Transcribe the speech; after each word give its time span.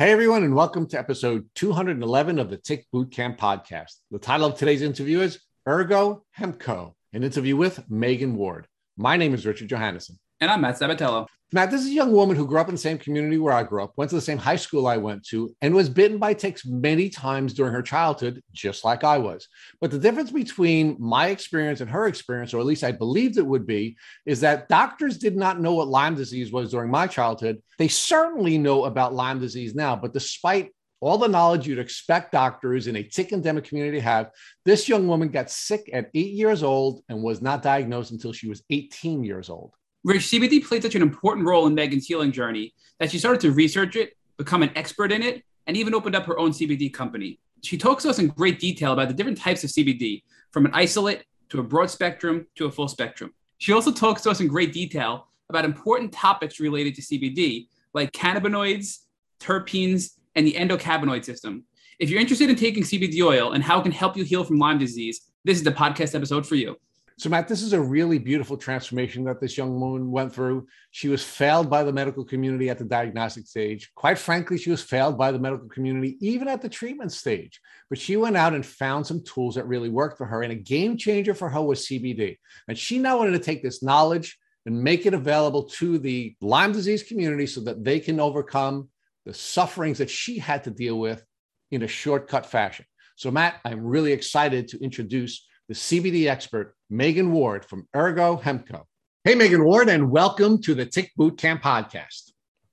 Hey, 0.00 0.12
everyone, 0.12 0.44
and 0.44 0.54
welcome 0.54 0.86
to 0.86 0.98
episode 0.98 1.44
211 1.56 2.38
of 2.38 2.48
the 2.48 2.56
Tick 2.56 2.86
Bootcamp 2.90 3.36
podcast. 3.36 3.96
The 4.10 4.18
title 4.18 4.46
of 4.46 4.56
today's 4.56 4.80
interview 4.80 5.20
is 5.20 5.38
Ergo 5.68 6.24
Hemco, 6.38 6.94
an 7.12 7.22
interview 7.22 7.54
with 7.54 7.84
Megan 7.90 8.34
Ward. 8.34 8.66
My 8.96 9.18
name 9.18 9.34
is 9.34 9.44
Richard 9.44 9.68
Johannesson. 9.68 10.16
And 10.42 10.50
I'm 10.50 10.62
Matt 10.62 10.78
Sabatello. 10.78 11.26
Matt, 11.52 11.70
this 11.70 11.82
is 11.82 11.88
a 11.88 11.94
young 11.94 12.12
woman 12.12 12.34
who 12.34 12.46
grew 12.46 12.60
up 12.60 12.68
in 12.68 12.74
the 12.74 12.80
same 12.80 12.96
community 12.96 13.36
where 13.36 13.52
I 13.52 13.62
grew 13.62 13.82
up, 13.82 13.92
went 13.96 14.08
to 14.08 14.16
the 14.16 14.22
same 14.22 14.38
high 14.38 14.56
school 14.56 14.86
I 14.86 14.96
went 14.96 15.22
to, 15.26 15.54
and 15.60 15.74
was 15.74 15.90
bitten 15.90 16.16
by 16.16 16.32
ticks 16.32 16.64
many 16.64 17.10
times 17.10 17.52
during 17.52 17.74
her 17.74 17.82
childhood, 17.82 18.42
just 18.50 18.82
like 18.82 19.04
I 19.04 19.18
was. 19.18 19.48
But 19.82 19.90
the 19.90 19.98
difference 19.98 20.30
between 20.30 20.96
my 20.98 21.26
experience 21.26 21.82
and 21.82 21.90
her 21.90 22.06
experience, 22.06 22.54
or 22.54 22.60
at 22.60 22.64
least 22.64 22.84
I 22.84 22.92
believed 22.92 23.36
it 23.36 23.46
would 23.46 23.66
be, 23.66 23.98
is 24.24 24.40
that 24.40 24.68
doctors 24.70 25.18
did 25.18 25.36
not 25.36 25.60
know 25.60 25.74
what 25.74 25.88
Lyme 25.88 26.14
disease 26.14 26.50
was 26.50 26.70
during 26.70 26.90
my 26.90 27.06
childhood. 27.06 27.60
They 27.76 27.88
certainly 27.88 28.56
know 28.56 28.84
about 28.84 29.12
Lyme 29.12 29.40
disease 29.40 29.74
now, 29.74 29.94
but 29.94 30.14
despite 30.14 30.70
all 31.00 31.18
the 31.18 31.28
knowledge 31.28 31.66
you'd 31.66 31.78
expect 31.78 32.32
doctors 32.32 32.86
in 32.86 32.96
a 32.96 33.02
tick 33.02 33.32
endemic 33.32 33.64
community 33.64 33.98
to 33.98 34.02
have, 34.02 34.30
this 34.64 34.88
young 34.88 35.06
woman 35.06 35.28
got 35.28 35.50
sick 35.50 35.90
at 35.92 36.10
eight 36.14 36.32
years 36.32 36.62
old 36.62 37.02
and 37.10 37.22
was 37.22 37.42
not 37.42 37.62
diagnosed 37.62 38.12
until 38.12 38.32
she 38.32 38.48
was 38.48 38.62
18 38.70 39.22
years 39.22 39.50
old. 39.50 39.74
CBD 40.06 40.64
played 40.64 40.82
such 40.82 40.94
an 40.94 41.02
important 41.02 41.46
role 41.46 41.66
in 41.66 41.74
Megan's 41.74 42.06
healing 42.06 42.32
journey 42.32 42.74
that 42.98 43.10
she 43.10 43.18
started 43.18 43.40
to 43.42 43.52
research 43.52 43.96
it, 43.96 44.16
become 44.36 44.62
an 44.62 44.70
expert 44.74 45.12
in 45.12 45.22
it, 45.22 45.44
and 45.66 45.76
even 45.76 45.94
opened 45.94 46.16
up 46.16 46.26
her 46.26 46.38
own 46.38 46.50
CBD 46.50 46.92
company. 46.92 47.38
She 47.62 47.76
talks 47.76 48.04
to 48.04 48.10
us 48.10 48.18
in 48.18 48.28
great 48.28 48.58
detail 48.58 48.92
about 48.92 49.08
the 49.08 49.14
different 49.14 49.38
types 49.38 49.62
of 49.64 49.70
CBD, 49.70 50.22
from 50.50 50.66
an 50.66 50.72
isolate 50.74 51.24
to 51.50 51.60
a 51.60 51.62
broad 51.62 51.90
spectrum 51.90 52.46
to 52.56 52.66
a 52.66 52.70
full 52.70 52.88
spectrum. 52.88 53.32
She 53.58 53.72
also 53.72 53.92
talks 53.92 54.22
to 54.22 54.30
us 54.30 54.40
in 54.40 54.48
great 54.48 54.72
detail 54.72 55.28
about 55.48 55.64
important 55.64 56.12
topics 56.12 56.60
related 56.60 56.94
to 56.94 57.02
CBD, 57.02 57.68
like 57.92 58.12
cannabinoids, 58.12 59.00
terpenes, 59.40 60.12
and 60.34 60.46
the 60.46 60.52
endocannabinoid 60.52 61.24
system. 61.24 61.64
If 61.98 62.08
you're 62.08 62.20
interested 62.20 62.48
in 62.48 62.56
taking 62.56 62.82
CBD 62.82 63.22
oil 63.22 63.52
and 63.52 63.62
how 63.62 63.80
it 63.80 63.82
can 63.82 63.92
help 63.92 64.16
you 64.16 64.24
heal 64.24 64.44
from 64.44 64.58
Lyme 64.58 64.78
disease, 64.78 65.20
this 65.44 65.58
is 65.58 65.64
the 65.64 65.72
podcast 65.72 66.14
episode 66.14 66.46
for 66.46 66.54
you. 66.54 66.76
So, 67.20 67.28
Matt, 67.28 67.48
this 67.48 67.60
is 67.60 67.74
a 67.74 67.80
really 67.80 68.18
beautiful 68.18 68.56
transformation 68.56 69.24
that 69.24 69.42
this 69.42 69.58
young 69.58 69.78
woman 69.78 70.10
went 70.10 70.34
through. 70.34 70.66
She 70.90 71.10
was 71.10 71.22
failed 71.22 71.68
by 71.68 71.82
the 71.84 71.92
medical 71.92 72.24
community 72.24 72.70
at 72.70 72.78
the 72.78 72.84
diagnostic 72.86 73.46
stage. 73.46 73.90
Quite 73.94 74.16
frankly, 74.16 74.56
she 74.56 74.70
was 74.70 74.82
failed 74.82 75.18
by 75.18 75.30
the 75.30 75.38
medical 75.38 75.68
community 75.68 76.16
even 76.22 76.48
at 76.48 76.62
the 76.62 76.68
treatment 76.70 77.12
stage. 77.12 77.60
But 77.90 77.98
she 77.98 78.16
went 78.16 78.38
out 78.38 78.54
and 78.54 78.64
found 78.64 79.06
some 79.06 79.22
tools 79.22 79.56
that 79.56 79.66
really 79.66 79.90
worked 79.90 80.16
for 80.16 80.24
her. 80.24 80.42
And 80.42 80.50
a 80.50 80.56
game 80.56 80.96
changer 80.96 81.34
for 81.34 81.50
her 81.50 81.60
was 81.60 81.86
CBD. 81.86 82.38
And 82.68 82.78
she 82.78 82.98
now 82.98 83.18
wanted 83.18 83.32
to 83.32 83.38
take 83.38 83.62
this 83.62 83.82
knowledge 83.82 84.38
and 84.64 84.82
make 84.82 85.04
it 85.04 85.12
available 85.12 85.64
to 85.64 85.98
the 85.98 86.34
Lyme 86.40 86.72
disease 86.72 87.02
community 87.02 87.46
so 87.46 87.60
that 87.64 87.84
they 87.84 88.00
can 88.00 88.18
overcome 88.18 88.88
the 89.26 89.34
sufferings 89.34 89.98
that 89.98 90.08
she 90.08 90.38
had 90.38 90.64
to 90.64 90.70
deal 90.70 90.98
with 90.98 91.22
in 91.70 91.82
a 91.82 91.86
shortcut 91.86 92.46
fashion. 92.46 92.86
So, 93.16 93.30
Matt, 93.30 93.60
I'm 93.66 93.84
really 93.84 94.12
excited 94.12 94.68
to 94.68 94.82
introduce 94.82 95.46
the 95.68 95.74
CBD 95.74 96.26
expert, 96.26 96.74
Megan 96.92 97.30
Ward 97.30 97.64
from 97.64 97.86
Ergo 97.94 98.36
Hemco. 98.36 98.82
Hey, 99.22 99.36
Megan 99.36 99.64
Ward, 99.64 99.88
and 99.88 100.10
welcome 100.10 100.60
to 100.62 100.74
the 100.74 100.84
Tick 100.84 101.12
Boot 101.16 101.38
Camp 101.38 101.62
podcast. 101.62 102.32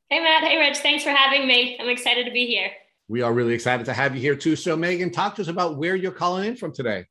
Hey, 0.10 0.24
Matt. 0.24 0.44
Hey, 0.44 0.58
Rich. 0.58 0.80
Thanks 0.80 1.04
for 1.04 1.12
having 1.12 1.48
me. 1.48 1.78
I'm 1.80 1.88
excited 1.88 2.26
to 2.26 2.32
be 2.32 2.48
here. 2.48 2.72
We 3.08 3.22
are 3.22 3.32
really 3.32 3.54
excited 3.54 3.86
to 3.86 3.94
have 3.94 4.16
you 4.16 4.22
here 4.22 4.36
too. 4.36 4.56
So, 4.56 4.76
Megan, 4.76 5.12
talk 5.12 5.36
to 5.36 5.44
us 5.44 5.50
about 5.50 5.78
where 5.78 5.96
you're 5.96 6.12
calling 6.12 6.48
in 6.48 6.56
from 6.56 6.74
today. 6.74 7.06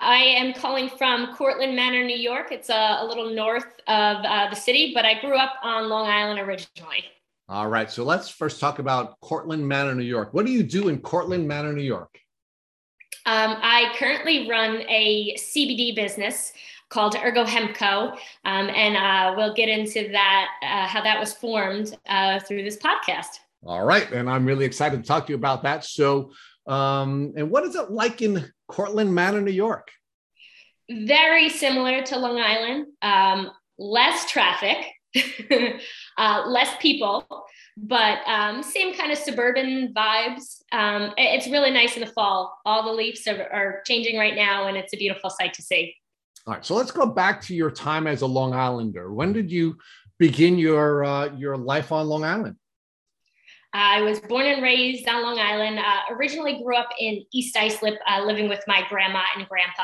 I 0.00 0.16
am 0.16 0.54
calling 0.54 0.88
from 0.88 1.34
Cortlandt 1.34 1.74
Manor, 1.74 2.02
New 2.02 2.16
York. 2.16 2.50
It's 2.50 2.70
a, 2.70 3.00
a 3.00 3.04
little 3.04 3.34
north 3.34 3.78
of 3.86 4.24
uh, 4.24 4.48
the 4.48 4.56
city, 4.56 4.92
but 4.94 5.04
I 5.04 5.20
grew 5.20 5.36
up 5.36 5.56
on 5.62 5.90
Long 5.90 6.06
Island 6.06 6.40
originally. 6.40 7.04
All 7.46 7.68
right. 7.68 7.90
So 7.90 8.04
let's 8.04 8.30
first 8.30 8.58
talk 8.58 8.78
about 8.78 9.20
Cortlandt 9.20 9.64
Manor, 9.64 9.94
New 9.94 10.02
York. 10.02 10.32
What 10.32 10.46
do 10.46 10.52
you 10.52 10.62
do 10.62 10.88
in 10.88 10.98
Cortlandt 10.98 11.44
Manor, 11.44 11.74
New 11.74 11.82
York? 11.82 12.18
Um, 13.26 13.56
I 13.60 13.92
currently 13.96 14.48
run 14.48 14.82
a 14.88 15.34
CBD 15.36 15.96
business 15.96 16.52
called 16.88 17.16
Ergo 17.16 17.44
Hemco, 17.44 18.12
um, 18.44 18.68
and 18.68 18.96
uh, 18.96 19.34
we'll 19.36 19.54
get 19.54 19.68
into 19.68 20.08
that, 20.12 20.48
uh, 20.62 20.86
how 20.86 21.02
that 21.02 21.18
was 21.18 21.32
formed 21.32 21.96
uh, 22.08 22.38
through 22.40 22.62
this 22.62 22.76
podcast. 22.76 23.40
All 23.64 23.84
right, 23.84 24.10
and 24.12 24.30
I'm 24.30 24.44
really 24.44 24.64
excited 24.64 25.02
to 25.02 25.06
talk 25.06 25.26
to 25.26 25.32
you 25.32 25.36
about 25.36 25.64
that. 25.64 25.84
So, 25.84 26.30
um, 26.68 27.32
and 27.36 27.50
what 27.50 27.64
is 27.64 27.74
it 27.74 27.90
like 27.90 28.22
in 28.22 28.52
Cortlandt 28.70 29.10
Manor, 29.10 29.40
New 29.40 29.50
York? 29.50 29.90
Very 30.88 31.48
similar 31.48 32.02
to 32.02 32.18
Long 32.18 32.38
Island, 32.38 32.86
um, 33.02 33.50
less 33.76 34.30
traffic, 34.30 34.76
uh, 36.16 36.44
less 36.46 36.76
people 36.80 37.26
but 37.76 38.18
um, 38.26 38.62
same 38.62 38.94
kind 38.94 39.12
of 39.12 39.18
suburban 39.18 39.92
vibes. 39.94 40.62
Um, 40.72 41.12
it's 41.18 41.46
really 41.46 41.70
nice 41.70 41.96
in 41.96 42.00
the 42.00 42.12
fall. 42.12 42.58
All 42.64 42.84
the 42.84 42.92
leaves 42.92 43.26
are, 43.26 43.42
are, 43.52 43.82
changing 43.86 44.18
right 44.18 44.34
now, 44.34 44.66
and 44.66 44.76
it's 44.76 44.94
a 44.94 44.96
beautiful 44.96 45.28
sight 45.28 45.52
to 45.54 45.62
see. 45.62 45.94
All 46.46 46.54
right, 46.54 46.64
so 46.64 46.74
let's 46.74 46.90
go 46.90 47.06
back 47.06 47.40
to 47.42 47.54
your 47.54 47.70
time 47.70 48.06
as 48.06 48.22
a 48.22 48.26
Long 48.26 48.54
Islander. 48.54 49.12
When 49.12 49.32
did 49.32 49.50
you 49.50 49.76
begin 50.18 50.58
your 50.58 51.04
uh, 51.04 51.34
your 51.36 51.56
life 51.56 51.92
on 51.92 52.06
Long 52.06 52.24
Island? 52.24 52.56
I 53.74 54.00
was 54.00 54.20
born 54.20 54.46
and 54.46 54.62
raised 54.62 55.06
on 55.06 55.22
Long 55.22 55.38
Island. 55.38 55.78
Uh, 55.78 56.14
originally 56.14 56.62
grew 56.62 56.76
up 56.76 56.88
in 56.98 57.24
East 57.34 57.54
Islip, 57.56 57.98
uh, 58.08 58.24
living 58.24 58.48
with 58.48 58.64
my 58.66 58.82
grandma 58.88 59.22
and 59.36 59.46
grandpa. 59.48 59.82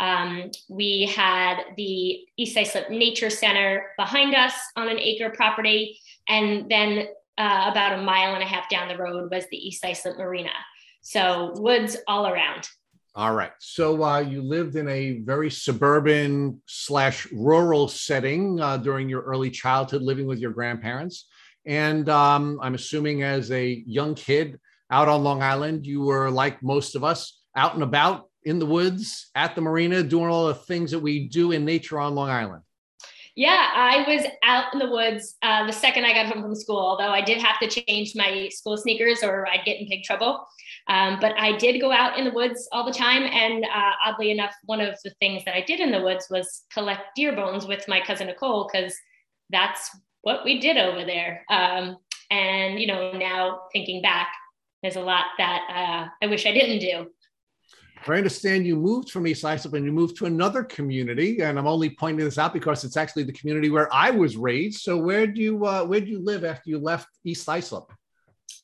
Um, 0.00 0.50
we 0.68 1.06
had 1.14 1.62
the 1.76 2.24
East 2.36 2.56
Islip 2.56 2.90
Nature 2.90 3.30
Center 3.30 3.92
behind 3.96 4.34
us 4.34 4.54
on 4.74 4.88
an 4.88 4.98
acre 4.98 5.30
property. 5.30 6.00
And 6.26 6.70
then 6.70 7.08
uh, 7.40 7.70
about 7.70 7.98
a 7.98 8.02
mile 8.02 8.34
and 8.34 8.42
a 8.42 8.46
half 8.46 8.68
down 8.68 8.86
the 8.88 8.96
road 8.98 9.30
was 9.30 9.46
the 9.50 9.56
East 9.56 9.82
Islip 9.84 10.18
Marina. 10.18 10.50
So 11.00 11.52
woods 11.56 11.96
all 12.06 12.26
around. 12.26 12.68
All 13.14 13.34
right. 13.34 13.52
So 13.58 14.04
uh, 14.04 14.20
you 14.20 14.42
lived 14.42 14.76
in 14.76 14.86
a 14.88 15.20
very 15.20 15.50
suburban 15.50 16.60
slash 16.66 17.26
rural 17.32 17.88
setting 17.88 18.60
uh, 18.60 18.76
during 18.76 19.08
your 19.08 19.22
early 19.22 19.50
childhood, 19.50 20.02
living 20.02 20.26
with 20.26 20.38
your 20.38 20.52
grandparents. 20.52 21.26
And 21.64 22.08
um, 22.10 22.60
I'm 22.62 22.74
assuming 22.74 23.22
as 23.22 23.50
a 23.50 23.82
young 23.86 24.14
kid 24.14 24.60
out 24.90 25.08
on 25.08 25.24
Long 25.24 25.42
Island, 25.42 25.86
you 25.86 26.02
were 26.02 26.30
like 26.30 26.62
most 26.62 26.94
of 26.94 27.04
us 27.04 27.40
out 27.56 27.74
and 27.74 27.82
about 27.82 28.28
in 28.44 28.58
the 28.58 28.66
woods 28.66 29.30
at 29.34 29.54
the 29.54 29.60
marina, 29.62 30.02
doing 30.02 30.30
all 30.30 30.46
the 30.48 30.54
things 30.54 30.90
that 30.90 31.00
we 31.00 31.28
do 31.28 31.52
in 31.52 31.64
nature 31.64 31.98
on 31.98 32.14
Long 32.14 32.28
Island. 32.28 32.62
Yeah, 33.36 33.70
I 33.74 34.04
was 34.08 34.26
out 34.42 34.72
in 34.72 34.78
the 34.78 34.90
woods 34.90 35.36
uh, 35.42 35.66
the 35.66 35.72
second 35.72 36.04
I 36.04 36.12
got 36.12 36.26
home 36.26 36.42
from 36.42 36.54
school, 36.54 36.78
although 36.78 37.10
I 37.10 37.22
did 37.22 37.38
have 37.38 37.58
to 37.60 37.68
change 37.68 38.14
my 38.14 38.48
school 38.48 38.76
sneakers 38.76 39.22
or 39.22 39.46
I'd 39.46 39.64
get 39.64 39.80
in 39.80 39.88
big 39.88 40.02
trouble. 40.02 40.46
Um, 40.88 41.18
but 41.20 41.38
I 41.38 41.56
did 41.56 41.80
go 41.80 41.92
out 41.92 42.18
in 42.18 42.24
the 42.24 42.32
woods 42.32 42.68
all 42.72 42.84
the 42.84 42.92
time. 42.92 43.22
And 43.22 43.64
uh, 43.64 43.92
oddly 44.04 44.30
enough, 44.30 44.54
one 44.64 44.80
of 44.80 44.96
the 45.04 45.10
things 45.20 45.44
that 45.44 45.54
I 45.54 45.60
did 45.60 45.80
in 45.80 45.92
the 45.92 46.02
woods 46.02 46.26
was 46.30 46.64
collect 46.72 47.14
deer 47.14 47.34
bones 47.34 47.66
with 47.66 47.86
my 47.86 48.00
cousin 48.00 48.26
Nicole, 48.26 48.68
because 48.70 48.94
that's 49.50 49.90
what 50.22 50.44
we 50.44 50.58
did 50.58 50.76
over 50.76 51.04
there. 51.04 51.44
Um, 51.48 51.98
and, 52.30 52.80
you 52.80 52.86
know, 52.86 53.12
now 53.12 53.62
thinking 53.72 54.02
back, 54.02 54.28
there's 54.82 54.96
a 54.96 55.00
lot 55.00 55.26
that 55.38 55.60
uh, 55.70 56.08
I 56.24 56.26
wish 56.28 56.46
I 56.46 56.52
didn't 56.52 56.80
do. 56.80 57.10
I 58.08 58.14
understand 58.14 58.66
you 58.66 58.76
moved 58.76 59.10
from 59.10 59.26
East 59.26 59.44
Islip 59.44 59.74
and 59.74 59.84
you 59.84 59.92
moved 59.92 60.16
to 60.18 60.26
another 60.26 60.64
community, 60.64 61.40
and 61.42 61.58
I'm 61.58 61.66
only 61.66 61.90
pointing 61.90 62.24
this 62.24 62.38
out 62.38 62.54
because 62.54 62.82
it's 62.82 62.96
actually 62.96 63.24
the 63.24 63.32
community 63.32 63.70
where 63.70 63.92
I 63.92 64.10
was 64.10 64.36
raised. 64.36 64.80
So 64.80 64.96
where 64.96 65.26
do 65.26 65.40
you 65.40 65.66
uh, 65.66 65.84
where 65.84 66.00
do 66.00 66.10
you 66.10 66.18
live 66.18 66.44
after 66.44 66.70
you 66.70 66.78
left 66.78 67.08
East 67.24 67.48
Islip? 67.48 67.92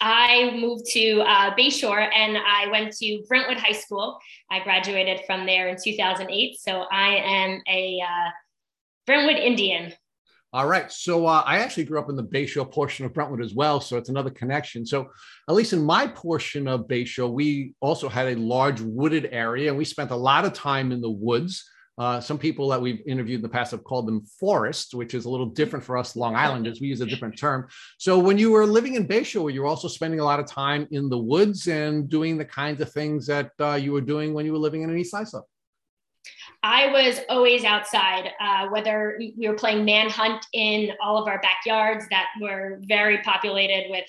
I 0.01 0.57
moved 0.59 0.87
to 0.93 1.21
uh, 1.21 1.55
Bayshore 1.55 2.11
and 2.15 2.37
I 2.37 2.69
went 2.71 2.95
to 2.99 3.23
Brentwood 3.29 3.59
High 3.59 3.73
School. 3.73 4.19
I 4.51 4.61
graduated 4.61 5.21
from 5.27 5.47
there 5.47 5.69
in 5.69 5.77
2008. 5.83 6.59
So 6.61 6.85
I 6.91 7.17
am 7.17 7.63
a 7.69 8.01
uh, 8.03 8.31
Brentwood 9.07 9.37
Indian. 9.37 9.93
All 10.56 10.67
right. 10.67 10.91
So 10.91 11.27
uh, 11.27 11.43
I 11.44 11.59
actually 11.59 11.84
grew 11.84 11.99
up 11.99 12.09
in 12.09 12.17
the 12.17 12.25
Bayshore 12.25 12.72
portion 12.72 13.05
of 13.05 13.12
Brentwood 13.12 13.43
as 13.43 13.53
well. 13.53 13.78
So 13.78 13.99
it's 13.99 14.09
another 14.09 14.31
connection. 14.31 14.87
So 14.87 15.11
at 15.50 15.55
least 15.55 15.75
in 15.75 15.84
my 15.84 16.06
portion 16.06 16.67
of 16.67 16.88
Bayshore, 16.88 17.31
we 17.31 17.75
also 17.81 18.08
had 18.08 18.29
a 18.29 18.41
large 18.41 18.81
wooded 18.81 19.29
area 19.32 19.69
and 19.69 19.76
we 19.76 19.85
spent 19.85 20.12
a 20.12 20.17
lot 20.17 20.47
of 20.47 20.55
time 20.55 20.93
in 20.93 21.03
the 21.03 21.11
woods. 21.11 21.62
Uh, 21.99 22.20
some 22.20 22.38
people 22.38 22.70
that 22.70 22.81
we've 22.81 23.03
interviewed 23.06 23.41
in 23.41 23.43
the 23.43 23.50
past 23.50 23.73
have 23.73 23.85
called 23.85 24.08
them 24.08 24.25
forests, 24.41 24.94
which 24.94 25.12
is 25.12 25.26
a 25.26 25.31
little 25.31 25.44
different 25.44 25.85
for 25.85 25.99
us 25.99 26.17
Long 26.17 26.35
Islanders. 26.35 26.81
We 26.81 26.87
use 26.87 27.03
a 27.03 27.06
different 27.06 27.38
term. 27.38 27.69
So 27.99 28.19
when 28.19 28.38
you 28.38 28.50
were 28.50 28.64
living 28.64 28.94
in 28.94 29.06
Bayshore, 29.06 29.53
you 29.53 29.61
were 29.61 29.67
also 29.67 29.88
spending 29.88 30.20
a 30.20 30.25
lot 30.25 30.41
of 30.41 30.47
time 30.47 30.88
in 30.91 31.11
the 31.11 31.19
woods 31.19 31.69
and 31.69 32.08
doing 32.08 32.38
the 32.38 32.47
kinds 32.47 32.81
of 32.81 32.91
things 32.91 33.26
that 33.26 33.50
uh, 33.61 33.75
you 33.75 33.93
were 33.93 34.00
doing 34.00 34.32
when 34.32 34.47
you 34.47 34.53
were 34.53 34.58
living 34.58 34.81
in 34.81 34.88
an 34.88 34.97
East 34.97 35.12
Islip. 35.12 35.44
I 36.62 36.88
was 36.88 37.20
always 37.28 37.64
outside, 37.64 38.31
uh, 38.40 38.69
whether 38.69 39.17
we 39.19 39.49
were 39.49 39.55
playing 39.55 39.84
manhunt 39.84 40.44
in 40.52 40.93
all 41.02 41.20
of 41.20 41.28
our 41.28 41.40
backyards 41.40 42.06
that 42.11 42.26
were 42.40 42.81
very 42.82 43.19
populated 43.19 43.90
with 43.90 44.05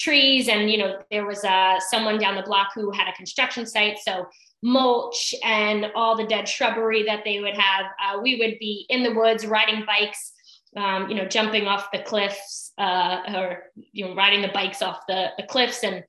trees. 0.00 0.48
And, 0.48 0.70
you 0.70 0.78
know, 0.78 0.98
there 1.10 1.26
was 1.26 1.44
uh, 1.44 1.78
someone 1.80 2.18
down 2.18 2.36
the 2.36 2.42
block 2.42 2.68
who 2.74 2.90
had 2.90 3.08
a 3.08 3.12
construction 3.12 3.66
site. 3.66 3.98
So 3.98 4.26
mulch 4.62 5.34
and 5.44 5.86
all 5.94 6.16
the 6.16 6.26
dead 6.26 6.48
shrubbery 6.48 7.04
that 7.04 7.24
they 7.24 7.40
would 7.40 7.56
have. 7.56 7.86
Uh, 8.02 8.20
we 8.20 8.36
would 8.36 8.58
be 8.58 8.86
in 8.88 9.02
the 9.02 9.14
woods 9.14 9.46
riding 9.46 9.84
bikes 9.86 10.32
um, 10.76 11.08
you 11.08 11.14
know, 11.14 11.26
jumping 11.26 11.66
off 11.66 11.90
the 11.92 12.02
cliffs 12.02 12.72
uh, 12.78 13.22
or, 13.34 13.64
you 13.92 14.06
know, 14.06 14.14
riding 14.14 14.42
the 14.42 14.48
bikes 14.48 14.82
off 14.82 15.00
the, 15.08 15.28
the 15.36 15.44
cliffs 15.44 15.82
and 15.82 16.04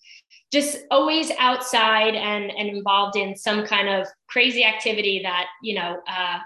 just 0.51 0.79
always 0.89 1.31
outside 1.39 2.15
and, 2.15 2.51
and 2.51 2.69
involved 2.69 3.15
in 3.15 3.35
some 3.35 3.65
kind 3.65 3.87
of 3.87 4.07
crazy 4.27 4.63
activity 4.63 5.21
that, 5.23 5.47
you 5.61 5.75
know, 5.75 6.01
uh, 6.07 6.39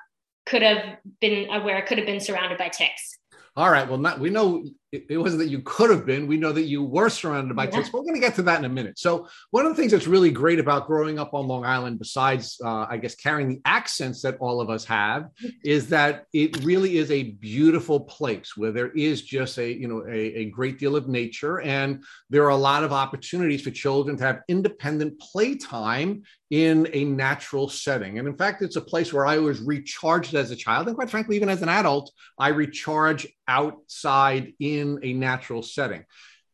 could 0.45 0.61
have 0.61 0.97
been 1.21 1.47
where 1.63 1.77
it 1.77 1.85
could 1.85 1.97
have 1.97 2.07
been 2.07 2.19
surrounded 2.19 2.57
by 2.57 2.67
ticks. 2.67 3.17
All 3.55 3.69
right. 3.69 3.87
Well, 3.87 3.97
not, 3.97 4.19
we 4.19 4.29
know 4.29 4.63
it, 4.93 5.07
it, 5.09 5.17
wasn't 5.17 5.39
that 5.39 5.49
you 5.49 5.59
could 5.61 5.89
have 5.89 6.05
been. 6.05 6.27
We 6.27 6.37
know 6.37 6.51
that 6.51 6.65
you 6.65 6.83
were 6.83 7.09
surrounded 7.09 7.55
by 7.55 7.65
yeah. 7.65 7.71
ticks. 7.71 7.89
But 7.89 7.99
we're 7.99 8.05
going 8.05 8.21
to 8.21 8.27
get 8.27 8.35
to 8.35 8.43
that 8.43 8.59
in 8.59 8.65
a 8.65 8.69
minute. 8.69 8.99
So, 8.99 9.27
one 9.49 9.65
of 9.65 9.75
the 9.75 9.75
things 9.75 9.91
that's 9.91 10.05
really 10.05 10.29
great 10.29 10.59
about 10.59 10.85
growing 10.85 11.17
up 11.17 11.33
on 11.33 11.47
Long 11.47 11.65
Island, 11.65 11.97
besides, 11.97 12.59
uh, 12.63 12.85
I 12.87 12.97
guess, 12.97 13.15
carrying 13.15 13.49
the 13.49 13.61
accents 13.65 14.21
that 14.21 14.37
all 14.39 14.61
of 14.61 14.69
us 14.69 14.85
have, 14.85 15.29
is 15.63 15.89
that 15.89 16.25
it 16.31 16.63
really 16.63 16.97
is 16.97 17.09
a 17.09 17.23
beautiful 17.23 18.01
place 18.01 18.55
where 18.55 18.71
there 18.71 18.91
is 18.91 19.23
just 19.23 19.57
a, 19.57 19.73
you 19.73 19.87
know, 19.87 20.05
a, 20.07 20.17
a 20.17 20.45
great 20.45 20.77
deal 20.77 20.95
of 20.95 21.07
nature, 21.07 21.59
and 21.61 22.03
there 22.29 22.43
are 22.43 22.49
a 22.49 22.55
lot 22.55 22.83
of 22.83 22.93
opportunities 22.93 23.63
for 23.63 23.71
children 23.71 24.15
to 24.17 24.23
have 24.23 24.41
independent 24.47 25.19
playtime 25.19 26.21
in 26.53 26.87
a 26.93 27.03
natural 27.03 27.67
setting. 27.67 28.19
And 28.19 28.27
in 28.27 28.37
fact, 28.37 28.61
it's 28.61 28.75
a 28.75 28.81
place 28.81 29.11
where 29.11 29.25
I 29.25 29.39
was 29.39 29.59
recharged 29.59 30.35
as 30.35 30.51
a 30.51 30.55
child. 30.55 30.85
And 30.85 30.95
quite 30.95 31.09
frankly, 31.09 31.35
even 31.35 31.49
as 31.49 31.63
an 31.63 31.69
adult, 31.69 32.11
I 32.37 32.49
recharge 32.49 33.25
outside 33.47 34.53
in 34.59 34.82
a 35.01 35.11
natural 35.13 35.61
setting. 35.61 36.03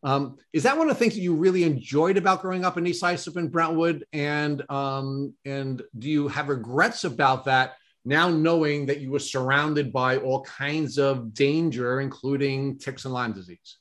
Um, 0.02 0.38
is 0.54 0.64
that 0.64 0.78
one 0.78 0.88
of 0.90 0.96
the 0.96 1.00
things 1.00 1.16
that 1.16 1.22
you 1.28 1.36
really 1.36 1.64
enjoyed 1.64 2.18
about 2.18 2.42
growing 2.42 2.64
up 2.64 2.78
in 2.78 2.88
East 2.88 3.04
Islip 3.04 3.36
and 3.36 3.52
Brentwood? 3.52 4.06
And 4.14 4.58
um, 4.70 5.34
and 5.44 5.82
do 5.98 6.08
you 6.10 6.30
have 6.30 6.48
regrets 6.48 7.04
about 7.04 7.46
that 7.46 7.76
now, 8.06 8.30
knowing 8.30 8.86
that 8.86 9.02
you 9.02 9.12
were 9.12 9.26
surrounded 9.36 9.92
by 9.92 10.12
all 10.18 10.42
kinds 10.44 10.98
of 10.98 11.34
danger, 11.34 12.00
including 12.00 12.80
ticks 12.80 13.04
and 13.06 13.14
Lyme 13.14 13.34
disease? 13.34 13.78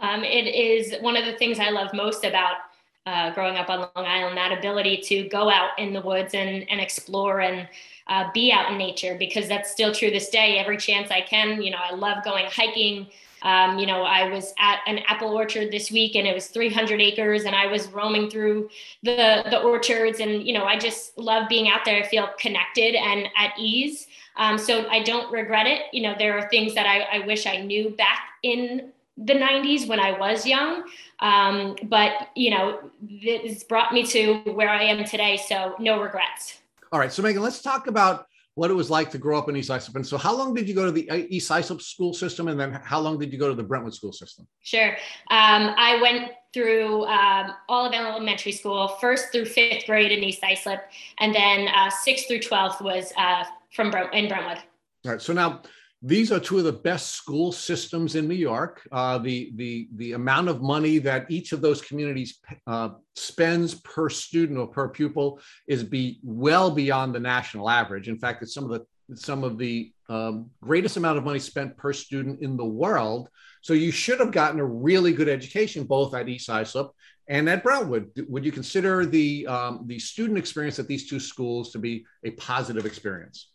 Um, 0.00 0.24
it 0.24 0.46
is 0.46 0.94
one 1.02 1.16
of 1.20 1.26
the 1.26 1.36
things 1.40 1.58
I 1.58 1.70
love 1.70 1.90
most 1.92 2.24
about 2.24 2.56
uh, 3.04 3.34
growing 3.34 3.56
up 3.56 3.68
on 3.68 3.80
Long 3.80 4.06
Island, 4.06 4.36
that 4.38 4.56
ability 4.56 4.96
to 5.08 5.28
go 5.28 5.50
out 5.50 5.70
in 5.76 5.92
the 5.92 6.00
woods 6.00 6.34
and, 6.34 6.64
and 6.70 6.80
explore 6.80 7.40
and 7.40 7.68
uh, 8.06 8.30
be 8.32 8.52
out 8.52 8.70
in 8.72 8.78
nature, 8.78 9.16
because 9.18 9.48
that's 9.48 9.70
still 9.70 9.92
true 9.92 10.10
this 10.10 10.30
day. 10.30 10.58
Every 10.58 10.78
chance 10.78 11.10
I 11.10 11.20
can, 11.20 11.60
you 11.62 11.70
know, 11.72 11.82
I 11.82 11.94
love 11.94 12.24
going 12.24 12.46
hiking. 12.46 13.08
Um, 13.42 13.78
you 13.78 13.86
know, 13.86 14.02
I 14.02 14.28
was 14.28 14.54
at 14.58 14.80
an 14.86 15.00
apple 15.08 15.28
orchard 15.28 15.70
this 15.70 15.90
week 15.90 16.14
and 16.14 16.26
it 16.26 16.34
was 16.34 16.46
300 16.48 17.00
acres 17.00 17.44
and 17.44 17.54
I 17.54 17.66
was 17.66 17.88
roaming 17.88 18.30
through 18.30 18.70
the, 19.02 19.44
the 19.50 19.60
orchards 19.60 20.20
and, 20.20 20.46
you 20.46 20.52
know, 20.52 20.64
I 20.64 20.78
just 20.78 21.18
love 21.18 21.48
being 21.48 21.68
out 21.68 21.84
there. 21.84 22.02
I 22.02 22.06
feel 22.06 22.28
connected 22.38 22.94
and 22.94 23.28
at 23.36 23.52
ease. 23.58 24.06
Um, 24.36 24.58
so 24.58 24.88
I 24.88 25.02
don't 25.02 25.30
regret 25.32 25.66
it. 25.66 25.82
You 25.92 26.02
know, 26.02 26.14
there 26.18 26.38
are 26.38 26.48
things 26.48 26.74
that 26.74 26.86
I, 26.86 27.18
I 27.18 27.26
wish 27.26 27.46
I 27.46 27.58
knew 27.58 27.90
back 27.90 28.20
in 28.42 28.92
the 29.18 29.34
90s 29.34 29.88
when 29.88 30.00
I 30.00 30.18
was 30.18 30.46
young. 30.46 30.84
Um, 31.20 31.76
but, 31.84 32.28
you 32.34 32.50
know, 32.50 32.80
it's 33.08 33.64
brought 33.64 33.92
me 33.92 34.04
to 34.06 34.38
where 34.52 34.70
I 34.70 34.84
am 34.84 35.04
today. 35.04 35.36
So 35.36 35.74
no 35.78 36.00
regrets. 36.00 36.60
All 36.92 36.98
right. 36.98 37.12
So, 37.12 37.22
Megan, 37.22 37.42
let's 37.42 37.62
talk 37.62 37.86
about 37.86 38.26
what 38.54 38.70
it 38.70 38.74
was 38.74 38.90
like 38.90 39.10
to 39.10 39.18
grow 39.18 39.38
up 39.38 39.48
in 39.48 39.56
East 39.56 39.70
Islip. 39.70 39.96
And 39.96 40.06
so, 40.06 40.18
how 40.18 40.36
long 40.36 40.54
did 40.54 40.68
you 40.68 40.74
go 40.74 40.84
to 40.84 40.92
the 40.92 41.08
uh, 41.10 41.16
East 41.28 41.50
Islip 41.50 41.80
school 41.80 42.12
system? 42.12 42.48
And 42.48 42.60
then 42.60 42.72
how 42.84 43.00
long 43.00 43.18
did 43.18 43.32
you 43.32 43.38
go 43.38 43.48
to 43.48 43.54
the 43.54 43.62
Brentwood 43.62 43.94
school 43.94 44.12
system? 44.12 44.46
Sure. 44.60 44.90
Um, 45.30 45.74
I 45.76 45.98
went 46.02 46.32
through 46.52 47.04
um, 47.06 47.52
all 47.68 47.86
of 47.86 47.94
elementary 47.94 48.52
school, 48.52 48.88
first 49.00 49.32
through 49.32 49.46
fifth 49.46 49.86
grade 49.86 50.12
in 50.12 50.22
East 50.22 50.44
Islip, 50.44 50.80
and 51.18 51.34
then 51.34 51.68
uh, 51.74 51.88
sixth 51.88 52.28
through 52.28 52.40
12th 52.40 52.82
was 52.82 53.12
uh, 53.16 53.44
from 53.74 53.90
Brent- 53.90 54.12
in 54.12 54.28
Brentwood. 54.28 54.58
All 55.04 55.12
right. 55.12 55.22
So 55.22 55.32
now 55.32 55.62
these 56.04 56.32
are 56.32 56.40
two 56.40 56.58
of 56.58 56.64
the 56.64 56.72
best 56.72 57.12
school 57.12 57.52
systems 57.52 58.16
in 58.16 58.26
New 58.26 58.34
York. 58.34 58.86
Uh, 58.90 59.18
the, 59.18 59.52
the, 59.54 59.88
the 59.94 60.12
amount 60.12 60.48
of 60.48 60.60
money 60.60 60.98
that 60.98 61.30
each 61.30 61.52
of 61.52 61.60
those 61.60 61.80
communities 61.80 62.40
uh, 62.66 62.90
spends 63.14 63.76
per 63.76 64.08
student 64.08 64.58
or 64.58 64.66
per 64.66 64.88
pupil 64.88 65.40
is 65.68 65.84
be 65.84 66.18
well 66.24 66.72
beyond 66.72 67.14
the 67.14 67.20
national 67.20 67.70
average. 67.70 68.08
In 68.08 68.18
fact, 68.18 68.42
it's 68.42 68.52
some 68.52 68.64
of 68.64 68.70
the 68.70 68.86
some 69.14 69.44
of 69.44 69.58
the 69.58 69.92
um, 70.08 70.50
greatest 70.62 70.96
amount 70.96 71.18
of 71.18 71.24
money 71.24 71.38
spent 71.38 71.76
per 71.76 71.92
student 71.92 72.40
in 72.40 72.56
the 72.56 72.64
world. 72.64 73.28
So 73.60 73.74
you 73.74 73.90
should 73.90 74.20
have 74.20 74.32
gotten 74.32 74.58
a 74.58 74.64
really 74.64 75.12
good 75.12 75.28
education 75.28 75.84
both 75.84 76.14
at 76.14 76.28
East 76.28 76.48
Islip 76.48 76.90
and 77.28 77.48
at 77.48 77.62
Brentwood. 77.62 78.10
Would 78.28 78.44
you 78.44 78.52
consider 78.52 79.06
the 79.06 79.46
um, 79.46 79.84
the 79.86 79.98
student 79.98 80.38
experience 80.38 80.78
at 80.78 80.88
these 80.88 81.08
two 81.08 81.20
schools 81.20 81.72
to 81.72 81.78
be 81.78 82.04
a 82.24 82.30
positive 82.32 82.86
experience? 82.86 83.51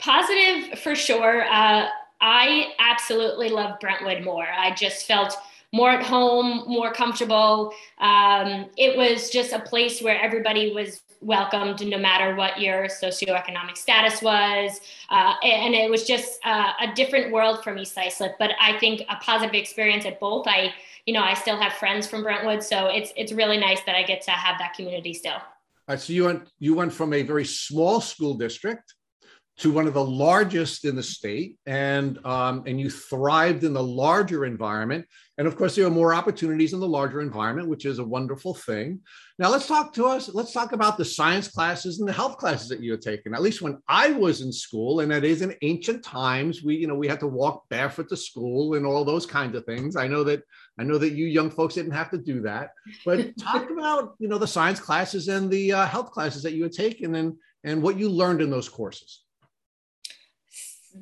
Positive 0.00 0.78
for 0.78 0.94
sure. 0.94 1.44
Uh, 1.44 1.86
I 2.20 2.72
absolutely 2.78 3.50
love 3.50 3.78
Brentwood 3.80 4.24
more. 4.24 4.46
I 4.46 4.74
just 4.74 5.06
felt 5.06 5.36
more 5.72 5.90
at 5.90 6.02
home, 6.02 6.64
more 6.66 6.92
comfortable. 6.92 7.72
Um, 7.98 8.66
it 8.76 8.96
was 8.96 9.30
just 9.30 9.52
a 9.52 9.60
place 9.60 10.02
where 10.02 10.20
everybody 10.20 10.72
was 10.72 11.02
welcomed 11.20 11.86
no 11.86 11.98
matter 11.98 12.34
what 12.34 12.58
your 12.60 12.86
socioeconomic 12.86 13.76
status 13.76 14.22
was. 14.22 14.80
Uh, 15.10 15.34
and 15.42 15.74
it 15.74 15.90
was 15.90 16.04
just 16.04 16.40
uh, 16.44 16.72
a 16.80 16.94
different 16.94 17.30
world 17.30 17.62
from 17.62 17.78
East 17.78 17.96
Islip, 17.96 18.32
but 18.38 18.52
I 18.58 18.78
think 18.78 19.02
a 19.02 19.16
positive 19.16 19.54
experience 19.54 20.06
at 20.06 20.18
both. 20.18 20.46
I, 20.48 20.72
you 21.04 21.12
know, 21.12 21.22
I 21.22 21.34
still 21.34 21.58
have 21.60 21.74
friends 21.74 22.06
from 22.06 22.22
Brentwood, 22.22 22.62
so 22.62 22.86
it's, 22.86 23.12
it's 23.16 23.32
really 23.32 23.58
nice 23.58 23.82
that 23.84 23.94
I 23.94 24.02
get 24.02 24.22
to 24.22 24.30
have 24.30 24.58
that 24.58 24.72
community 24.74 25.12
still. 25.12 25.32
All 25.34 25.42
right, 25.88 26.00
so 26.00 26.12
you 26.12 26.24
went, 26.24 26.48
you 26.58 26.74
went 26.74 26.92
from 26.92 27.12
a 27.12 27.22
very 27.22 27.44
small 27.44 28.00
school 28.00 28.34
district 28.34 28.94
to 29.60 29.70
one 29.70 29.86
of 29.86 29.92
the 29.92 30.04
largest 30.04 30.86
in 30.86 30.96
the 30.96 31.02
state, 31.02 31.56
and 31.66 32.24
um, 32.24 32.62
and 32.66 32.80
you 32.80 32.88
thrived 32.88 33.62
in 33.62 33.74
the 33.74 33.82
larger 33.82 34.46
environment. 34.46 35.04
And 35.36 35.46
of 35.46 35.54
course, 35.54 35.76
there 35.76 35.86
are 35.86 35.90
more 35.90 36.14
opportunities 36.14 36.72
in 36.72 36.80
the 36.80 36.88
larger 36.88 37.20
environment, 37.20 37.68
which 37.68 37.84
is 37.84 37.98
a 37.98 38.04
wonderful 38.04 38.54
thing. 38.54 39.00
Now, 39.38 39.50
let's 39.50 39.66
talk 39.66 39.92
to 39.94 40.06
us. 40.06 40.32
Let's 40.32 40.52
talk 40.52 40.72
about 40.72 40.96
the 40.96 41.04
science 41.04 41.48
classes 41.48 41.98
and 41.98 42.08
the 42.08 42.12
health 42.12 42.38
classes 42.38 42.70
that 42.70 42.80
you 42.80 42.92
had 42.92 43.02
taken. 43.02 43.34
At 43.34 43.42
least 43.42 43.60
when 43.60 43.78
I 43.86 44.12
was 44.12 44.40
in 44.40 44.50
school, 44.50 45.00
and 45.00 45.12
that 45.12 45.24
is 45.24 45.42
in 45.42 45.54
ancient 45.60 46.02
times, 46.02 46.62
we 46.62 46.76
you 46.76 46.86
know 46.86 46.94
we 46.94 47.08
had 47.08 47.20
to 47.20 47.26
walk 47.26 47.68
barefoot 47.68 48.08
to 48.08 48.16
school 48.16 48.76
and 48.76 48.86
all 48.86 49.04
those 49.04 49.26
kinds 49.26 49.54
of 49.56 49.66
things. 49.66 49.94
I 49.94 50.08
know 50.08 50.24
that 50.24 50.42
I 50.78 50.84
know 50.84 50.96
that 50.96 51.12
you 51.12 51.26
young 51.26 51.50
folks 51.50 51.74
didn't 51.74 51.92
have 51.92 52.10
to 52.12 52.18
do 52.18 52.40
that, 52.42 52.70
but 53.04 53.36
talk 53.38 53.68
about 53.70 54.14
you 54.18 54.28
know 54.28 54.38
the 54.38 54.46
science 54.46 54.80
classes 54.80 55.28
and 55.28 55.50
the 55.50 55.74
uh, 55.74 55.86
health 55.86 56.12
classes 56.12 56.42
that 56.44 56.54
you 56.54 56.62
had 56.62 56.72
taken 56.72 57.14
and 57.16 57.34
and 57.62 57.82
what 57.82 57.98
you 57.98 58.08
learned 58.08 58.40
in 58.40 58.48
those 58.48 58.70
courses 58.70 59.20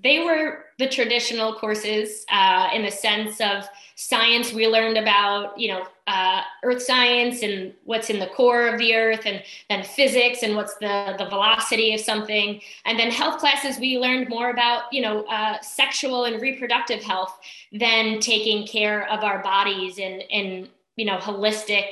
they 0.02 0.24
were 0.24 0.66
the 0.78 0.88
traditional 0.88 1.54
courses 1.54 2.24
uh, 2.30 2.68
in 2.74 2.82
the 2.82 2.90
sense 2.90 3.40
of 3.40 3.68
science. 3.94 4.52
We 4.52 4.68
learned 4.68 4.96
about, 4.96 5.58
you 5.58 5.68
know, 5.68 5.86
uh, 6.06 6.42
earth 6.62 6.82
science 6.82 7.42
and 7.42 7.74
what's 7.84 8.10
in 8.10 8.18
the 8.18 8.28
core 8.28 8.68
of 8.68 8.78
the 8.78 8.94
earth, 8.94 9.22
and 9.24 9.42
then 9.68 9.82
physics 9.82 10.42
and 10.42 10.54
what's 10.54 10.74
the, 10.76 11.14
the 11.18 11.26
velocity 11.26 11.94
of 11.94 12.00
something. 12.00 12.60
And 12.84 12.98
then 12.98 13.10
health 13.10 13.38
classes, 13.38 13.78
we 13.78 13.98
learned 13.98 14.28
more 14.28 14.50
about, 14.50 14.92
you 14.92 15.02
know, 15.02 15.24
uh, 15.24 15.60
sexual 15.62 16.24
and 16.24 16.40
reproductive 16.40 17.02
health 17.02 17.38
than 17.72 18.20
taking 18.20 18.66
care 18.66 19.08
of 19.10 19.24
our 19.24 19.42
bodies 19.42 19.98
in, 19.98 20.20
in 20.20 20.68
you 20.96 21.04
know, 21.04 21.16
holistic 21.16 21.86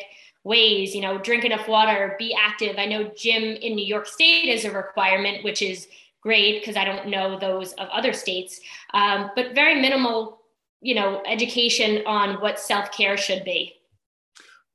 ways, 0.45 0.95
you 0.95 1.01
know, 1.01 1.19
drink 1.19 1.45
enough 1.45 1.67
water, 1.67 2.15
be 2.21 2.37
active. 2.39 2.77
I 2.79 2.87
know 2.87 3.11
gym 3.17 3.43
in 3.43 3.75
New 3.75 3.85
York 3.85 4.07
State 4.07 4.49
is 4.49 4.65
a 4.65 4.71
requirement, 4.71 5.43
which 5.43 5.61
is 5.61 5.89
great 6.23 6.61
because 6.61 6.77
I 6.77 6.85
don't 6.85 7.09
know 7.09 7.39
those 7.39 7.73
of 7.75 7.89
other 7.89 8.13
states, 8.13 8.61
um, 8.95 9.31
but 9.37 9.55
very 9.55 9.81
minimal, 9.81 10.41
you 10.81 10.95
know, 10.95 11.23
education 11.27 12.03
on 12.07 12.41
what 12.41 12.59
self 12.59 12.93
care 12.93 13.17
should 13.17 13.45
be. 13.45 13.75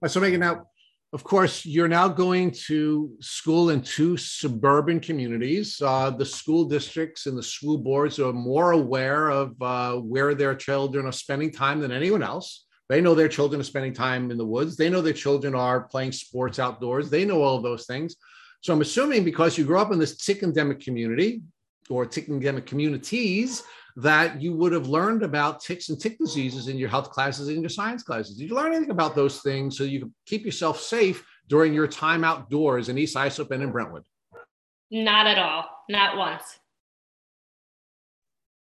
So, 0.08 0.20
Megan, 0.20 0.40
now, 0.40 0.68
of 1.14 1.26
course, 1.26 1.66
you're 1.66 1.90
now 1.90 2.08
going 2.08 2.52
to 2.68 3.12
school 3.20 3.70
in 3.72 3.82
two 3.82 4.16
suburban 4.16 5.02
communities. 5.02 5.82
Uh, 5.82 6.10
the 6.10 6.26
school 6.26 6.64
districts 6.66 7.26
and 7.26 7.38
the 7.38 7.44
school 7.44 7.78
boards 7.78 8.18
are 8.18 8.32
more 8.32 8.72
aware 8.72 9.30
of 9.30 9.62
uh, 9.62 9.98
where 9.98 10.34
their 10.34 10.56
children 10.56 11.06
are 11.06 11.12
spending 11.12 11.52
time 11.52 11.82
than 11.82 11.92
anyone 11.92 12.24
else. 12.24 12.66
They 12.88 13.02
know 13.02 13.14
their 13.14 13.28
children 13.28 13.60
are 13.60 13.66
spending 13.66 13.94
time 13.94 14.32
in 14.32 14.38
the 14.38 14.46
woods. 14.46 14.78
They 14.78 14.90
know 14.90 15.02
their 15.02 15.14
children 15.14 15.54
are 15.54 15.82
playing 15.82 16.14
sports 16.14 16.60
outdoors. 16.60 17.10
They 17.10 17.26
know 17.26 17.42
all 17.42 17.58
of 17.58 17.64
those 17.64 17.86
things. 17.86 18.16
So 18.62 18.74
I'm 18.74 18.82
assuming 18.82 19.24
because 19.24 19.58
you 19.58 19.66
grew 19.66 19.80
up 19.80 19.92
in 19.92 20.00
this 20.00 20.18
tick 20.18 20.44
endemic 20.44 20.80
community 20.80 21.42
or 21.90 22.06
tick 22.06 22.30
endemic 22.30 22.66
communities, 22.66 23.64
that 23.98 24.42
you 24.42 24.54
would 24.54 24.72
have 24.72 24.88
learned 24.88 25.24
about 25.24 25.62
ticks 25.62 25.90
and 25.90 26.00
tick 26.00 26.18
diseases 26.18 26.68
in 26.68 26.78
your 26.78 26.88
health 26.88 27.10
classes 27.10 27.50
and 27.50 27.62
your 27.62 27.70
science 27.70 28.04
classes. 28.04 28.38
Did 28.38 28.50
you 28.50 28.56
learn 28.56 28.72
anything 28.72 28.92
about 28.92 29.16
those 29.16 29.42
things 29.42 29.78
so 29.78 29.84
you 29.84 30.00
could 30.00 30.14
keep 30.26 30.46
yourself 30.46 30.80
safe 30.80 31.26
during 31.48 31.74
your 31.74 31.88
time 31.88 32.24
outdoors 32.24 32.88
in 32.88 32.98
East 32.98 33.18
Islip 33.18 33.52
and 33.52 33.64
in 33.64 33.72
Brentwood? 33.72 34.06
Not 34.92 35.28
at 35.28 35.38
all. 35.38 35.66
Not 35.90 36.18
once. 36.18 36.44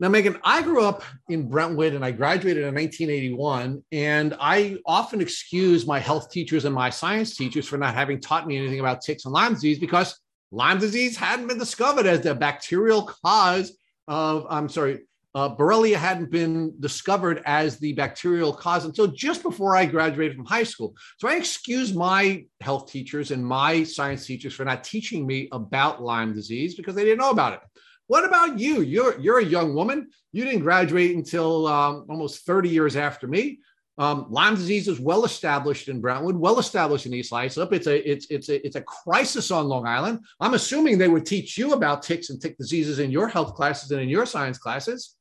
Now, 0.00 0.08
Megan, 0.08 0.38
I 0.44 0.62
grew 0.62 0.84
up 0.84 1.02
in 1.28 1.48
Brentwood 1.48 1.92
and 1.92 2.04
I 2.04 2.12
graduated 2.12 2.62
in 2.64 2.74
1981. 2.74 3.82
And 3.90 4.36
I 4.38 4.76
often 4.86 5.20
excuse 5.20 5.86
my 5.86 5.98
health 5.98 6.30
teachers 6.30 6.64
and 6.64 6.74
my 6.74 6.88
science 6.88 7.36
teachers 7.36 7.66
for 7.66 7.78
not 7.78 7.94
having 7.94 8.20
taught 8.20 8.46
me 8.46 8.56
anything 8.56 8.78
about 8.78 9.00
ticks 9.00 9.24
and 9.24 9.34
Lyme 9.34 9.54
disease 9.54 9.80
because 9.80 10.16
Lyme 10.52 10.78
disease 10.78 11.16
hadn't 11.16 11.48
been 11.48 11.58
discovered 11.58 12.06
as 12.06 12.20
the 12.20 12.34
bacterial 12.34 13.10
cause 13.24 13.76
of, 14.06 14.46
I'm 14.48 14.68
sorry, 14.68 15.00
uh, 15.34 15.54
Borrelia 15.54 15.96
hadn't 15.96 16.30
been 16.30 16.74
discovered 16.80 17.42
as 17.44 17.78
the 17.78 17.92
bacterial 17.92 18.52
cause 18.52 18.84
until 18.84 19.08
just 19.08 19.42
before 19.42 19.76
I 19.76 19.84
graduated 19.84 20.36
from 20.36 20.46
high 20.46 20.62
school. 20.62 20.94
So 21.18 21.28
I 21.28 21.34
excuse 21.34 21.92
my 21.92 22.44
health 22.60 22.90
teachers 22.90 23.30
and 23.30 23.44
my 23.44 23.82
science 23.82 24.26
teachers 24.26 24.54
for 24.54 24.64
not 24.64 24.84
teaching 24.84 25.26
me 25.26 25.48
about 25.52 26.02
Lyme 26.02 26.34
disease 26.34 26.76
because 26.76 26.94
they 26.94 27.04
didn't 27.04 27.18
know 27.18 27.30
about 27.30 27.54
it. 27.54 27.60
What 28.08 28.24
about 28.24 28.58
you? 28.58 28.80
You're, 28.80 29.18
you're 29.20 29.38
a 29.38 29.44
young 29.44 29.74
woman. 29.74 30.08
You 30.32 30.44
didn't 30.44 30.60
graduate 30.60 31.14
until 31.14 31.66
um, 31.66 32.06
almost 32.08 32.44
30 32.44 32.68
years 32.68 32.96
after 32.96 33.28
me. 33.28 33.60
Um, 33.98 34.26
Lyme 34.30 34.54
disease 34.54 34.86
is 34.86 35.00
well 35.00 35.24
established 35.24 35.88
in 35.88 36.00
Brentwood, 36.00 36.36
well 36.36 36.58
established 36.58 37.06
in 37.06 37.14
East 37.14 37.32
Islip. 37.32 37.72
It's 37.72 37.88
a 37.88 38.10
it's 38.10 38.26
it's 38.30 38.48
a 38.48 38.64
it's 38.64 38.76
a 38.76 38.82
crisis 38.82 39.50
on 39.50 39.66
Long 39.66 39.88
Island. 39.88 40.20
I'm 40.38 40.54
assuming 40.54 40.98
they 40.98 41.08
would 41.08 41.26
teach 41.26 41.58
you 41.58 41.72
about 41.72 42.04
ticks 42.04 42.30
and 42.30 42.40
tick 42.40 42.56
diseases 42.56 43.00
in 43.00 43.10
your 43.10 43.26
health 43.26 43.54
classes 43.54 43.90
and 43.90 44.00
in 44.00 44.08
your 44.08 44.24
science 44.24 44.56
classes. 44.56 45.16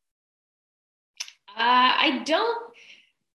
Uh, 1.57 1.57
I 1.57 2.21
don't 2.23 2.67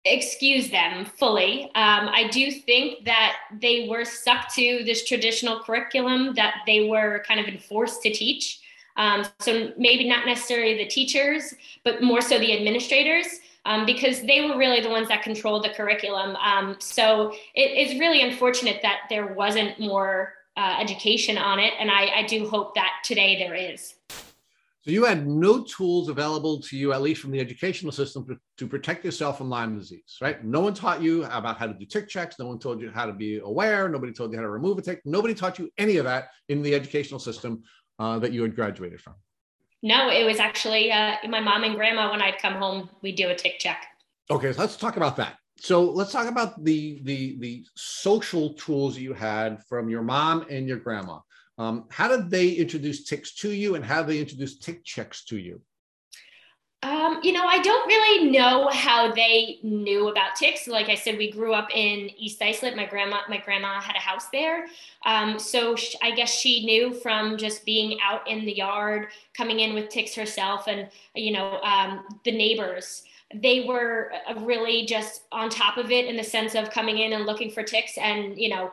excuse 0.03 0.69
them 0.69 1.05
fully. 1.05 1.63
Um, 1.75 2.09
I 2.09 2.27
do 2.31 2.51
think 2.51 3.05
that 3.05 3.37
they 3.61 3.87
were 3.89 4.03
stuck 4.03 4.53
to 4.55 4.83
this 4.85 5.05
traditional 5.05 5.61
curriculum 5.61 6.33
that 6.35 6.63
they 6.65 6.89
were 6.89 7.23
kind 7.25 7.39
of 7.39 7.47
enforced 7.47 8.01
to 8.03 8.11
teach. 8.11 8.59
Um, 8.99 9.25
so 9.39 9.71
maybe 9.77 10.07
not 10.07 10.25
necessarily 10.25 10.77
the 10.77 10.85
teachers, 10.85 11.53
but 11.85 12.03
more 12.03 12.19
so 12.19 12.37
the 12.37 12.55
administrators 12.55 13.25
um, 13.65 13.85
because 13.85 14.21
they 14.21 14.41
were 14.41 14.57
really 14.57 14.81
the 14.81 14.89
ones 14.89 15.07
that 15.07 15.23
controlled 15.23 15.63
the 15.63 15.69
curriculum. 15.69 16.35
Um, 16.35 16.75
so 16.79 17.33
it 17.55 17.89
is 17.91 17.97
really 17.97 18.21
unfortunate 18.21 18.81
that 18.81 19.03
there 19.09 19.33
wasn't 19.33 19.79
more 19.79 20.33
uh, 20.57 20.75
education 20.79 21.37
on 21.37 21.59
it. 21.59 21.73
And 21.79 21.89
I, 21.89 22.07
I 22.07 22.23
do 22.23 22.49
hope 22.49 22.75
that 22.75 22.91
today 23.05 23.39
there 23.39 23.55
is. 23.55 23.95
So 24.81 24.91
you 24.91 25.05
had 25.05 25.27
no 25.27 25.63
tools 25.63 26.09
available 26.09 26.61
to 26.61 26.77
you, 26.77 26.93
at 26.93 27.01
least 27.01 27.21
from 27.21 27.31
the 27.31 27.39
educational 27.39 27.91
system, 27.91 28.25
to, 28.27 28.37
to, 28.57 28.67
protect 28.67 29.03
yourself 29.03 29.37
from 29.37 29.49
Lyme 29.49 29.77
disease, 29.77 30.17
right? 30.21 30.43
No 30.43 30.61
one 30.61 30.73
taught 30.73 31.01
you 31.01 31.25
about 31.25 31.57
how 31.57 31.67
to 31.67 31.73
do 31.73 31.85
tick 31.85 32.07
checks. 32.07 32.39
No 32.39 32.47
one 32.47 32.59
told 32.59 32.81
you 32.81 32.89
how 32.89 33.05
to 33.05 33.11
be 33.11 33.39
aware. 33.39 33.89
Nobody 33.89 34.13
told 34.13 34.31
you 34.31 34.37
how 34.37 34.43
to 34.43 34.49
remove 34.49 34.77
a 34.77 34.81
tick. 34.81 35.01
Nobody 35.03 35.33
taught 35.33 35.59
you 35.59 35.69
any 35.77 35.97
of 35.97 36.05
that 36.05 36.29
in 36.47 36.61
the 36.61 36.73
educational 36.73 37.19
system 37.19 37.61
uh, 37.99 38.17
that 38.19 38.31
you 38.31 38.41
had 38.41 38.55
graduated 38.55 39.01
from. 39.01 39.15
No, 39.81 40.09
it 40.09 40.25
was 40.25 40.39
actually 40.39 40.91
uh, 40.91 41.15
my 41.29 41.39
mom 41.39 41.63
and 41.63 41.75
grandma. 41.75 42.11
When 42.11 42.21
I'd 42.21 42.39
come 42.39 42.55
home, 42.55 42.89
we'd 43.01 43.15
do 43.15 43.29
a 43.29 43.35
tick 43.35 43.59
check. 43.59 43.85
Okay, 44.29 44.51
so 44.51 44.61
let's 44.61 44.77
talk 44.77 44.97
about 44.97 45.15
that. 45.17 45.37
So 45.57 45.83
let's 45.83 46.11
talk 46.11 46.27
about 46.27 46.63
the 46.63 47.01
the 47.03 47.37
the 47.39 47.65
social 47.75 48.53
tools 48.53 48.97
you 48.97 49.13
had 49.13 49.63
from 49.65 49.89
your 49.89 50.01
mom 50.01 50.45
and 50.49 50.67
your 50.67 50.79
grandma. 50.79 51.19
Um, 51.57 51.85
how 51.89 52.07
did 52.07 52.29
they 52.29 52.49
introduce 52.51 53.03
ticks 53.03 53.35
to 53.35 53.51
you, 53.51 53.75
and 53.75 53.83
how 53.83 54.01
did 54.01 54.07
they 54.07 54.19
introduce 54.19 54.57
tick 54.57 54.83
checks 54.85 55.25
to 55.25 55.37
you? 55.37 55.61
Um, 56.81 57.19
you 57.23 57.33
know, 57.33 57.43
I 57.45 57.59
don't 57.59 57.87
really 57.87 58.31
know 58.31 58.69
how 58.69 59.11
they 59.13 59.59
knew 59.63 60.07
about 60.07 60.35
ticks. 60.37 60.65
Like 60.65 60.87
I 60.87 60.95
said, 60.95 61.17
we 61.17 61.29
grew 61.29 61.53
up 61.53 61.67
in 61.73 62.09
East 62.17 62.41
Islip. 62.41 62.73
My 62.73 62.85
grandma, 62.85 63.19
my 63.27 63.37
grandma 63.37 63.81
had 63.81 63.97
a 63.97 63.99
house 63.99 64.27
there, 64.31 64.67
um, 65.05 65.37
so 65.39 65.75
sh- 65.75 65.95
I 66.01 66.11
guess 66.11 66.33
she 66.33 66.65
knew 66.65 66.93
from 66.93 67.35
just 67.35 67.65
being 67.65 67.99
out 68.01 68.25
in 68.29 68.45
the 68.45 68.55
yard, 68.55 69.09
coming 69.35 69.59
in 69.59 69.73
with 69.73 69.89
ticks 69.89 70.15
herself, 70.15 70.67
and 70.67 70.87
you 71.15 71.33
know, 71.33 71.59
um, 71.63 72.05
the 72.23 72.31
neighbors. 72.31 73.03
They 73.35 73.65
were 73.65 74.13
uh, 74.27 74.39
really 74.39 74.85
just 74.85 75.23
on 75.33 75.49
top 75.49 75.77
of 75.77 75.91
it 75.91 76.05
in 76.05 76.15
the 76.15 76.23
sense 76.23 76.55
of 76.55 76.71
coming 76.71 76.97
in 76.99 77.11
and 77.11 77.25
looking 77.25 77.51
for 77.51 77.61
ticks, 77.61 77.97
and 77.97 78.37
you 78.37 78.47
know, 78.47 78.71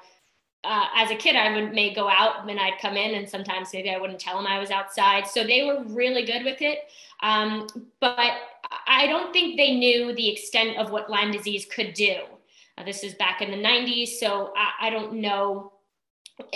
uh, 0.66 0.86
as 0.94 1.10
a 1.10 1.14
kid, 1.14 1.36
I 1.36 1.54
would 1.54 1.72
may 1.72 1.94
go 1.94 2.08
out 2.08 2.48
and 2.48 2.58
I'd 2.58 2.78
come 2.80 2.96
in, 2.96 3.14
and 3.14 3.28
sometimes 3.28 3.68
maybe 3.72 3.90
I 3.90 3.98
wouldn't 3.98 4.18
tell 4.18 4.36
them 4.36 4.46
I 4.46 4.58
was 4.58 4.70
outside. 4.70 5.26
So 5.26 5.44
they 5.44 5.64
were 5.64 5.84
really 5.84 6.24
good 6.24 6.44
with 6.44 6.60
it. 6.60 6.90
Um, 7.22 7.66
but 8.00 8.34
I 8.86 9.06
don't 9.06 9.32
think 9.32 9.56
they 9.56 9.74
knew 9.74 10.14
the 10.14 10.28
extent 10.28 10.76
of 10.78 10.90
what 10.90 11.08
Lyme 11.08 11.30
disease 11.30 11.66
could 11.66 11.94
do. 11.94 12.16
Uh, 12.76 12.84
this 12.84 13.02
is 13.04 13.14
back 13.14 13.40
in 13.40 13.50
the 13.50 13.56
90s, 13.56 14.08
so 14.18 14.52
I, 14.56 14.88
I 14.88 14.90
don't 14.90 15.14
know. 15.14 15.72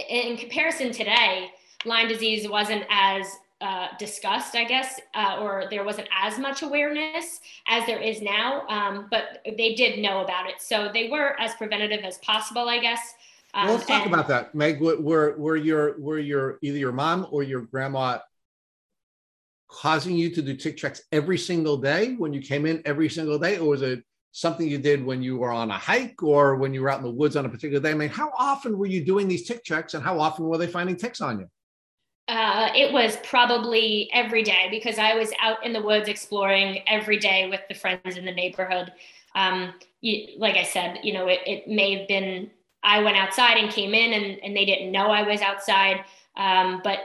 In 0.08 0.36
comparison 0.36 0.92
today, 0.92 1.50
Lyme 1.84 2.08
disease 2.08 2.48
wasn't 2.48 2.84
as 2.90 3.26
uh, 3.60 3.88
discussed, 3.98 4.54
I 4.54 4.64
guess, 4.64 5.00
uh, 5.14 5.38
or 5.40 5.64
there 5.70 5.84
wasn't 5.84 6.08
as 6.18 6.38
much 6.38 6.62
awareness 6.62 7.40
as 7.68 7.86
there 7.86 8.00
is 8.00 8.20
now. 8.20 8.66
Um, 8.68 9.06
but 9.10 9.42
they 9.44 9.74
did 9.74 10.00
know 10.00 10.20
about 10.20 10.48
it, 10.48 10.60
so 10.60 10.90
they 10.92 11.08
were 11.08 11.38
as 11.40 11.54
preventative 11.54 12.00
as 12.04 12.18
possible, 12.18 12.68
I 12.68 12.78
guess. 12.78 13.14
Um, 13.54 13.66
well, 13.66 13.74
let's 13.76 13.86
talk 13.86 14.04
and, 14.04 14.14
about 14.14 14.28
that, 14.28 14.54
Meg. 14.54 14.80
Were 14.80 15.36
were 15.36 15.56
your 15.56 16.00
were 16.00 16.18
your 16.18 16.58
either 16.62 16.78
your 16.78 16.92
mom 16.92 17.26
or 17.30 17.42
your 17.42 17.62
grandma 17.62 18.18
causing 19.68 20.16
you 20.16 20.30
to 20.34 20.42
do 20.42 20.56
tick 20.56 20.76
checks 20.76 21.02
every 21.12 21.38
single 21.38 21.76
day 21.76 22.14
when 22.14 22.32
you 22.32 22.40
came 22.40 22.66
in 22.66 22.82
every 22.84 23.08
single 23.08 23.38
day, 23.38 23.58
or 23.58 23.68
was 23.68 23.82
it 23.82 24.02
something 24.32 24.68
you 24.68 24.78
did 24.78 25.04
when 25.04 25.22
you 25.22 25.36
were 25.36 25.50
on 25.50 25.70
a 25.70 25.78
hike 25.78 26.22
or 26.22 26.56
when 26.56 26.72
you 26.72 26.82
were 26.82 26.90
out 26.90 26.98
in 26.98 27.04
the 27.04 27.10
woods 27.10 27.36
on 27.36 27.44
a 27.46 27.48
particular 27.48 27.80
day? 27.80 27.90
I 27.90 27.94
mean, 27.94 28.08
how 28.08 28.32
often 28.38 28.78
were 28.78 28.86
you 28.86 29.04
doing 29.04 29.28
these 29.28 29.46
tick 29.46 29.64
checks, 29.64 29.94
and 29.94 30.02
how 30.02 30.20
often 30.20 30.44
were 30.44 30.58
they 30.58 30.66
finding 30.66 30.96
ticks 30.96 31.20
on 31.20 31.40
you? 31.40 31.46
Uh, 32.28 32.70
it 32.76 32.92
was 32.92 33.16
probably 33.24 34.08
every 34.12 34.44
day 34.44 34.68
because 34.70 34.98
I 34.98 35.14
was 35.14 35.32
out 35.42 35.66
in 35.66 35.72
the 35.72 35.82
woods 35.82 36.08
exploring 36.08 36.82
every 36.86 37.18
day 37.18 37.48
with 37.48 37.60
the 37.68 37.74
friends 37.74 38.16
in 38.16 38.24
the 38.24 38.30
neighborhood. 38.30 38.92
Um, 39.34 39.74
you, 40.00 40.38
like 40.38 40.56
I 40.56 40.62
said, 40.62 41.00
you 41.02 41.12
know, 41.12 41.26
it, 41.26 41.40
it 41.44 41.66
may 41.66 41.98
have 41.98 42.06
been 42.06 42.50
I 42.82 43.02
went 43.02 43.16
outside 43.16 43.56
and 43.58 43.70
came 43.70 43.94
in 43.94 44.12
and, 44.12 44.42
and 44.42 44.56
they 44.56 44.64
didn't 44.64 44.92
know 44.92 45.06
I 45.10 45.22
was 45.22 45.40
outside. 45.40 46.04
Um, 46.36 46.80
but 46.82 47.00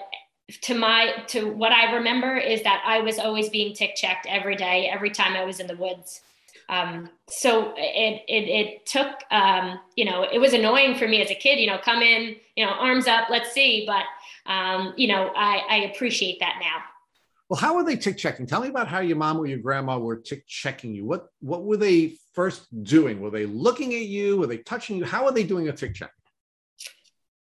to 0.61 0.75
my 0.75 1.23
to 1.27 1.51
what 1.51 1.71
I 1.71 1.93
remember 1.95 2.37
is 2.37 2.61
that 2.63 2.83
I 2.85 2.99
was 2.99 3.17
always 3.17 3.49
being 3.49 3.73
tick 3.73 3.95
checked 3.95 4.27
every 4.27 4.55
day, 4.55 4.87
every 4.87 5.09
time 5.09 5.35
I 5.35 5.43
was 5.43 5.59
in 5.59 5.67
the 5.67 5.75
woods. 5.75 6.21
Um, 6.69 7.09
so 7.29 7.73
it 7.77 8.23
it 8.27 8.49
it 8.49 8.85
took 8.85 9.23
um, 9.31 9.79
you 9.95 10.05
know 10.05 10.23
it 10.23 10.39
was 10.39 10.53
annoying 10.53 10.95
for 10.95 11.07
me 11.07 11.21
as 11.21 11.31
a 11.31 11.35
kid. 11.35 11.59
You 11.59 11.67
know, 11.67 11.77
come 11.77 12.01
in, 12.01 12.35
you 12.55 12.65
know, 12.65 12.71
arms 12.71 13.07
up, 13.07 13.29
let's 13.29 13.51
see. 13.51 13.85
But 13.87 14.03
um, 14.51 14.93
you 14.97 15.07
know, 15.07 15.31
I, 15.35 15.63
I 15.69 15.75
appreciate 15.91 16.39
that 16.39 16.57
now. 16.59 16.83
Well, 17.49 17.59
how 17.59 17.75
were 17.75 17.83
they 17.83 17.95
tick 17.95 18.17
checking? 18.17 18.47
Tell 18.47 18.61
me 18.61 18.69
about 18.69 18.87
how 18.87 18.99
your 18.99 19.17
mom 19.17 19.37
or 19.37 19.45
your 19.45 19.59
grandma 19.59 19.99
were 19.99 20.15
tick 20.15 20.47
checking 20.47 20.93
you. 20.93 21.05
What 21.05 21.27
what 21.39 21.63
were 21.63 21.77
they 21.77 22.15
first 22.35 22.83
doing? 22.83 23.19
Were 23.19 23.31
they 23.31 23.45
looking 23.45 23.93
at 23.95 24.01
you? 24.01 24.37
Were 24.37 24.47
they 24.47 24.57
touching 24.57 24.97
you? 24.97 25.05
How 25.05 25.25
are 25.25 25.31
they 25.31 25.43
doing 25.43 25.69
a 25.69 25.73
tick 25.73 25.95
check? 25.95 26.11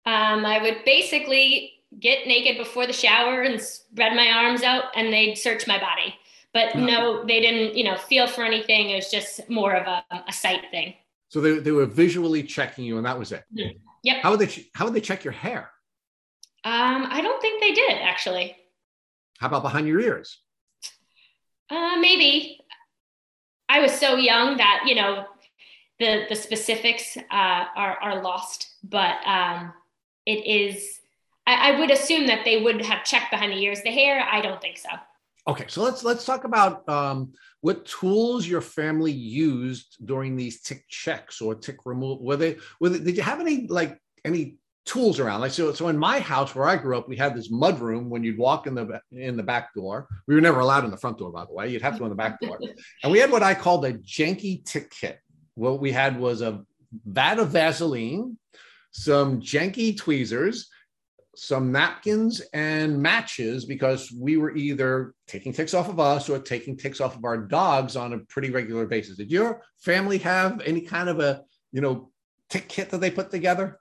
Um, 0.07 0.45
I 0.45 0.61
would 0.63 0.85
basically 0.85 1.73
get 1.99 2.27
naked 2.27 2.57
before 2.57 2.87
the 2.87 2.93
shower 2.93 3.43
and 3.43 3.61
spread 3.61 4.15
my 4.15 4.29
arms 4.31 4.63
out, 4.63 4.85
and 4.95 5.13
they'd 5.13 5.37
search 5.37 5.67
my 5.67 5.79
body. 5.79 6.15
But 6.53 6.77
no, 6.77 7.25
they 7.25 7.41
didn't, 7.41 7.77
you 7.77 7.83
know, 7.83 7.97
feel 7.97 8.29
for 8.29 8.45
anything. 8.45 8.91
It 8.91 8.95
was 8.95 9.11
just 9.11 9.51
more 9.51 9.75
of 9.75 9.87
a, 9.89 10.05
a 10.29 10.33
sight 10.33 10.63
thing. 10.71 10.95
So 11.29 11.41
they, 11.41 11.59
they 11.59 11.73
were 11.73 11.87
visually 11.87 12.45
checking 12.45 12.85
you, 12.85 12.97
and 12.97 13.05
that 13.05 13.19
was 13.19 13.33
it. 13.33 13.43
Mm-hmm. 13.53 13.79
Yep. 14.05 14.17
How 14.23 14.31
would 14.31 14.41
they 14.41 14.67
how 14.75 14.85
would 14.85 14.95
they 14.95 15.01
check 15.01 15.25
your 15.25 15.33
hair? 15.33 15.71
Um, 16.63 17.07
I 17.11 17.21
don't 17.23 17.41
think 17.41 17.61
they 17.61 17.73
did 17.73 17.99
actually. 18.01 18.55
How 19.39 19.49
about 19.49 19.63
behind 19.63 19.89
your 19.89 20.01
ears? 20.01 20.39
Uh, 21.71 21.97
maybe. 21.97 22.61
I 23.69 23.81
was 23.81 23.93
so 23.93 24.17
young 24.17 24.57
that 24.59 24.85
you 24.87 24.95
know 24.95 25.25
the 25.99 26.25
the 26.29 26.37
specifics 26.37 27.17
uh, 27.17 27.65
are 27.77 27.99
are 28.01 28.23
lost, 28.23 28.75
but 28.83 29.17
um, 29.27 29.73
it 30.27 30.47
is. 30.47 31.01
I, 31.47 31.73
I 31.73 31.79
would 31.79 31.91
assume 31.91 32.27
that 32.29 32.45
they 32.45 32.63
would 32.63 32.81
have 32.83 33.05
checked 33.05 33.31
behind 33.31 33.53
the 33.53 33.59
ears. 33.59 33.83
The 33.83 33.91
hair, 33.91 34.27
I 34.31 34.41
don't 34.41 34.61
think 34.61 34.79
so. 34.79 34.89
Okay, 35.47 35.67
so 35.69 35.83
let's 35.83 36.03
let's 36.03 36.25
talk 36.25 36.45
about 36.45 36.89
um, 36.89 37.33
what 37.61 37.85
tools 37.85 38.47
your 38.47 38.63
family 38.63 39.13
used 39.13 39.99
during 40.05 40.37
these 40.37 40.63
tick 40.63 40.85
checks 40.89 41.43
or 41.43 41.55
tick 41.55 41.85
removal. 41.85 42.25
Were 42.25 42.37
they, 42.37 42.57
were 42.81 42.89
they, 42.89 42.99
did 42.99 43.17
you 43.17 43.23
have 43.23 43.41
any 43.41 43.67
like 43.67 44.01
any 44.25 44.57
tools 44.85 45.19
around. 45.19 45.41
Like 45.41 45.53
so, 45.53 45.73
so 45.73 45.89
in 45.89 45.97
my 45.97 46.21
house 46.21 46.55
where 46.55 46.67
I 46.67 46.77
grew 46.77 46.97
up, 46.97 47.09
we 47.09 47.17
had 47.17 47.35
this 47.35 47.51
mud 47.51 47.81
room. 47.81 48.11
When 48.11 48.23
you'd 48.23 48.39
walk 48.39 48.67
in 48.67 48.75
the 48.75 49.01
in 49.13 49.37
the 49.37 49.43
back 49.43 49.75
door, 49.75 50.09
we 50.27 50.35
were 50.35 50.41
never 50.41 50.61
allowed 50.61 50.85
in 50.85 50.91
the 50.91 50.97
front 50.97 51.19
door, 51.19 51.33
by 51.33 51.45
the 51.45 51.53
way. 51.53 51.69
You'd 51.69 51.83
have 51.83 51.95
to 51.95 51.99
go 51.99 52.05
in 52.05 52.11
the 52.11 52.17
back 52.17 52.41
door, 52.41 52.59
and 53.03 53.13
we 53.13 53.19
had 53.19 53.31
what 53.31 53.43
I 53.43 53.55
called 53.55 53.85
a 53.85 53.95
janky 53.95 54.65
tick 54.65 54.91
kit. 54.91 55.19
What 55.55 55.81
we 55.81 55.93
had 55.93 56.19
was 56.19 56.43
a 56.43 56.65
vat 57.07 57.39
of 57.39 57.51
Vaseline, 57.51 58.39
some 58.91 59.41
janky 59.41 59.97
tweezers, 59.97 60.69
some 61.37 61.73
napkins, 61.73 62.41
and 62.53 63.01
matches 63.01 63.65
because 63.65 64.13
we 64.13 64.37
were 64.37 64.55
either 64.55 65.15
taking 65.27 65.53
ticks 65.53 65.75
off 65.75 65.89
of 65.89 65.99
us 65.99 66.29
or 66.29 66.39
taking 66.39 66.77
ticks 66.77 67.01
off 67.01 67.17
of 67.17 67.25
our 67.25 67.39
dogs 67.39 67.97
on 67.97 68.13
a 68.13 68.19
pretty 68.19 68.51
regular 68.51 68.87
basis. 68.87 69.17
Did 69.17 69.31
your 69.31 69.63
family 69.79 70.19
have 70.19 70.61
any 70.65 70.81
kind 70.81 71.09
of 71.09 71.21
a 71.21 71.43
you 71.73 71.81
know 71.81 72.11
tick 72.51 72.69
kit 72.69 72.91
that 72.91 73.01
they 73.01 73.11
put 73.11 73.31
together? 73.31 73.81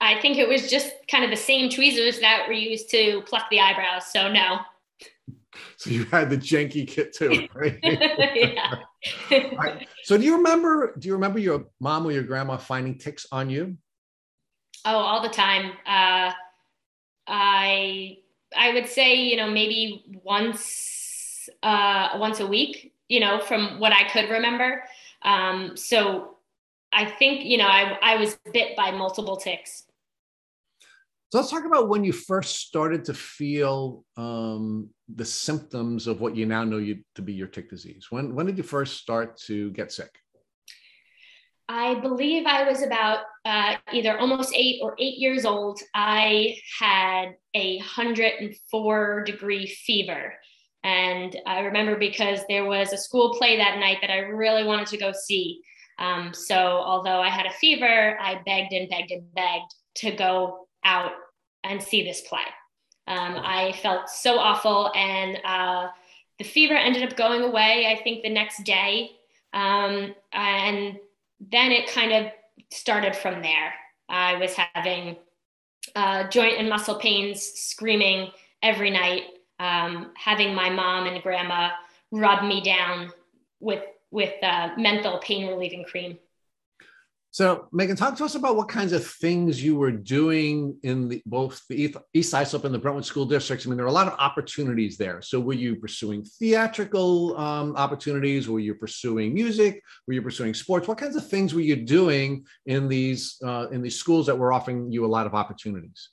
I 0.00 0.20
think 0.20 0.38
it 0.38 0.48
was 0.48 0.70
just 0.70 0.92
kind 1.10 1.24
of 1.24 1.30
the 1.30 1.36
same 1.36 1.70
tweezers 1.70 2.20
that 2.20 2.46
were 2.46 2.54
used 2.54 2.90
to 2.90 3.22
pluck 3.26 3.50
the 3.50 3.60
eyebrows. 3.60 4.06
So 4.10 4.30
no. 4.30 4.60
So 5.76 5.90
you 5.90 6.04
had 6.04 6.30
the 6.30 6.36
janky 6.36 6.86
kit 6.86 7.12
too, 7.14 7.48
right? 7.54 7.78
yeah. 7.82 8.76
right. 9.30 9.88
So 10.04 10.16
do 10.16 10.24
you 10.24 10.36
remember? 10.36 10.94
Do 10.98 11.08
you 11.08 11.14
remember 11.14 11.38
your 11.38 11.66
mom 11.80 12.06
or 12.06 12.12
your 12.12 12.22
grandma 12.22 12.56
finding 12.56 12.98
ticks 12.98 13.26
on 13.30 13.50
you? 13.50 13.76
Oh, 14.84 14.96
all 14.96 15.22
the 15.22 15.28
time. 15.28 15.72
Uh, 15.86 16.32
I 17.26 18.18
I 18.56 18.72
would 18.72 18.88
say 18.88 19.14
you 19.16 19.36
know 19.36 19.50
maybe 19.50 20.04
once 20.24 21.00
uh, 21.62 22.10
once 22.16 22.40
a 22.40 22.46
week, 22.46 22.92
you 23.08 23.20
know, 23.20 23.40
from 23.40 23.78
what 23.78 23.92
I 23.92 24.08
could 24.08 24.30
remember. 24.30 24.84
Um, 25.22 25.76
so 25.76 26.36
I 26.92 27.04
think, 27.04 27.44
you 27.44 27.58
know, 27.58 27.66
I, 27.66 27.98
I 28.02 28.16
was 28.16 28.38
bit 28.52 28.76
by 28.76 28.90
multiple 28.90 29.36
ticks. 29.36 29.84
So 31.30 31.38
let's 31.38 31.50
talk 31.50 31.64
about 31.64 31.88
when 31.88 32.02
you 32.02 32.12
first 32.12 32.56
started 32.56 33.04
to 33.04 33.14
feel 33.14 34.04
um, 34.16 34.90
the 35.14 35.24
symptoms 35.24 36.08
of 36.08 36.20
what 36.20 36.34
you 36.34 36.44
now 36.44 36.64
know 36.64 36.78
you 36.78 37.04
to 37.14 37.22
be 37.22 37.32
your 37.32 37.46
tick 37.46 37.70
disease. 37.70 38.08
When 38.10 38.34
when 38.34 38.46
did 38.46 38.58
you 38.58 38.64
first 38.64 38.96
start 38.96 39.38
to 39.46 39.70
get 39.70 39.92
sick? 39.92 40.10
I 41.68 41.94
believe 42.00 42.46
I 42.46 42.68
was 42.68 42.82
about 42.82 43.20
uh, 43.44 43.76
either 43.92 44.18
almost 44.18 44.52
eight 44.56 44.80
or 44.82 44.96
eight 44.98 45.18
years 45.18 45.44
old. 45.44 45.78
I 45.94 46.56
had 46.80 47.36
a 47.54 47.76
104 47.76 49.22
degree 49.24 49.68
fever. 49.68 50.34
And 50.82 51.36
I 51.46 51.60
remember 51.60 51.96
because 51.96 52.40
there 52.48 52.64
was 52.64 52.92
a 52.92 52.98
school 52.98 53.34
play 53.34 53.56
that 53.56 53.78
night 53.78 53.98
that 54.00 54.10
I 54.10 54.18
really 54.18 54.64
wanted 54.64 54.88
to 54.88 54.96
go 54.96 55.12
see. 55.12 55.62
Um, 56.00 56.34
so 56.34 56.56
although 56.56 57.20
I 57.20 57.28
had 57.28 57.46
a 57.46 57.52
fever, 57.52 58.18
I 58.20 58.40
begged 58.44 58.72
and 58.72 58.90
begged 58.90 59.12
and 59.12 59.32
begged 59.32 59.72
to 59.98 60.10
go 60.10 60.66
out 60.84 61.12
and 61.64 61.82
see 61.82 62.04
this 62.04 62.22
play. 62.22 62.40
Um, 63.06 63.36
I 63.38 63.72
felt 63.82 64.08
so 64.08 64.38
awful, 64.38 64.92
and 64.94 65.38
uh, 65.44 65.88
the 66.38 66.44
fever 66.44 66.74
ended 66.74 67.02
up 67.02 67.16
going 67.16 67.42
away. 67.42 67.86
I 67.90 68.02
think 68.02 68.22
the 68.22 68.30
next 68.30 68.62
day, 68.64 69.10
um, 69.52 70.14
and 70.32 70.96
then 71.40 71.72
it 71.72 71.90
kind 71.90 72.12
of 72.12 72.32
started 72.70 73.16
from 73.16 73.42
there. 73.42 73.74
I 74.08 74.36
was 74.36 74.54
having 74.54 75.16
uh, 75.96 76.28
joint 76.28 76.58
and 76.58 76.68
muscle 76.68 76.96
pains, 76.96 77.42
screaming 77.42 78.30
every 78.62 78.90
night, 78.90 79.22
um, 79.58 80.12
having 80.16 80.54
my 80.54 80.70
mom 80.70 81.06
and 81.06 81.22
grandma 81.22 81.70
rub 82.10 82.44
me 82.44 82.60
down 82.60 83.12
with 83.60 83.82
with 84.10 84.34
uh, 84.42 84.70
menthol 84.76 85.18
pain 85.20 85.46
relieving 85.48 85.84
cream. 85.84 86.18
So, 87.32 87.68
Megan, 87.70 87.94
talk 87.94 88.16
to 88.16 88.24
us 88.24 88.34
about 88.34 88.56
what 88.56 88.68
kinds 88.68 88.92
of 88.92 89.06
things 89.06 89.62
you 89.62 89.76
were 89.76 89.92
doing 89.92 90.76
in 90.82 91.08
the, 91.08 91.22
both 91.26 91.62
the 91.68 91.94
East 92.12 92.34
Islip 92.34 92.64
and 92.64 92.74
the 92.74 92.78
Brentwood 92.78 93.04
school 93.04 93.24
districts. 93.24 93.64
I 93.64 93.68
mean, 93.68 93.76
there 93.76 93.86
are 93.86 93.88
a 93.88 93.92
lot 93.92 94.08
of 94.08 94.18
opportunities 94.18 94.96
there. 94.96 95.22
So, 95.22 95.38
were 95.38 95.52
you 95.52 95.76
pursuing 95.76 96.24
theatrical 96.24 97.38
um, 97.38 97.76
opportunities? 97.76 98.48
Were 98.48 98.58
you 98.58 98.74
pursuing 98.74 99.32
music? 99.32 99.80
Were 100.08 100.14
you 100.14 100.22
pursuing 100.22 100.54
sports? 100.54 100.88
What 100.88 100.98
kinds 100.98 101.14
of 101.14 101.28
things 101.28 101.54
were 101.54 101.60
you 101.60 101.76
doing 101.76 102.44
in 102.66 102.88
these 102.88 103.36
uh, 103.44 103.68
in 103.70 103.80
these 103.80 103.96
schools 103.96 104.26
that 104.26 104.36
were 104.36 104.52
offering 104.52 104.90
you 104.90 105.06
a 105.06 105.06
lot 105.06 105.26
of 105.28 105.34
opportunities? 105.34 106.08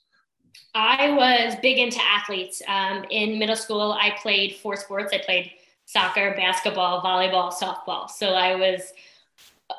I 0.74 1.10
was 1.10 1.56
big 1.60 1.78
into 1.78 2.00
athletes. 2.00 2.62
Um, 2.68 3.04
in 3.10 3.40
middle 3.40 3.56
school, 3.56 3.92
I 3.92 4.16
played 4.22 4.54
four 4.56 4.76
sports. 4.76 5.12
I 5.12 5.18
played 5.18 5.50
soccer, 5.84 6.34
basketball, 6.36 7.02
volleyball, 7.02 7.52
softball. 7.52 8.08
So 8.08 8.34
I 8.34 8.54
was 8.54 8.92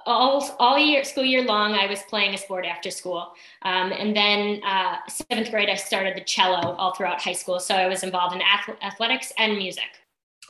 all 0.05 0.55
all 0.59 0.77
year 0.77 1.03
school 1.03 1.23
year 1.23 1.43
long 1.43 1.73
i 1.73 1.87
was 1.87 2.01
playing 2.03 2.33
a 2.33 2.37
sport 2.37 2.65
after 2.65 2.91
school. 2.91 3.33
Um, 3.63 3.91
and 3.91 4.15
then 4.15 4.61
uh, 4.63 4.97
seventh 5.07 5.51
grade 5.51 5.69
i 5.69 5.75
started 5.75 6.15
the 6.15 6.23
cello 6.23 6.75
all 6.75 6.93
throughout 6.93 7.21
high 7.21 7.33
school. 7.33 7.59
So 7.59 7.75
i 7.75 7.87
was 7.87 8.03
involved 8.03 8.35
in 8.35 8.41
athletics 8.81 9.31
and 9.37 9.57
music. 9.57 9.89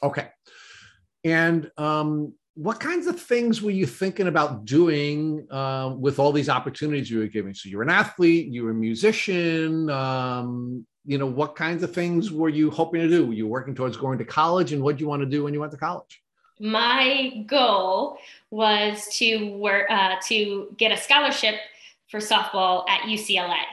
Okay. 0.04 0.28
And 1.26 1.70
um, 1.78 2.34
what 2.56 2.80
kinds 2.80 3.08
of 3.08 3.22
things 3.22 3.62
were 3.62 3.72
you 3.72 3.86
thinking 3.86 4.28
about 4.28 4.64
doing 4.66 5.46
uh, 5.52 5.94
with 5.98 6.20
all 6.20 6.32
these 6.32 6.50
opportunities 6.50 7.12
you 7.12 7.20
were 7.20 7.28
giving? 7.28 7.54
So 7.54 7.70
you're 7.70 7.84
an 7.84 7.90
athlete 7.90 8.52
you're 8.52 8.72
a 8.72 8.76
musician 8.76 9.90
um, 9.90 10.86
you 11.06 11.18
know 11.18 11.26
what 11.26 11.56
kinds 11.56 11.82
of 11.84 11.94
things 11.94 12.30
were 12.32 12.50
you 12.50 12.70
hoping 12.70 13.02
to 13.02 13.08
do? 13.08 13.26
Were 13.26 13.34
you 13.34 13.48
working 13.48 13.74
towards 13.74 13.96
going 13.96 14.18
to 14.18 14.26
college 14.26 14.74
and 14.74 14.84
what 14.84 14.98
do 14.98 15.04
you 15.04 15.08
want 15.08 15.22
to 15.22 15.26
do 15.26 15.46
when 15.46 15.54
you 15.54 15.62
went 15.62 15.72
to 15.72 15.78
college 15.78 16.22
my 16.60 17.44
goal 17.48 18.18
was 18.52 19.08
to 19.18 19.54
work 19.56 19.90
uh, 19.90 20.16
to 20.28 20.74
get 20.78 20.92
a 20.92 20.98
scholarship 20.98 21.56
for 22.10 22.20
softball 22.20 22.88
at 22.90 23.02
UCLA. 23.02 23.64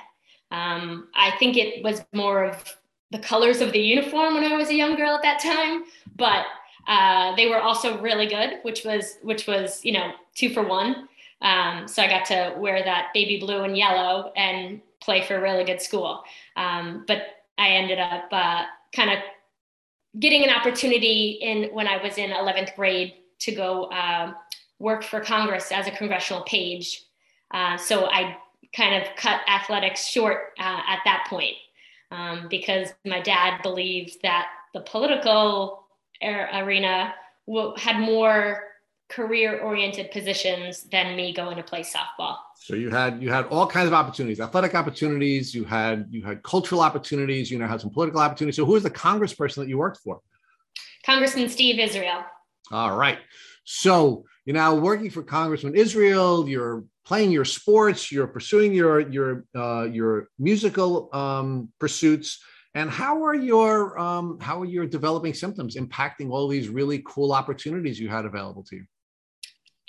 Um, 0.50 1.08
I 1.14 1.32
think 1.38 1.56
it 1.56 1.82
was 1.82 2.04
more 2.12 2.44
of 2.44 2.76
the 3.10 3.18
colors 3.18 3.60
of 3.60 3.72
the 3.72 3.80
uniform 3.80 4.34
when 4.34 4.44
I 4.44 4.56
was 4.56 4.68
a 4.68 4.74
young 4.74 4.96
girl 4.96 5.14
at 5.14 5.22
that 5.22 5.40
time, 5.40 5.84
but 6.16 6.46
uh, 6.86 7.34
they 7.36 7.48
were 7.48 7.60
also 7.60 8.00
really 8.00 8.26
good, 8.26 8.58
which 8.62 8.84
was 8.84 9.18
which 9.22 9.46
was 9.46 9.84
you 9.84 9.92
know 9.92 10.12
two 10.34 10.50
for 10.50 10.62
one. 10.62 11.08
Um, 11.42 11.86
so 11.86 12.02
I 12.02 12.08
got 12.08 12.24
to 12.26 12.54
wear 12.56 12.82
that 12.82 13.08
baby 13.12 13.38
blue 13.38 13.62
and 13.62 13.76
yellow 13.76 14.32
and 14.36 14.80
play 15.00 15.22
for 15.26 15.36
a 15.36 15.40
really 15.40 15.64
good 15.64 15.82
school. 15.82 16.22
Um, 16.56 17.04
but 17.06 17.22
I 17.58 17.70
ended 17.70 17.98
up 17.98 18.28
uh, 18.32 18.64
kind 18.94 19.10
of 19.10 19.18
getting 20.18 20.44
an 20.44 20.50
opportunity 20.50 21.38
in 21.42 21.74
when 21.74 21.86
I 21.86 22.02
was 22.02 22.18
in 22.18 22.30
11th 22.30 22.74
grade 22.74 23.14
to 23.40 23.54
go 23.54 23.84
uh, 23.84 24.32
work 24.78 25.04
for 25.04 25.20
Congress 25.20 25.70
as 25.72 25.86
a 25.86 25.90
congressional 25.90 26.42
page. 26.42 27.02
Uh, 27.52 27.76
so 27.76 28.06
I 28.06 28.36
kind 28.74 29.02
of 29.02 29.14
cut 29.16 29.40
athletics 29.48 30.06
short 30.06 30.52
uh, 30.58 30.80
at 30.88 31.00
that 31.04 31.26
point 31.28 31.56
um, 32.10 32.46
because 32.48 32.92
my 33.04 33.20
dad 33.20 33.62
believed 33.62 34.18
that 34.22 34.48
the 34.74 34.80
political 34.80 35.84
arena 36.22 37.14
had 37.76 38.00
more 38.00 38.64
career 39.08 39.60
oriented 39.60 40.10
positions 40.10 40.82
than 40.90 41.16
me 41.16 41.32
going 41.32 41.56
to 41.56 41.62
play 41.62 41.82
softball. 41.82 42.36
So 42.56 42.74
you 42.74 42.90
had 42.90 43.22
you 43.22 43.30
had 43.30 43.46
all 43.46 43.66
kinds 43.66 43.86
of 43.86 43.94
opportunities 43.94 44.40
athletic 44.40 44.74
opportunities 44.74 45.54
you 45.54 45.64
had 45.64 46.06
you 46.10 46.22
had 46.22 46.42
cultural 46.42 46.80
opportunities 46.80 47.50
you 47.50 47.58
know 47.58 47.66
had 47.66 47.80
some 47.80 47.90
political 47.90 48.20
opportunities. 48.20 48.56
So 48.56 48.64
who 48.64 48.72
was 48.72 48.82
the 48.82 48.90
congressperson 48.90 49.56
that 49.56 49.68
you 49.68 49.78
worked 49.78 49.98
for? 49.98 50.20
Congressman 51.04 51.48
steve 51.48 51.78
israel. 51.78 52.24
All 52.72 52.96
right. 52.96 53.18
So 53.64 54.24
you're 54.44 54.54
now 54.54 54.74
working 54.74 55.10
for 55.10 55.22
congressman 55.22 55.76
israel 55.76 56.48
you're 56.48 56.84
playing 57.04 57.30
your 57.30 57.44
sports 57.44 58.10
you're 58.10 58.26
pursuing 58.26 58.72
your 58.72 59.00
your 59.08 59.44
uh, 59.54 59.84
your 59.84 60.28
musical 60.38 61.14
um, 61.14 61.68
pursuits. 61.78 62.40
And 62.74 62.90
how 62.90 63.24
are 63.24 63.34
your 63.34 63.98
um, 63.98 64.38
how 64.40 64.60
are 64.60 64.66
your 64.66 64.84
developing 64.84 65.32
symptoms 65.32 65.76
impacting 65.76 66.30
all 66.30 66.48
these 66.48 66.68
really 66.68 67.02
cool 67.06 67.32
opportunities 67.32 68.00
you 68.00 68.08
had 68.08 68.24
available 68.24 68.64
to 68.64 68.76
you 68.76 68.84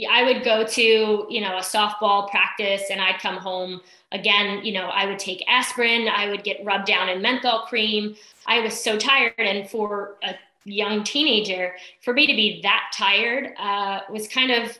I 0.05 0.23
would 0.23 0.43
go 0.43 0.63
to, 0.63 1.25
you 1.29 1.41
know, 1.41 1.57
a 1.57 1.61
softball 1.61 2.29
practice 2.29 2.83
and 2.91 3.01
I'd 3.01 3.19
come 3.19 3.37
home 3.37 3.81
again, 4.11 4.63
you 4.63 4.71
know, 4.71 4.87
I 4.87 5.05
would 5.05 5.17
take 5.17 5.43
aspirin, 5.47 6.07
I 6.07 6.29
would 6.29 6.43
get 6.43 6.63
rubbed 6.63 6.85
down 6.85 7.09
in 7.09 7.21
menthol 7.21 7.61
cream. 7.61 8.15
I 8.45 8.59
was 8.59 8.79
so 8.79 8.97
tired. 8.97 9.33
And 9.37 9.69
for 9.69 10.17
a 10.23 10.35
young 10.65 11.03
teenager, 11.03 11.75
for 12.01 12.13
me 12.13 12.27
to 12.27 12.33
be 12.33 12.61
that 12.61 12.91
tired 12.93 13.53
uh, 13.57 14.01
was 14.09 14.27
kind 14.27 14.51
of, 14.51 14.77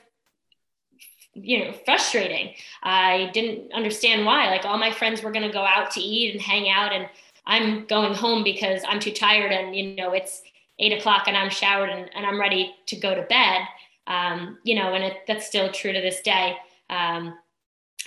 you 1.34 1.66
know, 1.66 1.72
frustrating. 1.86 2.54
I 2.84 3.30
didn't 3.34 3.74
understand 3.74 4.26
why. 4.26 4.50
Like 4.50 4.66
all 4.66 4.78
my 4.78 4.92
friends 4.92 5.24
were 5.24 5.32
going 5.32 5.46
to 5.46 5.54
go 5.54 5.66
out 5.66 5.92
to 5.92 6.00
eat 6.00 6.34
and 6.34 6.42
hang 6.42 6.70
out, 6.70 6.92
and 6.92 7.08
I'm 7.46 7.86
going 7.86 8.14
home 8.14 8.44
because 8.44 8.82
I'm 8.88 9.00
too 9.00 9.12
tired 9.12 9.52
and, 9.52 9.76
you 9.76 9.96
know, 9.96 10.14
it's 10.14 10.42
eight 10.80 10.94
o'clock 10.94 11.28
and 11.28 11.38
I'm 11.38 11.50
showered 11.50 11.90
and, 11.90 12.10
and 12.16 12.26
I'm 12.26 12.40
ready 12.40 12.76
to 12.88 12.96
go 12.96 13.16
to 13.16 13.22
bed 13.24 13.62
um, 14.08 14.58
you 14.64 14.76
know, 14.76 14.94
and 14.94 15.04
it, 15.04 15.18
that's 15.28 15.46
still 15.46 15.72
true 15.72 15.94
to 15.94 16.02
this 16.02 16.22
day. 16.22 16.56
Um, 16.90 17.38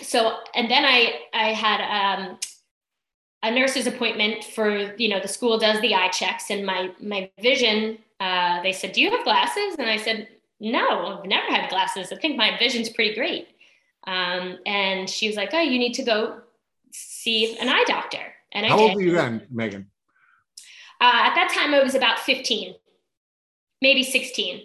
so, 0.01 0.39
and 0.55 0.69
then 0.69 0.83
I, 0.83 1.13
I 1.33 1.53
had 1.53 1.81
um, 2.19 2.39
a 3.43 3.51
nurse's 3.51 3.87
appointment 3.87 4.43
for, 4.43 4.95
you 4.95 5.09
know, 5.09 5.19
the 5.19 5.27
school 5.27 5.57
does 5.57 5.79
the 5.81 5.93
eye 5.93 6.09
checks 6.09 6.49
and 6.49 6.65
my, 6.65 6.91
my 6.99 7.29
vision, 7.41 7.99
uh, 8.19 8.61
they 8.63 8.71
said, 8.71 8.93
do 8.93 9.01
you 9.01 9.11
have 9.11 9.23
glasses? 9.23 9.75
And 9.77 9.89
I 9.89 9.97
said, 9.97 10.27
no, 10.59 11.19
I've 11.19 11.25
never 11.25 11.47
had 11.47 11.69
glasses. 11.69 12.11
I 12.11 12.15
think 12.15 12.37
my 12.37 12.57
vision's 12.57 12.89
pretty 12.89 13.15
great. 13.15 13.47
Um, 14.05 14.57
and 14.65 15.09
she 15.09 15.27
was 15.27 15.35
like, 15.35 15.49
oh, 15.53 15.61
you 15.61 15.77
need 15.77 15.93
to 15.93 16.03
go 16.03 16.41
see 16.91 17.57
an 17.57 17.69
eye 17.69 17.83
doctor. 17.87 18.33
And 18.51 18.65
I 18.65 18.69
How 18.69 18.77
did. 18.77 18.83
old 18.83 18.95
were 18.95 19.01
you 19.01 19.11
then, 19.13 19.47
Megan? 19.49 19.87
Uh, 20.99 21.25
at 21.25 21.35
that 21.35 21.51
time, 21.51 21.73
I 21.73 21.81
was 21.81 21.95
about 21.95 22.19
15, 22.19 22.75
maybe 23.81 24.03
16. 24.03 24.61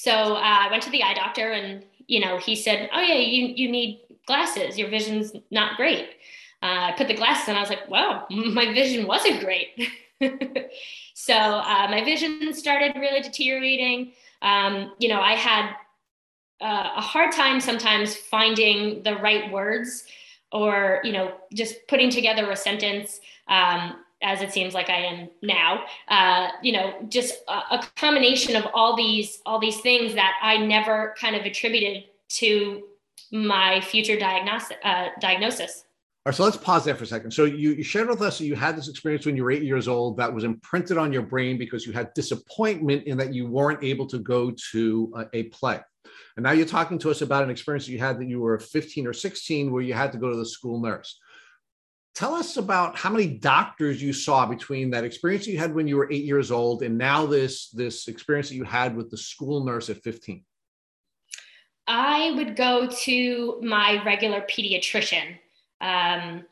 So 0.00 0.12
uh, 0.12 0.40
I 0.40 0.68
went 0.70 0.82
to 0.84 0.90
the 0.90 1.02
eye 1.02 1.12
doctor, 1.12 1.52
and 1.52 1.84
you 2.06 2.20
know, 2.20 2.38
he 2.38 2.56
said, 2.56 2.88
"Oh 2.90 3.02
yeah, 3.02 3.16
you 3.16 3.52
you 3.54 3.70
need 3.70 4.00
glasses. 4.24 4.78
Your 4.78 4.88
vision's 4.88 5.32
not 5.50 5.76
great." 5.76 6.08
Uh, 6.62 6.88
I 6.88 6.94
put 6.96 7.06
the 7.06 7.12
glasses, 7.14 7.48
and 7.48 7.58
I 7.58 7.60
was 7.60 7.68
like, 7.68 7.86
"Wow, 7.90 8.26
my 8.30 8.72
vision 8.72 9.06
wasn't 9.06 9.40
great." 9.40 9.68
so 11.14 11.34
uh, 11.34 11.86
my 11.90 12.02
vision 12.02 12.54
started 12.54 12.96
really 12.96 13.20
deteriorating. 13.20 14.12
Um, 14.40 14.94
you 14.98 15.10
know, 15.10 15.20
I 15.20 15.34
had 15.34 15.74
uh, 16.62 16.92
a 16.96 17.02
hard 17.02 17.32
time 17.32 17.60
sometimes 17.60 18.16
finding 18.16 19.02
the 19.02 19.16
right 19.16 19.52
words, 19.52 20.04
or 20.50 21.02
you 21.04 21.12
know, 21.12 21.34
just 21.52 21.74
putting 21.88 22.08
together 22.08 22.50
a 22.50 22.56
sentence. 22.56 23.20
Um, 23.48 23.99
as 24.22 24.42
it 24.42 24.52
seems 24.52 24.74
like 24.74 24.90
I 24.90 25.02
am 25.02 25.28
now, 25.42 25.84
uh, 26.08 26.48
you 26.62 26.72
know, 26.72 26.94
just 27.08 27.34
a, 27.48 27.52
a, 27.52 27.86
combination 27.96 28.56
of 28.56 28.66
all 28.74 28.96
these 28.96 29.40
all 29.46 29.58
these 29.58 29.80
things 29.80 30.14
that 30.14 30.34
I 30.42 30.58
never 30.58 31.14
kind 31.18 31.36
of 31.36 31.44
attributed 31.44 32.04
to 32.30 32.82
my 33.32 33.80
future 33.80 34.18
diagnosis. 34.18 34.76
Uh, 34.84 35.08
diagnosis. 35.20 35.84
All 36.26 36.30
right, 36.30 36.36
so 36.36 36.44
let's 36.44 36.58
pause 36.58 36.84
there 36.84 36.94
for 36.94 37.04
a 37.04 37.06
second. 37.06 37.30
So 37.30 37.46
you, 37.46 37.72
you 37.72 37.82
shared 37.82 38.08
with 38.08 38.20
us 38.20 38.36
that 38.38 38.44
you 38.44 38.54
had 38.54 38.76
this 38.76 38.88
experience 38.88 39.24
when 39.24 39.36
you 39.36 39.44
were 39.44 39.50
eight 39.50 39.62
years 39.62 39.88
old 39.88 40.18
that 40.18 40.32
was 40.32 40.44
imprinted 40.44 40.98
on 40.98 41.14
your 41.14 41.22
brain 41.22 41.56
because 41.56 41.86
you 41.86 41.94
had 41.94 42.12
disappointment 42.12 43.04
in 43.04 43.16
that 43.16 43.32
you 43.32 43.46
weren't 43.46 43.82
able 43.82 44.06
to 44.08 44.18
go 44.18 44.54
to 44.72 45.12
a, 45.16 45.38
a 45.38 45.42
play. 45.44 45.80
And 46.36 46.44
now 46.44 46.52
you're 46.52 46.66
talking 46.66 46.98
to 46.98 47.10
us 47.10 47.22
about 47.22 47.42
an 47.42 47.48
experience 47.48 47.86
that 47.86 47.92
you 47.92 47.98
had 47.98 48.18
that 48.18 48.28
you 48.28 48.40
were 48.40 48.58
15 48.58 49.06
or 49.06 49.14
16 49.14 49.72
where 49.72 49.82
you 49.82 49.94
had 49.94 50.12
to 50.12 50.18
go 50.18 50.30
to 50.30 50.36
the 50.36 50.44
school 50.44 50.78
nurse. 50.78 51.18
Tell 52.14 52.34
us 52.34 52.56
about 52.56 52.96
how 52.96 53.10
many 53.10 53.26
doctors 53.26 54.02
you 54.02 54.12
saw 54.12 54.44
between 54.44 54.90
that 54.90 55.04
experience 55.04 55.46
you 55.46 55.58
had 55.58 55.74
when 55.74 55.88
you 55.88 55.96
were 55.96 56.10
eight 56.10 56.24
years 56.24 56.50
old 56.50 56.82
and 56.82 56.98
now 56.98 57.24
this, 57.24 57.70
this 57.70 58.08
experience 58.08 58.48
that 58.48 58.56
you 58.56 58.64
had 58.64 58.96
with 58.96 59.10
the 59.10 59.16
school 59.16 59.64
nurse 59.64 59.88
at 59.88 60.02
15. 60.02 60.44
I 61.86 62.32
would 62.36 62.56
go 62.56 62.88
to 62.88 63.60
my 63.62 64.02
regular 64.04 64.42
pediatrician 64.42 65.36
um, 65.80 66.44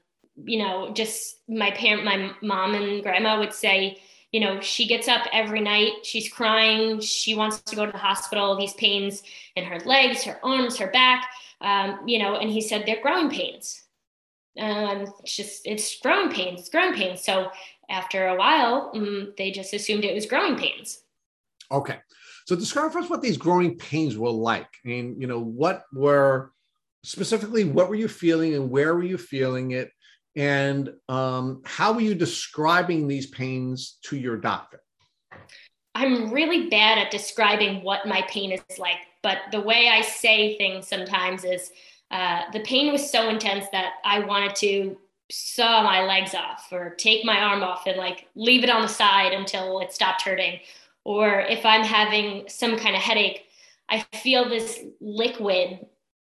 you 0.44 0.58
know, 0.58 0.92
just 0.92 1.40
my 1.48 1.70
parent, 1.72 2.04
my 2.04 2.32
mom 2.42 2.74
and 2.74 3.02
grandma 3.02 3.38
would 3.38 3.52
say, 3.52 3.98
you 4.32 4.40
know, 4.40 4.60
she 4.60 4.86
gets 4.86 5.08
up 5.08 5.26
every 5.32 5.60
night, 5.60 5.92
she's 6.04 6.30
crying, 6.30 7.00
she 7.00 7.34
wants 7.34 7.60
to 7.62 7.76
go 7.76 7.86
to 7.86 7.92
the 7.92 7.98
hospital, 7.98 8.56
these 8.56 8.74
pains 8.74 9.22
in 9.56 9.64
her 9.64 9.80
legs, 9.80 10.22
her 10.24 10.38
arms, 10.44 10.76
her 10.76 10.90
back, 10.90 11.26
um, 11.60 12.00
you 12.06 12.18
know, 12.18 12.36
and 12.36 12.50
he 12.50 12.60
said 12.60 12.84
they're 12.84 13.02
growing 13.02 13.30
pains. 13.30 13.82
Um, 14.58 15.12
it's 15.20 15.36
just, 15.36 15.62
it's 15.64 15.98
growing 16.00 16.30
pains, 16.30 16.60
it's 16.60 16.68
growing 16.68 16.94
pains. 16.94 17.22
So 17.22 17.50
after 17.88 18.28
a 18.28 18.36
while, 18.36 18.90
um, 18.94 19.32
they 19.38 19.50
just 19.50 19.72
assumed 19.72 20.04
it 20.04 20.14
was 20.14 20.26
growing 20.26 20.56
pains. 20.56 21.02
Okay. 21.70 21.98
So 22.46 22.56
describe 22.56 22.92
for 22.92 22.98
us 22.98 23.10
what 23.10 23.22
these 23.22 23.36
growing 23.36 23.76
pains 23.76 24.16
were 24.16 24.30
like. 24.30 24.68
Mean, 24.84 25.20
you 25.20 25.26
know, 25.26 25.40
what 25.40 25.84
were 25.92 26.52
specifically 27.04 27.64
what 27.64 27.88
were 27.88 27.94
you 27.94 28.08
feeling 28.08 28.54
and 28.54 28.70
where 28.70 28.94
were 28.94 29.02
you 29.02 29.18
feeling 29.18 29.72
it 29.72 29.90
and 30.36 30.90
um, 31.08 31.62
how 31.64 31.92
were 31.92 32.00
you 32.00 32.14
describing 32.14 33.06
these 33.06 33.26
pains 33.26 33.98
to 34.02 34.16
your 34.16 34.36
doctor 34.36 34.80
i'm 35.94 36.30
really 36.32 36.68
bad 36.68 36.98
at 36.98 37.10
describing 37.10 37.82
what 37.82 38.06
my 38.06 38.22
pain 38.28 38.52
is 38.52 38.78
like 38.78 38.98
but 39.22 39.38
the 39.52 39.60
way 39.60 39.88
i 39.88 40.00
say 40.00 40.56
things 40.58 40.86
sometimes 40.88 41.44
is 41.44 41.70
uh, 42.10 42.42
the 42.52 42.60
pain 42.60 42.92
was 42.92 43.10
so 43.10 43.28
intense 43.28 43.66
that 43.72 43.94
i 44.04 44.18
wanted 44.20 44.54
to 44.54 44.96
saw 45.30 45.82
my 45.82 46.02
legs 46.02 46.34
off 46.34 46.68
or 46.72 46.90
take 46.90 47.24
my 47.24 47.38
arm 47.38 47.62
off 47.62 47.86
and 47.86 47.98
like 47.98 48.28
leave 48.34 48.64
it 48.64 48.70
on 48.70 48.82
the 48.82 48.88
side 48.88 49.32
until 49.32 49.80
it 49.80 49.92
stopped 49.92 50.22
hurting 50.22 50.58
or 51.04 51.40
if 51.40 51.64
i'm 51.66 51.82
having 51.82 52.44
some 52.48 52.78
kind 52.78 52.96
of 52.96 53.02
headache 53.02 53.44
i 53.88 54.04
feel 54.14 54.48
this 54.48 54.80
liquid 55.00 55.80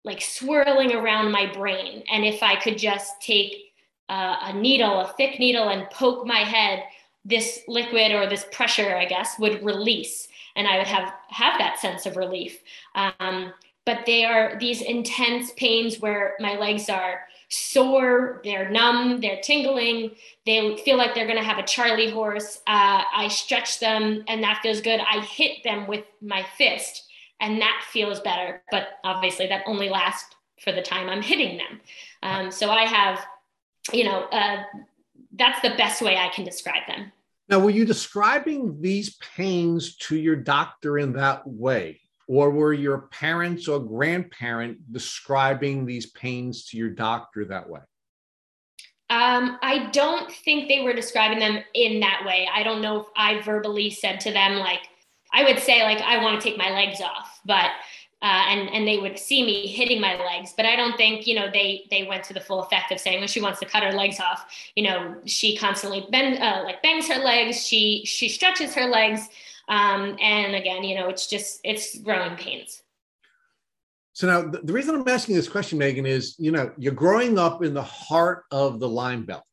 like 0.08 0.22
swirling 0.22 0.96
around 0.96 1.32
my 1.32 1.52
brain. 1.52 2.02
And 2.10 2.26
if 2.26 2.42
I 2.42 2.56
could 2.56 2.78
just 2.78 3.22
take 3.22 3.74
uh, 4.10 4.38
a 4.42 4.54
needle, 4.54 5.02
a 5.02 5.13
thick 5.18 5.38
needle, 5.38 5.68
and 5.68 5.88
poke 5.90 6.26
my 6.26 6.40
head, 6.40 6.84
this 7.26 7.60
liquid 7.68 8.13
or 8.13 8.26
this 8.26 8.46
pressure, 8.54 8.96
I 8.96 9.04
guess, 9.04 9.38
would 9.38 9.63
release, 9.63 10.30
and 10.56 10.66
I 10.66 10.78
would 10.78 10.88
have 10.88 11.13
have 11.28 11.60
that 11.60 11.78
sense 11.80 12.06
of 12.06 12.16
relief. 12.16 12.62
Um, 12.96 13.54
but 13.88 14.06
they 14.06 14.26
are 14.26 14.60
these 14.60 14.82
intense 14.82 15.52
pains 15.56 16.00
where 16.00 16.36
my 16.39 16.56
legs 16.58 16.89
are 16.89 17.21
sore, 17.50 18.41
they're 18.43 18.69
numb, 18.69 19.21
they're 19.21 19.39
tingling, 19.41 20.12
they 20.45 20.78
feel 20.84 20.97
like 20.97 21.15
they're 21.15 21.26
going 21.26 21.39
to 21.39 21.43
have 21.43 21.58
a 21.58 21.63
Charlie 21.63 22.12
horse. 22.12 22.58
Uh, 22.67 23.04
I 23.15 23.30
stretch 23.30 23.80
them, 23.80 24.26
and 24.28 24.43
that 24.43 24.60
feels 24.62 24.82
good. 24.82 25.00
I 25.00 25.21
hit 25.21 25.63
them 25.63 25.88
with 25.88 26.04
my 26.21 26.45
fist 26.58 27.06
and 27.39 27.62
that 27.62 27.84
feels 27.89 28.19
better. 28.19 28.62
But 28.71 29.00
obviously, 29.04 29.47
that 29.47 29.63
only 29.65 29.89
lasts 29.89 30.36
for 30.63 30.71
the 30.71 30.82
time 30.82 31.10
I'm 31.10 31.21
hitting 31.21 31.58
them. 31.58 31.82
Um, 32.23 32.52
so 32.52 32.69
I 32.69 32.84
have, 32.84 33.26
you 33.93 34.04
know, 34.04 34.23
uh, 34.32 34.63
that's 35.34 35.62
the 35.62 35.76
best 35.78 36.02
way 36.02 36.17
I 36.17 36.30
can 36.30 36.43
describe 36.43 36.88
them. 36.88 37.12
Now, 37.50 37.60
were 37.60 37.69
you 37.69 37.86
describing 37.86 38.82
these 38.82 39.15
pains 39.36 39.95
to 39.97 40.17
your 40.17 40.36
doctor 40.36 40.97
in 40.97 41.13
that 41.13 41.47
way? 41.47 42.02
Or 42.28 42.52
were 42.52 42.74
your 42.74 43.08
parents 43.08 43.68
or 43.68 43.80
grandparent 43.80 44.92
describing 44.92 45.86
these 45.86 46.08
pains 46.08 46.66
to 46.66 46.78
your 46.78 46.90
doctor 46.90 47.46
that 47.46 47.70
way? 47.70 47.80
Um, 49.10 49.58
I 49.62 49.90
don't 49.94 50.30
think 50.30 50.68
they 50.68 50.82
were 50.82 50.92
describing 50.92 51.40
them 51.40 51.63
in 51.74 52.02
that 52.02 52.24
way. 52.26 52.50
I 52.54 52.63
don't 52.63 52.82
know 52.82 53.00
if 53.00 53.08
I 53.16 53.42
verbally 53.42 53.90
said 53.90 54.20
to 54.22 54.34
them, 54.34 54.58
like, 54.58 54.82
I 55.32 55.44
would 55.44 55.60
say 55.60 55.84
like 55.84 56.02
I 56.02 56.22
want 56.24 56.42
to 56.42 56.50
take 56.50 56.58
my 56.58 56.70
legs 56.70 57.02
off, 57.02 57.40
but 57.46 57.72
uh, 58.22 58.46
and 58.50 58.70
and 58.70 58.88
they 58.88 58.98
would 58.98 59.20
see 59.20 59.46
me 59.46 59.68
hitting 59.68 60.02
my 60.02 60.16
legs, 60.16 60.54
but 60.58 60.66
I 60.66 60.76
don't 60.76 60.98
think 60.98 61.28
you 61.28 61.36
know 61.36 61.50
they 61.52 61.86
they 61.92 62.04
went 62.04 62.24
to 62.26 62.34
the 62.34 62.40
full 62.40 62.63
effect 62.63 62.92
of 62.92 63.00
saying, 63.00 63.20
well, 63.20 63.28
she 63.28 63.42
wants 63.42 63.60
to 63.60 63.66
cut 63.66 63.84
her 63.84 63.92
legs 63.92 64.20
off. 64.20 64.46
You 64.76 64.84
know, 64.84 65.16
she 65.26 65.56
constantly 65.56 66.08
bend 66.10 66.42
uh, 66.42 66.63
like 66.63 66.82
bangs 66.82 67.08
her 67.08 67.22
legs, 67.24 67.66
she 67.66 68.04
she 68.06 68.30
stretches 68.30 68.74
her 68.74 68.88
legs, 68.88 69.28
um, 69.67 70.17
and 70.21 70.56
again, 70.56 70.84
you 70.84 70.95
know, 70.95 71.10
it's 71.10 71.27
just 71.27 71.60
it's 71.63 71.97
growing 71.99 72.36
pains. 72.36 72.82
So 74.13 74.27
now 74.27 74.49
the, 74.49 74.60
the 74.60 74.73
reason 74.73 74.95
I'm 74.95 75.08
asking 75.08 75.36
this 75.36 75.49
question, 75.49 75.77
Megan, 75.77 76.06
is 76.06 76.36
you 76.39 76.51
know 76.51 76.71
you're 76.77 76.93
growing 76.93 77.38
up 77.38 77.63
in 77.63 77.73
the 77.73 77.84
heart 77.84 78.45
of 78.51 78.80
the 78.80 78.89
Lyme 78.89 79.25
Belt 79.25 79.43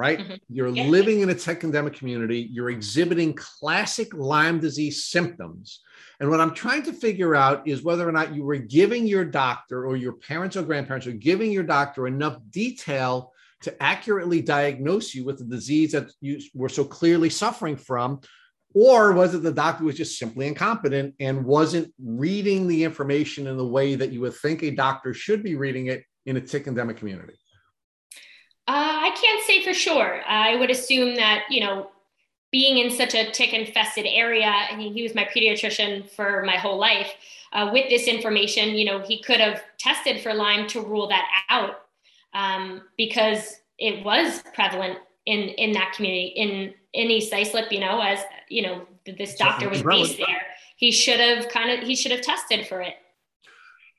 right? 0.00 0.18
Mm-hmm. 0.18 0.34
You're 0.48 0.68
yeah. 0.68 0.84
living 0.84 1.20
in 1.20 1.28
a 1.28 1.34
tick 1.34 1.62
endemic 1.62 1.92
community. 1.92 2.48
You're 2.50 2.70
exhibiting 2.70 3.34
classic 3.34 4.14
Lyme 4.14 4.58
disease 4.58 5.04
symptoms. 5.04 5.80
And 6.20 6.30
what 6.30 6.40
I'm 6.40 6.54
trying 6.54 6.84
to 6.84 6.92
figure 6.94 7.36
out 7.36 7.68
is 7.68 7.82
whether 7.82 8.08
or 8.08 8.12
not 8.12 8.34
you 8.34 8.42
were 8.42 8.56
giving 8.56 9.06
your 9.06 9.26
doctor 9.26 9.86
or 9.86 9.98
your 9.98 10.14
parents 10.14 10.56
or 10.56 10.62
grandparents 10.62 11.06
are 11.06 11.12
giving 11.12 11.52
your 11.52 11.64
doctor 11.64 12.06
enough 12.06 12.38
detail 12.48 13.30
to 13.60 13.82
accurately 13.82 14.40
diagnose 14.40 15.14
you 15.14 15.22
with 15.22 15.36
the 15.36 15.44
disease 15.44 15.92
that 15.92 16.10
you 16.22 16.40
were 16.54 16.70
so 16.70 16.82
clearly 16.82 17.28
suffering 17.28 17.76
from. 17.76 18.22
Or 18.74 19.12
was 19.12 19.34
it 19.34 19.42
the 19.42 19.52
doctor 19.52 19.84
was 19.84 19.96
just 19.96 20.18
simply 20.18 20.46
incompetent 20.46 21.14
and 21.18 21.44
wasn't 21.44 21.92
reading 21.98 22.68
the 22.68 22.84
information 22.84 23.46
in 23.46 23.56
the 23.56 23.66
way 23.66 23.96
that 23.96 24.12
you 24.12 24.20
would 24.20 24.34
think 24.34 24.62
a 24.62 24.70
doctor 24.70 25.12
should 25.12 25.42
be 25.42 25.56
reading 25.56 25.86
it 25.86 26.04
in 26.26 26.36
a 26.36 26.40
tick 26.40 26.66
endemic 26.66 26.96
community? 26.96 27.34
Uh, 28.68 29.02
I 29.02 29.10
can't 29.20 29.42
say 29.44 29.64
for 29.64 29.74
sure. 29.74 30.22
I 30.26 30.54
would 30.54 30.70
assume 30.70 31.16
that, 31.16 31.44
you 31.50 31.60
know, 31.60 31.90
being 32.52 32.78
in 32.78 32.90
such 32.90 33.14
a 33.14 33.30
tick 33.30 33.52
infested 33.52 34.06
area, 34.06 34.52
and 34.70 34.80
he, 34.80 35.02
was 35.02 35.14
my 35.14 35.24
pediatrician 35.24 36.08
for 36.10 36.42
my 36.44 36.56
whole 36.56 36.78
life, 36.78 37.12
uh, 37.52 37.70
with 37.72 37.88
this 37.88 38.06
information, 38.06 38.70
you 38.70 38.84
know, 38.84 39.00
he 39.00 39.22
could 39.22 39.40
have 39.40 39.62
tested 39.78 40.20
for 40.20 40.34
Lyme 40.34 40.66
to 40.68 40.80
rule 40.80 41.08
that 41.08 41.26
out 41.48 41.82
um, 42.34 42.82
because 42.96 43.56
it 43.78 44.04
was 44.04 44.42
prevalent 44.54 44.98
in 45.26 45.40
in 45.50 45.72
that 45.72 45.92
community 45.94 46.26
in 46.36 46.74
in 46.92 47.10
East 47.10 47.32
Islip. 47.32 47.70
You 47.72 47.80
know, 47.80 48.00
as 48.00 48.20
you 48.48 48.62
know, 48.62 48.86
this 49.04 49.36
doctor 49.36 49.68
was 49.68 49.82
based 49.82 50.18
there. 50.18 50.42
He 50.76 50.90
should 50.90 51.20
have 51.20 51.48
kind 51.48 51.70
of 51.70 51.86
he 51.86 51.94
should 51.94 52.12
have 52.12 52.22
tested 52.22 52.66
for 52.66 52.80
it. 52.80 52.94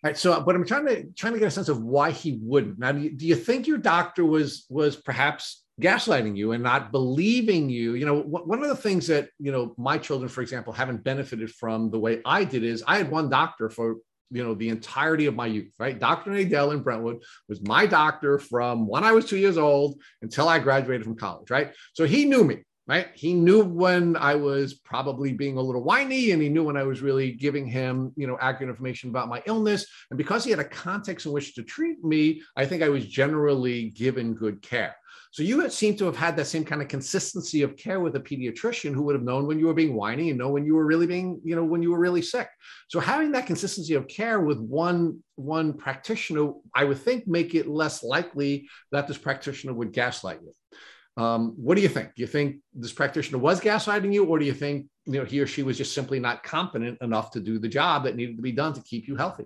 All 0.03 0.09
right. 0.09 0.17
So, 0.17 0.41
but 0.41 0.55
I'm 0.55 0.65
trying 0.65 0.87
to 0.87 1.03
trying 1.11 1.33
to 1.33 1.39
get 1.39 1.47
a 1.47 1.51
sense 1.51 1.69
of 1.69 1.81
why 1.81 2.11
he 2.11 2.39
wouldn't. 2.41 2.79
Now, 2.79 2.91
do 2.91 2.99
you, 2.99 3.11
do 3.11 3.27
you 3.27 3.35
think 3.35 3.67
your 3.67 3.77
doctor 3.77 4.25
was 4.25 4.65
was 4.69 4.95
perhaps 4.95 5.63
gaslighting 5.79 6.35
you 6.35 6.53
and 6.53 6.63
not 6.63 6.91
believing 6.91 7.69
you? 7.69 7.93
You 7.93 8.05
know, 8.05 8.21
one 8.21 8.63
of 8.63 8.69
the 8.69 8.75
things 8.75 9.05
that 9.07 9.29
you 9.39 9.51
know 9.51 9.75
my 9.77 9.99
children, 9.99 10.27
for 10.27 10.41
example, 10.41 10.73
haven't 10.73 11.03
benefited 11.03 11.51
from 11.51 11.91
the 11.91 11.99
way 11.99 12.21
I 12.25 12.43
did 12.43 12.63
is 12.63 12.83
I 12.87 12.97
had 12.97 13.11
one 13.11 13.29
doctor 13.29 13.69
for 13.69 13.97
you 14.31 14.43
know 14.43 14.53
the 14.53 14.69
entirety 14.69 15.25
of 15.25 15.35
my 15.35 15.45
youth. 15.45 15.71
Right, 15.77 15.99
Dr. 15.99 16.31
Nadell 16.31 16.73
in 16.73 16.81
Brentwood 16.81 17.23
was 17.47 17.61
my 17.61 17.85
doctor 17.85 18.39
from 18.39 18.87
when 18.87 19.03
I 19.03 19.11
was 19.11 19.25
two 19.25 19.37
years 19.37 19.57
old 19.57 19.99
until 20.21 20.47
I 20.47 20.59
graduated 20.59 21.05
from 21.05 21.15
college. 21.15 21.49
Right, 21.49 21.71
so 21.93 22.05
he 22.05 22.25
knew 22.25 22.43
me 22.43 22.63
right? 22.87 23.07
He 23.13 23.33
knew 23.33 23.63
when 23.63 24.17
I 24.17 24.35
was 24.35 24.73
probably 24.73 25.31
being 25.31 25.55
a 25.55 25.61
little 25.61 25.83
whiny 25.83 26.31
and 26.31 26.41
he 26.41 26.49
knew 26.49 26.63
when 26.63 26.75
I 26.75 26.83
was 26.83 27.01
really 27.01 27.31
giving 27.31 27.65
him, 27.65 28.11
you 28.17 28.27
know, 28.27 28.37
accurate 28.41 28.69
information 28.69 29.09
about 29.09 29.29
my 29.29 29.41
illness. 29.45 29.85
And 30.09 30.17
because 30.17 30.43
he 30.43 30.51
had 30.51 30.59
a 30.59 30.65
context 30.65 31.25
in 31.25 31.31
which 31.31 31.55
to 31.55 31.63
treat 31.63 32.03
me, 32.03 32.41
I 32.57 32.65
think 32.65 32.83
I 32.83 32.89
was 32.89 33.07
generally 33.07 33.91
given 33.91 34.33
good 34.33 34.61
care. 34.61 34.95
So 35.31 35.43
you 35.43 35.69
seem 35.69 35.95
to 35.95 36.05
have 36.05 36.17
had 36.17 36.35
that 36.35 36.47
same 36.47 36.65
kind 36.65 36.81
of 36.81 36.89
consistency 36.89 37.61
of 37.61 37.77
care 37.77 38.01
with 38.01 38.17
a 38.17 38.19
pediatrician 38.19 38.93
who 38.93 39.03
would 39.03 39.15
have 39.15 39.23
known 39.23 39.47
when 39.47 39.59
you 39.59 39.67
were 39.67 39.73
being 39.73 39.95
whiny 39.95 40.29
and 40.29 40.37
know 40.37 40.49
when 40.49 40.65
you 40.65 40.75
were 40.75 40.85
really 40.85 41.07
being, 41.07 41.39
you 41.45 41.55
know, 41.55 41.63
when 41.63 41.81
you 41.81 41.91
were 41.91 41.99
really 41.99 42.21
sick. 42.21 42.49
So 42.89 42.99
having 42.99 43.31
that 43.31 43.47
consistency 43.47 43.93
of 43.93 44.09
care 44.09 44.41
with 44.41 44.59
one 44.59 45.23
one 45.35 45.71
practitioner, 45.73 46.51
I 46.75 46.83
would 46.83 46.97
think 46.97 47.27
make 47.27 47.55
it 47.55 47.65
less 47.65 48.03
likely 48.03 48.67
that 48.91 49.07
this 49.07 49.17
practitioner 49.17 49.73
would 49.73 49.93
gaslight 49.93 50.39
you. 50.43 51.23
Um, 51.23 51.53
what 51.55 51.75
do 51.75 51.81
you 51.81 51.89
think? 51.89 52.13
Do 52.15 52.21
you 52.21 52.27
think 52.27 52.57
this 52.73 52.91
practitioner 52.91 53.37
was 53.37 53.61
gaslighting 53.61 54.13
you, 54.13 54.25
or 54.25 54.37
do 54.37 54.45
you 54.45 54.53
think 54.53 54.87
you 55.05 55.13
know 55.13 55.25
he 55.25 55.39
or 55.39 55.47
she 55.47 55.63
was 55.63 55.77
just 55.77 55.93
simply 55.93 56.19
not 56.19 56.43
competent 56.43 56.97
enough 57.01 57.31
to 57.31 57.39
do 57.39 57.57
the 57.57 57.69
job 57.69 58.03
that 58.03 58.17
needed 58.17 58.35
to 58.35 58.41
be 58.41 58.51
done 58.51 58.73
to 58.73 58.81
keep 58.83 59.07
you 59.07 59.15
healthy? 59.15 59.45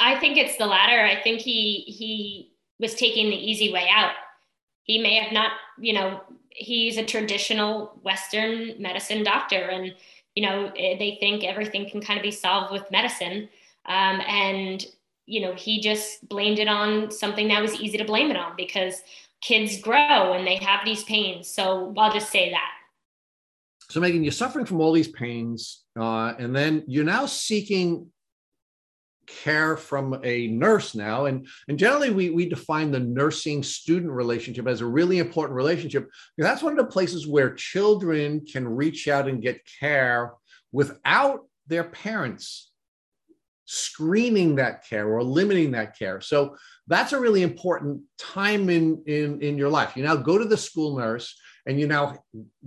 I 0.00 0.18
think 0.18 0.38
it's 0.38 0.56
the 0.56 0.66
latter. 0.66 1.04
I 1.04 1.22
think 1.22 1.40
he 1.40 1.84
he 1.86 2.54
was 2.78 2.94
taking 2.94 3.28
the 3.28 3.36
easy 3.36 3.70
way 3.70 3.86
out. 3.94 4.12
He 4.82 4.98
may 4.98 5.16
have 5.16 5.32
not, 5.32 5.52
you 5.78 5.92
know, 5.92 6.20
he's 6.50 6.96
a 6.96 7.04
traditional 7.04 7.98
Western 8.02 8.80
medicine 8.80 9.22
doctor, 9.24 9.56
and 9.56 9.94
you 10.34 10.46
know 10.46 10.72
eh, 10.76 10.96
they 10.98 11.16
think 11.20 11.44
everything 11.44 11.88
can 11.88 12.00
kind 12.00 12.18
of 12.18 12.22
be 12.22 12.30
solved 12.30 12.72
with 12.72 12.90
medicine. 12.90 13.48
Um, 13.86 14.20
and 14.26 14.84
you 15.26 15.40
know, 15.40 15.54
he 15.54 15.80
just 15.80 16.28
blamed 16.28 16.58
it 16.58 16.66
on 16.66 17.10
something 17.10 17.48
that 17.48 17.62
was 17.62 17.80
easy 17.80 17.96
to 17.98 18.04
blame 18.04 18.30
it 18.30 18.36
on 18.36 18.54
because 18.56 19.02
kids 19.40 19.80
grow 19.80 20.32
and 20.32 20.46
they 20.46 20.56
have 20.56 20.80
these 20.84 21.04
pains. 21.04 21.48
So 21.48 21.94
I'll 21.96 22.12
just 22.12 22.30
say 22.30 22.50
that. 22.50 22.70
So, 23.90 24.00
Megan, 24.00 24.22
you're 24.22 24.32
suffering 24.32 24.66
from 24.66 24.80
all 24.80 24.92
these 24.92 25.08
pains, 25.08 25.82
uh, 25.98 26.34
and 26.38 26.54
then 26.54 26.84
you're 26.86 27.04
now 27.04 27.26
seeking 27.26 28.06
care 29.42 29.76
from 29.76 30.20
a 30.24 30.48
nurse 30.48 30.94
now. 30.94 31.26
And, 31.26 31.46
and 31.68 31.78
generally, 31.78 32.10
we, 32.10 32.30
we 32.30 32.48
define 32.48 32.90
the 32.90 33.00
nursing 33.00 33.62
student 33.62 34.12
relationship 34.12 34.66
as 34.66 34.80
a 34.80 34.86
really 34.86 35.18
important 35.18 35.56
relationship 35.56 36.08
that's 36.38 36.62
one 36.62 36.72
of 36.72 36.78
the 36.78 36.92
places 36.92 37.26
where 37.26 37.54
children 37.54 38.44
can 38.44 38.66
reach 38.66 39.08
out 39.08 39.28
and 39.28 39.42
get 39.42 39.60
care 39.78 40.32
without 40.72 41.40
their 41.66 41.84
parents 41.84 42.70
screening 43.66 44.56
that 44.56 44.84
care 44.84 45.08
or 45.08 45.22
limiting 45.22 45.70
that 45.70 45.96
care. 45.96 46.20
So 46.20 46.56
that's 46.88 47.12
a 47.12 47.20
really 47.20 47.42
important 47.42 48.02
time 48.18 48.68
in, 48.68 49.02
in, 49.06 49.40
in 49.40 49.56
your 49.56 49.68
life. 49.68 49.96
You 49.96 50.02
now 50.02 50.16
go 50.16 50.38
to 50.38 50.44
the 50.44 50.56
school 50.56 50.98
nurse 50.98 51.38
and 51.66 51.78
you 51.78 51.86
now 51.86 52.18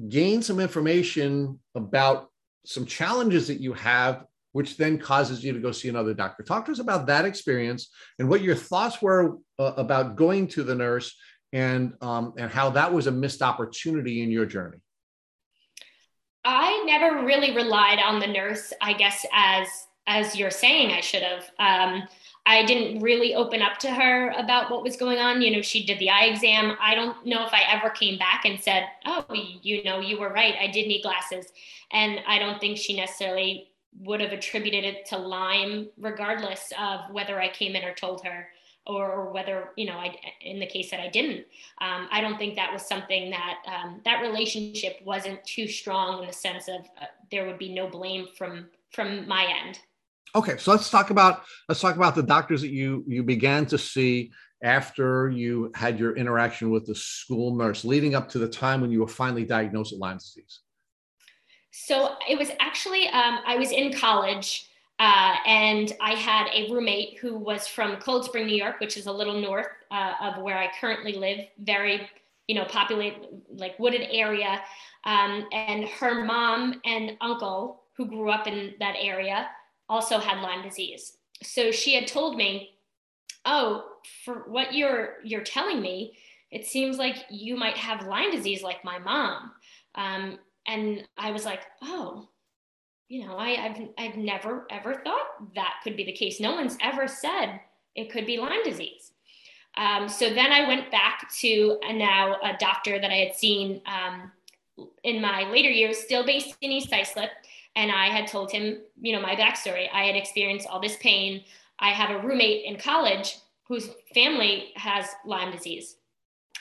gain 0.08 0.42
some 0.42 0.62
information 0.62 1.60
about 1.76 2.30
some 2.66 2.86
challenges 2.86 3.48
that 3.48 3.60
you 3.60 3.74
have 3.74 4.24
which 4.54 4.78
then 4.78 4.98
causes 4.98 5.44
you 5.44 5.52
to 5.52 5.60
go 5.60 5.72
see 5.72 5.90
another 5.90 6.14
doctor. 6.14 6.44
Talk 6.44 6.66
to 6.66 6.72
us 6.72 6.80
about 6.80 7.06
that 7.08 7.26
experience 7.26 7.90
and 8.18 8.30
what 8.30 8.42
your 8.42 8.56
thoughts 8.56 9.02
were 9.02 9.38
uh, 9.60 9.74
about 9.76 10.16
going 10.16 10.48
to 10.50 10.64
the 10.64 10.76
nurse 10.76 11.16
and 11.52 11.94
um, 12.02 12.34
and 12.38 12.50
how 12.50 12.70
that 12.72 12.92
was 12.92 13.08
a 13.08 13.12
missed 13.12 13.42
opportunity 13.42 14.24
in 14.24 14.32
your 14.32 14.46
journey. 14.46 14.78
I 16.46 16.84
never 16.86 17.26
really 17.26 17.56
relied 17.56 18.00
on 18.00 18.20
the 18.20 18.28
nurse, 18.28 18.74
I 18.82 18.94
guess, 18.94 19.26
as 19.34 19.68
as 20.08 20.36
you're 20.36 20.52
saying 20.52 20.92
I 20.92 21.02
should 21.02 21.24
have. 21.24 21.50
Um, 21.60 22.04
I 22.46 22.66
didn't 22.66 23.02
really 23.02 23.36
open 23.36 23.62
up 23.62 23.78
to 23.80 23.92
her 23.92 24.32
about 24.32 24.70
what 24.70 24.84
was 24.84 24.98
going 24.98 25.18
on. 25.18 25.42
You 25.42 25.56
know, 25.56 25.62
she 25.62 25.86
did 25.86 25.98
the 26.00 26.10
eye 26.10 26.26
exam. 26.26 26.76
I 26.82 26.94
don't 26.94 27.26
know 27.26 27.46
if 27.46 27.54
I 27.54 27.62
ever 27.70 27.90
came 27.90 28.18
back 28.18 28.44
and 28.46 28.60
said, 28.60 28.88
"Oh, 29.06 29.26
you 29.62 29.84
know, 29.84 30.00
you 30.00 30.20
were 30.20 30.30
right. 30.30 30.56
I 30.60 30.68
did 30.68 30.88
need 30.88 31.04
glasses." 31.04 31.48
And 31.92 32.20
I 32.28 32.40
don't 32.40 32.60
think 32.60 32.78
she 32.78 32.98
necessarily 32.98 33.70
would 34.00 34.22
have 34.22 34.32
attributed 34.32 34.84
it 34.84 35.06
to 35.08 35.18
Lyme, 35.18 35.90
regardless 35.98 36.72
of 36.80 37.02
whether 37.12 37.40
I 37.40 37.50
came 37.50 37.76
in 37.76 37.84
or 37.84 37.94
told 37.94 38.24
her, 38.26 38.48
or, 38.86 39.12
or 39.12 39.32
whether 39.32 39.70
you 39.78 39.86
know, 39.86 39.98
I 39.98 40.16
in 40.42 40.60
the 40.60 40.66
case 40.66 40.92
that 40.92 41.00
I 41.00 41.10
didn't. 41.10 41.46
Um, 41.80 42.08
I 42.12 42.22
don't 42.22 42.38
think 42.38 42.56
that 42.56 42.74
was 42.74 42.86
something 42.86 43.30
that 43.30 43.60
um, 43.68 44.02
that 44.06 44.22
relationship 44.22 45.00
wasn't 45.06 45.44
too 45.46 45.68
strong 45.68 46.22
in 46.22 46.28
the 46.28 46.34
sense 46.34 46.68
of 46.68 46.82
uh, 47.02 47.06
there 47.32 47.46
would 47.46 47.60
be 47.60 47.74
no 47.74 47.88
blame 47.88 48.28
from 48.38 48.68
from 48.92 49.28
my 49.28 49.48
end. 49.66 49.80
Okay, 50.36 50.58
so 50.58 50.72
let's 50.72 50.90
talk 50.90 51.12
about 51.12 51.44
let's 51.70 51.82
talk 51.82 51.96
about 51.96 52.16
the 52.16 52.24
doctors 52.24 52.62
that 52.62 52.72
you 52.72 53.04
you 53.08 53.24
began 53.24 53.66
to 53.68 53.78
see 53.78 54.32
after 54.64 55.30
you 55.30 55.72
had 55.76 56.00
your 56.00 56.16
interaction 56.16 56.72
with 56.72 56.86
the 56.86 56.96
school 56.96 57.56
nurse, 57.56 57.84
leading 57.84 58.16
up 58.16 58.30
to 58.30 58.40
the 58.40 58.48
time 58.48 58.82
when 58.82 58.92
you 58.92 59.02
were 59.02 59.08
finally 59.08 59.44
diagnosed 59.44 59.92
with 59.92 60.00
Lyme 60.00 60.18
disease. 60.18 60.62
So 61.76 62.18
it 62.30 62.38
was 62.38 62.52
actually, 62.60 63.08
um, 63.08 63.40
I 63.48 63.58
was 63.58 63.72
in 63.72 63.92
college 63.94 64.68
uh, 65.00 65.36
and 65.48 65.92
I 66.00 66.12
had 66.12 66.48
a 66.54 66.72
roommate 66.72 67.18
who 67.18 67.36
was 67.36 67.68
from 67.68 67.98
Cold 67.98 68.26
Spring, 68.26 68.46
New 68.46 68.56
York, 68.56 68.80
which 68.80 68.96
is 68.96 69.08
a 69.08 69.12
little 69.12 69.42
north 69.42 69.70
uh, 69.90 70.14
of 70.22 70.44
where 70.44 70.56
I 70.56 70.70
currently 70.80 71.14
live, 71.14 71.40
very, 71.58 72.08
you 72.48 72.54
know, 72.54 72.66
populated, 72.66 73.42
like 73.50 73.78
wooded 73.80 74.08
area. 74.12 74.62
Um, 75.06 75.48
and 75.52 75.86
her 75.86 76.24
mom 76.24 76.80
and 76.86 77.18
uncle, 77.22 77.82
who 77.98 78.06
grew 78.06 78.30
up 78.30 78.46
in 78.46 78.76
that 78.80 78.94
area, 79.00 79.48
also 79.90 80.20
had 80.20 80.44
Lyme 80.44 80.62
disease. 80.62 81.18
So 81.42 81.72
she 81.72 81.96
had 81.96 82.06
told 82.06 82.38
me, 82.38 82.76
"Oh, 83.46 83.84
for 84.24 84.44
what 84.48 84.76
you're 84.76 85.16
you're 85.24 85.42
telling 85.42 85.82
me, 85.82 86.18
it 86.52 86.68
seems 86.68 86.98
like 86.98 87.26
you 87.32 87.58
might 87.58 87.78
have 87.78 88.06
Lyme 88.06 88.32
disease 88.32 88.62
like 88.62 88.86
my 88.86 89.00
mom." 89.00 89.52
Um, 89.96 90.40
and 90.68 91.08
I 91.18 91.32
was 91.32 91.46
like, 91.46 91.62
oh, 91.82 92.30
you 93.10 93.26
know, 93.26 93.38
I, 93.38 93.50
have 93.50 93.80
I've 93.98 94.18
never 94.18 94.66
ever 94.70 95.02
thought 95.04 95.54
that 95.56 95.76
could 95.84 95.98
be 95.98 96.04
the 96.04 96.14
case. 96.14 96.40
No 96.40 96.56
one's 96.56 96.78
ever 96.82 97.08
said 97.08 97.60
it 97.96 98.12
could 98.12 98.26
be 98.26 98.38
Lyme 98.38 98.64
disease. 98.64 99.12
Um, 99.76 100.08
so 100.08 100.30
then 100.30 100.52
I 100.52 100.68
went 100.68 100.92
back 100.92 101.32
to 101.40 101.80
a, 101.84 101.94
now 101.94 102.36
a 102.44 102.56
doctor 102.60 103.00
that 103.00 103.12
I 103.12 103.16
had 103.16 103.36
seen 103.36 103.82
um, 103.86 104.32
in 105.04 105.22
my 105.22 105.50
later 105.50 105.70
years, 105.70 105.98
still 105.98 106.26
based 106.26 106.56
in 106.62 106.72
East 106.72 106.94
Islip. 106.94 107.32
And 107.76 107.92
I 107.92 108.08
had 108.08 108.28
told 108.28 108.52
him, 108.52 108.82
you 109.02 109.14
know, 109.14 109.22
my 109.22 109.36
backstory. 109.36 109.88
I 109.92 110.04
had 110.04 110.16
experienced 110.16 110.68
all 110.68 110.80
this 110.80 110.98
pain. 110.98 111.44
I 111.80 111.90
have 111.90 112.12
a 112.12 112.26
roommate 112.26 112.66
in 112.66 112.78
college 112.78 113.38
whose 113.68 113.90
family 114.14 114.72
has 114.76 115.08
Lyme 115.26 115.52
disease. 115.52 115.98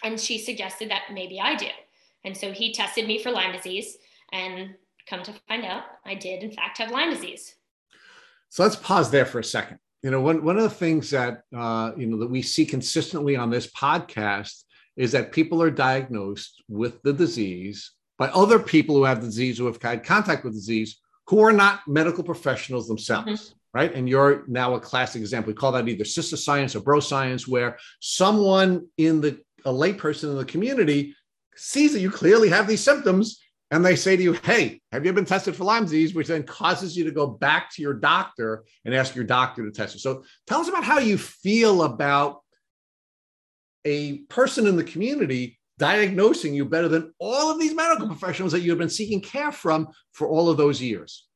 And 0.02 0.18
she 0.18 0.38
suggested 0.38 0.90
that 0.90 1.02
maybe 1.12 1.38
I 1.38 1.54
do. 1.54 1.66
And 2.24 2.36
so 2.36 2.52
he 2.52 2.72
tested 2.72 3.06
me 3.06 3.22
for 3.22 3.30
Lyme 3.30 3.52
disease, 3.52 3.96
and 4.32 4.74
come 5.08 5.22
to 5.24 5.34
find 5.48 5.64
out, 5.64 5.82
I 6.06 6.14
did, 6.14 6.42
in 6.42 6.52
fact, 6.52 6.78
have 6.78 6.90
Lyme 6.90 7.10
disease. 7.10 7.54
So 8.48 8.62
let's 8.62 8.76
pause 8.76 9.10
there 9.10 9.26
for 9.26 9.38
a 9.38 9.44
second. 9.44 9.78
You 10.02 10.10
know, 10.10 10.20
one, 10.20 10.44
one 10.44 10.56
of 10.56 10.62
the 10.62 10.70
things 10.70 11.10
that, 11.10 11.42
uh, 11.56 11.92
you 11.96 12.06
know, 12.06 12.18
that 12.18 12.30
we 12.30 12.42
see 12.42 12.66
consistently 12.66 13.36
on 13.36 13.50
this 13.50 13.68
podcast 13.68 14.62
is 14.96 15.12
that 15.12 15.32
people 15.32 15.62
are 15.62 15.70
diagnosed 15.70 16.62
with 16.68 17.00
the 17.02 17.12
disease 17.12 17.92
by 18.18 18.28
other 18.28 18.58
people 18.58 18.94
who 18.94 19.04
have 19.04 19.20
the 19.20 19.28
disease, 19.28 19.58
who 19.58 19.66
have 19.66 19.80
had 19.80 20.04
contact 20.04 20.44
with 20.44 20.52
disease, 20.52 21.00
who 21.28 21.40
are 21.40 21.52
not 21.52 21.80
medical 21.86 22.24
professionals 22.24 22.88
themselves. 22.88 23.26
Mm-hmm 23.26 23.58
right? 23.74 23.94
And 23.94 24.08
you're 24.08 24.44
now 24.48 24.74
a 24.74 24.80
classic 24.80 25.20
example. 25.20 25.50
We 25.50 25.54
call 25.54 25.72
that 25.72 25.88
either 25.88 26.04
sister 26.04 26.36
science 26.36 26.76
or 26.76 26.80
bro 26.80 27.00
science, 27.00 27.48
where 27.48 27.78
someone 28.00 28.86
in 28.98 29.20
the 29.20 29.40
a 29.64 29.72
layperson 29.72 30.24
in 30.24 30.36
the 30.36 30.44
community 30.44 31.14
sees 31.56 31.92
that 31.92 32.00
you 32.00 32.10
clearly 32.10 32.48
have 32.48 32.66
these 32.66 32.82
symptoms 32.82 33.42
and 33.70 33.84
they 33.84 33.96
say 33.96 34.16
to 34.16 34.22
you, 34.22 34.34
Hey, 34.34 34.80
have 34.92 35.04
you 35.04 35.12
been 35.12 35.24
tested 35.24 35.56
for 35.56 35.64
Lyme 35.64 35.84
disease? 35.84 36.14
Which 36.14 36.28
then 36.28 36.42
causes 36.42 36.96
you 36.96 37.04
to 37.04 37.10
go 37.10 37.26
back 37.26 37.72
to 37.74 37.82
your 37.82 37.94
doctor 37.94 38.64
and 38.84 38.94
ask 38.94 39.14
your 39.14 39.24
doctor 39.24 39.64
to 39.64 39.70
test 39.70 39.94
you. 39.94 40.00
So 40.00 40.24
tell 40.46 40.60
us 40.60 40.68
about 40.68 40.84
how 40.84 40.98
you 40.98 41.16
feel 41.16 41.82
about 41.82 42.42
a 43.84 44.18
person 44.28 44.66
in 44.66 44.76
the 44.76 44.84
community 44.84 45.58
diagnosing 45.78 46.54
you 46.54 46.64
better 46.64 46.86
than 46.88 47.12
all 47.18 47.50
of 47.50 47.58
these 47.58 47.74
medical 47.74 48.06
professionals 48.06 48.52
that 48.52 48.60
you 48.60 48.70
have 48.70 48.78
been 48.78 48.90
seeking 48.90 49.20
care 49.20 49.50
from 49.50 49.88
for 50.12 50.28
all 50.28 50.48
of 50.48 50.56
those 50.56 50.80
years. 50.80 51.26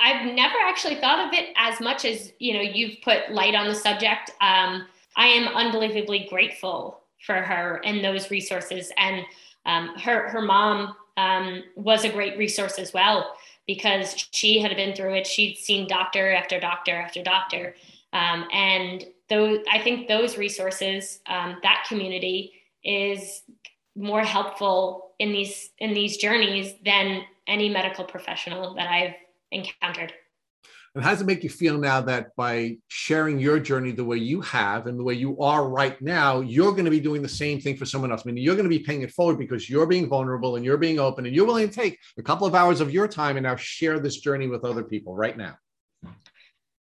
I've 0.00 0.34
never 0.34 0.54
actually 0.64 0.96
thought 0.96 1.26
of 1.26 1.32
it 1.32 1.50
as 1.56 1.80
much 1.80 2.04
as 2.04 2.32
you 2.38 2.54
know 2.54 2.60
you've 2.60 2.98
put 3.02 3.30
light 3.32 3.54
on 3.54 3.68
the 3.68 3.74
subject. 3.74 4.30
Um, 4.40 4.86
I 5.16 5.28
am 5.28 5.48
unbelievably 5.48 6.26
grateful 6.28 7.03
for 7.26 7.36
her 7.36 7.80
and 7.84 8.04
those 8.04 8.30
resources. 8.30 8.92
And 8.96 9.24
um, 9.66 9.96
her 9.98 10.28
her 10.28 10.42
mom 10.42 10.94
um, 11.16 11.62
was 11.76 12.04
a 12.04 12.10
great 12.10 12.36
resource 12.36 12.78
as 12.78 12.92
well 12.92 13.34
because 13.66 14.28
she 14.32 14.60
had 14.60 14.76
been 14.76 14.94
through 14.94 15.14
it. 15.14 15.26
She'd 15.26 15.56
seen 15.56 15.88
doctor 15.88 16.32
after 16.32 16.60
doctor 16.60 16.92
after 16.92 17.22
doctor, 17.22 17.74
um, 18.12 18.46
and 18.52 19.04
those 19.28 19.60
I 19.70 19.78
think 19.78 20.08
those 20.08 20.36
resources, 20.36 21.20
um, 21.26 21.58
that 21.62 21.84
community 21.88 22.52
is 22.84 23.42
more 23.96 24.22
helpful 24.22 25.12
in 25.18 25.32
these 25.32 25.70
in 25.78 25.94
these 25.94 26.16
journeys 26.18 26.74
than 26.84 27.22
any 27.46 27.68
medical 27.68 28.04
professional 28.04 28.74
that 28.74 28.88
I've 28.88 29.14
encountered. 29.50 30.12
And 30.94 31.02
how 31.02 31.10
does 31.10 31.22
it 31.22 31.26
make 31.26 31.42
you 31.42 31.50
feel 31.50 31.76
now 31.76 32.00
that 32.02 32.36
by 32.36 32.76
sharing 32.86 33.40
your 33.40 33.58
journey 33.58 33.90
the 33.90 34.04
way 34.04 34.16
you 34.16 34.40
have 34.42 34.86
and 34.86 34.96
the 34.96 35.02
way 35.02 35.14
you 35.14 35.40
are 35.40 35.68
right 35.68 36.00
now, 36.00 36.40
you're 36.40 36.70
going 36.70 36.84
to 36.84 36.90
be 36.90 37.00
doing 37.00 37.20
the 37.20 37.28
same 37.28 37.60
thing 37.60 37.76
for 37.76 37.84
someone 37.84 38.12
else? 38.12 38.22
I 38.24 38.30
mean, 38.30 38.36
you're 38.36 38.54
going 38.54 38.68
to 38.68 38.78
be 38.78 38.78
paying 38.78 39.02
it 39.02 39.10
forward 39.10 39.36
because 39.36 39.68
you're 39.68 39.86
being 39.86 40.08
vulnerable 40.08 40.54
and 40.54 40.64
you're 40.64 40.76
being 40.76 41.00
open 41.00 41.26
and 41.26 41.34
you're 41.34 41.46
willing 41.46 41.68
to 41.68 41.74
take 41.74 41.98
a 42.16 42.22
couple 42.22 42.46
of 42.46 42.54
hours 42.54 42.80
of 42.80 42.92
your 42.92 43.08
time 43.08 43.36
and 43.36 43.42
now 43.42 43.56
share 43.56 43.98
this 43.98 44.20
journey 44.20 44.46
with 44.46 44.64
other 44.64 44.84
people 44.84 45.16
right 45.16 45.36
now. 45.36 45.56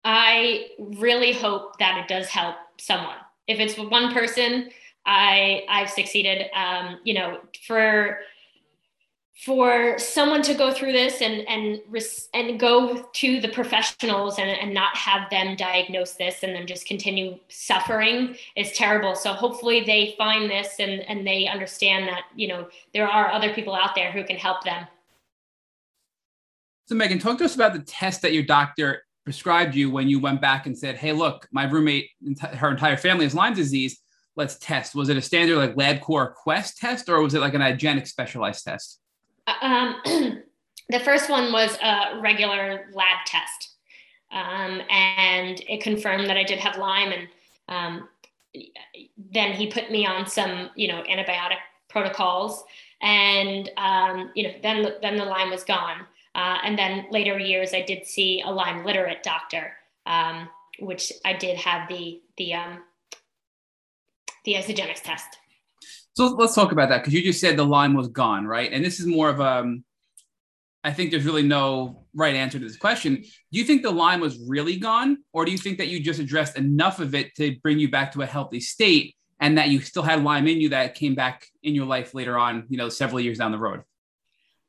I 0.03 0.71
really 0.79 1.33
hope 1.33 1.79
that 1.79 1.99
it 1.99 2.09
does 2.09 2.27
help 2.27 2.57
someone. 2.81 3.19
If 3.47 3.61
it's 3.61 3.79
one 3.79 4.13
person, 4.13 4.71
I 5.07 5.63
I've 5.69 5.91
succeeded. 5.91 6.47
Um, 6.55 6.99
you 7.05 7.15
know, 7.15 7.39
for 7.67 8.19
for 9.45 9.99
someone 9.99 10.43
to 10.43 10.53
go 10.53 10.73
through 10.73 10.93
this 10.93 11.23
and 11.23 11.49
and 11.49 11.81
and 12.35 12.61
go 12.61 13.09
to 13.15 13.41
the 13.41 13.49
professionals 13.49 14.39
and, 14.39 14.51
and 14.51 14.75
not 14.75 14.95
have 14.95 15.31
them 15.31 15.57
diagnose 15.57 16.13
this 16.13 16.43
and 16.43 16.55
then 16.55 16.67
just 16.67 16.87
continue 16.87 17.39
suffering 17.49 18.37
is 18.57 18.73
terrible. 18.73 19.15
So 19.15 19.33
hopefully 19.33 19.83
they 19.85 20.15
find 20.19 20.51
this 20.51 20.75
and 20.79 21.01
and 21.09 21.27
they 21.27 21.47
understand 21.47 22.07
that 22.09 22.25
you 22.37 22.49
know 22.49 22.69
there 22.93 23.09
are 23.09 23.31
other 23.31 23.55
people 23.55 23.75
out 23.75 23.95
there 23.95 24.13
who 24.13 24.25
can 24.25 24.37
help 24.37 24.63
them. 24.65 24.87
So 26.87 26.95
megan 26.95 27.19
talk 27.19 27.39
to 27.39 27.45
us 27.45 27.55
about 27.55 27.73
the 27.73 27.81
test 27.81 28.21
that 28.23 28.35
your 28.35 28.43
doctor 28.43 29.05
prescribed 29.25 29.75
you 29.75 29.91
when 29.91 30.09
you 30.09 30.19
went 30.19 30.41
back 30.41 30.67
and 30.67 30.77
said 30.77 30.97
hey 30.97 31.13
look 31.13 31.49
my 31.51 31.65
roommate 31.65 32.11
her 32.57 32.71
entire 32.71 32.97
family 32.97 33.25
has 33.25 33.35
lyme 33.35 33.55
disease. 33.55 34.01
Let's 34.37 34.59
test. 34.59 34.95
Was 34.95 35.09
it 35.09 35.17
a 35.17 35.23
standard 35.23 35.57
like 35.57 35.75
labcorp 35.75 36.35
quest 36.35 36.79
test 36.79 37.09
or 37.09 37.23
was 37.23 37.35
it 37.35 37.41
like 37.41 37.55
an 37.55 37.63
IGeneX 37.63 38.09
specialized 38.09 38.65
test 38.65 39.00
um, 39.63 39.97
the 40.89 41.01
first 41.01 41.31
one 41.31 41.53
was 41.53 41.77
a 41.83 42.21
regular 42.21 42.87
lab 42.93 43.25
test. 43.27 43.71
um, 44.33 44.81
and 44.91 45.61
it 45.69 45.83
confirmed 45.83 46.29
that 46.29 46.37
I 46.37 46.45
did 46.45 46.59
have 46.59 46.79
Lyme. 46.79 47.13
And 47.13 47.29
um, 47.69 48.09
then 49.33 49.53
he 49.53 49.67
put 49.67 49.91
me 49.91 50.07
on 50.07 50.27
some, 50.27 50.71
you 50.75 50.89
know, 50.89 51.03
antibiotic 51.03 51.59
protocols, 51.89 52.65
and 53.03 53.71
um, 53.77 54.31
you 54.35 54.45
know, 54.45 54.55
then 54.63 54.93
then 55.03 55.17
the 55.17 55.25
Lyme 55.25 55.51
was 55.51 55.65
gone. 55.65 56.07
Uh, 56.35 56.59
and 56.65 56.79
then 56.79 57.07
later 57.11 57.39
years, 57.39 57.75
I 57.75 57.83
did 57.83 58.07
see 58.07 58.43
a 58.45 58.51
Lyme 58.51 58.85
literate 58.85 59.23
doctor, 59.23 59.73
um, 60.07 60.49
which 60.79 61.13
I 61.25 61.33
did 61.33 61.57
have 61.59 61.89
the 61.89 62.21
the 62.37 62.55
um, 62.55 62.83
the 64.45 64.55
IGeneX 64.55 65.03
test. 65.03 65.40
So 66.15 66.27
let's 66.27 66.55
talk 66.55 66.73
about 66.73 66.89
that 66.89 66.99
because 66.99 67.15
you 67.15 67.23
just 67.23 67.41
said 67.41 67.57
the 67.57 67.65
Lyme 67.65 67.95
was 67.95 68.09
gone, 68.09 68.47
right? 68.47 68.73
And 68.73 68.85
this 68.85 69.01
is 69.01 69.07
more 69.07 69.29
of 69.29 69.41
a 69.41 69.61
um, 69.61 69.85
think 70.93 71.11
there's 71.11 71.25
really 71.25 71.43
no 71.43 72.05
right 72.15 72.35
answer 72.35 72.59
to 72.59 72.65
this 72.65 72.77
question. 72.77 73.17
Do 73.17 73.59
you 73.59 73.65
think 73.65 73.83
the 73.83 73.91
Lyme 73.91 74.21
was 74.21 74.39
really 74.49 74.77
gone, 74.77 75.19
or 75.33 75.45
do 75.45 75.53
you 75.53 75.59
think 75.59 75.79
that 75.79 75.89
you 75.89 76.01
just 76.01 76.21
addressed 76.21 76.57
enough 76.57 77.01
of 77.01 77.15
it 77.15 77.35
to 77.37 77.57
bring 77.63 77.79
you 77.79 77.91
back 77.91 78.13
to 78.13 78.23
a 78.23 78.27
healthy 78.27 78.61
state, 78.61 79.15
and 79.41 79.57
that 79.57 79.69
you 79.69 79.81
still 79.81 80.03
had 80.03 80.23
Lyme 80.23 80.47
in 80.47 80.61
you 80.61 80.69
that 80.71 80.95
came 80.95 81.15
back 81.15 81.47
in 81.63 81.75
your 81.75 81.87
life 81.87 82.13
later 82.15 82.37
on, 82.37 82.67
you 82.69 82.77
know, 82.77 82.89
several 82.89 83.21
years 83.21 83.39
down 83.39 83.53
the 83.53 83.59
road? 83.59 83.83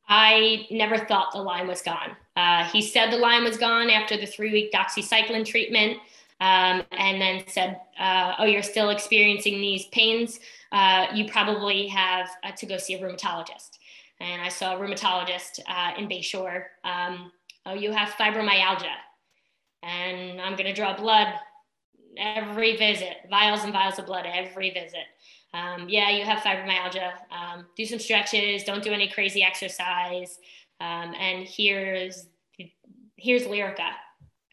I 0.07 0.67
never 0.71 0.97
thought 0.97 1.31
the 1.31 1.41
Lyme 1.41 1.67
was 1.67 1.81
gone. 1.81 2.15
Uh, 2.35 2.65
he 2.65 2.81
said 2.81 3.11
the 3.11 3.17
Lyme 3.17 3.43
was 3.43 3.57
gone 3.57 3.89
after 3.89 4.17
the 4.17 4.25
three-week 4.25 4.71
doxycycline 4.71 5.45
treatment, 5.45 5.97
um, 6.41 6.83
and 6.91 7.21
then 7.21 7.43
said, 7.47 7.79
uh, 7.97 8.33
"Oh, 8.39 8.45
you're 8.45 8.63
still 8.63 8.89
experiencing 8.89 9.61
these 9.61 9.85
pains. 9.87 10.41
Uh, 10.73 11.07
you 11.13 11.29
probably 11.29 11.87
have 11.87 12.29
uh, 12.43 12.51
to 12.51 12.65
go 12.65 12.77
see 12.77 12.95
a 12.95 12.99
rheumatologist." 12.99 13.77
and 14.21 14.41
I 14.41 14.49
saw 14.49 14.75
a 14.75 14.79
rheumatologist 14.79 15.59
uh, 15.67 15.93
in 15.97 16.07
Bay 16.07 16.21
Shore. 16.21 16.67
Um, 16.83 17.31
oh, 17.65 17.73
you 17.73 17.91
have 17.91 18.09
fibromyalgia, 18.09 18.93
and 19.81 20.39
I'm 20.39 20.55
going 20.55 20.67
to 20.67 20.73
draw 20.73 20.95
blood 20.95 21.27
every 22.17 22.77
visit, 22.77 23.17
vials 23.29 23.63
and 23.63 23.73
vials 23.73 23.97
of 23.97 24.05
blood 24.05 24.25
every 24.31 24.69
visit. 24.69 25.05
Um, 25.53 25.89
yeah, 25.89 26.09
you 26.09 26.23
have 26.23 26.39
fibromyalgia. 26.39 27.11
Um, 27.31 27.65
do 27.75 27.85
some 27.85 27.99
stretches. 27.99 28.63
Don't 28.63 28.83
do 28.83 28.91
any 28.91 29.09
crazy 29.09 29.43
exercise. 29.43 30.37
Um, 30.79 31.13
and 31.19 31.47
here's 31.47 32.27
here's 33.15 33.43
Lyrica, 33.43 33.89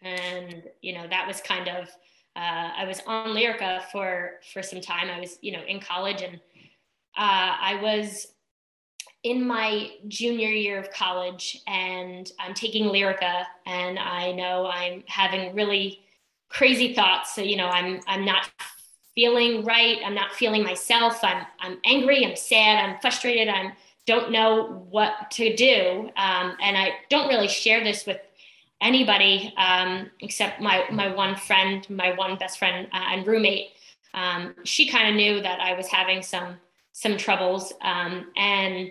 and 0.03 0.65
you 0.81 0.95
know 0.95 1.07
that 1.09 1.27
was 1.27 1.41
kind 1.41 1.69
of 1.69 1.89
uh, 2.37 2.71
I 2.77 2.85
was 2.87 3.01
on 3.07 3.35
Lyrica 3.35 3.83
for 3.91 4.35
for 4.53 4.63
some 4.63 4.81
time. 4.81 5.11
I 5.11 5.21
was 5.21 5.39
you 5.41 5.53
know 5.53 5.63
in 5.67 5.81
college 5.81 6.23
and 6.23 6.37
uh, 7.17 7.57
I 7.61 7.79
was 7.83 8.29
in 9.25 9.47
my 9.47 9.91
junior 10.07 10.49
year 10.49 10.79
of 10.79 10.91
college 10.93 11.61
and 11.67 12.31
I'm 12.39 12.55
taking 12.55 12.85
Lyrica 12.85 13.45
and 13.67 13.99
I 13.99 14.33
know 14.33 14.67
I'm 14.67 15.03
having 15.09 15.55
really 15.55 16.01
crazy 16.49 16.95
thoughts. 16.95 17.35
So, 17.35 17.43
you 17.43 17.57
know, 17.57 17.67
I'm 17.67 18.01
I'm 18.07 18.25
not 18.25 18.49
feeling 19.15 19.65
right. 19.65 19.99
I'm 20.05 20.15
not 20.15 20.33
feeling 20.33 20.63
myself. 20.63 21.23
I'm 21.25 21.45
I'm 21.61 21.79
angry. 21.85 22.25
I'm 22.25 22.37
sad. 22.37 22.85
I'm 22.85 23.01
frustrated. 23.01 23.49
I'm 23.49 23.73
don't 24.07 24.31
know 24.31 24.87
what 24.89 25.31
to 25.33 25.55
do. 25.55 26.09
Um, 26.17 26.57
and 26.63 26.79
I 26.79 26.93
don't 27.11 27.29
really 27.29 27.49
share 27.49 27.85
this 27.85 28.07
with 28.07 28.19
anybody 28.81 29.53
um, 29.57 30.11
except 30.21 30.61
my 30.61 30.85
my 30.91 31.13
one 31.13 31.37
friend, 31.37 31.89
my 31.91 32.15
one 32.15 32.37
best 32.37 32.59
friend 32.59 32.87
uh, 32.93 33.05
and 33.11 33.27
roommate. 33.27 33.71
Um, 34.15 34.55
she 34.65 34.89
kind 34.89 35.09
of 35.09 35.15
knew 35.15 35.43
that 35.43 35.61
I 35.61 35.75
was 35.75 35.89
having 35.89 36.23
some 36.23 36.57
some 36.93 37.17
troubles, 37.17 37.73
um, 37.83 38.27
and 38.37 38.91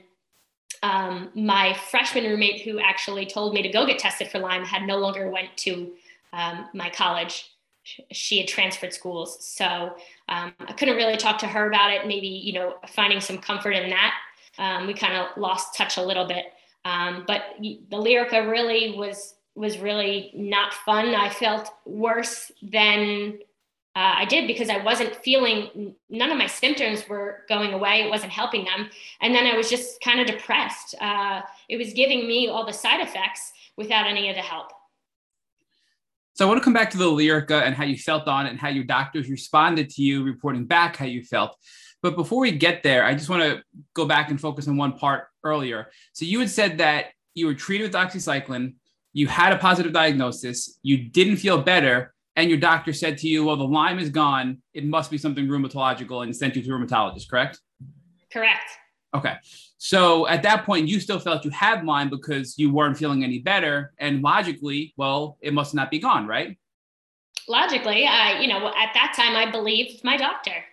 um, 0.84 1.30
my 1.34 1.73
freshman 1.73 2.26
roommate 2.26 2.62
who 2.62 2.80
actually 2.80 3.26
told 3.26 3.54
me 3.54 3.62
to 3.62 3.69
go 3.69 3.86
get 3.86 4.00
tested 4.00 4.30
for 4.30 4.39
Lyme 4.39 4.63
had 4.63 4.84
no 4.84 4.97
longer 4.97 5.30
went 5.30 5.50
to 5.58 5.91
um, 6.34 6.69
my 6.73 6.89
college. 6.89 7.52
She 8.12 8.38
had 8.38 8.47
transferred 8.47 8.93
schools. 8.93 9.38
So 9.45 9.95
um, 10.30 10.54
I 10.60 10.73
couldn't 10.73 10.97
really 10.97 11.17
talk 11.17 11.39
to 11.39 11.47
her 11.47 11.67
about 11.67 11.91
it. 11.91 12.06
Maybe, 12.06 12.28
you 12.28 12.54
know, 12.54 12.76
finding 12.89 13.21
some 13.21 13.38
comfort 13.38 13.71
in 13.71 13.89
that. 13.89 14.13
We 14.86 14.93
kind 14.93 15.15
of 15.15 15.36
lost 15.38 15.76
touch 15.76 15.97
a 15.97 16.04
little 16.04 16.28
bit. 16.28 16.45
But 16.84 17.43
the 17.60 17.80
Lyrica 17.91 18.50
really 18.50 18.95
was 18.97 19.37
was 19.58 19.80
really 19.80 20.32
not 20.36 20.72
fun. 20.74 21.15
I 21.15 21.30
felt 21.30 21.74
worse 21.86 22.52
than 22.62 23.39
uh, 23.96 24.13
I 24.17 24.26
did 24.26 24.46
because 24.46 24.70
I 24.70 24.84
wasn't 24.84 25.15
feeling, 25.15 25.96
none 26.12 26.30
of 26.30 26.38
my 26.38 26.46
symptoms 26.46 27.10
were 27.10 27.43
going 27.50 27.74
away. 27.74 28.04
It 28.04 28.10
wasn't 28.12 28.32
helping 28.32 28.65
them. 28.65 28.89
And 29.20 29.34
then 29.34 29.48
I 29.48 29.58
was 29.58 29.67
just 29.67 30.00
kind 30.02 30.20
of 30.20 30.28
depressed. 30.28 30.93
Uh, 31.02 31.41
it 31.67 31.78
was 31.78 31.93
giving 31.93 32.28
me 32.28 32.48
all 32.48 32.67
the 32.67 32.72
side 32.72 33.02
effects 33.02 33.52
without 33.76 34.06
any 34.06 34.30
of 34.30 34.36
the 34.36 34.43
help. 34.43 34.67
So 36.36 36.46
I 36.46 36.48
want 36.48 36.60
to 36.60 36.63
come 36.63 36.74
back 36.74 36.91
to 36.91 36.98
the 37.00 37.06
Lyrica 37.06 37.63
and 37.63 37.74
how 37.74 37.84
you 37.84 37.98
felt 37.98 38.28
on 38.28 38.46
it 38.46 38.52
and 38.52 38.60
how 38.60 38.70
your 38.70 38.84
doctors 38.84 39.28
responded 39.28 39.89
to 39.89 40.04
you 40.04 40.24
reporting 40.24 40.65
back 40.67 40.96
how 40.96 41.06
you 41.06 41.24
felt. 41.24 41.58
But 42.04 42.15
before 42.15 42.41
we 42.41 42.52
get 42.52 42.84
there, 42.84 43.04
I 43.04 43.15
just 43.15 43.28
want 43.28 43.41
to 43.41 43.63
go 43.96 44.06
back 44.06 44.30
and 44.30 44.39
focus 44.39 44.67
on 44.67 44.78
one 44.78 44.93
part 44.93 45.30
earlier. 45.43 45.89
So 46.13 46.26
you 46.26 46.39
had 46.39 46.52
said 46.52 46.78
that 46.78 47.08
you 47.34 47.48
were 47.48 47.56
treated 47.56 47.86
with 47.86 47.93
doxycycline, 47.93 48.76
you 49.17 49.25
had 49.25 49.51
a 49.51 49.58
positive 49.58 49.91
diagnosis, 49.91 50.77
you 50.84 50.95
didn't 51.10 51.38
feel 51.38 51.60
better, 51.60 52.13
and 52.36 52.51
your 52.51 52.60
doctor 52.60 52.93
said 52.93 53.17
to 53.17 53.27
you, 53.27 53.43
well, 53.43 53.56
the 53.56 53.63
Lyme 53.63 53.97
is 53.97 54.12
gone. 54.12 54.62
It 54.75 54.86
must 54.86 55.10
be 55.10 55.17
something 55.17 55.47
rheumatological 55.47 56.21
and 56.21 56.36
sent 56.36 56.56
you 56.56 56.62
to 56.62 56.69
a 56.69 56.77
rheumatologist, 56.77 57.27
correct? 57.27 57.60
Correct. 58.32 58.69
Okay. 59.15 59.34
So 59.80 60.27
at 60.27 60.43
that 60.43 60.67
point, 60.67 60.88
you 60.88 60.99
still 60.99 61.17
felt 61.17 61.43
you 61.43 61.49
had 61.49 61.84
Lyme 61.84 62.12
because 62.12 62.60
you 62.60 62.71
weren't 62.71 62.95
feeling 62.95 63.23
any 63.23 63.39
better. 63.39 63.91
And 63.97 64.21
logically, 64.21 64.93
well, 64.97 65.39
it 65.41 65.51
must 65.51 65.73
not 65.73 65.89
be 65.89 65.97
gone, 65.97 66.27
right? 66.27 66.56
Logically, 67.47 68.06
I, 68.06 68.39
you 68.39 68.47
know, 68.47 68.67
at 68.67 68.93
that 68.93 69.13
time, 69.15 69.36
I 69.36 69.49
believed 69.49 70.03
my 70.03 70.17
doctor. 70.17 70.63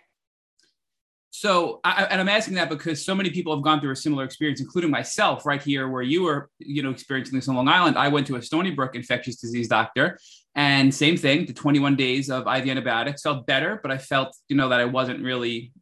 So, 1.36 1.80
I, 1.82 2.04
and 2.04 2.20
I'm 2.20 2.28
asking 2.28 2.54
that 2.54 2.68
because 2.68 3.04
so 3.04 3.12
many 3.12 3.28
people 3.28 3.52
have 3.52 3.64
gone 3.64 3.80
through 3.80 3.90
a 3.90 3.96
similar 3.96 4.22
experience, 4.22 4.60
including 4.60 4.92
myself, 4.92 5.44
right 5.44 5.60
here, 5.60 5.88
where 5.88 6.00
you 6.00 6.22
were, 6.22 6.48
you 6.60 6.80
know, 6.80 6.90
experiencing 6.90 7.34
this 7.34 7.48
on 7.48 7.56
Long 7.56 7.66
Island. 7.66 7.98
I 7.98 8.06
went 8.06 8.28
to 8.28 8.36
a 8.36 8.42
Stony 8.42 8.70
Brook 8.70 8.94
infectious 8.94 9.34
disease 9.40 9.66
doctor, 9.66 10.16
and 10.54 10.94
same 10.94 11.16
thing. 11.16 11.44
The 11.46 11.52
21 11.52 11.96
days 11.96 12.30
of 12.30 12.42
IV 12.46 12.68
antibiotics 12.68 13.22
felt 13.22 13.46
better, 13.46 13.80
but 13.82 13.90
I 13.90 13.98
felt, 13.98 14.36
you 14.48 14.54
know, 14.54 14.68
that 14.68 14.78
I 14.78 14.84
wasn't 14.84 15.24
really 15.24 15.72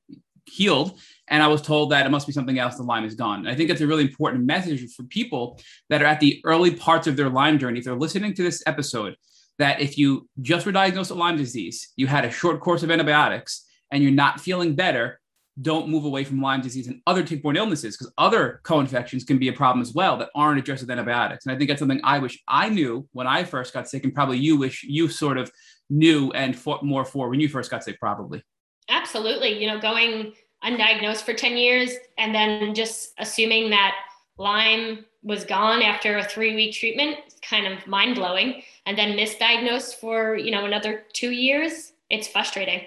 healed. 0.47 0.99
And 1.29 1.43
I 1.43 1.49
was 1.49 1.61
told 1.61 1.91
that 1.91 2.07
it 2.07 2.09
must 2.09 2.27
be 2.27 2.33
something 2.33 2.59
else. 2.59 2.77
The 2.77 2.85
Lyme 2.85 3.05
is 3.05 3.15
gone. 3.15 3.41
And 3.41 3.49
I 3.51 3.55
think 3.55 3.69
that's 3.69 3.83
a 3.83 3.87
really 3.87 4.05
important 4.05 4.47
message 4.47 4.91
for 4.95 5.03
people 5.03 5.61
that 5.91 6.01
are 6.01 6.07
at 6.07 6.21
the 6.21 6.41
early 6.47 6.75
parts 6.75 7.07
of 7.07 7.19
their 7.19 7.29
Lyme 7.29 7.59
journey. 7.59 7.81
If 7.81 7.85
they're 7.85 7.95
listening 7.95 8.33
to 8.37 8.43
this 8.43 8.63
episode, 8.67 9.17
that 9.59 9.83
if 9.83 9.99
you 9.99 10.31
just 10.41 10.65
were 10.65 10.73
diagnosed 10.73 11.11
with 11.11 11.21
Lyme 11.21 11.37
disease, 11.37 11.93
you 11.97 12.07
had 12.07 12.25
a 12.25 12.31
short 12.31 12.61
course 12.61 12.83
of 12.83 12.91
antibiotics, 12.91 13.67
and 13.91 14.03
you're 14.03 14.13
not 14.13 14.41
feeling 14.41 14.75
better, 14.75 15.21
don't 15.61 15.89
move 15.89 16.05
away 16.05 16.25
from 16.25 16.41
Lyme 16.41 16.63
disease 16.63 16.87
and 16.87 17.01
other 17.07 17.23
tick-borne 17.23 17.57
illnesses 17.57 17.97
because 17.97 18.13
other 18.17 18.61
co-infections 18.63 19.25
can 19.25 19.39
be 19.39 19.49
a 19.49 19.53
problem 19.53 19.83
as 19.83 19.93
well 19.93 20.17
that 20.17 20.31
aren't 20.35 20.59
addressed 20.59 20.83
with 20.83 20.91
antibiotics. 20.91 21.45
And 21.45 21.55
I 21.55 21.59
think 21.59 21.69
that's 21.69 21.81
something 21.81 22.01
I 22.03 22.19
wish 22.19 22.43
I 22.49 22.71
knew 22.71 23.07
when 23.13 23.27
I 23.27 23.45
first 23.45 23.75
got 23.75 23.89
sick, 23.89 24.05
and 24.05 24.15
probably 24.15 24.39
you 24.39 24.57
wish 24.57 24.83
you 24.83 25.09
sort 25.09 25.37
of 25.37 25.53
knew 25.91 26.31
and 26.33 26.57
fought 26.57 26.83
more 26.83 27.05
for 27.05 27.29
when 27.29 27.41
you 27.41 27.49
first 27.49 27.71
got 27.71 27.85
sick, 27.85 28.01
probably. 28.01 28.43
Absolutely. 28.89 29.61
You 29.61 29.67
know, 29.69 29.79
going 29.79 30.33
undiagnosed 30.65 31.23
for 31.23 31.35
10 31.35 31.57
years 31.57 31.93
and 32.19 32.35
then 32.35 32.75
just 32.75 33.13
assuming 33.19 33.71
that 33.71 33.95
Lyme 34.39 35.05
was 35.23 35.45
gone 35.45 35.83
after 35.83 36.19
a 36.19 36.25
three 36.25 36.55
week 36.55 36.75
treatment, 36.75 37.17
kind 37.43 37.67
of 37.67 37.87
mind 37.87 38.17
blowing. 38.17 38.63
And 38.87 38.97
then 38.97 39.17
misdiagnosed 39.17 39.97
for, 39.97 40.37
you 40.37 40.51
know, 40.51 40.65
another 40.65 41.05
two 41.13 41.31
years. 41.31 41.93
It's 42.11 42.29
frustrating. 42.29 42.83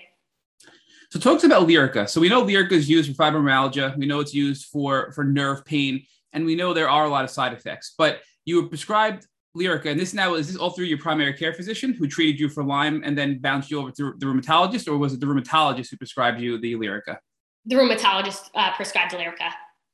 So 1.12 1.20
talk 1.20 1.44
about 1.44 1.68
Lyrica. 1.68 2.10
So 2.10 2.20
we 2.20 2.30
know 2.30 2.44
Lyrica 2.44 2.74
is 2.74 2.90
used 2.90 3.16
for 3.16 3.24
fibromyalgia. 3.24 3.98
We 3.98 4.06
know 4.06 4.20
it's 4.20 4.34
used 4.34 4.66
for 4.66 5.12
for 5.14 5.24
nerve 5.24 5.64
pain, 5.66 6.04
and 6.34 6.46
we 6.46 6.56
know 6.56 6.74
there 6.74 6.90
are 6.90 7.06
a 7.06 7.10
lot 7.10 7.24
of 7.24 7.30
side 7.30 7.54
effects. 7.54 7.94
But 7.98 8.22
you 8.46 8.62
were 8.62 8.68
prescribed 8.68 9.26
Lyrica, 9.56 9.92
and 9.92 10.00
this 10.00 10.14
now 10.14 10.34
is 10.36 10.48
this 10.48 10.58
all 10.58 10.72
through 10.72 10.86
your 10.86 10.98
primary 10.98 11.34
care 11.34 11.54
physician 11.54 11.94
who 11.94 12.08
treated 12.08 12.40
you 12.40 12.50
for 12.50 12.64
Lyme 12.64 13.02
and 13.06 13.18
then 13.18 13.40
bounced 13.40 13.72
you 13.72 13.80
over 13.80 13.92
to 13.92 14.14
the 14.18 14.26
rheumatologist, 14.26 14.88
or 14.88 14.98
was 14.98 15.14
it 15.14 15.20
the 15.20 15.26
rheumatologist 15.26 15.92
who 15.92 15.98
prescribed 15.98 16.42
you 16.42 16.58
the 16.58 16.74
Lyrica? 16.74 17.18
The 17.66 17.76
rheumatologist 17.76 18.50
uh, 18.54 18.74
prescribed 18.76 19.14
Lyrica. 19.14 19.52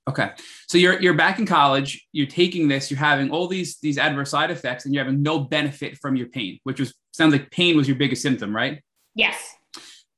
Okay, 0.09 0.31
so 0.67 0.77
you're 0.77 0.99
you're 0.99 1.13
back 1.13 1.37
in 1.37 1.45
college. 1.45 2.07
You're 2.11 2.27
taking 2.27 2.67
this. 2.67 2.89
You're 2.89 2.99
having 2.99 3.29
all 3.29 3.47
these 3.47 3.77
these 3.79 3.99
adverse 3.99 4.31
side 4.31 4.49
effects, 4.49 4.85
and 4.85 4.95
you're 4.95 5.03
having 5.03 5.21
no 5.21 5.39
benefit 5.39 5.97
from 5.99 6.15
your 6.15 6.27
pain, 6.27 6.59
which 6.63 6.79
was 6.79 6.93
sounds 7.13 7.33
like 7.33 7.51
pain 7.51 7.77
was 7.77 7.87
your 7.87 7.97
biggest 7.97 8.23
symptom, 8.23 8.55
right? 8.55 8.81
Yes. 9.13 9.55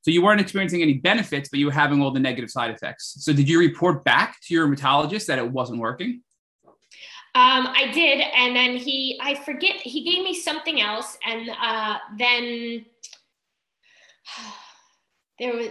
So 0.04 0.10
you 0.10 0.20
weren't 0.20 0.38
experiencing 0.38 0.82
any 0.82 0.92
benefits, 0.92 1.48
but 1.48 1.58
you 1.58 1.64
were 1.64 1.72
having 1.72 2.02
all 2.02 2.10
the 2.10 2.20
negative 2.20 2.50
side 2.50 2.70
effects. 2.70 3.14
So 3.20 3.32
did 3.32 3.48
you 3.48 3.58
report 3.58 4.04
back 4.04 4.36
to 4.42 4.52
your 4.52 4.68
rheumatologist 4.68 5.24
that 5.26 5.38
it 5.38 5.50
wasn't 5.50 5.80
working? 5.80 6.20
Um, 7.34 7.66
I 7.66 7.90
did, 7.90 8.20
and 8.20 8.54
then 8.54 8.76
he, 8.76 9.18
I 9.22 9.34
forget, 9.34 9.76
he 9.76 10.04
gave 10.04 10.22
me 10.22 10.34
something 10.34 10.78
else, 10.78 11.16
and 11.26 11.48
uh, 11.58 11.96
then 12.18 12.84
there 15.38 15.56
was, 15.56 15.68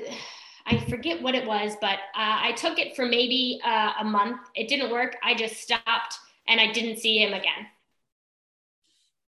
I 0.66 0.80
forget 0.90 1.22
what 1.22 1.36
it 1.36 1.46
was, 1.46 1.76
but 1.80 2.00
uh, 2.16 2.42
I 2.42 2.54
took 2.54 2.80
it 2.80 2.96
for 2.96 3.06
maybe 3.06 3.62
uh, 3.64 3.92
a 4.00 4.04
month. 4.04 4.42
It 4.56 4.68
didn't 4.68 4.92
work. 4.92 5.16
I 5.24 5.36
just 5.36 5.58
stopped, 5.58 6.18
and 6.48 6.60
I 6.60 6.72
didn't 6.72 6.98
see 6.98 7.20
him 7.20 7.34
again. 7.34 7.68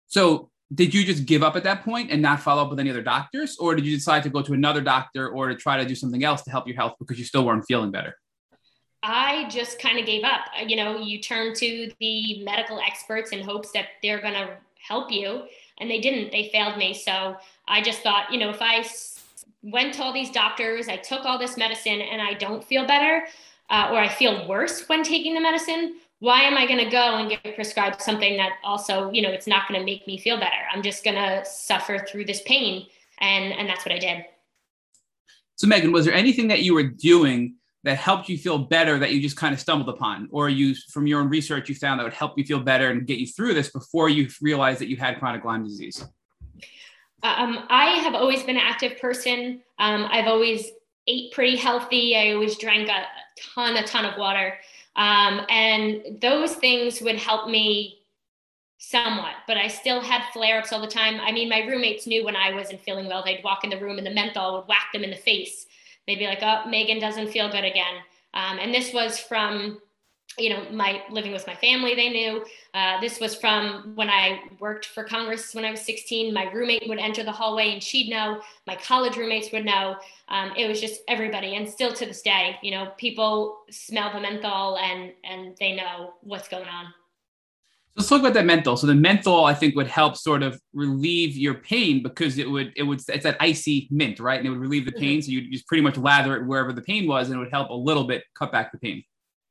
So 0.06 0.48
did 0.74 0.94
you 0.94 1.04
just 1.04 1.26
give 1.26 1.42
up 1.42 1.56
at 1.56 1.64
that 1.64 1.84
point 1.84 2.10
and 2.10 2.20
not 2.20 2.40
follow 2.40 2.62
up 2.62 2.70
with 2.70 2.80
any 2.80 2.90
other 2.90 3.02
doctors, 3.02 3.56
or 3.58 3.74
did 3.74 3.86
you 3.86 3.94
decide 3.94 4.22
to 4.22 4.30
go 4.30 4.42
to 4.42 4.52
another 4.52 4.80
doctor 4.80 5.28
or 5.28 5.48
to 5.48 5.54
try 5.54 5.76
to 5.76 5.84
do 5.84 5.94
something 5.94 6.24
else 6.24 6.42
to 6.42 6.50
help 6.50 6.66
your 6.66 6.76
health 6.76 6.94
because 6.98 7.18
you 7.18 7.24
still 7.24 7.44
weren't 7.44 7.64
feeling 7.66 7.90
better? 7.90 8.16
I 9.02 9.46
just 9.50 9.78
kind 9.78 9.98
of 9.98 10.06
gave 10.06 10.24
up. 10.24 10.46
You 10.66 10.76
know, 10.76 10.98
you 10.98 11.20
turn 11.20 11.54
to 11.56 11.90
the 12.00 12.42
medical 12.42 12.80
experts 12.80 13.32
in 13.32 13.44
hopes 13.44 13.70
that 13.72 13.86
they're 14.02 14.20
going 14.20 14.34
to 14.34 14.56
help 14.76 15.12
you, 15.12 15.42
and 15.78 15.90
they 15.90 16.00
didn't. 16.00 16.32
They 16.32 16.48
failed 16.50 16.78
me. 16.78 16.94
So 16.94 17.36
I 17.68 17.82
just 17.82 18.00
thought, 18.00 18.32
you 18.32 18.38
know, 18.38 18.48
if 18.48 18.62
I 18.62 18.84
went 19.62 19.94
to 19.94 20.02
all 20.02 20.12
these 20.12 20.30
doctors, 20.30 20.88
I 20.88 20.96
took 20.96 21.26
all 21.26 21.38
this 21.38 21.58
medicine, 21.58 22.00
and 22.00 22.22
I 22.22 22.32
don't 22.34 22.64
feel 22.64 22.86
better, 22.86 23.26
uh, 23.68 23.90
or 23.92 23.98
I 23.98 24.08
feel 24.08 24.48
worse 24.48 24.88
when 24.88 25.02
taking 25.02 25.34
the 25.34 25.40
medicine, 25.40 25.96
why 26.20 26.42
am 26.42 26.56
I 26.56 26.66
going 26.66 26.78
to 26.78 26.90
go 26.90 27.16
and 27.16 27.28
get 27.28 27.54
prescribed 27.54 28.00
something 28.00 28.36
that 28.36 28.52
also, 28.62 29.10
you 29.10 29.22
know, 29.22 29.30
it's 29.30 29.46
not 29.46 29.68
going 29.68 29.78
to 29.78 29.84
make 29.84 30.06
me 30.06 30.18
feel 30.18 30.38
better? 30.38 30.52
I'm 30.72 30.82
just 30.82 31.04
going 31.04 31.16
to 31.16 31.44
suffer 31.44 31.98
through 31.98 32.24
this 32.24 32.42
pain. 32.42 32.86
And, 33.20 33.52
and 33.52 33.68
that's 33.68 33.84
what 33.84 33.94
I 33.94 33.98
did. 33.98 34.24
So, 35.56 35.66
Megan, 35.66 35.92
was 35.92 36.04
there 36.04 36.14
anything 36.14 36.48
that 36.48 36.62
you 36.62 36.74
were 36.74 36.82
doing 36.82 37.56
that 37.84 37.98
helped 37.98 38.28
you 38.28 38.38
feel 38.38 38.58
better 38.58 38.98
that 38.98 39.12
you 39.12 39.20
just 39.20 39.36
kind 39.36 39.52
of 39.52 39.60
stumbled 39.60 39.88
upon? 39.88 40.28
Or 40.32 40.48
you, 40.48 40.74
from 40.74 41.06
your 41.06 41.20
own 41.20 41.28
research, 41.28 41.68
you 41.68 41.74
found 41.74 42.00
that 42.00 42.04
would 42.04 42.14
help 42.14 42.38
you 42.38 42.44
feel 42.44 42.60
better 42.60 42.90
and 42.90 43.06
get 43.06 43.18
you 43.18 43.26
through 43.26 43.54
this 43.54 43.70
before 43.70 44.08
you 44.08 44.28
realized 44.40 44.80
that 44.80 44.88
you 44.88 44.96
had 44.96 45.18
chronic 45.18 45.44
Lyme 45.44 45.64
disease? 45.64 46.04
Um, 47.22 47.66
I 47.70 47.98
have 48.02 48.14
always 48.14 48.42
been 48.42 48.56
an 48.56 48.62
active 48.64 48.98
person. 48.98 49.62
Um, 49.78 50.06
I've 50.10 50.26
always 50.26 50.70
ate 51.06 51.32
pretty 51.32 51.56
healthy. 51.56 52.16
I 52.16 52.32
always 52.32 52.58
drank 52.58 52.88
a 52.88 53.04
ton, 53.54 53.76
a 53.76 53.86
ton 53.86 54.04
of 54.04 54.18
water. 54.18 54.58
Um, 54.96 55.40
and 55.48 56.20
those 56.20 56.54
things 56.54 57.00
would 57.00 57.16
help 57.16 57.48
me 57.48 57.98
somewhat, 58.78 59.34
but 59.46 59.56
I 59.56 59.68
still 59.68 60.00
had 60.00 60.22
flare 60.32 60.58
ups 60.58 60.72
all 60.72 60.80
the 60.80 60.86
time. 60.86 61.20
I 61.20 61.32
mean, 61.32 61.48
my 61.48 61.60
roommates 61.60 62.06
knew 62.06 62.24
when 62.24 62.36
I 62.36 62.52
wasn't 62.52 62.82
feeling 62.82 63.06
well, 63.06 63.24
they'd 63.24 63.42
walk 63.42 63.64
in 63.64 63.70
the 63.70 63.80
room 63.80 63.98
and 63.98 64.06
the 64.06 64.12
menthol 64.12 64.58
would 64.58 64.68
whack 64.68 64.92
them 64.92 65.04
in 65.04 65.10
the 65.10 65.16
face. 65.16 65.66
They'd 66.06 66.18
be 66.18 66.26
like, 66.26 66.42
oh, 66.42 66.68
Megan 66.68 67.00
doesn't 67.00 67.30
feel 67.30 67.50
good 67.50 67.64
again. 67.64 67.94
Um, 68.34 68.58
and 68.58 68.74
this 68.74 68.92
was 68.92 69.18
from 69.18 69.80
you 70.38 70.50
know, 70.50 70.66
my 70.70 71.02
living 71.10 71.32
with 71.32 71.46
my 71.46 71.54
family, 71.54 71.94
they 71.94 72.08
knew. 72.08 72.44
Uh, 72.72 73.00
this 73.00 73.20
was 73.20 73.34
from 73.34 73.92
when 73.94 74.10
I 74.10 74.40
worked 74.58 74.86
for 74.86 75.04
Congress 75.04 75.54
when 75.54 75.64
I 75.64 75.70
was 75.70 75.80
16. 75.82 76.32
My 76.34 76.50
roommate 76.50 76.88
would 76.88 76.98
enter 76.98 77.22
the 77.22 77.32
hallway 77.32 77.72
and 77.72 77.82
she'd 77.82 78.10
know. 78.10 78.40
My 78.66 78.76
college 78.76 79.16
roommates 79.16 79.52
would 79.52 79.64
know. 79.64 79.96
Um, 80.28 80.52
it 80.56 80.66
was 80.68 80.80
just 80.80 81.02
everybody. 81.08 81.54
And 81.54 81.68
still 81.68 81.92
to 81.94 82.06
this 82.06 82.22
day, 82.22 82.56
you 82.62 82.72
know, 82.72 82.92
people 82.96 83.58
smell 83.70 84.12
the 84.12 84.20
menthol 84.20 84.78
and, 84.78 85.12
and 85.22 85.56
they 85.60 85.74
know 85.76 86.14
what's 86.22 86.48
going 86.48 86.68
on. 86.68 86.86
Let's 87.96 88.08
talk 88.08 88.18
about 88.18 88.34
that 88.34 88.44
menthol. 88.44 88.76
So 88.76 88.88
the 88.88 88.94
menthol, 88.94 89.44
I 89.44 89.54
think, 89.54 89.76
would 89.76 89.86
help 89.86 90.16
sort 90.16 90.42
of 90.42 90.60
relieve 90.72 91.36
your 91.36 91.54
pain 91.54 92.02
because 92.02 92.38
it 92.38 92.50
would 92.50 92.72
it 92.74 92.82
would 92.82 93.00
it's 93.08 93.22
that 93.22 93.36
icy 93.38 93.86
mint, 93.88 94.18
right? 94.18 94.36
And 94.36 94.48
it 94.48 94.50
would 94.50 94.58
relieve 94.58 94.84
the 94.84 94.90
pain. 94.90 95.20
Mm-hmm. 95.20 95.26
So 95.26 95.30
you'd 95.30 95.52
just 95.52 95.68
pretty 95.68 95.82
much 95.84 95.96
lather 95.96 96.34
it 96.34 96.44
wherever 96.44 96.72
the 96.72 96.82
pain 96.82 97.06
was, 97.06 97.28
and 97.28 97.36
it 97.36 97.38
would 97.38 97.52
help 97.52 97.70
a 97.70 97.74
little 97.74 98.02
bit 98.02 98.24
cut 98.34 98.50
back 98.50 98.72
the 98.72 98.78
pain 98.78 99.04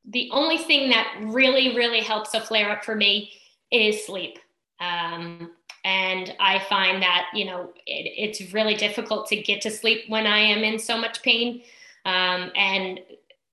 the 0.06 0.28
only 0.32 0.58
thing 0.58 0.90
that 0.90 1.16
really, 1.22 1.74
really 1.74 2.00
helps 2.00 2.34
a 2.34 2.40
flare 2.40 2.70
up 2.70 2.84
for 2.84 2.94
me 2.94 3.32
is 3.70 4.04
sleep. 4.04 4.38
Um, 4.80 5.52
and 5.84 6.34
I 6.40 6.60
find 6.68 7.02
that, 7.02 7.26
you 7.34 7.44
know, 7.44 7.72
it, 7.86 8.12
it's 8.16 8.52
really 8.52 8.74
difficult 8.74 9.28
to 9.28 9.36
get 9.36 9.60
to 9.62 9.70
sleep 9.70 10.04
when 10.08 10.26
I 10.26 10.38
am 10.38 10.64
in 10.64 10.78
so 10.78 10.98
much 10.98 11.22
pain. 11.22 11.62
Um, 12.04 12.50
and 12.54 13.00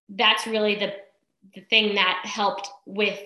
that's 0.10 0.46
really 0.48 0.76
the, 0.76 0.94
the 1.56 1.62
thing 1.62 1.96
that 1.96 2.22
helped 2.24 2.70
with 2.86 3.20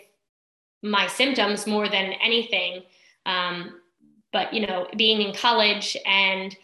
my 0.81 1.07
symptoms 1.07 1.65
more 1.65 1.89
than 1.89 2.13
anything. 2.13 2.83
Um, 3.25 3.81
but, 4.31 4.53
you 4.53 4.65
know, 4.67 4.87
being 4.97 5.21
in 5.21 5.33
college 5.33 5.97
and 6.05 6.55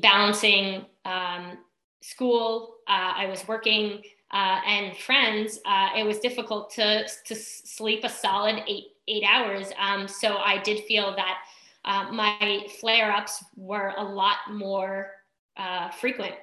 balancing 0.00 0.86
um, 1.04 1.58
school, 2.00 2.76
uh, 2.88 3.12
I 3.16 3.26
was 3.26 3.46
working 3.46 4.02
uh, 4.32 4.60
and 4.66 4.96
friends, 4.96 5.60
uh, 5.66 5.90
it 5.96 6.04
was 6.04 6.18
difficult 6.18 6.70
to, 6.74 7.06
to 7.24 7.34
sleep 7.34 8.04
a 8.04 8.08
solid 8.08 8.62
eight, 8.66 8.88
eight 9.08 9.24
hours. 9.24 9.72
Um, 9.78 10.08
so 10.08 10.36
I 10.36 10.58
did 10.62 10.84
feel 10.84 11.14
that 11.16 11.38
uh, 11.84 12.12
my 12.12 12.66
flare 12.80 13.12
ups 13.12 13.44
were 13.56 13.92
a 13.96 14.04
lot 14.04 14.36
more 14.50 15.10
uh, 15.56 15.90
frequent. 15.90 16.34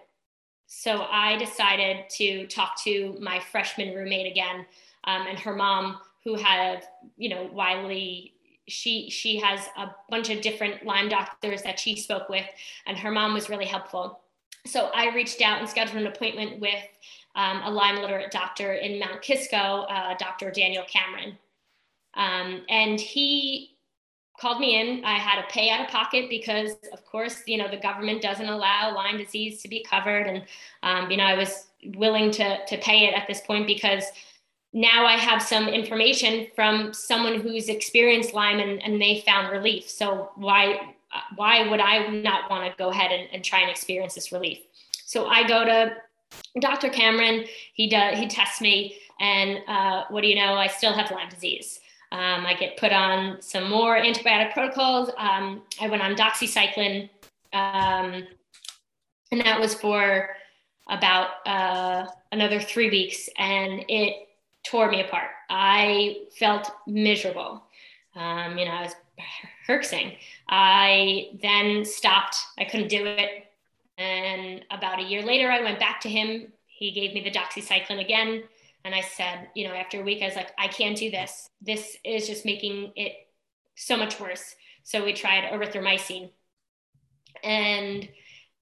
So 0.67 1.07
I 1.09 1.37
decided 1.37 2.09
to 2.17 2.45
talk 2.47 2.81
to 2.83 3.17
my 3.19 3.39
freshman 3.39 3.95
roommate 3.95 4.31
again 4.31 4.65
um, 5.05 5.25
and 5.27 5.39
her 5.39 5.55
mom, 5.55 5.99
who 6.23 6.35
had, 6.35 6.83
you 7.17 7.29
know, 7.29 7.49
Wiley 7.51 8.33
she 8.69 9.09
she 9.09 9.37
has 9.39 9.61
a 9.77 9.87
bunch 10.09 10.29
of 10.29 10.41
different 10.41 10.85
Lyme 10.85 11.09
doctors 11.09 11.63
that 11.63 11.79
she 11.79 11.95
spoke 11.95 12.29
with, 12.29 12.45
and 12.85 12.97
her 12.97 13.11
mom 13.11 13.33
was 13.33 13.49
really 13.49 13.65
helpful. 13.65 14.21
So 14.65 14.91
I 14.93 15.13
reached 15.15 15.41
out 15.41 15.59
and 15.59 15.67
scheduled 15.67 15.97
an 15.97 16.07
appointment 16.07 16.59
with 16.59 16.83
um, 17.35 17.61
a 17.63 17.69
Lyme 17.69 18.01
literate 18.01 18.31
doctor 18.31 18.73
in 18.73 18.99
Mount 18.99 19.21
Kisco, 19.21 19.57
uh, 19.57 20.15
Dr. 20.17 20.51
Daniel 20.51 20.83
Cameron. 20.87 21.37
Um, 22.15 22.63
and 22.69 22.99
he 22.99 23.77
called 24.39 24.59
me 24.59 24.79
in. 24.79 25.03
I 25.03 25.17
had 25.17 25.41
to 25.41 25.47
pay 25.53 25.69
out 25.69 25.81
of 25.81 25.87
pocket 25.87 26.29
because, 26.29 26.71
of 26.93 27.05
course, 27.05 27.43
you 27.45 27.57
know, 27.57 27.69
the 27.69 27.77
government 27.77 28.21
doesn't 28.21 28.47
allow 28.47 28.95
Lyme 28.95 29.17
disease 29.17 29.61
to 29.61 29.67
be 29.67 29.83
covered. 29.83 30.27
And, 30.27 30.43
um, 30.81 31.11
you 31.11 31.17
know, 31.17 31.25
I 31.25 31.35
was 31.35 31.67
willing 31.95 32.31
to, 32.31 32.65
to 32.65 32.77
pay 32.77 33.05
it 33.05 33.13
at 33.13 33.27
this 33.27 33.41
point 33.41 33.67
because 33.67 34.05
now 34.71 35.05
I 35.05 35.13
have 35.13 35.41
some 35.41 35.67
information 35.67 36.47
from 36.55 36.93
someone 36.93 37.41
who's 37.41 37.69
experienced 37.69 38.33
Lyme 38.33 38.59
and, 38.59 38.81
and 38.81 39.01
they 39.01 39.23
found 39.25 39.51
relief. 39.51 39.89
So 39.89 40.31
why, 40.35 40.95
why 41.35 41.67
would 41.67 41.79
I 41.79 42.07
not 42.07 42.49
want 42.49 42.69
to 42.69 42.77
go 42.77 42.89
ahead 42.89 43.11
and, 43.11 43.27
and 43.33 43.43
try 43.43 43.59
and 43.59 43.69
experience 43.69 44.15
this 44.15 44.31
relief? 44.31 44.59
So 45.05 45.25
I 45.27 45.47
go 45.47 45.65
to 45.65 45.95
Dr. 46.59 46.89
Cameron, 46.89 47.45
he 47.73 47.89
does, 47.89 48.17
he 48.17 48.27
tests 48.27 48.61
me, 48.61 48.97
and 49.19 49.59
uh, 49.67 50.05
what 50.09 50.21
do 50.21 50.27
you 50.27 50.35
know? 50.35 50.53
I 50.53 50.67
still 50.67 50.93
have 50.93 51.11
Lyme 51.11 51.29
disease. 51.29 51.79
Um, 52.11 52.45
I 52.45 52.55
get 52.55 52.77
put 52.77 52.91
on 52.91 53.41
some 53.41 53.69
more 53.69 53.97
antibiotic 53.97 54.53
protocols. 54.53 55.11
Um, 55.17 55.61
I 55.79 55.87
went 55.87 56.01
on 56.01 56.15
doxycycline, 56.15 57.09
um, 57.53 58.27
and 59.31 59.41
that 59.41 59.59
was 59.59 59.75
for 59.75 60.29
about 60.89 61.45
uh, 61.45 62.07
another 62.31 62.59
three 62.59 62.89
weeks, 62.89 63.29
and 63.37 63.85
it 63.87 64.27
tore 64.63 64.89
me 64.89 65.01
apart. 65.01 65.29
I 65.49 66.23
felt 66.37 66.71
miserable. 66.87 67.63
Um, 68.15 68.57
you 68.57 68.65
know, 68.65 68.71
I 68.71 68.81
was 68.83 68.95
herxing. 69.67 70.17
I 70.47 71.29
then 71.41 71.85
stopped. 71.85 72.37
I 72.57 72.65
couldn't 72.65 72.89
do 72.89 73.05
it. 73.05 73.48
And 73.99 74.65
about 74.71 74.99
a 74.99 75.03
year 75.03 75.21
later, 75.21 75.51
I 75.51 75.61
went 75.61 75.77
back 75.77 75.99
to 76.01 76.09
him. 76.09 76.53
He 76.65 76.91
gave 76.91 77.13
me 77.13 77.21
the 77.21 77.31
doxycycline 77.31 77.99
again. 77.99 78.43
And 78.85 78.95
I 78.95 79.01
said, 79.01 79.49
you 79.55 79.67
know, 79.67 79.73
after 79.73 79.99
a 79.99 80.03
week, 80.03 80.23
I 80.23 80.27
was 80.27 80.37
like, 80.37 80.51
I 80.57 80.69
can't 80.69 80.97
do 80.97 81.11
this. 81.11 81.49
This 81.61 81.97
is 82.05 82.25
just 82.25 82.45
making 82.45 82.93
it 82.95 83.11
so 83.75 83.97
much 83.97 84.17
worse. 84.17 84.55
So 84.83 85.03
we 85.03 85.11
tried 85.11 85.51
erythromycin. 85.51 86.29
And 87.43 88.07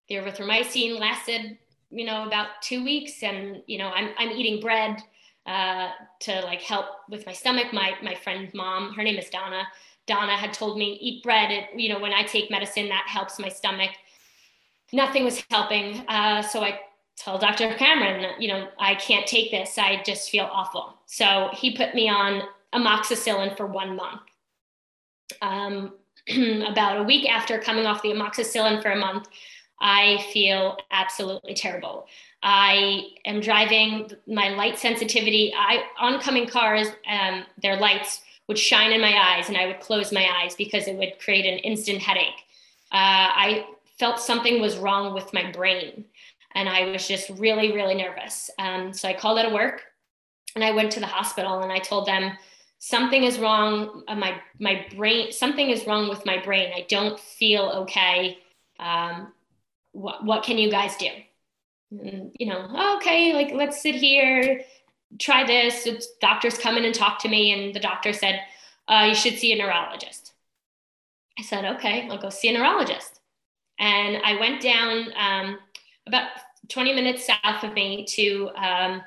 the 0.09 0.15
erythromycin 0.15 0.99
lasted, 0.99 1.59
you 1.91 2.05
know, 2.05 2.25
about 2.25 2.47
two 2.63 2.83
weeks. 2.83 3.21
And, 3.21 3.61
you 3.67 3.77
know, 3.77 3.89
I'm, 3.89 4.09
I'm 4.17 4.31
eating 4.31 4.59
bread 4.59 4.97
uh, 5.45 5.89
to 6.21 6.41
like 6.41 6.63
help 6.63 6.87
with 7.09 7.27
my 7.27 7.33
stomach. 7.33 7.71
My, 7.73 7.93
my 8.01 8.15
friend 8.15 8.51
mom, 8.55 8.93
her 8.95 9.03
name 9.03 9.19
is 9.19 9.29
Donna. 9.29 9.67
Donna 10.07 10.35
had 10.35 10.51
told 10.51 10.79
me, 10.79 10.97
eat 10.99 11.21
bread. 11.21 11.51
It, 11.51 11.79
you 11.79 11.89
know, 11.89 11.99
when 11.99 12.13
I 12.13 12.23
take 12.23 12.49
medicine, 12.49 12.89
that 12.89 13.05
helps 13.07 13.37
my 13.37 13.49
stomach 13.49 13.91
nothing 14.91 15.23
was 15.23 15.43
helping. 15.49 16.03
Uh, 16.07 16.41
so 16.41 16.63
I 16.63 16.79
told 17.17 17.41
Dr. 17.41 17.73
Cameron, 17.75 18.33
you 18.39 18.47
know, 18.47 18.67
I 18.79 18.95
can't 18.95 19.27
take 19.27 19.51
this. 19.51 19.77
I 19.77 20.01
just 20.03 20.29
feel 20.29 20.49
awful. 20.51 20.95
So 21.05 21.49
he 21.53 21.75
put 21.75 21.95
me 21.95 22.09
on 22.09 22.43
amoxicillin 22.73 23.57
for 23.57 23.65
one 23.65 23.95
month. 23.95 24.21
Um, 25.41 25.93
about 26.67 26.97
a 26.97 27.03
week 27.03 27.29
after 27.29 27.59
coming 27.59 27.85
off 27.85 28.01
the 28.01 28.09
amoxicillin 28.09 28.81
for 28.81 28.91
a 28.91 28.97
month, 28.97 29.27
I 29.79 30.25
feel 30.33 30.77
absolutely 30.91 31.53
terrible. 31.53 32.07
I 32.43 33.09
am 33.25 33.41
driving 33.41 34.11
my 34.27 34.49
light 34.49 34.77
sensitivity. 34.77 35.53
I 35.55 35.83
oncoming 35.99 36.47
cars, 36.47 36.87
um, 37.09 37.43
their 37.61 37.77
lights 37.77 38.21
would 38.47 38.57
shine 38.57 38.91
in 38.91 39.01
my 39.01 39.13
eyes, 39.13 39.49
and 39.49 39.57
I 39.57 39.65
would 39.67 39.79
close 39.79 40.11
my 40.11 40.25
eyes 40.41 40.55
because 40.55 40.87
it 40.87 40.95
would 40.95 41.19
create 41.19 41.45
an 41.45 41.59
instant 41.59 41.99
headache. 41.99 42.45
Uh, 42.91 43.29
I 43.35 43.65
felt 43.99 44.19
something 44.19 44.61
was 44.61 44.77
wrong 44.77 45.13
with 45.13 45.33
my 45.33 45.51
brain. 45.51 46.05
And 46.55 46.69
I 46.69 46.85
was 46.85 47.07
just 47.07 47.29
really, 47.31 47.71
really 47.73 47.95
nervous. 47.95 48.49
Um, 48.57 48.93
so 48.93 49.07
I 49.07 49.13
called 49.13 49.39
out 49.39 49.45
of 49.45 49.53
work 49.53 49.83
and 50.55 50.63
I 50.63 50.71
went 50.71 50.91
to 50.93 50.99
the 50.99 51.05
hospital 51.05 51.61
and 51.61 51.71
I 51.71 51.79
told 51.79 52.07
them, 52.07 52.31
something 52.79 53.23
is 53.23 53.39
wrong. 53.39 54.03
Uh, 54.07 54.15
my, 54.15 54.39
my 54.59 54.85
brain, 54.95 55.31
something 55.31 55.69
is 55.69 55.87
wrong 55.87 56.09
with 56.09 56.25
my 56.25 56.37
brain. 56.37 56.71
I 56.75 56.85
don't 56.87 57.19
feel 57.19 57.63
okay. 57.83 58.37
Um, 58.79 59.33
what, 59.91 60.23
what 60.23 60.43
can 60.43 60.57
you 60.57 60.69
guys 60.69 60.95
do? 60.97 61.09
And, 61.91 62.31
you 62.39 62.47
know, 62.47 62.67
oh, 62.69 62.97
okay, 62.97 63.33
like 63.33 63.51
let's 63.53 63.81
sit 63.81 63.95
here, 63.95 64.61
try 65.19 65.45
this. 65.45 65.83
So 65.83 65.97
doctors 66.21 66.57
come 66.57 66.77
in 66.77 66.85
and 66.85 66.93
talk 66.93 67.19
to 67.19 67.29
me. 67.29 67.51
And 67.51 67.73
the 67.73 67.79
doctor 67.79 68.13
said, 68.13 68.41
uh, 68.87 69.05
you 69.07 69.15
should 69.15 69.37
see 69.37 69.53
a 69.53 69.57
neurologist. 69.57 70.33
I 71.39 71.43
said, 71.43 71.65
okay, 71.65 72.07
I'll 72.09 72.17
go 72.17 72.29
see 72.29 72.49
a 72.49 72.57
neurologist. 72.57 73.16
And 73.79 74.17
I 74.23 74.39
went 74.39 74.61
down 74.61 75.07
um, 75.15 75.59
about 76.07 76.29
20 76.69 76.93
minutes 76.93 77.27
south 77.27 77.63
of 77.63 77.73
me 77.73 78.05
to 78.09 78.49
um, 78.55 79.01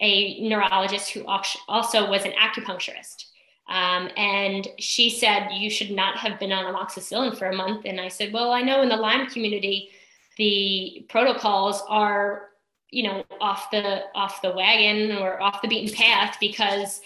a 0.00 0.40
neurologist 0.40 1.10
who 1.10 1.24
also 1.26 2.08
was 2.08 2.24
an 2.24 2.32
acupuncturist. 2.32 3.24
Um, 3.68 4.08
and 4.16 4.66
she 4.78 5.10
said, 5.10 5.50
You 5.52 5.68
should 5.70 5.90
not 5.90 6.16
have 6.18 6.40
been 6.40 6.52
on 6.52 6.72
amoxicillin 6.72 7.36
for 7.36 7.48
a 7.48 7.54
month. 7.54 7.84
And 7.84 8.00
I 8.00 8.08
said, 8.08 8.32
Well, 8.32 8.52
I 8.52 8.62
know 8.62 8.82
in 8.82 8.88
the 8.88 8.96
Lyme 8.96 9.26
community, 9.28 9.90
the 10.38 11.04
protocols 11.08 11.82
are 11.88 12.48
you 12.90 13.02
know 13.02 13.24
off 13.40 13.70
the 13.70 14.04
off 14.14 14.40
the 14.40 14.52
wagon 14.52 15.16
or 15.18 15.40
off 15.42 15.60
the 15.62 15.68
beaten 15.68 15.94
path 15.94 16.36
because 16.40 17.00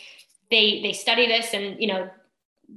they 0.51 0.81
they 0.83 0.93
study 0.93 1.27
this 1.27 1.55
and 1.55 1.81
you 1.81 1.89
know 1.89 2.09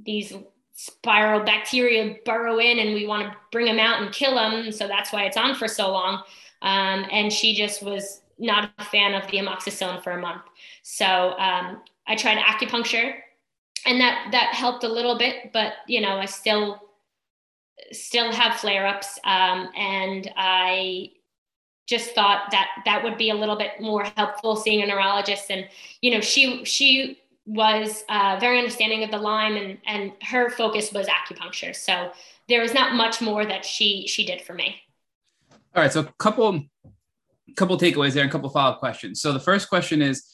these 0.04 0.32
spiral 0.76 1.42
bacteria 1.42 2.16
burrow 2.24 2.58
in 2.58 2.78
and 2.78 2.94
we 2.94 3.06
want 3.06 3.22
to 3.22 3.36
bring 3.50 3.64
them 3.64 3.78
out 3.78 4.02
and 4.02 4.12
kill 4.12 4.34
them 4.34 4.70
so 4.70 4.86
that's 4.86 5.10
why 5.10 5.24
it's 5.24 5.36
on 5.36 5.54
for 5.54 5.66
so 5.66 5.90
long. 5.90 6.22
Um, 6.62 7.06
and 7.10 7.32
she 7.32 7.54
just 7.54 7.82
was 7.82 8.22
not 8.38 8.70
a 8.78 8.84
fan 8.84 9.14
of 9.14 9.28
the 9.30 9.38
amoxicillin 9.38 10.02
for 10.02 10.12
a 10.12 10.20
month. 10.20 10.42
So 10.82 11.34
um, 11.38 11.82
i 12.06 12.14
tried 12.14 12.38
acupuncture 12.38 13.14
and 13.86 14.00
that 14.00 14.28
that 14.32 14.54
helped 14.54 14.84
a 14.84 14.88
little 14.88 15.18
bit 15.18 15.52
but 15.52 15.74
you 15.88 16.00
know 16.00 16.16
i 16.18 16.24
still 16.24 16.80
still 17.92 18.30
have 18.32 18.60
flare-ups 18.60 19.18
um, 19.24 19.68
and 19.76 20.30
i 20.36 21.10
just 21.86 22.14
thought 22.14 22.48
that 22.50 22.68
that 22.84 23.02
would 23.02 23.16
be 23.16 23.30
a 23.30 23.34
little 23.34 23.56
bit 23.56 23.80
more 23.80 24.04
helpful 24.16 24.56
seeing 24.56 24.82
a 24.82 24.86
neurologist. 24.86 25.50
And 25.50 25.68
you 26.00 26.10
know 26.10 26.20
she 26.20 26.64
she 26.64 27.20
was 27.46 28.04
uh, 28.08 28.36
very 28.40 28.58
understanding 28.58 29.04
of 29.04 29.10
the 29.10 29.18
lyme 29.18 29.56
and 29.56 29.78
and 29.86 30.12
her 30.22 30.50
focus 30.50 30.92
was 30.92 31.06
acupuncture. 31.06 31.74
So 31.74 32.10
there 32.48 32.60
was 32.60 32.74
not 32.74 32.94
much 32.94 33.20
more 33.20 33.46
that 33.46 33.64
she 33.64 34.06
she 34.06 34.26
did 34.26 34.42
for 34.42 34.52
me. 34.52 34.76
All 35.74 35.82
right 35.82 35.92
so 35.92 36.00
a 36.00 36.12
couple 36.18 36.64
couple 37.56 37.78
takeaways 37.78 38.12
there 38.12 38.22
and 38.22 38.30
a 38.30 38.32
couple 38.32 38.50
follow-up 38.50 38.80
questions. 38.80 39.20
So 39.20 39.32
the 39.32 39.40
first 39.40 39.68
question 39.68 40.02
is 40.02 40.24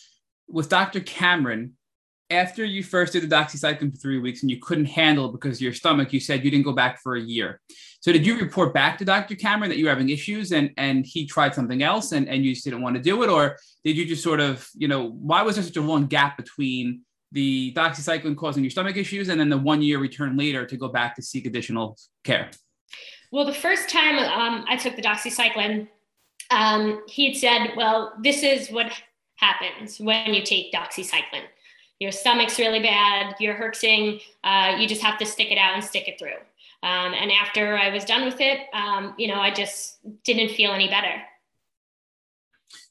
with 0.49 0.69
dr 0.69 1.01
cameron 1.01 1.75
after 2.33 2.64
you 2.64 2.83
first 2.83 3.12
did 3.12 3.22
the 3.22 3.35
doxycycline 3.35 3.93
for 3.93 3.99
three 3.99 4.18
weeks 4.18 4.43
and 4.43 4.51
you 4.51 4.59
couldn't 4.59 4.87
handle 4.87 5.26
it 5.28 5.33
because 5.33 5.61
your 5.61 5.72
stomach, 5.72 6.12
you 6.12 6.20
said 6.20 6.45
you 6.45 6.51
didn't 6.51 6.64
go 6.64 6.72
back 6.72 7.01
for 7.01 7.16
a 7.16 7.20
year. 7.20 7.61
So 8.01 8.12
did 8.12 8.26
you 8.26 8.39
report 8.39 8.74
back 8.74 8.99
to 8.99 9.05
Dr. 9.05 9.37
Cameron 9.37 9.70
that 9.70 9.78
you 9.78 9.85
were 9.85 9.91
having 9.91 10.09
issues 10.09 10.53
and 10.53 10.70
and 10.76 11.07
he 11.07 11.26
tried 11.26 11.55
something 11.55 11.83
else 11.83 12.12
and, 12.12 12.28
and 12.28 12.45
you 12.45 12.55
just 12.55 12.64
didn't 12.64 12.83
want 12.83 12.97
to 12.97 13.03
do 13.03 13.22
it? 13.22 13.30
Or 13.30 13.57
did 13.85 13.97
you 13.97 14.07
just 14.07 14.22
sort 14.22 14.41
of, 14.41 14.68
you 14.74 14.89
know, 14.89 15.11
why 15.11 15.43
was 15.43 15.57
there 15.57 15.64
such 15.64 15.76
a 15.76 15.83
long 15.83 16.07
gap 16.07 16.37
between 16.37 17.03
the 17.30 17.72
doxycycline 17.74 18.37
causing 18.37 18.62
your 18.62 18.70
stomach 18.70 18.97
issues 18.97 19.28
and 19.28 19.41
then 19.41 19.49
the 19.49 19.59
one 19.59 19.83
year 19.83 19.99
return 19.99 20.37
later 20.37 20.66
to 20.66 20.76
go 20.76 20.89
back 20.89 21.14
to 21.16 21.22
seek 21.22 21.47
additional 21.47 21.97
care? 22.24 22.51
Well, 23.30 23.47
the 23.47 23.55
first 23.55 23.89
time 23.89 24.18
um, 24.18 24.64
I 24.68 24.76
took 24.76 24.97
the 24.97 25.03
doxycycline, 25.03 25.89
um, 26.51 27.03
he 27.09 27.28
had 27.28 27.37
said, 27.37 27.76
well, 27.76 28.12
this 28.22 28.43
is 28.43 28.68
what 28.68 28.93
happens 29.37 29.99
when 29.99 30.35
you 30.35 30.43
take 30.43 30.72
doxycycline 30.72 31.47
your 32.03 32.12
stomach's 32.12 32.59
really 32.59 32.80
bad, 32.80 33.36
you're 33.38 33.55
hurting, 33.55 34.18
uh, 34.42 34.74
you 34.78 34.88
just 34.88 35.00
have 35.03 35.18
to 35.18 35.24
stick 35.24 35.53
it 35.53 35.59
out 35.59 35.74
and 35.74 35.84
stick 35.84 36.09
it 36.09 36.18
through. 36.18 36.38
Um, 36.82 37.14
and 37.14 37.30
after 37.30 37.78
I 37.78 37.90
was 37.90 38.05
done 38.05 38.24
with 38.24 38.40
it, 38.40 38.59
um, 38.74 39.14
you 39.16 39.28
know, 39.28 39.36
I 39.40 39.53
just 39.53 39.98
didn't 40.24 40.50
feel 40.50 40.72
any 40.72 40.88
better. 40.88 41.22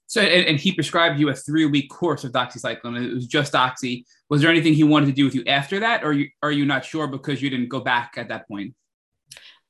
So, 0.07 0.22
and, 0.22 0.47
and, 0.47 0.59
he 0.59 0.74
prescribed 0.74 1.20
you 1.20 1.30
a 1.30 1.34
three 1.34 1.66
week 1.66 1.89
course 1.89 2.24
of 2.24 2.32
doxycycline. 2.32 3.01
It 3.01 3.14
was 3.14 3.28
just 3.28 3.53
doxy. 3.53 4.03
Was 4.30 4.41
there 4.41 4.49
anything 4.49 4.74
he 4.74 4.84
wanted 4.84 5.07
to 5.07 5.12
do 5.14 5.26
with 5.26 5.36
you 5.36 5.43
after 5.45 5.80
that, 5.82 6.03
or 6.03 6.14
you, 6.14 6.30
are 6.41 6.51
you 6.51 6.66
not 6.66 6.84
sure 6.84 7.07
because 7.07 7.41
you 7.41 7.49
didn't 7.49 7.70
go 7.70 7.80
back 7.80 8.14
at 8.18 8.30
that 8.30 8.47
point? 8.47 8.74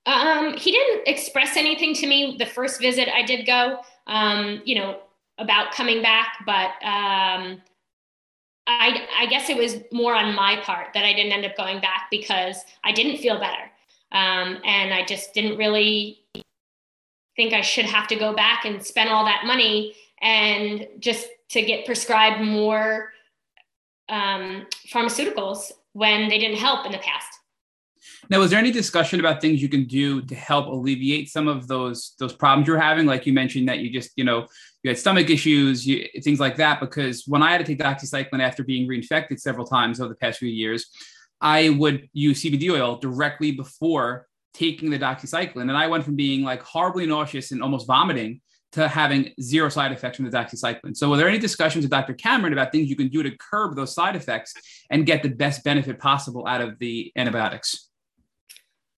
Um, 0.05 0.55
he 0.57 0.71
didn't 0.71 1.07
express 1.07 1.57
anything 1.57 1.93
to 1.95 2.07
me 2.07 2.37
the 2.39 2.45
first 2.45 2.81
visit 2.81 3.07
I 3.07 3.23
did 3.23 3.45
go, 3.45 3.81
um, 4.07 4.61
you 4.65 4.75
know, 4.75 5.01
about 5.37 5.73
coming 5.73 6.01
back, 6.01 6.43
but 6.45 6.71
um, 6.83 7.61
I, 8.79 9.07
I 9.17 9.25
guess 9.27 9.49
it 9.49 9.57
was 9.57 9.77
more 9.91 10.15
on 10.15 10.35
my 10.35 10.57
part 10.63 10.93
that 10.93 11.03
I 11.03 11.13
didn't 11.13 11.31
end 11.31 11.45
up 11.45 11.55
going 11.57 11.81
back 11.81 12.07
because 12.09 12.63
I 12.83 12.91
didn't 12.91 13.17
feel 13.17 13.39
better. 13.39 13.71
Um, 14.11 14.57
and 14.65 14.93
I 14.93 15.05
just 15.05 15.33
didn't 15.33 15.57
really 15.57 16.19
think 17.35 17.53
I 17.53 17.61
should 17.61 17.85
have 17.85 18.07
to 18.07 18.15
go 18.15 18.33
back 18.33 18.65
and 18.65 18.85
spend 18.85 19.09
all 19.09 19.25
that 19.25 19.45
money 19.45 19.95
and 20.21 20.87
just 20.99 21.27
to 21.49 21.61
get 21.61 21.85
prescribed 21.85 22.41
more 22.41 23.13
um, 24.09 24.67
pharmaceuticals 24.87 25.71
when 25.93 26.29
they 26.29 26.37
didn't 26.37 26.57
help 26.57 26.85
in 26.85 26.91
the 26.91 26.97
past. 26.97 27.39
Now, 28.31 28.39
was 28.39 28.49
there 28.49 28.59
any 28.59 28.71
discussion 28.71 29.19
about 29.19 29.41
things 29.41 29.61
you 29.61 29.67
can 29.67 29.83
do 29.83 30.21
to 30.21 30.35
help 30.35 30.67
alleviate 30.67 31.29
some 31.29 31.49
of 31.49 31.67
those 31.67 32.15
those 32.17 32.31
problems 32.31 32.65
you're 32.65 32.79
having? 32.79 33.05
Like 33.05 33.25
you 33.25 33.33
mentioned 33.33 33.67
that 33.67 33.79
you 33.79 33.91
just, 33.91 34.11
you 34.15 34.23
know, 34.23 34.47
you 34.83 34.89
had 34.89 34.97
stomach 34.97 35.29
issues, 35.29 35.85
you, 35.85 36.07
things 36.23 36.39
like 36.39 36.55
that. 36.55 36.79
Because 36.79 37.25
when 37.27 37.43
I 37.43 37.51
had 37.51 37.57
to 37.57 37.65
take 37.65 37.79
doxycycline 37.79 38.39
after 38.39 38.63
being 38.63 38.87
reinfected 38.87 39.41
several 39.41 39.67
times 39.67 39.99
over 39.99 40.07
the 40.07 40.15
past 40.15 40.39
few 40.39 40.47
years, 40.47 40.85
I 41.41 41.71
would 41.71 42.07
use 42.13 42.41
CBD 42.41 42.71
oil 42.71 42.95
directly 42.95 43.51
before 43.51 44.27
taking 44.53 44.91
the 44.91 44.99
doxycycline, 44.99 45.63
and 45.63 45.75
I 45.75 45.87
went 45.87 46.05
from 46.05 46.15
being 46.15 46.43
like 46.43 46.61
horribly 46.61 47.05
nauseous 47.05 47.51
and 47.51 47.61
almost 47.61 47.85
vomiting 47.85 48.39
to 48.71 48.87
having 48.87 49.33
zero 49.41 49.67
side 49.67 49.91
effects 49.91 50.15
from 50.15 50.29
the 50.29 50.37
doxycycline. 50.37 50.95
So, 50.95 51.09
were 51.09 51.17
there 51.17 51.27
any 51.27 51.37
discussions 51.37 51.83
with 51.83 51.91
Dr. 51.91 52.13
Cameron 52.13 52.53
about 52.53 52.71
things 52.71 52.89
you 52.89 52.95
can 52.95 53.09
do 53.09 53.23
to 53.23 53.31
curb 53.37 53.75
those 53.75 53.93
side 53.93 54.15
effects 54.15 54.53
and 54.89 55.05
get 55.05 55.21
the 55.21 55.29
best 55.29 55.65
benefit 55.65 55.99
possible 55.99 56.47
out 56.47 56.61
of 56.61 56.79
the 56.79 57.11
antibiotics? 57.17 57.90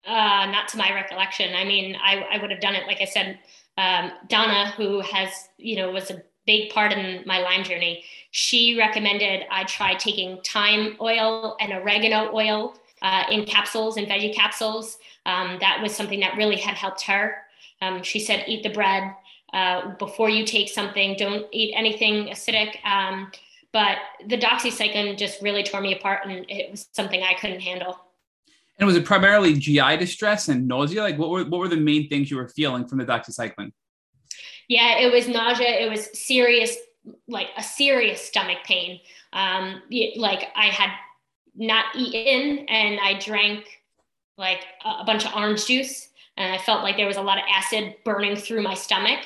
Uh, 0.06 0.48
not 0.52 0.68
to 0.68 0.78
my 0.78 0.94
recollection. 0.94 1.56
I 1.56 1.64
mean, 1.64 1.96
I, 1.96 2.26
I 2.32 2.42
would 2.42 2.52
have 2.52 2.60
done 2.60 2.76
it, 2.76 2.88
like 2.88 3.00
I 3.02 3.06
said, 3.06 3.40
um, 3.78 4.12
Donna, 4.28 4.72
who 4.72 5.00
has, 5.00 5.30
you 5.58 5.78
know, 5.78 5.92
was 5.92 6.12
a 6.12 6.22
big 6.46 6.72
part 6.72 6.92
in 6.92 7.24
my 7.26 7.40
Lyme 7.40 7.64
journey, 7.64 8.04
she 8.32 8.78
recommended 8.78 9.46
I 9.50 9.64
try 9.64 9.96
taking 9.96 10.40
thyme 10.42 10.98
oil 11.00 11.56
and 11.60 11.72
oregano 11.74 12.34
oil 12.34 12.76
uh, 13.02 13.24
in 13.30 13.46
capsules 13.46 13.98
and 13.98 14.08
veggie 14.08 14.36
capsules. 14.36 14.98
Um, 15.26 15.58
that 15.60 15.80
was 15.82 15.96
something 15.96 16.20
that 16.22 16.36
really 16.36 16.58
had 16.58 16.76
helped 16.76 17.02
her. 17.04 17.38
Um, 17.82 18.04
she 18.04 18.20
said, 18.20 18.46
eat 18.48 18.64
the 18.64 18.70
bread 18.70 19.14
uh, 19.54 19.96
before 19.96 20.30
you 20.30 20.46
take 20.46 20.70
something, 20.70 21.16
don't 21.18 21.46
eat 21.52 21.74
anything 21.76 22.28
acidic. 22.28 22.84
Um, 22.86 23.32
but 23.72 23.98
the 24.28 24.38
doxycycline 24.38 25.18
just 25.18 25.42
really 25.42 25.64
tore 25.64 25.82
me 25.82 25.96
apart 25.96 26.26
and 26.26 26.46
it 26.50 26.72
was 26.72 26.88
something 26.92 27.22
I 27.22 27.34
couldn't 27.34 27.62
handle. 27.62 28.00
And 28.80 28.88
was 28.88 28.96
it 28.96 29.06
primarily 29.06 29.54
GI 29.54 29.98
distress 29.98 30.50
and 30.50 30.68
nausea? 30.68 31.02
Like, 31.02 31.18
what 31.18 31.30
were 31.30 31.44
what 31.46 31.60
were 31.60 31.68
the 31.68 31.78
main 31.78 32.10
things 32.10 32.32
you 32.32 32.38
were 32.38 32.50
feeling 32.50 32.88
from 32.88 32.98
the 32.98 33.06
doxycycline? 33.06 33.72
Yeah, 34.68 34.98
it 35.00 35.12
was 35.12 35.28
nausea. 35.28 35.70
It 35.70 35.90
was 35.90 36.10
serious, 36.20 36.76
like 37.28 37.48
a 37.58 37.64
serious 37.64 38.22
stomach 38.22 38.60
pain. 38.66 39.00
Um, 39.32 39.82
like 40.16 40.48
I 40.56 40.68
had 40.68 40.90
not 41.56 41.86
eaten 41.96 42.66
and 42.68 43.00
I 43.00 43.20
drank 43.20 43.66
like 44.38 44.66
a 44.84 45.04
bunch 45.04 45.26
of 45.26 45.36
orange 45.36 45.68
juice, 45.68 46.10
and 46.38 46.52
I 46.52 46.58
felt 46.58 46.82
like 46.82 46.98
there 46.98 47.06
was 47.06 47.18
a 47.18 47.22
lot 47.22 47.38
of 47.38 47.44
acid 47.48 47.96
burning 48.04 48.36
through 48.36 48.64
my 48.64 48.74
stomach. 48.74 49.20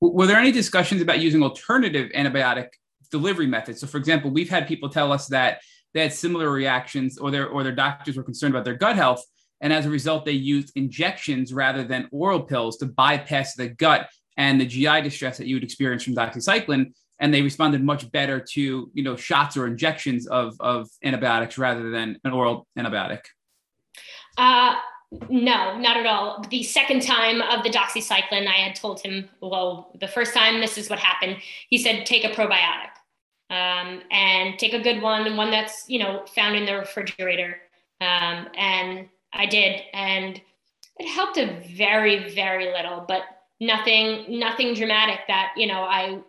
Were 0.00 0.26
there 0.26 0.38
any 0.38 0.52
discussions 0.52 1.02
about 1.02 1.20
using 1.20 1.42
alternative 1.42 2.10
antibiotic 2.12 2.68
delivery 3.10 3.46
methods? 3.46 3.80
So, 3.80 3.86
for 3.86 3.98
example, 3.98 4.30
we've 4.30 4.48
had 4.48 4.66
people 4.66 4.88
tell 4.88 5.12
us 5.12 5.26
that 5.28 5.60
they 5.94 6.02
had 6.02 6.12
similar 6.12 6.50
reactions 6.50 7.18
or 7.18 7.30
their 7.30 7.48
or 7.48 7.62
their 7.62 7.74
doctors 7.74 8.16
were 8.16 8.22
concerned 8.22 8.54
about 8.54 8.64
their 8.64 8.74
gut 8.74 8.96
health. 8.96 9.24
And 9.60 9.72
as 9.72 9.86
a 9.86 9.90
result 9.90 10.24
they 10.24 10.32
used 10.32 10.72
injections 10.76 11.52
rather 11.52 11.84
than 11.84 12.08
oral 12.12 12.42
pills 12.42 12.76
to 12.78 12.86
bypass 12.86 13.54
the 13.54 13.68
gut 13.68 14.08
and 14.36 14.60
the 14.60 14.66
GI 14.66 15.02
distress 15.02 15.38
that 15.38 15.46
you 15.46 15.56
would 15.56 15.64
experience 15.64 16.04
from 16.04 16.14
doxycycline. 16.14 16.92
And 17.20 17.34
they 17.34 17.42
responded 17.42 17.82
much 17.82 18.10
better 18.12 18.38
to 18.52 18.90
you 18.92 19.02
know 19.02 19.16
shots 19.16 19.56
or 19.56 19.66
injections 19.66 20.26
of 20.26 20.54
of 20.60 20.88
antibiotics 21.02 21.58
rather 21.58 21.90
than 21.90 22.18
an 22.24 22.32
oral 22.32 22.66
antibiotic. 22.78 23.20
Uh, 24.36 24.76
no 25.28 25.76
not 25.78 25.96
at 25.96 26.06
all. 26.06 26.44
The 26.50 26.62
second 26.62 27.02
time 27.02 27.40
of 27.40 27.64
the 27.64 27.70
doxycycline 27.70 28.46
i 28.46 28.52
had 28.52 28.76
told 28.76 29.00
him 29.00 29.28
well 29.40 29.90
the 29.98 30.06
first 30.06 30.34
time 30.34 30.60
this 30.60 30.78
is 30.78 30.88
what 30.88 30.98
happened. 30.98 31.38
He 31.68 31.78
said 31.78 32.06
take 32.06 32.24
a 32.24 32.28
probiotic 32.28 32.90
um, 33.50 34.02
and 34.10 34.58
take 34.58 34.74
a 34.74 34.82
good 34.82 35.00
one, 35.00 35.36
one 35.36 35.50
that's 35.50 35.84
you 35.88 35.98
know 35.98 36.24
found 36.34 36.56
in 36.56 36.66
the 36.66 36.74
refrigerator. 36.74 37.56
Um, 38.00 38.48
and 38.56 39.08
I 39.32 39.46
did, 39.46 39.80
and 39.92 40.40
it 40.98 41.08
helped 41.08 41.38
a 41.38 41.60
very 41.76 42.32
very 42.34 42.72
little, 42.72 43.04
but 43.06 43.22
nothing 43.60 44.38
nothing 44.38 44.74
dramatic 44.74 45.20
that 45.28 45.52
you 45.56 45.66
know 45.66 45.82
I 45.82 46.20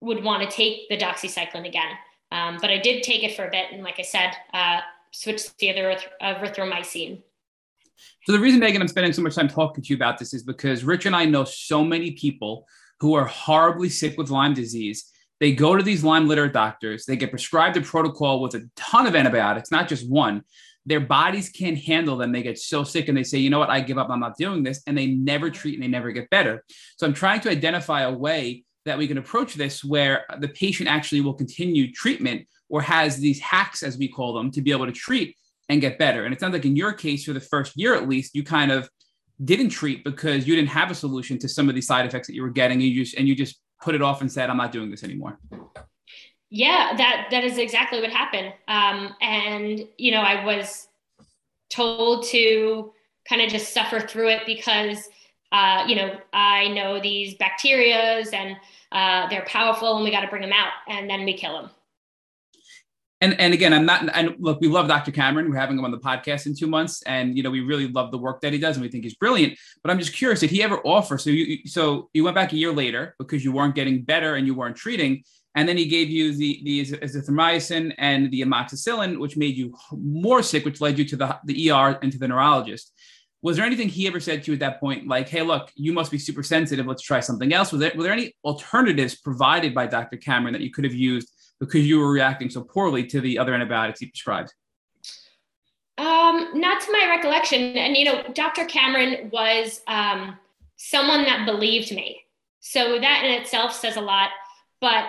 would 0.00 0.24
want 0.24 0.48
to 0.48 0.56
take 0.56 0.88
the 0.88 0.96
doxycycline 0.96 1.68
again. 1.68 1.92
Um, 2.32 2.58
but 2.60 2.70
I 2.70 2.78
did 2.78 3.02
take 3.02 3.22
it 3.22 3.36
for 3.36 3.46
a 3.46 3.50
bit, 3.50 3.66
and 3.72 3.82
like 3.82 3.98
I 3.98 4.02
said, 4.02 4.30
uh, 4.54 4.80
switched 5.10 5.46
to 5.46 5.54
the 5.58 5.70
other 5.70 5.98
erythromycin. 6.22 7.22
So 8.24 8.32
the 8.32 8.38
reason, 8.38 8.60
Megan, 8.60 8.80
I'm 8.80 8.88
spending 8.88 9.12
so 9.12 9.20
much 9.20 9.34
time 9.34 9.48
talking 9.48 9.82
to 9.82 9.88
you 9.88 9.96
about 9.96 10.18
this 10.18 10.32
is 10.32 10.42
because 10.42 10.84
Rich 10.84 11.06
and 11.06 11.14
I 11.14 11.24
know 11.24 11.44
so 11.44 11.84
many 11.84 12.12
people 12.12 12.66
who 13.00 13.14
are 13.14 13.24
horribly 13.24 13.88
sick 13.88 14.16
with 14.16 14.30
Lyme 14.30 14.54
disease 14.54 15.10
they 15.40 15.52
go 15.52 15.74
to 15.74 15.82
these 15.82 16.04
Lyme 16.04 16.28
literate 16.28 16.52
doctors. 16.52 17.06
They 17.06 17.16
get 17.16 17.30
prescribed 17.30 17.76
a 17.76 17.80
protocol 17.80 18.40
with 18.42 18.54
a 18.54 18.68
ton 18.76 19.06
of 19.06 19.16
antibiotics, 19.16 19.70
not 19.70 19.88
just 19.88 20.08
one. 20.08 20.44
their 20.86 21.00
bodies 21.00 21.50
can't 21.50 21.78
handle 21.78 22.16
them. 22.16 22.32
They 22.32 22.42
get 22.42 22.58
so 22.58 22.84
sick 22.84 23.08
and 23.08 23.16
they 23.16 23.22
say, 23.22 23.38
you 23.38 23.50
know 23.50 23.58
what, 23.58 23.70
I 23.70 23.80
give 23.80 23.98
up, 23.98 24.08
I'm 24.10 24.20
not 24.20 24.36
doing 24.36 24.62
this. 24.62 24.82
And 24.86 24.96
they 24.96 25.06
never 25.06 25.50
treat 25.50 25.74
and 25.74 25.82
they 25.82 25.88
never 25.88 26.10
get 26.10 26.30
better. 26.30 26.64
So 26.96 27.06
I'm 27.06 27.14
trying 27.14 27.40
to 27.42 27.50
identify 27.50 28.02
a 28.02 28.12
way 28.12 28.64
that 28.86 28.96
we 28.96 29.06
can 29.06 29.18
approach 29.18 29.54
this 29.54 29.84
where 29.84 30.24
the 30.38 30.48
patient 30.48 30.88
actually 30.88 31.20
will 31.20 31.34
continue 31.34 31.92
treatment 31.92 32.46
or 32.68 32.80
has 32.82 33.18
these 33.18 33.38
hacks, 33.40 33.82
as 33.82 33.98
we 33.98 34.08
call 34.08 34.32
them, 34.32 34.50
to 34.52 34.62
be 34.62 34.72
able 34.72 34.86
to 34.86 34.92
treat 34.92 35.36
and 35.68 35.80
get 35.80 35.98
better. 35.98 36.24
And 36.24 36.32
it 36.32 36.40
sounds 36.40 36.54
like 36.54 36.64
in 36.64 36.76
your 36.76 36.92
case, 36.92 37.24
for 37.24 37.32
the 37.32 37.40
first 37.40 37.76
year 37.76 37.94
at 37.94 38.08
least, 38.08 38.34
you 38.34 38.42
kind 38.42 38.72
of 38.72 38.88
didn't 39.44 39.70
treat 39.70 40.02
because 40.02 40.46
you 40.46 40.56
didn't 40.56 40.70
have 40.70 40.90
a 40.90 40.94
solution 40.94 41.38
to 41.38 41.48
some 41.48 41.68
of 41.68 41.74
these 41.74 41.86
side 41.86 42.06
effects 42.06 42.26
that 42.26 42.34
you 42.34 42.42
were 42.42 42.50
getting. 42.50 42.78
And 42.78 42.88
you 42.88 43.04
just 43.04 43.16
and 43.16 43.28
you 43.28 43.36
just 43.36 43.60
put 43.80 43.94
it 43.94 44.02
off 44.02 44.20
and 44.20 44.30
said, 44.30 44.50
I'm 44.50 44.56
not 44.56 44.72
doing 44.72 44.90
this 44.90 45.02
anymore. 45.02 45.38
Yeah, 46.50 46.94
that 46.96 47.28
that 47.30 47.44
is 47.44 47.58
exactly 47.58 48.00
what 48.00 48.10
happened. 48.10 48.52
Um, 48.66 49.14
and 49.20 49.86
you 49.98 50.10
know, 50.10 50.20
I 50.20 50.44
was 50.44 50.88
told 51.70 52.24
to 52.26 52.92
kind 53.28 53.40
of 53.40 53.48
just 53.48 53.72
suffer 53.72 54.00
through 54.00 54.30
it 54.30 54.42
because 54.46 55.08
uh, 55.52 55.84
you 55.86 55.94
know 55.94 56.18
I 56.32 56.68
know 56.68 57.00
these 57.00 57.36
bacterias 57.36 58.34
and 58.34 58.56
uh, 58.92 59.28
they're 59.28 59.46
powerful 59.46 59.94
and 59.94 60.04
we 60.04 60.10
got 60.10 60.22
to 60.22 60.28
bring 60.28 60.42
them 60.42 60.52
out 60.52 60.72
and 60.88 61.08
then 61.08 61.24
we 61.24 61.34
kill 61.34 61.54
them 61.54 61.70
and 63.20 63.38
and 63.38 63.52
again, 63.52 63.74
I'm 63.74 63.84
not. 63.84 64.08
And 64.14 64.34
look, 64.38 64.60
we 64.60 64.68
love 64.68 64.88
Dr. 64.88 65.12
Cameron. 65.12 65.50
We're 65.50 65.58
having 65.58 65.78
him 65.78 65.84
on 65.84 65.90
the 65.90 65.98
podcast 65.98 66.46
in 66.46 66.56
two 66.56 66.66
months, 66.66 67.02
and 67.02 67.36
you 67.36 67.42
know, 67.42 67.50
we 67.50 67.60
really 67.60 67.86
love 67.86 68.10
the 68.10 68.18
work 68.18 68.40
that 68.40 68.52
he 68.52 68.58
does, 68.58 68.76
and 68.76 68.82
we 68.82 68.90
think 68.90 69.04
he's 69.04 69.14
brilliant. 69.14 69.58
But 69.82 69.90
I'm 69.90 69.98
just 69.98 70.14
curious, 70.14 70.40
did 70.40 70.50
he 70.50 70.62
ever 70.62 70.78
offer? 70.86 71.18
So 71.18 71.28
you 71.28 71.66
so 71.66 72.08
you 72.14 72.24
went 72.24 72.34
back 72.34 72.52
a 72.52 72.56
year 72.56 72.72
later 72.72 73.14
because 73.18 73.44
you 73.44 73.52
weren't 73.52 73.74
getting 73.74 74.02
better 74.02 74.36
and 74.36 74.46
you 74.46 74.54
weren't 74.54 74.76
treating, 74.76 75.22
and 75.54 75.68
then 75.68 75.76
he 75.76 75.86
gave 75.86 76.08
you 76.08 76.34
the 76.34 76.62
the 76.64 76.84
azithromycin 76.96 77.94
and 77.98 78.30
the 78.30 78.40
amoxicillin, 78.40 79.18
which 79.18 79.36
made 79.36 79.54
you 79.56 79.74
more 79.92 80.42
sick, 80.42 80.64
which 80.64 80.80
led 80.80 80.98
you 80.98 81.04
to 81.04 81.16
the 81.16 81.38
the 81.44 81.70
ER 81.70 81.98
and 82.02 82.12
to 82.12 82.18
the 82.18 82.28
neurologist. 82.28 82.92
Was 83.42 83.56
there 83.56 83.64
anything 83.66 83.88
he 83.88 84.06
ever 84.06 84.20
said 84.20 84.44
to 84.44 84.50
you 84.50 84.54
at 84.54 84.60
that 84.60 84.80
point, 84.80 85.08
like, 85.08 85.28
"Hey, 85.28 85.42
look, 85.42 85.70
you 85.74 85.92
must 85.92 86.10
be 86.10 86.18
super 86.18 86.42
sensitive. 86.42 86.86
Let's 86.86 87.02
try 87.02 87.20
something 87.20 87.52
else"? 87.52 87.70
Was 87.70 87.80
there 87.80 87.92
were 87.94 88.02
there 88.02 88.12
any 88.14 88.34
alternatives 88.44 89.14
provided 89.20 89.74
by 89.74 89.86
Dr. 89.86 90.16
Cameron 90.16 90.54
that 90.54 90.62
you 90.62 90.70
could 90.70 90.84
have 90.84 90.94
used? 90.94 91.30
Because 91.60 91.86
you 91.86 92.00
were 92.00 92.10
reacting 92.10 92.50
so 92.50 92.62
poorly 92.62 93.06
to 93.06 93.20
the 93.20 93.38
other 93.38 93.54
antibiotics 93.54 94.00
he 94.00 94.06
prescribed? 94.06 94.52
Um, 95.98 96.58
not 96.58 96.80
to 96.80 96.92
my 96.92 97.06
recollection. 97.08 97.76
And, 97.76 97.94
you 97.96 98.06
know, 98.06 98.24
Dr. 98.32 98.64
Cameron 98.64 99.28
was 99.30 99.82
um, 99.86 100.38
someone 100.76 101.24
that 101.24 101.44
believed 101.44 101.94
me. 101.94 102.22
So 102.60 102.98
that 102.98 103.24
in 103.24 103.32
itself 103.32 103.74
says 103.74 103.96
a 103.96 104.00
lot. 104.00 104.30
But 104.80 105.04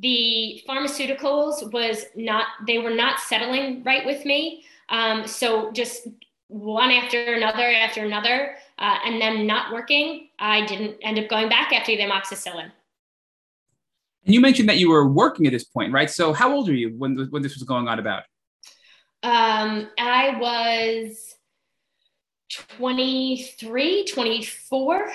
the 0.00 0.60
pharmaceuticals 0.68 1.72
was 1.72 2.06
not, 2.16 2.46
they 2.66 2.78
were 2.78 2.90
not 2.90 3.20
settling 3.20 3.84
right 3.84 4.04
with 4.04 4.24
me. 4.24 4.64
Um, 4.88 5.26
so 5.26 5.70
just 5.70 6.08
one 6.48 6.90
after 6.90 7.34
another 7.34 7.62
after 7.62 8.04
another, 8.04 8.56
uh, 8.78 8.98
and 9.04 9.20
then 9.20 9.46
not 9.46 9.72
working, 9.72 10.28
I 10.38 10.66
didn't 10.66 10.96
end 11.02 11.18
up 11.18 11.28
going 11.28 11.48
back 11.48 11.72
after 11.72 11.96
the 11.96 12.02
amoxicillin. 12.02 12.70
And 14.26 14.34
you 14.34 14.40
mentioned 14.40 14.68
that 14.68 14.78
you 14.78 14.90
were 14.90 15.06
working 15.06 15.46
at 15.46 15.52
this 15.52 15.64
point, 15.64 15.92
right? 15.92 16.10
So 16.10 16.32
how 16.32 16.52
old 16.52 16.68
are 16.68 16.74
you 16.74 16.94
when, 16.98 17.16
when 17.30 17.42
this 17.42 17.54
was 17.54 17.62
going 17.62 17.86
on 17.86 18.00
about? 18.00 18.24
Um, 19.22 19.88
I 19.98 20.36
was 20.40 21.36
23, 22.50 24.04
24. 24.04 25.12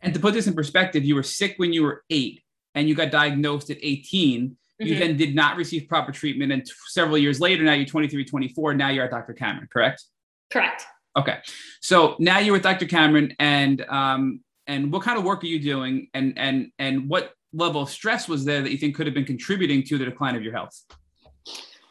And 0.00 0.14
to 0.14 0.20
put 0.20 0.32
this 0.32 0.46
in 0.46 0.54
perspective, 0.54 1.04
you 1.04 1.14
were 1.14 1.22
sick 1.22 1.54
when 1.58 1.74
you 1.74 1.82
were 1.82 2.04
eight 2.08 2.42
and 2.74 2.88
you 2.88 2.94
got 2.94 3.10
diagnosed 3.10 3.68
at 3.68 3.76
18. 3.82 4.48
Mm-hmm. 4.48 4.86
You 4.86 4.98
then 4.98 5.16
did 5.18 5.34
not 5.34 5.56
receive 5.58 5.86
proper 5.86 6.10
treatment. 6.10 6.52
And 6.52 6.64
t- 6.64 6.72
several 6.88 7.18
years 7.18 7.38
later, 7.38 7.64
now 7.64 7.74
you're 7.74 7.86
23, 7.86 8.24
24. 8.24 8.74
Now 8.74 8.88
you're 8.88 9.04
at 9.04 9.10
Dr. 9.10 9.34
Cameron, 9.34 9.68
correct? 9.70 10.04
Correct. 10.50 10.86
Okay. 11.16 11.38
So 11.80 12.16
now 12.18 12.38
you're 12.38 12.54
with 12.54 12.62
Dr. 12.62 12.86
Cameron 12.86 13.34
and, 13.38 13.84
um, 13.88 14.40
and 14.66 14.90
what 14.90 15.02
kind 15.02 15.18
of 15.18 15.24
work 15.24 15.42
are 15.44 15.46
you 15.46 15.60
doing 15.60 16.08
and, 16.14 16.38
and, 16.38 16.72
and 16.78 17.08
what 17.08 17.32
level 17.54 17.82
of 17.82 17.90
stress 17.90 18.28
was 18.28 18.44
there 18.44 18.62
that 18.62 18.70
you 18.70 18.78
think 18.78 18.94
could 18.94 19.06
have 19.06 19.14
been 19.14 19.24
contributing 19.24 19.82
to 19.84 19.98
the 19.98 20.04
decline 20.04 20.36
of 20.36 20.42
your 20.42 20.52
health? 20.52 20.82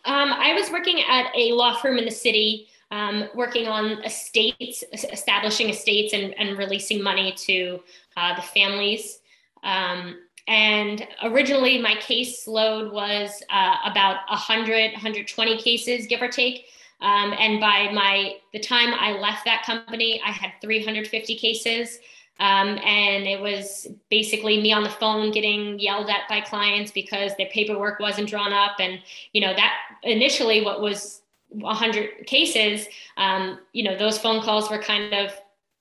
Um, 0.06 0.34
I 0.34 0.54
was 0.54 0.70
working 0.70 1.02
at 1.10 1.28
a 1.36 1.54
law 1.54 1.76
firm 1.76 1.98
in 1.98 2.06
the 2.06 2.12
city, 2.12 2.68
um, 2.92 3.30
working 3.34 3.68
on 3.68 4.04
estates, 4.04 4.84
establishing 4.92 5.70
estates, 5.70 6.14
and, 6.14 6.38
and 6.38 6.58
releasing 6.58 7.02
money 7.02 7.32
to 7.32 7.80
uh, 8.18 8.36
the 8.36 8.42
families. 8.42 9.20
Um, 9.64 10.18
and 10.48 11.08
originally, 11.24 11.82
my 11.82 11.96
case 11.96 12.48
load 12.48 12.92
was 12.92 13.42
uh, 13.50 13.78
about 13.86 14.18
100, 14.30 14.92
120 14.92 15.58
cases, 15.62 16.06
give 16.08 16.22
or 16.22 16.28
take. 16.28 16.66
Um, 17.00 17.34
and 17.38 17.60
by 17.60 17.92
my 17.92 18.36
the 18.52 18.60
time 18.60 18.94
I 18.94 19.14
left 19.14 19.46
that 19.46 19.64
company, 19.66 20.22
I 20.26 20.32
had 20.32 20.52
350 20.62 21.36
cases. 21.36 22.00
Um, 22.40 22.80
and 22.84 23.28
it 23.28 23.40
was 23.40 23.88
basically 24.10 24.62
me 24.62 24.74
on 24.74 24.84
the 24.84 24.90
phone 24.90 25.32
getting 25.32 25.80
yelled 25.80 26.10
at 26.10 26.28
by 26.28 26.42
clients 26.42 26.92
because 26.92 27.32
their 27.38 27.48
paperwork 27.48 28.00
wasn't 28.00 28.30
drawn 28.30 28.52
up. 28.52 28.78
And, 28.80 29.00
you 29.34 29.42
know, 29.42 29.54
that 29.54 29.74
initially 30.04 30.64
what 30.64 30.82
was 30.82 31.22
100 31.50 32.26
cases, 32.26 32.88
um, 33.18 33.60
you 33.74 33.84
know, 33.84 33.98
those 33.98 34.18
phone 34.18 34.42
calls 34.42 34.70
were 34.70 34.80
kind 34.80 35.14
of 35.14 35.32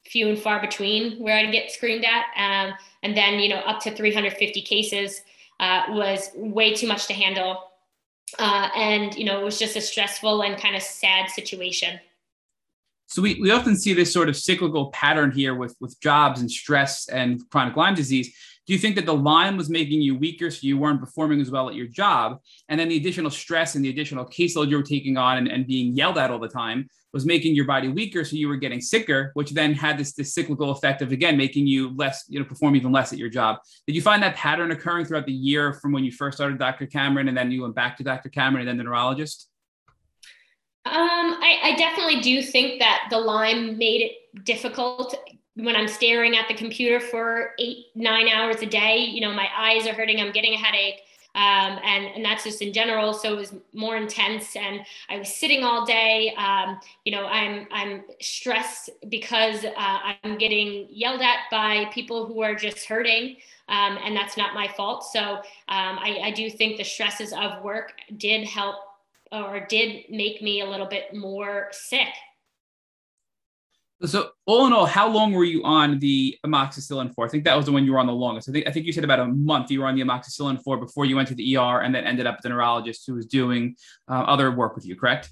few 0.04 0.28
and 0.28 0.38
far 0.38 0.60
between 0.60 1.18
where 1.18 1.36
I'd 1.36 1.52
get 1.52 1.70
screamed 1.70 2.04
at. 2.04 2.24
Um, 2.36 2.74
and 3.02 3.16
then, 3.16 3.40
you 3.40 3.48
know, 3.48 3.60
up 3.60 3.80
to 3.82 3.90
350 3.90 4.60
cases 4.62 5.22
uh, 5.58 5.84
was 5.88 6.30
way 6.34 6.74
too 6.74 6.86
much 6.86 7.06
to 7.06 7.14
handle. 7.14 7.70
Uh, 8.38 8.68
and, 8.76 9.14
you 9.14 9.24
know, 9.24 9.40
it 9.40 9.44
was 9.44 9.58
just 9.58 9.76
a 9.76 9.80
stressful 9.80 10.42
and 10.42 10.60
kind 10.60 10.76
of 10.76 10.82
sad 10.82 11.30
situation. 11.30 11.98
So 13.12 13.20
we, 13.20 13.38
we 13.42 13.50
often 13.50 13.76
see 13.76 13.92
this 13.92 14.10
sort 14.10 14.30
of 14.30 14.36
cyclical 14.38 14.90
pattern 14.90 15.32
here 15.32 15.54
with, 15.54 15.76
with 15.80 16.00
jobs 16.00 16.40
and 16.40 16.50
stress 16.50 17.10
and 17.10 17.42
chronic 17.50 17.76
Lyme 17.76 17.94
disease. 17.94 18.34
Do 18.66 18.72
you 18.72 18.78
think 18.78 18.96
that 18.96 19.04
the 19.04 19.14
Lyme 19.14 19.58
was 19.58 19.68
making 19.68 20.00
you 20.00 20.14
weaker 20.14 20.50
so 20.50 20.60
you 20.62 20.78
weren't 20.78 20.98
performing 20.98 21.38
as 21.38 21.50
well 21.50 21.68
at 21.68 21.74
your 21.74 21.88
job? 21.88 22.38
And 22.70 22.80
then 22.80 22.88
the 22.88 22.96
additional 22.96 23.30
stress 23.30 23.74
and 23.74 23.84
the 23.84 23.90
additional 23.90 24.24
caseload 24.24 24.70
you 24.70 24.78
were 24.78 24.82
taking 24.82 25.18
on 25.18 25.36
and, 25.36 25.48
and 25.48 25.66
being 25.66 25.94
yelled 25.94 26.16
at 26.16 26.30
all 26.30 26.38
the 26.38 26.48
time 26.48 26.88
was 27.12 27.26
making 27.26 27.54
your 27.54 27.66
body 27.66 27.88
weaker 27.88 28.24
so 28.24 28.34
you 28.34 28.48
were 28.48 28.56
getting 28.56 28.80
sicker, 28.80 29.30
which 29.34 29.50
then 29.50 29.74
had 29.74 29.98
this, 29.98 30.14
this 30.14 30.32
cyclical 30.32 30.70
effect 30.70 31.02
of 31.02 31.12
again 31.12 31.36
making 31.36 31.66
you 31.66 31.94
less, 31.94 32.24
you 32.28 32.38
know, 32.38 32.46
perform 32.46 32.76
even 32.76 32.92
less 32.92 33.12
at 33.12 33.18
your 33.18 33.28
job. 33.28 33.58
Did 33.86 33.94
you 33.94 34.00
find 34.00 34.22
that 34.22 34.36
pattern 34.36 34.70
occurring 34.70 35.04
throughout 35.04 35.26
the 35.26 35.32
year 35.32 35.74
from 35.74 35.92
when 35.92 36.02
you 36.02 36.12
first 36.12 36.38
started 36.38 36.58
Dr. 36.58 36.86
Cameron 36.86 37.28
and 37.28 37.36
then 37.36 37.50
you 37.50 37.60
went 37.60 37.74
back 37.74 37.98
to 37.98 38.04
Dr. 38.04 38.30
Cameron 38.30 38.62
and 38.62 38.70
then 38.70 38.78
the 38.78 38.84
neurologist? 38.84 39.50
Um, 40.84 40.94
I, 40.94 41.58
I 41.62 41.76
definitely 41.76 42.20
do 42.20 42.42
think 42.42 42.80
that 42.80 43.06
the 43.08 43.18
Lyme 43.18 43.78
made 43.78 44.02
it 44.02 44.44
difficult 44.44 45.14
when 45.54 45.76
I'm 45.76 45.86
staring 45.86 46.36
at 46.36 46.48
the 46.48 46.54
computer 46.54 46.98
for 46.98 47.52
eight, 47.58 47.86
nine 47.94 48.28
hours 48.28 48.62
a 48.62 48.66
day. 48.66 48.98
You 48.98 49.20
know, 49.20 49.32
my 49.32 49.48
eyes 49.56 49.86
are 49.86 49.92
hurting, 49.92 50.20
I'm 50.20 50.32
getting 50.32 50.54
a 50.54 50.58
headache. 50.58 51.02
Um, 51.34 51.78
and, 51.82 52.04
and 52.14 52.24
that's 52.24 52.44
just 52.44 52.60
in 52.60 52.74
general. 52.74 53.14
So 53.14 53.32
it 53.32 53.36
was 53.36 53.54
more 53.72 53.96
intense 53.96 54.54
and 54.54 54.80
I 55.08 55.18
was 55.18 55.32
sitting 55.32 55.64
all 55.64 55.86
day. 55.86 56.34
Um, 56.36 56.78
you 57.06 57.12
know, 57.12 57.24
I'm, 57.26 57.66
I'm 57.72 58.04
stressed 58.20 58.90
because 59.08 59.64
uh, 59.64 59.98
I'm 60.24 60.36
getting 60.36 60.88
yelled 60.90 61.22
at 61.22 61.38
by 61.50 61.86
people 61.94 62.26
who 62.26 62.42
are 62.42 62.54
just 62.54 62.84
hurting. 62.84 63.36
Um, 63.68 63.98
and 64.04 64.14
that's 64.14 64.36
not 64.36 64.52
my 64.52 64.68
fault. 64.68 65.04
So 65.04 65.20
um, 65.20 65.42
I, 65.68 66.20
I 66.24 66.30
do 66.32 66.50
think 66.50 66.76
the 66.76 66.84
stresses 66.84 67.32
of 67.32 67.62
work 67.62 67.94
did 68.18 68.46
help 68.46 68.76
or 69.32 69.66
did 69.68 70.04
make 70.10 70.42
me 70.42 70.60
a 70.60 70.68
little 70.68 70.86
bit 70.86 71.14
more 71.14 71.68
sick. 71.72 72.08
So 74.04 74.30
all 74.46 74.66
in 74.66 74.72
all, 74.72 74.84
how 74.84 75.08
long 75.08 75.32
were 75.32 75.44
you 75.44 75.62
on 75.62 76.00
the 76.00 76.36
amoxicillin 76.44 77.14
for? 77.14 77.24
I 77.24 77.28
think 77.28 77.44
that 77.44 77.56
was 77.56 77.66
the 77.66 77.72
one 77.72 77.84
you 77.84 77.92
were 77.92 78.00
on 78.00 78.06
the 78.06 78.12
longest. 78.12 78.48
I 78.48 78.52
think 78.52 78.66
I 78.66 78.72
think 78.72 78.84
you 78.84 78.92
said 78.92 79.04
about 79.04 79.20
a 79.20 79.26
month 79.26 79.70
you 79.70 79.80
were 79.80 79.86
on 79.86 79.94
the 79.94 80.02
amoxicillin 80.02 80.60
for 80.62 80.76
before 80.76 81.04
you 81.04 81.14
went 81.14 81.28
to 81.28 81.36
the 81.36 81.56
ER 81.56 81.80
and 81.80 81.94
then 81.94 82.04
ended 82.04 82.26
up 82.26 82.36
at 82.36 82.42
the 82.42 82.48
neurologist 82.48 83.04
who 83.06 83.14
was 83.14 83.26
doing 83.26 83.76
uh, 84.10 84.14
other 84.14 84.50
work 84.50 84.74
with 84.74 84.84
you, 84.84 84.96
correct? 84.96 85.30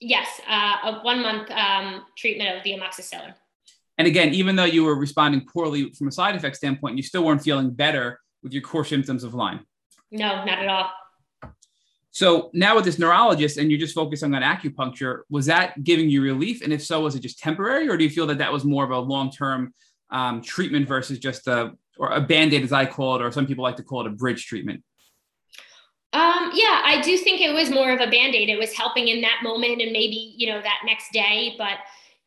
Yes, 0.00 0.26
uh, 0.48 0.76
a 0.84 1.00
one 1.02 1.22
month 1.22 1.50
um, 1.52 2.02
treatment 2.16 2.56
of 2.56 2.64
the 2.64 2.72
amoxicillin. 2.72 3.34
And 3.96 4.08
again, 4.08 4.34
even 4.34 4.56
though 4.56 4.64
you 4.64 4.82
were 4.82 4.96
responding 4.96 5.46
poorly 5.46 5.92
from 5.92 6.08
a 6.08 6.12
side 6.12 6.34
effect 6.34 6.56
standpoint, 6.56 6.96
you 6.96 7.02
still 7.02 7.22
weren't 7.22 7.42
feeling 7.42 7.70
better 7.70 8.18
with 8.42 8.52
your 8.52 8.62
core 8.62 8.84
symptoms 8.84 9.22
of 9.22 9.34
Lyme. 9.34 9.60
No, 10.10 10.44
not 10.44 10.58
at 10.58 10.68
all. 10.68 10.90
So 12.12 12.50
now 12.52 12.74
with 12.74 12.84
this 12.84 12.98
neurologist 12.98 13.56
and 13.56 13.70
you're 13.70 13.78
just 13.78 13.94
focusing 13.94 14.34
on 14.34 14.42
acupuncture, 14.42 15.20
was 15.30 15.46
that 15.46 15.84
giving 15.84 16.10
you 16.10 16.22
relief? 16.22 16.62
And 16.62 16.72
if 16.72 16.84
so, 16.84 17.00
was 17.00 17.14
it 17.14 17.20
just 17.20 17.38
temporary, 17.38 17.88
or 17.88 17.96
do 17.96 18.04
you 18.04 18.10
feel 18.10 18.26
that 18.26 18.38
that 18.38 18.52
was 18.52 18.64
more 18.64 18.84
of 18.84 18.90
a 18.90 18.98
long-term 18.98 19.72
um, 20.10 20.42
treatment 20.42 20.88
versus 20.88 21.18
just 21.18 21.46
a 21.46 21.72
or 21.98 22.10
a 22.12 22.20
band-aid, 22.20 22.64
as 22.64 22.72
I 22.72 22.86
call 22.86 23.16
it, 23.16 23.22
or 23.22 23.30
some 23.30 23.46
people 23.46 23.62
like 23.62 23.76
to 23.76 23.82
call 23.82 24.00
it 24.00 24.06
a 24.06 24.10
bridge 24.10 24.46
treatment? 24.46 24.82
Um, 26.12 26.50
yeah, 26.54 26.82
I 26.84 27.00
do 27.04 27.16
think 27.18 27.40
it 27.40 27.52
was 27.52 27.70
more 27.70 27.92
of 27.92 28.00
a 28.00 28.10
band-aid. 28.10 28.48
It 28.48 28.58
was 28.58 28.72
helping 28.72 29.08
in 29.08 29.20
that 29.20 29.40
moment 29.42 29.80
and 29.80 29.92
maybe, 29.92 30.34
you 30.36 30.48
know, 30.48 30.60
that 30.60 30.80
next 30.84 31.12
day, 31.12 31.54
but 31.58 31.78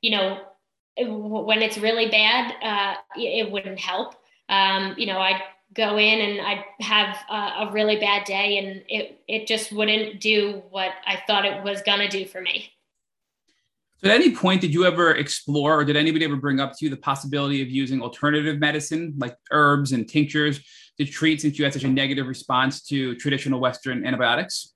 you 0.02 0.12
know, 0.12 0.40
when 0.98 1.62
it's 1.62 1.78
really 1.78 2.10
bad, 2.10 2.54
uh, 2.62 2.96
it 3.16 3.52
wouldn't 3.52 3.80
help. 3.80 4.16
Um, 4.48 4.94
you 4.98 5.08
know, 5.08 5.18
I 5.18 5.42
go 5.74 5.98
in 5.98 6.20
and 6.20 6.42
I'd 6.42 6.66
have 6.82 7.18
a, 7.30 7.68
a 7.68 7.72
really 7.72 7.98
bad 7.98 8.26
day 8.26 8.58
and 8.58 8.84
it, 8.88 9.22
it 9.28 9.48
just 9.48 9.72
wouldn't 9.72 10.20
do 10.20 10.62
what 10.70 10.92
I 11.06 11.22
thought 11.26 11.46
it 11.46 11.64
was 11.64 11.82
going 11.82 12.00
to 12.00 12.08
do 12.08 12.26
for 12.26 12.42
me. 12.42 12.70
So 13.98 14.10
at 14.10 14.16
any 14.16 14.36
point, 14.36 14.60
did 14.60 14.74
you 14.74 14.86
ever 14.86 15.12
explore 15.16 15.80
or 15.80 15.86
did 15.86 15.96
anybody 15.96 16.26
ever 16.26 16.36
bring 16.36 16.60
up 16.60 16.74
to 16.74 16.86
you 16.86 16.90
the 16.90 16.98
possibility 16.98 17.62
of 17.62 17.70
using 17.70 18.02
alternative 18.02 18.60
medicine 18.60 19.14
like 19.18 19.38
herbs 19.52 19.94
and 19.94 20.08
tinctures 20.08 20.62
to 20.98 21.06
treat 21.06 21.42
since 21.42 21.58
you 21.58 21.64
had 21.64 21.74
such 21.74 21.86
a 21.86 21.88
negative 21.88 22.28
response 22.28 22.82
to 22.84 23.16
traditional 23.16 23.62
Western 23.62 24.06
antibiotics? 24.06 24.73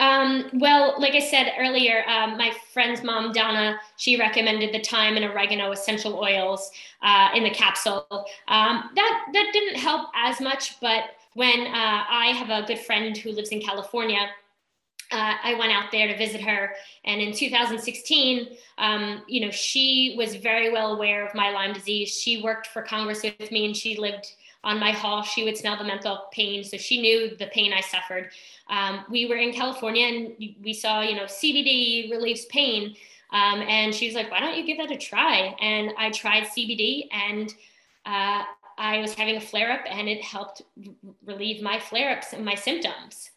Um, 0.00 0.50
well, 0.54 0.96
like 0.98 1.14
I 1.14 1.20
said 1.20 1.52
earlier, 1.58 2.04
um, 2.08 2.36
my 2.36 2.52
friend's 2.72 3.02
mom, 3.02 3.32
Donna, 3.32 3.78
she 3.96 4.18
recommended 4.18 4.74
the 4.74 4.82
thyme 4.82 5.16
and 5.16 5.24
oregano 5.24 5.70
essential 5.70 6.18
oils 6.18 6.70
uh, 7.02 7.28
in 7.34 7.44
the 7.44 7.50
capsule. 7.50 8.06
Um, 8.48 8.90
that, 8.96 9.26
that 9.32 9.50
didn't 9.52 9.76
help 9.76 10.08
as 10.14 10.40
much, 10.40 10.80
but 10.80 11.04
when 11.34 11.66
uh, 11.66 12.04
I 12.08 12.32
have 12.36 12.50
a 12.50 12.66
good 12.66 12.78
friend 12.80 13.16
who 13.16 13.30
lives 13.32 13.50
in 13.50 13.60
California, 13.60 14.28
uh, 15.12 15.34
I 15.42 15.54
went 15.54 15.70
out 15.70 15.92
there 15.92 16.08
to 16.08 16.16
visit 16.16 16.40
her. 16.40 16.72
And 17.04 17.20
in 17.20 17.32
2016, 17.32 18.48
um, 18.78 19.22
you 19.28 19.40
know, 19.40 19.50
she 19.50 20.14
was 20.18 20.34
very 20.34 20.72
well 20.72 20.94
aware 20.94 21.24
of 21.24 21.34
my 21.34 21.50
Lyme 21.50 21.72
disease. 21.72 22.10
She 22.10 22.42
worked 22.42 22.66
for 22.68 22.82
Congress 22.82 23.22
with 23.22 23.50
me 23.52 23.66
and 23.66 23.76
she 23.76 23.96
lived 23.96 24.34
on 24.64 24.80
my 24.80 24.90
hall. 24.90 25.22
She 25.22 25.44
would 25.44 25.56
smell 25.56 25.76
the 25.76 25.84
menthol 25.84 26.28
pain. 26.32 26.64
So 26.64 26.76
she 26.76 27.00
knew 27.00 27.36
the 27.36 27.46
pain 27.46 27.72
I 27.72 27.80
suffered. 27.80 28.30
Um, 28.68 29.04
we 29.10 29.26
were 29.26 29.36
in 29.36 29.52
California 29.52 30.06
and 30.06 30.54
we 30.62 30.72
saw, 30.72 31.02
you 31.02 31.14
know, 31.14 31.24
CBD 31.24 32.10
relieves 32.10 32.46
pain. 32.46 32.96
Um, 33.32 33.62
and 33.62 33.94
she 33.94 34.06
was 34.06 34.14
like, 34.14 34.30
why 34.30 34.40
don't 34.40 34.56
you 34.56 34.64
give 34.64 34.78
that 34.78 34.90
a 34.90 34.96
try? 34.96 35.54
And 35.60 35.92
I 35.98 36.10
tried 36.10 36.44
CBD 36.44 37.08
and 37.12 37.52
uh, 38.06 38.42
I 38.78 38.98
was 38.98 39.14
having 39.14 39.36
a 39.36 39.40
flare 39.40 39.72
up 39.72 39.82
and 39.88 40.08
it 40.08 40.22
helped 40.22 40.62
relieve 41.24 41.62
my 41.62 41.78
flare 41.78 42.16
ups 42.16 42.32
and 42.32 42.44
my 42.44 42.54
symptoms. 42.54 43.30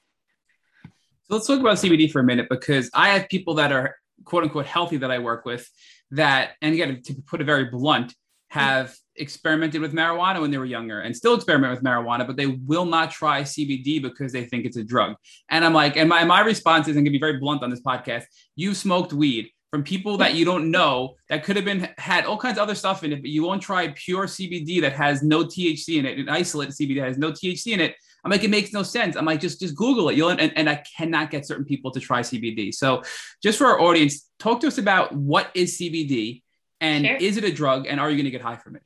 So 1.23 1.36
let's 1.36 1.47
talk 1.47 1.59
about 1.59 1.78
CBD 1.78 2.11
for 2.11 2.21
a 2.21 2.23
minute 2.23 2.47
because 2.49 2.89
I 2.93 3.09
have 3.09 3.28
people 3.28 3.55
that 3.55 3.71
are 3.71 3.95
quote 4.23 4.43
unquote 4.43 4.65
healthy 4.65 4.97
that 4.97 5.11
I 5.11 5.19
work 5.19 5.45
with 5.45 5.69
that, 6.11 6.51
and 6.61 6.73
again, 6.73 7.01
to 7.03 7.15
put 7.28 7.41
it 7.41 7.43
very 7.43 7.65
blunt, 7.65 8.13
have 8.49 8.95
experimented 9.18 9.82
with 9.82 9.93
marijuana 9.93 10.41
when 10.41 10.51
they 10.51 10.57
were 10.57 10.65
younger 10.65 11.01
and 11.01 11.15
still 11.15 11.36
experiment 11.36 11.74
with 11.74 11.84
marijuana, 11.84 12.26
but 12.26 12.38
they 12.38 12.47
will 12.47 12.86
not 12.86 13.11
try 13.11 13.41
CBD 13.41 14.01
because 14.01 14.32
they 14.32 14.45
think 14.45 14.65
it's 14.65 14.78
a 14.78 14.84
drug. 14.84 15.15
And 15.49 15.65
I'm 15.65 15.74
like, 15.74 15.97
and 15.97 16.09
my, 16.09 16.24
my 16.24 16.41
response 16.41 16.88
is, 16.88 16.95
I'm 16.95 17.03
gonna 17.03 17.11
be 17.11 17.20
very 17.20 17.38
blunt 17.38 17.63
on 17.63 17.70
this 17.70 17.82
podcast. 17.82 18.26
You 18.55 18.74
smoked 18.74 19.13
weed 19.13 19.49
from 19.72 19.84
people 19.84 20.18
that 20.18 20.34
you 20.34 20.45
don't 20.45 20.72
know 20.72 21.15
that 21.30 21.43
could 21.43 21.55
have 21.55 21.65
been 21.65 21.89
had 21.97 22.26
all 22.26 22.38
kinds 22.38 22.57
of 22.57 22.63
other 22.63 22.76
stuff 22.76 23.03
in 23.03 23.11
it, 23.11 23.22
but 23.22 23.30
you 23.30 23.43
won't 23.43 23.61
try 23.61 23.89
pure 23.89 24.26
CBD 24.26 24.82
that 24.82 24.93
has 24.93 25.24
no 25.24 25.43
THC 25.43 25.99
in 25.99 26.05
it, 26.05 26.18
an 26.18 26.30
isolate 26.30 26.70
CBD 26.70 26.99
that 27.01 27.07
has 27.07 27.18
no 27.18 27.32
THC 27.32 27.74
in 27.74 27.82
it. 27.82 27.95
I'm 28.24 28.32
like, 28.32 28.43
it 28.43 28.49
makes 28.49 28.74
no 28.74 28.84
sense. 28.84 29.15
I'm 29.15 29.26
like, 29.26 29.39
just 29.39 29.59
just 29.59 29.76
Google 29.76 30.09
it. 30.09 30.15
You'll 30.15 30.30
and, 30.30 30.51
and 30.57 30.70
I 30.70 30.84
cannot 30.97 31.32
get 31.32 31.45
certain 31.45 31.65
people 31.65 31.91
to 31.91 31.99
try 31.99 32.22
CBD. 32.22 32.74
So 32.74 33.03
just 33.43 33.57
for 33.57 33.68
our 33.68 33.80
audience, 33.80 34.30
talk 34.39 34.59
to 34.61 34.68
us 34.68 34.78
about 34.78 35.13
what 35.13 35.49
is 35.53 35.78
CBD 35.78 36.41
and 36.82 37.05
sure. 37.05 37.15
is 37.15 37.38
it 37.38 37.43
a 37.43 37.51
drug 37.51 37.88
and 37.88 37.99
are 37.99 38.09
you 38.09 38.15
going 38.15 38.26
to 38.26 38.32
get 38.32 38.41
high 38.41 38.55
from 38.55 38.76
it? 38.76 38.84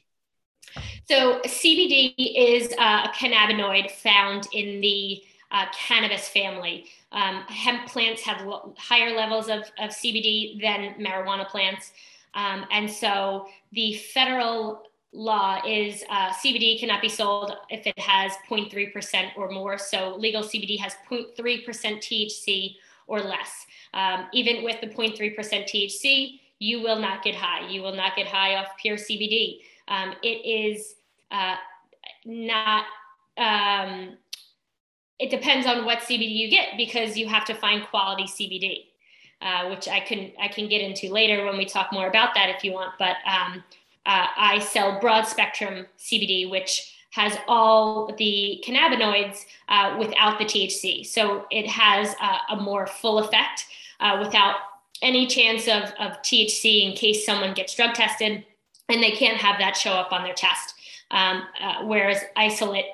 So 1.06 1.42
CBD 1.42 2.14
is 2.18 2.72
a 2.74 3.10
cannabinoid 3.10 3.92
found 3.92 4.48
in 4.54 4.82
the 4.82 5.22
uh, 5.52 5.66
cannabis 5.74 6.30
family. 6.30 6.86
Um, 7.12 7.44
hemp 7.50 7.88
plants 7.88 8.22
have 8.22 8.46
lo- 8.46 8.74
higher 8.78 9.16
levels 9.16 9.50
of, 9.50 9.64
of 9.80 9.90
CBD 9.90 10.62
than 10.62 10.96
marijuana 11.00 11.48
plants. 11.48 11.92
Um, 12.34 12.66
and 12.72 12.90
so 12.90 13.48
the 13.74 13.96
federal 13.96 14.84
law 15.14 15.60
is 15.68 16.04
uh, 16.10 16.30
CBD 16.32 16.80
cannot 16.80 17.02
be 17.02 17.10
sold 17.10 17.54
if 17.70 17.86
it 17.86 18.00
has 18.00 18.32
0.3% 18.50 19.32
or 19.36 19.52
more. 19.52 19.78
So 19.78 20.16
legal 20.18 20.42
CBD 20.42 20.80
has 20.80 20.96
0.3% 21.10 21.66
THC 21.66 22.76
or 23.08 23.20
less. 23.20 23.66
Um, 23.94 24.28
even 24.32 24.64
with 24.64 24.80
the 24.80 24.88
0.3% 24.88 25.36
THC, 25.36 26.40
you 26.60 26.82
will 26.82 27.00
not 27.00 27.24
get 27.24 27.36
high. 27.36 27.68
You 27.68 27.82
will 27.82 27.96
not 27.96 28.16
get 28.16 28.28
high 28.28 28.56
off 28.56 28.68
pure 28.82 28.96
CBD. 28.96 29.60
Um, 29.92 30.16
it 30.24 30.46
is 30.46 30.96
uh, 31.32 31.56
not. 32.26 32.86
Um, 33.38 34.18
it 35.20 35.30
depends 35.30 35.68
on 35.68 35.86
what 35.86 36.00
CBD 36.00 36.32
you 36.32 36.50
get 36.50 36.70
because 36.78 37.16
you 37.16 37.28
have 37.28 37.46
to 37.46 37.54
find 37.54 37.86
quality 37.86 38.24
CBD, 38.24 38.86
uh, 39.42 39.70
which 39.70 39.88
I 39.88 40.00
can 40.00 40.32
I 40.40 40.48
can 40.48 40.68
get 40.70 40.82
into 40.82 41.12
later 41.12 41.46
when 41.46 41.58
we 41.58 41.66
talk 41.66 41.92
more 41.92 42.08
about 42.08 42.34
that 42.36 42.50
if 42.50 42.64
you 42.64 42.72
want. 42.72 42.94
But 42.98 43.18
um, 43.28 43.64
uh, 44.06 44.28
I 44.36 44.60
sell 44.60 45.00
broad 45.00 45.28
spectrum 45.28 45.86
CBD, 46.00 46.50
which 46.50 46.96
has 47.12 47.38
all 47.48 48.16
the 48.18 48.64
cannabinoids 48.66 49.44
uh, 49.68 49.98
without 50.00 50.40
the 50.40 50.46
THC. 50.46 51.06
So 51.06 51.46
it 51.52 51.68
has 51.68 52.16
a, 52.22 52.54
a 52.54 52.62
more 52.62 52.88
full 52.88 53.20
effect 53.20 53.66
uh, 54.00 54.18
without 54.24 54.56
any 55.02 55.28
chance 55.28 55.68
of, 55.68 55.84
of 56.00 56.22
THC 56.22 56.90
in 56.90 56.96
case 56.96 57.26
someone 57.26 57.54
gets 57.54 57.76
drug 57.76 57.94
tested 57.94 58.46
and 58.90 59.02
they 59.02 59.12
can't 59.12 59.38
have 59.38 59.60
that 59.60 59.76
show 59.76 59.92
up 59.92 60.12
on 60.12 60.24
their 60.24 60.34
test. 60.34 60.76
Um, 61.12 61.44
uh, 61.62 61.84
whereas 61.84 62.22
isolate, 62.36 62.86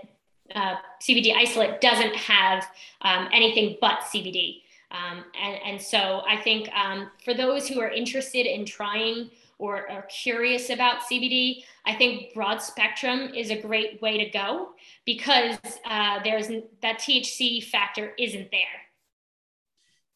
uh, 0.55 0.75
CBD 1.01 1.35
isolate 1.35 1.81
doesn't 1.81 2.15
have 2.15 2.65
um, 3.01 3.29
anything 3.31 3.77
but 3.79 3.99
CBD. 4.01 4.61
Um, 4.91 5.25
and, 5.41 5.59
and 5.65 5.81
so 5.81 6.23
I 6.27 6.37
think 6.37 6.69
um, 6.73 7.11
for 7.23 7.33
those 7.33 7.67
who 7.67 7.79
are 7.81 7.89
interested 7.89 8.45
in 8.45 8.65
trying 8.65 9.29
or 9.59 9.89
are 9.89 10.03
curious 10.03 10.69
about 10.69 11.01
CBD, 11.01 11.63
I 11.85 11.95
think 11.95 12.33
broad 12.33 12.61
spectrum 12.61 13.31
is 13.35 13.49
a 13.49 13.59
great 13.59 14.01
way 14.01 14.17
to 14.23 14.29
go 14.29 14.69
because 15.05 15.57
uh, 15.85 16.19
there's 16.23 16.47
that 16.81 16.99
THC 16.99 17.63
factor 17.63 18.13
isn't 18.17 18.49
there. 18.51 18.61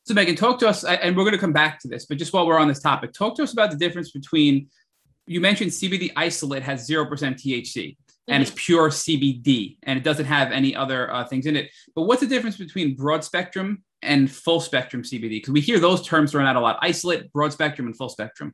So 0.04 0.14
Megan, 0.14 0.36
talk 0.36 0.60
to 0.60 0.68
us, 0.68 0.84
and 0.84 1.16
we're 1.16 1.24
going 1.24 1.34
to 1.34 1.40
come 1.40 1.54
back 1.54 1.80
to 1.82 1.88
this, 1.88 2.06
but 2.06 2.18
just 2.18 2.34
while 2.34 2.48
we're 2.48 2.60
on 2.60 2.68
this 2.68 2.80
topic, 2.80 3.14
talk 3.14 3.36
to 3.36 3.44
us 3.44 3.54
about 3.54 3.72
the 3.72 3.78
difference 3.78 4.12
between. 4.12 4.70
You 5.32 5.40
mentioned 5.40 5.72
CBD 5.72 6.12
isolate 6.18 6.62
has 6.64 6.86
zero 6.86 7.06
percent 7.06 7.38
THC 7.38 7.96
and 8.28 8.42
it's 8.42 8.52
mm-hmm. 8.52 8.58
pure 8.58 8.90
CBD 8.90 9.78
and 9.84 9.98
it 9.98 10.04
doesn't 10.04 10.26
have 10.26 10.52
any 10.52 10.76
other 10.76 11.12
uh, 11.12 11.26
things 11.26 11.46
in 11.46 11.56
it. 11.56 11.72
But 11.96 12.04
what's 12.04 12.20
the 12.20 12.28
difference 12.28 12.58
between 12.58 12.96
broad 12.96 13.24
spectrum 13.24 13.84
and 14.02 14.30
full 14.30 14.60
spectrum 14.60 15.04
CBD? 15.04 15.30
Because 15.30 15.54
we 15.54 15.62
hear 15.62 15.80
those 15.80 16.06
terms 16.06 16.32
thrown 16.32 16.46
out 16.46 16.58
a 16.58 16.60
lot: 16.60 16.80
isolate, 16.82 17.32
broad 17.32 17.54
spectrum, 17.54 17.88
and 17.88 17.96
full 17.96 18.10
spectrum. 18.10 18.54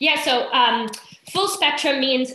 Yeah, 0.00 0.20
so 0.22 0.50
um, 0.52 0.88
full 1.30 1.46
spectrum 1.46 2.00
means 2.00 2.32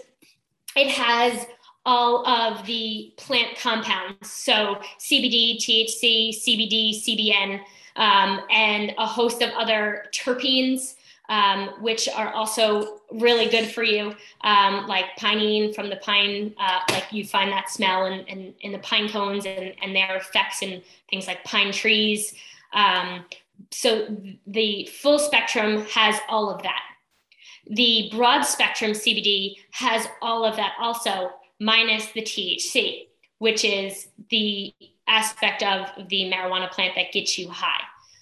it 0.77 0.87
has 0.87 1.45
all 1.85 2.25
of 2.25 2.65
the 2.65 3.13
plant 3.17 3.57
compounds. 3.57 4.31
So 4.31 4.79
CBD, 4.99 5.57
THC, 5.57 6.29
CBD, 6.29 6.95
CBN, 7.03 7.59
um, 7.97 8.39
and 8.49 8.93
a 8.97 9.05
host 9.05 9.41
of 9.41 9.49
other 9.51 10.05
terpenes. 10.13 10.95
Um, 11.29 11.75
which 11.79 12.09
are 12.09 12.33
also 12.33 13.01
really 13.11 13.49
good 13.49 13.67
for 13.67 13.83
you, 13.83 14.15
um, 14.41 14.87
like 14.87 15.05
pinene 15.19 15.75
from 15.75 15.87
the 15.87 15.97
pine, 15.97 16.55
uh, 16.59 16.79
like 16.89 17.13
you 17.13 17.23
find 17.23 17.51
that 17.51 17.69
smell 17.69 18.07
in, 18.07 18.21
in, 18.21 18.55
in, 18.61 18.71
the 18.71 18.79
pine 18.79 19.07
cones 19.09 19.45
and, 19.45 19.75
and 19.83 19.95
their 19.95 20.15
effects 20.15 20.63
in 20.63 20.81
things 21.07 21.27
like 21.27 21.43
pine 21.43 21.71
trees. 21.71 22.33
Um, 22.73 23.25
so 23.71 24.07
the 24.47 24.89
full 24.91 25.19
spectrum 25.19 25.85
has 25.91 26.15
all 26.29 26.49
of 26.49 26.63
that. 26.63 26.81
The 27.69 28.09
broad 28.11 28.41
spectrum 28.41 28.91
CBD 28.91 29.55
has 29.71 30.07
all 30.21 30.43
of 30.43 30.55
that 30.55 30.73
also, 30.79 31.31
minus 31.59 32.07
the 32.13 32.21
THC, 32.21 33.07
which 33.37 33.63
is 33.63 34.07
the 34.29 34.73
aspect 35.07 35.61
of 35.63 35.87
the 36.09 36.31
marijuana 36.31 36.71
plant 36.71 36.95
that 36.95 37.11
gets 37.11 37.37
you 37.37 37.49
high. 37.49 37.81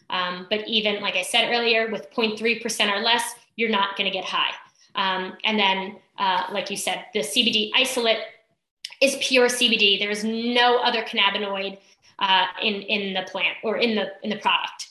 Um, 0.09 0.47
but 0.49 0.67
even, 0.67 1.01
like 1.01 1.15
I 1.15 1.21
said 1.21 1.51
earlier, 1.51 1.89
with 1.91 2.11
0.3% 2.11 2.91
or 2.91 2.99
less, 3.01 3.35
you're 3.55 3.69
not 3.69 3.97
going 3.97 4.09
to 4.09 4.13
get 4.13 4.25
high. 4.25 4.51
Um, 4.95 5.33
and 5.43 5.59
then, 5.59 5.97
uh, 6.17 6.43
like 6.51 6.69
you 6.69 6.77
said, 6.77 7.05
the 7.13 7.19
CBD 7.19 7.71
isolate 7.75 8.19
is 9.01 9.17
pure 9.21 9.47
CBD. 9.47 9.99
There 9.99 10.09
is 10.09 10.23
no 10.23 10.79
other 10.79 11.03
cannabinoid 11.03 11.77
uh, 12.19 12.45
in 12.61 12.81
in 12.83 13.13
the 13.13 13.29
plant 13.29 13.57
or 13.63 13.77
in 13.77 13.95
the 13.95 14.11
in 14.23 14.29
the 14.29 14.37
product. 14.37 14.89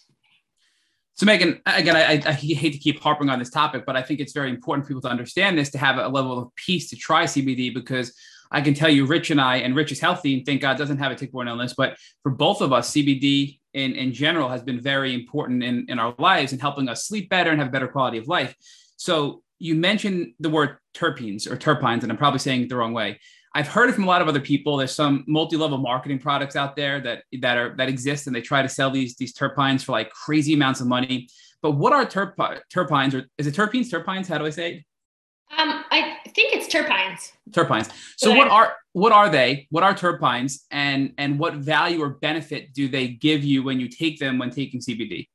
So, 1.15 1.25
Megan, 1.25 1.63
again, 1.65 1.97
I, 1.97 2.23
I, 2.29 2.33
hate 2.33 2.75
to 2.75 2.79
keep 2.79 3.01
harping 3.01 3.31
on 3.31 3.39
this 3.39 3.49
topic, 3.49 3.87
but 3.87 3.97
I 3.97 4.03
think 4.03 4.21
it's 4.21 4.35
very 4.35 4.51
important 4.51 4.85
for 4.85 4.89
people 4.89 5.01
to 5.01 5.09
understand 5.09 5.57
this 5.57 5.71
to 5.71 5.79
have 5.79 5.97
a 5.97 6.09
level 6.09 6.39
of 6.39 6.55
peace 6.57 6.91
to 6.91 6.97
try 6.97 7.25
CBD 7.25 7.73
because 7.73 8.13
I 8.51 8.61
can 8.61 8.75
tell 8.75 8.89
you, 8.89 9.07
Rich 9.07 9.31
and 9.31 9.41
I, 9.41 9.57
and 9.57 9.75
Rich 9.75 9.93
is 9.93 10.01
healthy 10.01 10.35
and 10.37 10.47
thank 10.47 10.61
God 10.61 10.77
doesn't 10.77 10.99
have 10.99 11.13
a 11.13 11.15
tick-borne 11.15 11.49
illness, 11.49 11.75
but 11.77 11.97
for 12.23 12.31
both 12.31 12.61
of 12.61 12.73
us, 12.73 12.91
CBD 12.93 13.59
in, 13.75 13.93
in 13.95 14.13
general 14.13 14.49
has 14.49 14.63
been 14.63 14.81
very 14.81 15.15
important 15.15 15.63
in, 15.63 15.87
in 15.89 15.99
our 15.99 16.15
lives 16.19 16.53
and 16.53 16.61
helping 16.61 16.89
us 16.89 17.07
sleep 17.07 17.29
better 17.29 17.51
and 17.51 17.61
have 17.61 17.69
a 17.69 17.73
better 17.73 17.89
quality 17.89 18.19
of 18.19 18.29
life. 18.29 18.55
So, 18.97 19.43
you 19.59 19.75
mentioned 19.75 20.35
the 20.39 20.51
word 20.51 20.77
terpenes 20.95 21.51
or 21.51 21.57
terpines, 21.57 22.03
and 22.03 22.13
I'm 22.13 22.19
probably 22.19 22.41
saying 22.41 22.63
it 22.63 22.69
the 22.69 22.77
wrong 22.77 22.93
way. 22.93 23.19
I've 23.55 23.69
heard 23.69 23.89
it 23.89 23.95
from 23.95 24.05
a 24.05 24.07
lot 24.07 24.21
of 24.21 24.29
other 24.29 24.41
people. 24.41 24.77
There's 24.77 24.95
some 24.95 25.25
multi-level 25.27 25.79
marketing 25.79 26.19
products 26.19 26.57
out 26.57 26.77
there 26.77 27.01
that 27.01 27.23
that 27.41 27.57
are 27.57 27.75
that 27.79 27.89
exist, 27.89 28.27
and 28.27 28.37
they 28.37 28.43
try 28.43 28.61
to 28.61 28.69
sell 28.69 28.91
these 28.91 29.17
these 29.17 29.33
terpines 29.33 29.83
for 29.83 29.93
like 29.93 30.11
crazy 30.11 30.53
amounts 30.53 30.83
of 30.83 30.89
money. 30.89 31.29
But 31.63 31.73
what 31.73 31.95
are 31.95 32.05
terp- 32.05 32.61
terpines, 32.71 33.15
or 33.15 33.25
is 33.39 33.47
it 33.47 33.55
terpenes? 33.55 33.89
Terpines? 33.91 34.29
How 34.29 34.37
do 34.37 34.45
I 34.45 34.51
say 34.51 34.73
it? 34.73 34.85
Um, 35.59 35.85
I 35.91 36.06
terpenes. 36.83 37.33
Terpenes. 37.51 37.91
So 38.17 38.35
what 38.35 38.49
are 38.49 38.77
what 38.93 39.13
are 39.13 39.29
they? 39.29 39.67
What 39.71 39.83
are 39.83 39.95
terpenes, 39.95 40.63
and 40.71 41.13
and 41.19 41.39
what 41.39 41.55
value 41.55 42.03
or 42.03 42.11
benefit 42.11 42.73
do 42.75 42.89
they 42.89 43.09
give 43.09 43.45
you 43.45 43.63
when 43.63 43.81
you 43.81 43.89
take 43.89 44.19
them 44.19 44.39
when 44.39 44.51
taking 44.51 44.81
CBD? 44.81 45.29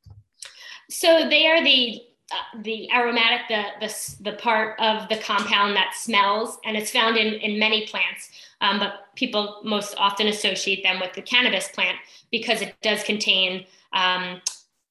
So 0.89 1.30
they 1.30 1.48
are 1.48 1.64
the 1.64 2.02
uh, 2.32 2.62
the 2.64 2.92
aromatic, 2.92 3.42
the, 3.50 3.64
the 3.80 4.32
the 4.32 4.38
part 4.38 4.80
of 4.80 5.10
the 5.10 5.18
compound 5.18 5.76
that 5.76 5.94
smells, 5.96 6.58
and 6.66 6.78
it's 6.78 6.92
found 6.92 7.18
in 7.18 7.34
in 7.36 7.60
many 7.60 7.86
plants. 7.88 8.30
Um, 8.62 8.80
but 8.80 9.16
people 9.16 9.62
most 9.64 9.96
often 9.98 10.28
associate 10.28 10.84
them 10.84 11.00
with 11.00 11.14
the 11.14 11.22
cannabis 11.22 11.68
plant 11.70 11.98
because 12.32 12.62
it 12.62 12.76
does 12.82 13.04
contain 13.04 13.66
um, 13.94 14.42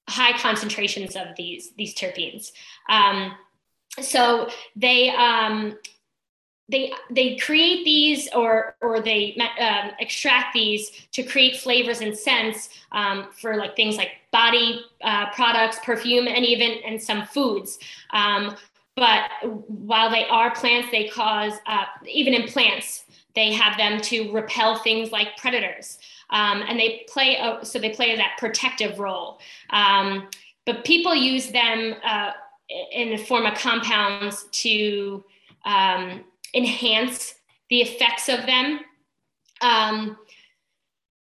high 0.09 0.37
concentrations 0.39 1.17
of 1.17 1.29
these 1.37 1.73
these 1.77 1.95
terpenes. 1.95 2.53
Um, 2.89 3.35
so 4.01 4.49
they 4.77 5.11
um, 5.11 5.79
they 6.71 6.93
they 7.11 7.37
create 7.37 7.85
these 7.85 8.29
or 8.35 8.77
or 8.81 9.01
they 9.01 9.37
um, 9.61 9.91
extract 9.99 10.55
these 10.55 10.91
to 11.13 11.23
create 11.23 11.57
flavors 11.57 12.01
and 12.01 12.17
scents 12.17 12.69
um, 12.93 13.29
for 13.33 13.57
like 13.57 13.77
things 13.77 13.97
like 13.97 14.13
body 14.31 14.85
uh, 15.03 15.31
products, 15.31 15.79
perfume, 15.85 16.29
and 16.29 16.45
even 16.45 16.79
and 16.85 17.01
some 17.03 17.27
foods. 17.27 17.79
Um, 18.13 18.57
but 18.97 19.31
while 19.69 20.11
they 20.11 20.27
are 20.27 20.55
plants, 20.55 20.89
they 20.91 21.09
cause 21.09 21.55
uh, 21.67 21.85
even 22.09 22.35
in 22.35 22.47
plants 22.49 23.05
they 23.35 23.53
have 23.53 23.77
them 23.77 24.01
to 24.01 24.33
repel 24.33 24.77
things 24.77 25.13
like 25.13 25.37
predators, 25.37 25.99
um, 26.31 26.63
and 26.69 26.79
they 26.79 27.05
play 27.09 27.37
a, 27.37 27.65
so 27.65 27.79
they 27.79 27.91
play 27.91 28.17
that 28.17 28.37
protective 28.39 28.99
role. 28.99 29.41
Um, 29.71 30.29
but 30.67 30.85
people 30.85 31.15
use 31.15 31.49
them 31.49 31.95
uh, 32.05 32.33
in 32.93 33.11
the 33.11 33.17
form 33.17 33.47
of 33.47 33.55
compounds 33.55 34.45
to 34.53 35.25
um, 35.65 36.25
enhance 36.55 37.35
the 37.69 37.81
effects 37.81 38.29
of 38.29 38.47
them. 38.47 38.81
Um, 39.61 40.17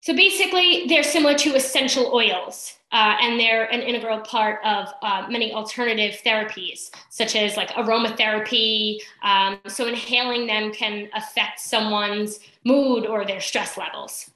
so 0.02 0.16
basically, 0.16 0.86
they're 0.88 1.04
similar 1.04 1.36
to 1.36 1.56
essential 1.56 2.14
oils, 2.14 2.76
uh, 2.92 3.18
and 3.22 3.40
they're 3.40 3.66
an 3.66 3.82
integral 3.82 4.22
part 4.22 4.64
of 4.64 4.88
uh, 5.02 5.28
many 5.30 5.52
alternative 5.52 6.22
therapies, 6.26 6.90
such 7.10 7.36
as 7.36 7.58
like 7.58 7.70
aromatherapy. 7.72 9.00
Um, 9.22 9.60
so 9.68 9.88
inhaling 9.88 10.48
them 10.48 10.72
can 10.72 11.10
affect 11.14 11.60
someone's 11.60 12.40
mood 12.64 13.06
or 13.06 13.26
their 13.26 13.42
stress 13.42 13.78
levels. 13.78 14.30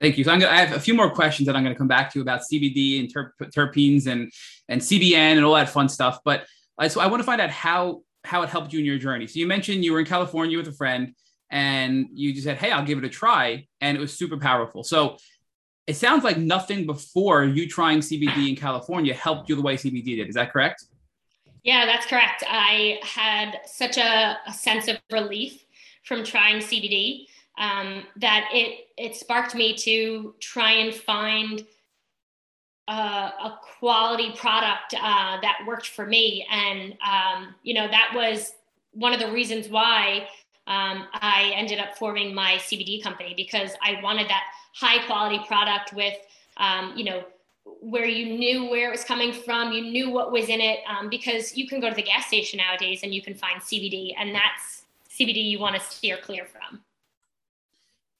Thank 0.00 0.18
you. 0.18 0.24
So 0.24 0.32
I'm 0.32 0.40
gonna, 0.40 0.50
I 0.50 0.56
have 0.56 0.76
a 0.76 0.80
few 0.80 0.94
more 0.94 1.10
questions 1.10 1.46
that 1.46 1.54
I'm 1.54 1.62
going 1.62 1.74
to 1.74 1.78
come 1.78 1.86
back 1.86 2.12
to 2.14 2.20
about 2.20 2.40
CBD 2.52 2.98
and 2.98 3.12
ter- 3.12 3.32
terpenes 3.54 4.08
and 4.08 4.32
and 4.68 4.80
CBN 4.80 5.36
and 5.36 5.44
all 5.44 5.54
that 5.54 5.68
fun 5.68 5.88
stuff. 5.88 6.18
But 6.24 6.44
uh, 6.76 6.88
so 6.88 7.00
I 7.00 7.06
want 7.06 7.20
to 7.20 7.24
find 7.24 7.40
out 7.40 7.50
how 7.50 8.02
how 8.24 8.42
it 8.42 8.48
helped 8.48 8.72
you 8.72 8.78
in 8.78 8.84
your 8.84 8.98
journey. 8.98 9.26
So 9.26 9.38
you 9.38 9.46
mentioned 9.46 9.84
you 9.84 9.92
were 9.92 10.00
in 10.00 10.06
California 10.06 10.56
with 10.56 10.68
a 10.68 10.72
friend 10.72 11.14
and 11.50 12.06
you 12.12 12.32
just 12.32 12.44
said, 12.44 12.56
Hey, 12.56 12.70
I'll 12.70 12.84
give 12.84 12.98
it 12.98 13.04
a 13.04 13.08
try. 13.08 13.66
And 13.80 13.96
it 13.96 14.00
was 14.00 14.16
super 14.16 14.38
powerful. 14.38 14.84
So 14.84 15.16
it 15.86 15.94
sounds 15.94 16.24
like 16.24 16.38
nothing 16.38 16.86
before 16.86 17.44
you 17.44 17.68
trying 17.68 17.98
CBD 17.98 18.48
in 18.48 18.56
California 18.56 19.12
helped 19.12 19.48
you 19.48 19.56
the 19.56 19.62
way 19.62 19.76
CBD 19.76 20.16
did. 20.16 20.28
Is 20.28 20.36
that 20.36 20.52
correct? 20.52 20.84
Yeah, 21.64 21.86
that's 21.86 22.06
correct. 22.06 22.42
I 22.48 22.98
had 23.02 23.60
such 23.66 23.96
a, 23.96 24.38
a 24.46 24.52
sense 24.52 24.88
of 24.88 24.98
relief 25.12 25.64
from 26.04 26.24
trying 26.24 26.56
CBD 26.56 27.26
um, 27.58 28.04
that 28.16 28.48
it 28.52 28.86
it 28.96 29.16
sparked 29.16 29.54
me 29.54 29.74
to 29.76 30.34
try 30.40 30.72
and 30.72 30.94
find 30.94 31.64
a, 32.92 33.32
a 33.44 33.58
quality 33.78 34.32
product 34.36 34.94
uh, 34.94 35.40
that 35.40 35.60
worked 35.66 35.88
for 35.88 36.06
me. 36.06 36.46
And, 36.50 36.94
um, 37.04 37.54
you 37.62 37.74
know, 37.74 37.88
that 37.88 38.12
was 38.14 38.54
one 38.92 39.12
of 39.14 39.20
the 39.20 39.32
reasons 39.32 39.68
why 39.68 40.28
um, 40.66 41.06
I 41.14 41.52
ended 41.56 41.78
up 41.78 41.96
forming 41.96 42.34
my 42.34 42.54
CBD 42.58 43.02
company 43.02 43.34
because 43.36 43.72
I 43.82 44.00
wanted 44.02 44.28
that 44.28 44.44
high 44.74 45.04
quality 45.06 45.42
product 45.46 45.92
with, 45.94 46.14
um, 46.58 46.92
you 46.94 47.04
know, 47.04 47.24
where 47.80 48.04
you 48.04 48.36
knew 48.36 48.68
where 48.68 48.88
it 48.88 48.92
was 48.92 49.04
coming 49.04 49.32
from, 49.32 49.72
you 49.72 49.82
knew 49.82 50.10
what 50.10 50.30
was 50.30 50.48
in 50.48 50.60
it, 50.60 50.80
um, 50.88 51.08
because 51.08 51.56
you 51.56 51.66
can 51.68 51.80
go 51.80 51.88
to 51.88 51.94
the 51.94 52.02
gas 52.02 52.26
station 52.26 52.58
nowadays 52.58 53.00
and 53.02 53.14
you 53.14 53.22
can 53.22 53.34
find 53.34 53.60
CBD, 53.60 54.14
and 54.18 54.34
that's 54.34 54.82
CBD 55.10 55.44
you 55.44 55.58
want 55.58 55.76
to 55.76 55.80
steer 55.80 56.18
clear 56.18 56.44
from. 56.44 56.80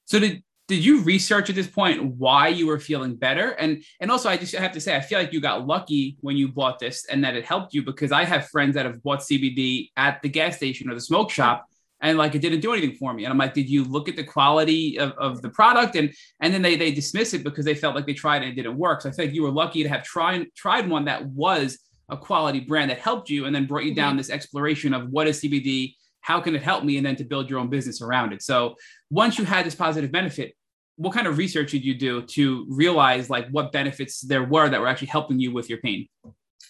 So 0.05 0.19
did 0.19 0.43
did 0.73 0.83
you 0.83 1.03
research 1.03 1.51
at 1.51 1.55
this 1.55 1.67
point 1.67 2.03
why 2.17 2.49
you 2.49 2.67
were 2.67 2.81
feeling 2.81 3.15
better? 3.15 3.51
And 3.51 3.85
and 4.01 4.11
also 4.11 4.31
i 4.31 4.39
just 4.39 4.55
have 4.55 4.73
to 4.73 4.81
say 4.81 4.97
i 4.97 5.01
feel 5.01 5.19
like 5.19 5.31
you 5.31 5.41
got 5.41 5.67
lucky 5.67 6.17
when 6.21 6.35
you 6.35 6.49
bought 6.49 6.79
this 6.79 7.05
and 7.11 7.23
that 7.25 7.37
it 7.37 7.45
helped 7.45 7.75
you 7.75 7.83
because 7.83 8.11
i 8.11 8.25
have 8.25 8.49
friends 8.49 8.75
that 8.77 8.87
have 8.87 9.03
bought 9.03 9.21
cbd 9.21 9.91
at 9.99 10.23
the 10.23 10.31
gas 10.31 10.57
station 10.57 10.91
or 10.91 10.95
the 10.95 11.01
smoke 11.01 11.31
shop 11.31 11.67
and 12.01 12.17
like 12.17 12.35
it 12.35 12.39
didn't 12.39 12.61
do 12.61 12.73
anything 12.73 12.97
for 12.97 13.13
me. 13.13 13.25
And 13.25 13.31
i'm 13.31 13.37
like 13.37 13.53
did 13.53 13.69
you 13.69 13.85
look 13.85 14.09
at 14.09 14.17
the 14.17 14.25
quality 14.25 14.99
of, 14.99 15.13
of 15.13 15.43
the 15.43 15.51
product? 15.51 15.95
And 15.95 16.11
and 16.41 16.55
then 16.55 16.63
they 16.63 16.77
they 16.77 16.91
dismiss 16.91 17.35
it 17.35 17.45
because 17.45 17.67
they 17.67 17.75
felt 17.75 17.95
like 17.95 18.07
they 18.07 18.15
tried 18.15 18.43
and 18.43 18.53
it 18.53 18.55
didn't 18.55 18.79
work. 18.79 19.03
So 19.03 19.11
i 19.11 19.13
think 19.13 19.35
you 19.35 19.43
were 19.43 19.51
lucky 19.51 19.83
to 19.83 19.91
have 19.91 20.05
tried 20.05 20.47
tried 20.57 20.89
one 20.89 21.05
that 21.05 21.27
was 21.27 21.79
a 22.09 22.17
quality 22.17 22.61
brand 22.61 22.91
that 22.91 22.99
helped 22.99 23.29
you 23.29 23.45
and 23.45 23.55
then 23.55 23.67
brought 23.67 23.85
you 23.85 23.95
down 23.95 24.13
mm-hmm. 24.13 24.19
this 24.19 24.31
exploration 24.31 24.95
of 24.95 25.11
what 25.11 25.29
is 25.29 25.41
cbd 25.43 25.95
how 26.23 26.41
can 26.41 26.55
it 26.55 26.63
help 26.63 26.85
me? 26.85 26.97
And 26.97 27.05
then 27.05 27.17
to 27.17 27.25
build 27.25 27.51
your 27.51 27.59
own 27.59 27.69
business 27.69 28.01
around 28.01 28.33
it. 28.33 28.43
So 28.43 28.77
once 29.11 29.39
you 29.39 29.45
had 29.45 29.67
this 29.67 29.75
positive 29.75 30.11
benefit 30.11 30.55
what 30.97 31.13
kind 31.13 31.27
of 31.27 31.39
research 31.39 31.71
did 31.73 31.85
you 31.85 31.95
do 31.95 32.23
to 32.23 32.67
realize 32.69 33.31
like 33.31 33.49
what 33.51 33.73
benefits 33.73 34.21
there 34.21 34.45
were 34.45 34.69
that 34.69 34.81
were 34.81 34.89
actually 34.89 35.09
helping 35.09 35.39
you 35.39 35.53
with 35.53 35.69
your 35.69 35.79
pain? 35.79 36.09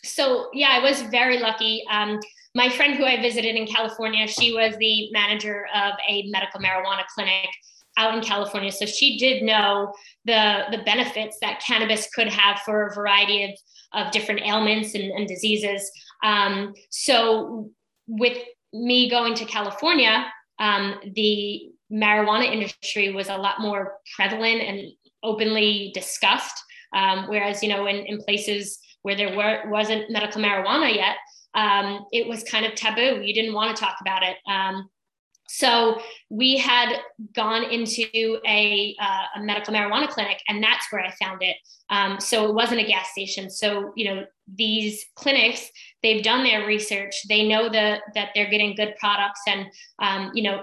So 0.05 0.49
yeah 0.53 0.71
i 0.73 0.79
was 0.79 1.03
very 1.03 1.39
lucky. 1.39 1.85
Um, 1.91 2.21
my 2.55 2.69
friend 2.69 2.95
who 2.95 3.05
i 3.05 3.21
visited 3.21 3.57
in 3.57 3.67
california 3.67 4.27
she 4.27 4.53
was 4.53 4.77
the 4.77 5.11
manager 5.13 5.67
of 5.75 5.95
a 6.09 6.29
medical 6.29 6.61
marijuana 6.61 7.05
clinic 7.15 7.49
out 7.99 8.15
in 8.15 8.23
california. 8.23 8.73
So 8.73 8.87
she 8.87 9.19
did 9.19 9.43
know 9.43 9.93
the 10.25 10.65
the 10.71 10.79
benefits 10.79 11.39
that 11.41 11.61
cannabis 11.61 12.09
could 12.15 12.29
have 12.29 12.61
for 12.61 12.87
a 12.87 12.95
variety 12.95 13.45
of 13.45 13.51
of 13.95 14.11
different 14.13 14.41
ailments 14.43 14.95
and, 14.95 15.11
and 15.13 15.29
diseases. 15.29 15.91
Um, 16.23 16.75
so 16.91 17.71
with 18.07 18.39
me 18.73 19.11
going 19.11 19.35
to 19.35 19.45
California, 19.45 20.27
um, 20.59 20.97
the 21.15 21.71
marijuana 21.93 22.51
industry 22.51 23.13
was 23.13 23.29
a 23.29 23.37
lot 23.37 23.61
more 23.61 23.99
prevalent 24.17 24.63
and 24.63 24.93
openly 25.23 25.93
discussed. 25.95 26.63
Um, 26.95 27.27
whereas, 27.29 27.63
you 27.63 27.69
know, 27.69 27.87
in, 27.87 27.97
in 28.07 28.19
places 28.19 28.79
where 29.03 29.17
there 29.17 29.37
were, 29.37 29.71
wasn't 29.71 30.11
medical 30.11 30.41
marijuana 30.41 30.95
yet, 30.95 31.17
um, 31.55 32.07
it 32.13 32.27
was 32.27 32.45
kind 32.45 32.65
of 32.65 32.75
taboo. 32.75 33.21
You 33.23 33.35
didn't 33.35 33.55
want 33.55 33.77
to 33.77 33.83
talk 33.83 33.97
about 34.01 34.23
it. 34.23 34.37
Um, 34.51 34.89
so 35.49 36.01
we 36.31 36.57
had 36.57 36.97
gone 37.35 37.65
into 37.65 38.39
a, 38.47 38.97
uh, 38.99 39.25
a, 39.37 39.43
medical 39.43 39.75
marijuana 39.75 40.09
clinic, 40.09 40.41
and 40.49 40.63
that's 40.63 40.91
where 40.91 41.05
I 41.05 41.11
found 41.23 41.43
it. 41.43 41.57
Um, 41.91 42.21
so 42.21 42.49
it 42.49 42.55
wasn't 42.55 42.81
a 42.81 42.87
gas 42.87 43.11
station. 43.11 43.51
So 43.51 43.93
you 43.95 44.07
know 44.07 44.25
these 44.55 45.05
clinics, 45.15 45.69
they've 46.03 46.23
done 46.23 46.43
their 46.43 46.67
research. 46.67 47.15
They 47.29 47.47
know 47.47 47.69
the, 47.69 47.99
that 48.15 48.31
they're 48.35 48.49
getting 48.49 48.75
good 48.75 48.95
products, 48.99 49.43
and 49.47 49.67
um, 49.99 50.31
you 50.33 50.43
know 50.43 50.63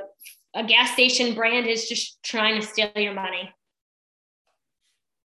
a 0.56 0.64
gas 0.64 0.92
station 0.92 1.36
brand 1.36 1.68
is 1.68 1.88
just 1.88 2.22
trying 2.24 2.60
to 2.60 2.66
steal 2.66 2.90
your 2.96 3.14
money. 3.14 3.54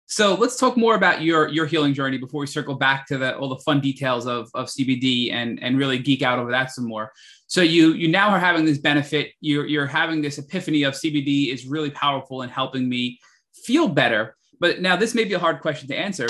So 0.07 0.35
let's 0.35 0.57
talk 0.57 0.77
more 0.77 0.97
about 0.97 1.23
your 1.23 1.49
your 1.49 1.67
healing 1.67 1.95
journey 1.95 2.19
before 2.19 2.41
we 2.41 2.47
circle 2.49 2.75
back 2.75 3.07
to 3.07 3.19
the 3.19 3.37
all 3.37 3.49
the 3.49 3.63
fun 3.63 3.81
details 3.81 4.27
of, 4.27 4.51
of 4.55 4.67
CBD 4.67 5.33
and 5.33 5.63
and 5.63 5.79
really 5.79 5.99
geek 5.99 6.23
out 6.23 6.41
over 6.41 6.51
that 6.51 6.73
some 6.73 6.87
more. 6.87 7.13
So 7.47 7.63
you 7.63 7.93
you 7.93 8.09
now 8.09 8.31
are 8.31 8.39
having 8.39 8.65
this 8.65 8.79
benefit. 8.79 9.33
You're 9.41 9.67
you're 9.67 9.87
having 9.87 10.21
this 10.21 10.39
epiphany 10.39 10.83
of 10.83 10.95
CBD 10.95 11.53
is 11.53 11.65
really 11.65 11.91
powerful 11.91 12.43
in 12.43 12.49
helping 12.49 12.89
me 12.89 13.21
feel 13.65 13.87
better. 13.87 14.37
But 14.59 14.81
now 14.81 14.97
this 14.97 15.15
may 15.15 15.25
be 15.25 15.35
a 15.35 15.39
hard 15.39 15.61
question 15.61 15.89
to 15.89 15.97
answer. 15.97 16.27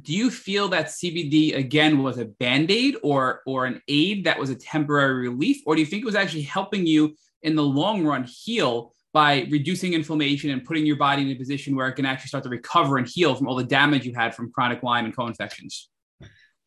Do 0.00 0.12
you 0.12 0.30
feel 0.30 0.68
that 0.68 0.86
CBD 0.86 1.56
again 1.56 2.02
was 2.04 2.18
a 2.18 2.26
band-aid 2.26 2.98
or 3.02 3.42
or 3.46 3.66
an 3.66 3.82
aid 3.88 4.24
that 4.26 4.38
was 4.38 4.50
a 4.50 4.54
temporary 4.54 5.28
relief, 5.28 5.58
or 5.66 5.74
do 5.74 5.80
you 5.80 5.86
think 5.86 6.02
it 6.02 6.06
was 6.06 6.14
actually 6.14 6.42
helping 6.42 6.86
you 6.86 7.16
in 7.42 7.54
the 7.54 7.62
long 7.62 8.04
run 8.04 8.24
heal 8.24 8.94
by 9.12 9.46
reducing 9.50 9.92
inflammation 9.92 10.50
and 10.50 10.64
putting 10.64 10.86
your 10.86 10.96
body 10.96 11.22
in 11.22 11.28
a 11.28 11.34
position 11.34 11.76
where 11.76 11.88
it 11.88 11.94
can 11.94 12.06
actually 12.06 12.28
start 12.28 12.44
to 12.44 12.50
recover 12.50 12.96
and 12.96 13.06
heal 13.06 13.34
from 13.34 13.46
all 13.46 13.54
the 13.54 13.64
damage 13.64 14.06
you 14.06 14.14
had 14.14 14.34
from 14.34 14.50
chronic 14.50 14.82
Lyme 14.82 15.04
and 15.04 15.14
co-infections? 15.14 15.90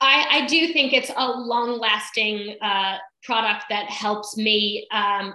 I, 0.02 0.28
I 0.30 0.46
do 0.46 0.72
think 0.74 0.94
it's 0.94 1.12
a 1.16 1.32
long-lasting 1.32 2.58
uh, 2.62 2.98
product 3.24 3.66
that 3.70 3.90
helps 3.90 4.38
me 4.38 4.88
um, 4.92 5.34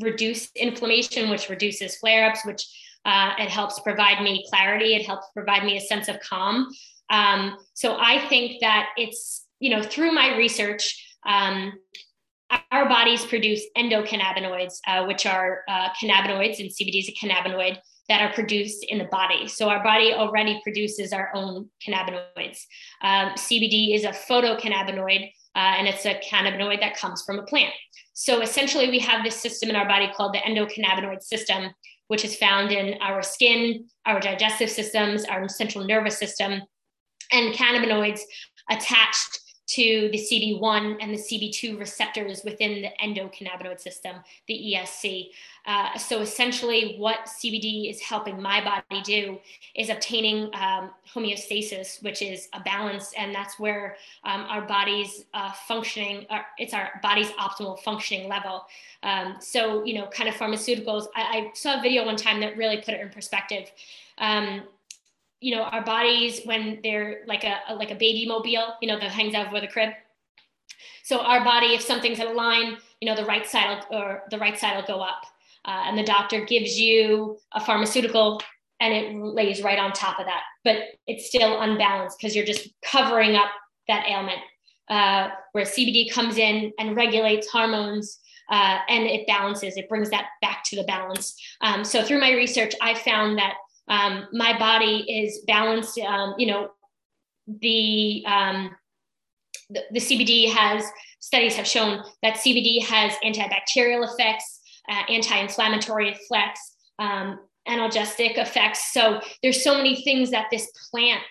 reduce 0.00 0.50
inflammation, 0.54 1.30
which 1.30 1.48
reduces 1.48 1.96
flare-ups, 1.96 2.44
which 2.44 2.66
uh, 3.04 3.32
it 3.38 3.48
helps 3.48 3.80
provide 3.80 4.22
me 4.22 4.44
clarity. 4.48 4.94
It 4.94 5.06
helps 5.06 5.26
provide 5.34 5.64
me 5.64 5.76
a 5.76 5.80
sense 5.80 6.08
of 6.08 6.20
calm. 6.20 6.68
Um, 7.10 7.56
so 7.74 7.96
I 7.98 8.26
think 8.28 8.60
that 8.60 8.88
it's 8.96 9.46
you 9.60 9.70
know 9.70 9.82
through 9.82 10.12
my 10.12 10.36
research. 10.36 10.98
Um, 11.24 11.72
our 12.70 12.88
bodies 12.88 13.24
produce 13.24 13.62
endocannabinoids, 13.76 14.78
uh, 14.86 15.04
which 15.04 15.26
are 15.26 15.62
uh, 15.68 15.88
cannabinoids, 16.00 16.60
and 16.60 16.70
CBD 16.70 16.98
is 16.98 17.08
a 17.08 17.12
cannabinoid 17.12 17.78
that 18.08 18.20
are 18.20 18.32
produced 18.34 18.84
in 18.84 18.98
the 18.98 19.04
body. 19.04 19.48
So 19.48 19.68
our 19.68 19.82
body 19.82 20.12
already 20.12 20.60
produces 20.62 21.12
our 21.12 21.30
own 21.34 21.70
cannabinoids. 21.86 22.58
Um, 23.02 23.30
CBD 23.36 23.94
is 23.94 24.04
a 24.04 24.10
phytocannabinoid, 24.10 25.24
uh, 25.54 25.58
and 25.58 25.86
it's 25.86 26.04
a 26.04 26.20
cannabinoid 26.20 26.80
that 26.80 26.96
comes 26.96 27.22
from 27.22 27.38
a 27.38 27.42
plant. 27.44 27.72
so 28.14 28.42
essentially, 28.42 28.90
we 28.90 28.98
have 28.98 29.24
this 29.24 29.36
system 29.36 29.70
in 29.70 29.76
our 29.76 29.88
body 29.88 30.10
called 30.14 30.34
the 30.34 30.38
endocannabinoid 30.38 31.22
system, 31.22 31.70
which 32.08 32.24
is 32.24 32.36
found 32.36 32.72
in 32.72 33.00
our 33.00 33.22
skin, 33.22 33.86
our 34.04 34.20
digestive 34.20 34.68
systems, 34.68 35.24
our 35.24 35.48
central 35.48 35.84
nervous 35.84 36.18
system, 36.18 36.60
and 37.32 37.54
cannabinoids 37.54 38.20
attached 38.70 39.38
to 39.74 40.10
the 40.12 40.18
CB1 40.18 40.98
and 41.00 41.14
the 41.14 41.18
CB2 41.18 41.78
receptors 41.78 42.42
within 42.44 42.82
the 42.82 42.90
endocannabinoid 43.02 43.80
system, 43.80 44.16
the 44.46 44.74
ESC. 44.74 45.30
Uh, 45.64 45.96
so 45.96 46.20
essentially, 46.20 46.96
what 46.98 47.20
CBD 47.26 47.88
is 47.88 48.00
helping 48.00 48.42
my 48.42 48.62
body 48.62 49.00
do 49.02 49.38
is 49.74 49.88
obtaining 49.88 50.50
um, 50.54 50.90
homeostasis, 51.14 52.02
which 52.02 52.20
is 52.20 52.48
a 52.52 52.60
balance, 52.60 53.14
and 53.16 53.34
that's 53.34 53.58
where 53.58 53.96
um, 54.24 54.42
our 54.42 54.62
body's 54.62 55.24
uh, 55.32 55.52
functioning. 55.52 56.26
Uh, 56.28 56.40
it's 56.58 56.74
our 56.74 57.00
body's 57.02 57.30
optimal 57.32 57.78
functioning 57.80 58.28
level. 58.28 58.66
Um, 59.02 59.36
so 59.40 59.84
you 59.84 59.94
know, 59.94 60.06
kind 60.08 60.28
of 60.28 60.34
pharmaceuticals. 60.34 61.06
I, 61.14 61.22
I, 61.22 61.50
saw 61.54 61.78
a 61.78 61.82
video 61.82 62.04
one 62.04 62.16
time 62.16 62.40
that 62.40 62.56
really 62.56 62.78
put 62.78 62.94
it 62.94 63.00
in 63.00 63.08
perspective. 63.08 63.70
You 65.42 65.56
know, 65.56 65.62
our 65.64 65.84
bodies 65.84 66.40
when 66.44 66.80
they're 66.82 67.22
like 67.26 67.44
a, 67.44 67.58
a 67.68 67.74
like 67.74 67.90
a 67.90 67.94
baby 67.94 68.26
mobile, 68.26 68.74
you 68.80 68.88
know, 68.88 68.98
that 68.98 69.10
hangs 69.10 69.34
out 69.34 69.48
over 69.48 69.60
the 69.60 69.68
crib. 69.68 69.90
So 71.04 71.20
our 71.20 71.44
body, 71.44 71.74
if 71.74 71.82
something's 71.82 72.20
out 72.20 72.34
line, 72.34 72.76
you 73.00 73.08
know, 73.08 73.16
the 73.16 73.24
right 73.24 73.46
side 73.46 73.84
will, 73.90 73.98
or 73.98 74.22
the 74.30 74.38
right 74.38 74.58
side 74.58 74.76
will 74.76 74.86
go 74.86 75.02
up, 75.02 75.22
uh, 75.64 75.84
and 75.86 75.98
the 75.98 76.04
doctor 76.04 76.44
gives 76.44 76.78
you 76.78 77.38
a 77.52 77.60
pharmaceutical, 77.60 78.40
and 78.80 78.94
it 78.94 79.14
lays 79.14 79.62
right 79.62 79.78
on 79.78 79.92
top 79.92 80.18
of 80.18 80.26
that, 80.26 80.42
but 80.64 80.76
it's 81.06 81.26
still 81.26 81.60
unbalanced 81.60 82.18
because 82.18 82.34
you're 82.34 82.46
just 82.46 82.68
covering 82.84 83.36
up 83.36 83.50
that 83.88 84.06
ailment. 84.08 84.40
Uh, 84.88 85.30
where 85.52 85.64
CBD 85.64 86.10
comes 86.12 86.36
in 86.36 86.72
and 86.78 86.96
regulates 86.96 87.48
hormones 87.48 88.18
uh, 88.50 88.78
and 88.88 89.04
it 89.04 89.26
balances, 89.26 89.76
it 89.76 89.88
brings 89.88 90.10
that 90.10 90.26
back 90.42 90.62
to 90.64 90.76
the 90.76 90.82
balance. 90.84 91.40
Um, 91.62 91.84
so 91.84 92.02
through 92.02 92.20
my 92.20 92.32
research, 92.32 92.74
I 92.82 92.94
found 92.94 93.38
that 93.38 93.54
um, 93.88 94.28
my 94.32 94.58
body 94.58 95.04
is 95.08 95.42
balanced. 95.46 95.98
Um, 95.98 96.34
you 96.38 96.46
know, 96.46 96.70
the, 97.46 98.24
um, 98.26 98.70
the, 99.70 99.82
the 99.92 100.00
CBD 100.00 100.52
has 100.52 100.84
studies 101.22 101.54
have 101.54 101.66
shown 101.66 102.02
that 102.22 102.34
CBD 102.34 102.84
has 102.84 103.12
antibacterial 103.24 104.06
effects, 104.12 104.60
uh, 104.90 105.02
anti-inflammatory 105.08 106.10
effects, 106.10 106.74
um, 106.98 107.38
analgesic 107.68 108.38
effects. 108.38 108.92
So 108.92 109.20
there's 109.42 109.62
so 109.62 109.76
many 109.76 110.02
things 110.02 110.30
that 110.32 110.48
this 110.50 110.70
plant 110.90 111.22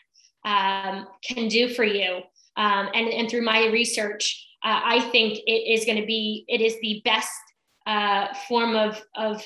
um, 0.46 1.08
can 1.24 1.50
do 1.50 1.70
for 1.70 1.84
you. 1.84 2.22
Um, 2.56 2.90
and, 2.94 3.10
and 3.10 3.30
through 3.30 3.44
my 3.44 3.68
research, 3.68 4.48
uh, 4.64 4.80
I 4.84 5.02
think 5.12 5.40
it 5.46 5.52
is 5.80 5.86
going 5.86 6.00
to 6.00 6.06
be, 6.06 6.46
it 6.48 6.62
is 6.62 6.80
the 6.82 7.02
best 7.04 7.32
uh, 7.86 8.28
form 8.48 8.76
of, 8.76 9.02
of 9.16 9.44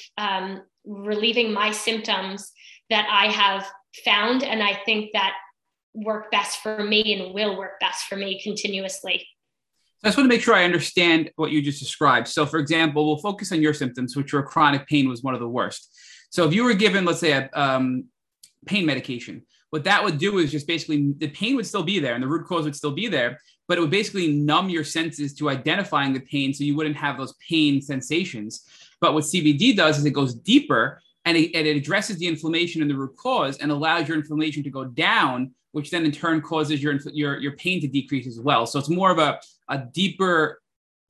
relieving 0.85 1.51
my 1.51 1.71
symptoms 1.71 2.51
that 2.89 3.07
I 3.09 3.31
have 3.31 3.65
found. 4.03 4.43
And 4.43 4.61
I 4.61 4.73
think 4.85 5.11
that 5.13 5.33
work 5.93 6.29
best 6.31 6.59
for 6.59 6.83
me 6.83 7.13
and 7.13 7.33
will 7.33 7.57
work 7.57 7.79
best 7.79 8.05
for 8.05 8.15
me 8.15 8.41
continuously. 8.41 9.27
I 10.03 10.09
just 10.09 10.17
want 10.17 10.29
to 10.29 10.35
make 10.35 10.43
sure 10.43 10.53
I 10.53 10.65
understand 10.65 11.31
what 11.35 11.51
you 11.51 11.61
just 11.61 11.79
described. 11.79 12.27
So, 12.27 12.45
for 12.45 12.59
example, 12.59 13.07
we'll 13.07 13.17
focus 13.17 13.51
on 13.51 13.61
your 13.61 13.73
symptoms, 13.73 14.15
which 14.15 14.33
were 14.33 14.43
chronic 14.43 14.87
pain 14.87 15.09
was 15.09 15.23
one 15.23 15.33
of 15.33 15.39
the 15.39 15.49
worst. 15.49 15.89
So, 16.29 16.45
if 16.45 16.53
you 16.53 16.63
were 16.63 16.73
given, 16.73 17.05
let's 17.05 17.21
say, 17.21 17.31
a 17.31 17.49
um, 17.53 18.05
pain 18.67 18.85
medication, 18.85 19.43
what 19.71 19.83
that 19.85 20.03
would 20.03 20.19
do 20.19 20.37
is 20.37 20.51
just 20.51 20.67
basically 20.67 21.13
the 21.17 21.29
pain 21.29 21.55
would 21.55 21.65
still 21.65 21.83
be 21.83 21.99
there 21.99 22.13
and 22.13 22.23
the 22.23 22.27
root 22.27 22.45
cause 22.45 22.65
would 22.65 22.75
still 22.75 22.91
be 22.91 23.07
there, 23.07 23.39
but 23.67 23.77
it 23.77 23.81
would 23.81 23.89
basically 23.89 24.31
numb 24.31 24.69
your 24.69 24.83
senses 24.83 25.33
to 25.35 25.49
identifying 25.49 26.13
the 26.13 26.19
pain 26.19 26.53
so 26.53 26.63
you 26.63 26.75
wouldn't 26.75 26.95
have 26.95 27.17
those 27.17 27.33
pain 27.49 27.81
sensations. 27.81 28.63
But 29.01 29.13
what 29.13 29.23
CBD 29.23 29.75
does 29.75 29.97
is 29.97 30.05
it 30.05 30.11
goes 30.11 30.35
deeper 30.35 31.01
and 31.25 31.35
it, 31.37 31.55
and 31.55 31.67
it 31.67 31.75
addresses 31.75 32.17
the 32.17 32.27
inflammation 32.27 32.81
and 32.81 32.89
the 32.89 32.95
root 32.95 33.15
cause 33.17 33.57
and 33.57 33.71
allows 33.71 34.07
your 34.07 34.17
inflammation 34.17 34.63
to 34.63 34.69
go 34.69 34.85
down, 34.85 35.51
which 35.71 35.91
then 35.91 36.05
in 36.05 36.11
turn 36.11 36.41
causes 36.41 36.81
your 36.81 36.97
your, 37.13 37.39
your 37.39 37.55
pain 37.57 37.81
to 37.81 37.87
decrease 37.87 38.27
as 38.27 38.39
well. 38.39 38.65
So 38.65 38.79
it's 38.79 38.89
more 38.89 39.11
of 39.11 39.17
a, 39.17 39.39
a 39.69 39.79
deeper 39.93 40.61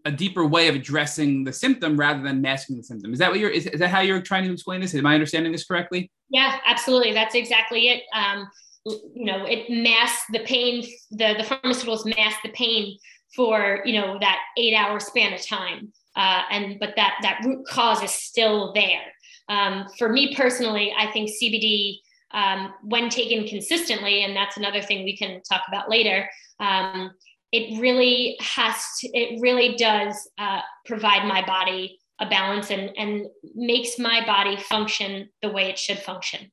a 0.06 0.12
deeper 0.12 0.46
way 0.46 0.68
of 0.68 0.76
addressing 0.76 1.44
the 1.44 1.52
symptom 1.52 1.98
rather 1.98 2.22
than 2.22 2.40
masking 2.40 2.78
the 2.78 2.84
symptom. 2.84 3.12
Is 3.12 3.20
that 3.20 3.32
what 3.32 3.40
you're 3.40 3.50
is, 3.50 3.66
is 3.66 3.80
that 3.80 3.90
how 3.90 4.02
you're 4.02 4.22
trying 4.22 4.44
to 4.46 4.54
explain 4.54 4.82
this? 4.82 4.94
Am 4.94 5.06
I 5.06 5.16
understanding 5.16 5.52
this 5.52 5.66
correctly? 5.66 6.12
Yeah, 6.30 6.60
absolutely. 6.66 7.12
That's 7.14 7.36
exactly 7.36 7.90
it. 7.90 8.04
Um, 8.14 8.48
you 8.86 9.26
know, 9.26 9.46
it 9.46 9.68
masks 9.70 10.26
the 10.32 10.40
pain, 10.40 10.84
the, 11.10 11.34
the 11.38 11.44
pharmaceuticals 11.44 12.06
mask 12.06 12.38
the 12.44 12.50
pain 12.50 12.96
for, 13.36 13.82
you 13.84 14.00
know, 14.00 14.18
that 14.22 14.40
eight 14.58 14.76
hour 14.76 15.00
span 15.00 15.34
of 15.34 15.46
time. 15.46 15.92
Uh, 16.16 16.44
and 16.52 16.80
but 16.80 16.94
that 16.96 17.16
that 17.24 17.42
root 17.44 17.66
cause 17.68 18.02
is 18.02 18.12
still 18.12 18.72
there. 18.74 19.12
Um, 19.50 19.88
for 19.98 20.10
me 20.10 20.36
personally, 20.36 20.94
I 20.98 21.12
think 21.12 21.30
CBD, 21.30 22.00
um, 22.32 22.74
when 22.84 23.10
taken 23.10 23.48
consistently, 23.48 24.24
and 24.24 24.36
that's 24.36 24.58
another 24.58 24.82
thing 24.82 25.04
we 25.04 25.16
can 25.16 25.42
talk 25.44 25.62
about 25.68 25.90
later, 25.90 26.30
um, 26.60 27.12
it 27.52 27.80
really 27.80 28.38
has 28.40 28.76
to, 29.00 29.08
it 29.14 29.40
really 29.42 29.76
does 29.76 30.16
uh, 30.38 30.62
provide 30.86 31.28
my 31.28 31.46
body 31.46 32.00
a 32.20 32.26
balance 32.26 32.72
and, 32.72 32.92
and 32.98 33.28
makes 33.56 34.00
my 34.00 34.26
body 34.26 34.58
function 34.58 35.30
the 35.42 35.50
way 35.50 35.70
it 35.70 35.78
should 35.78 36.00
function. 36.00 36.52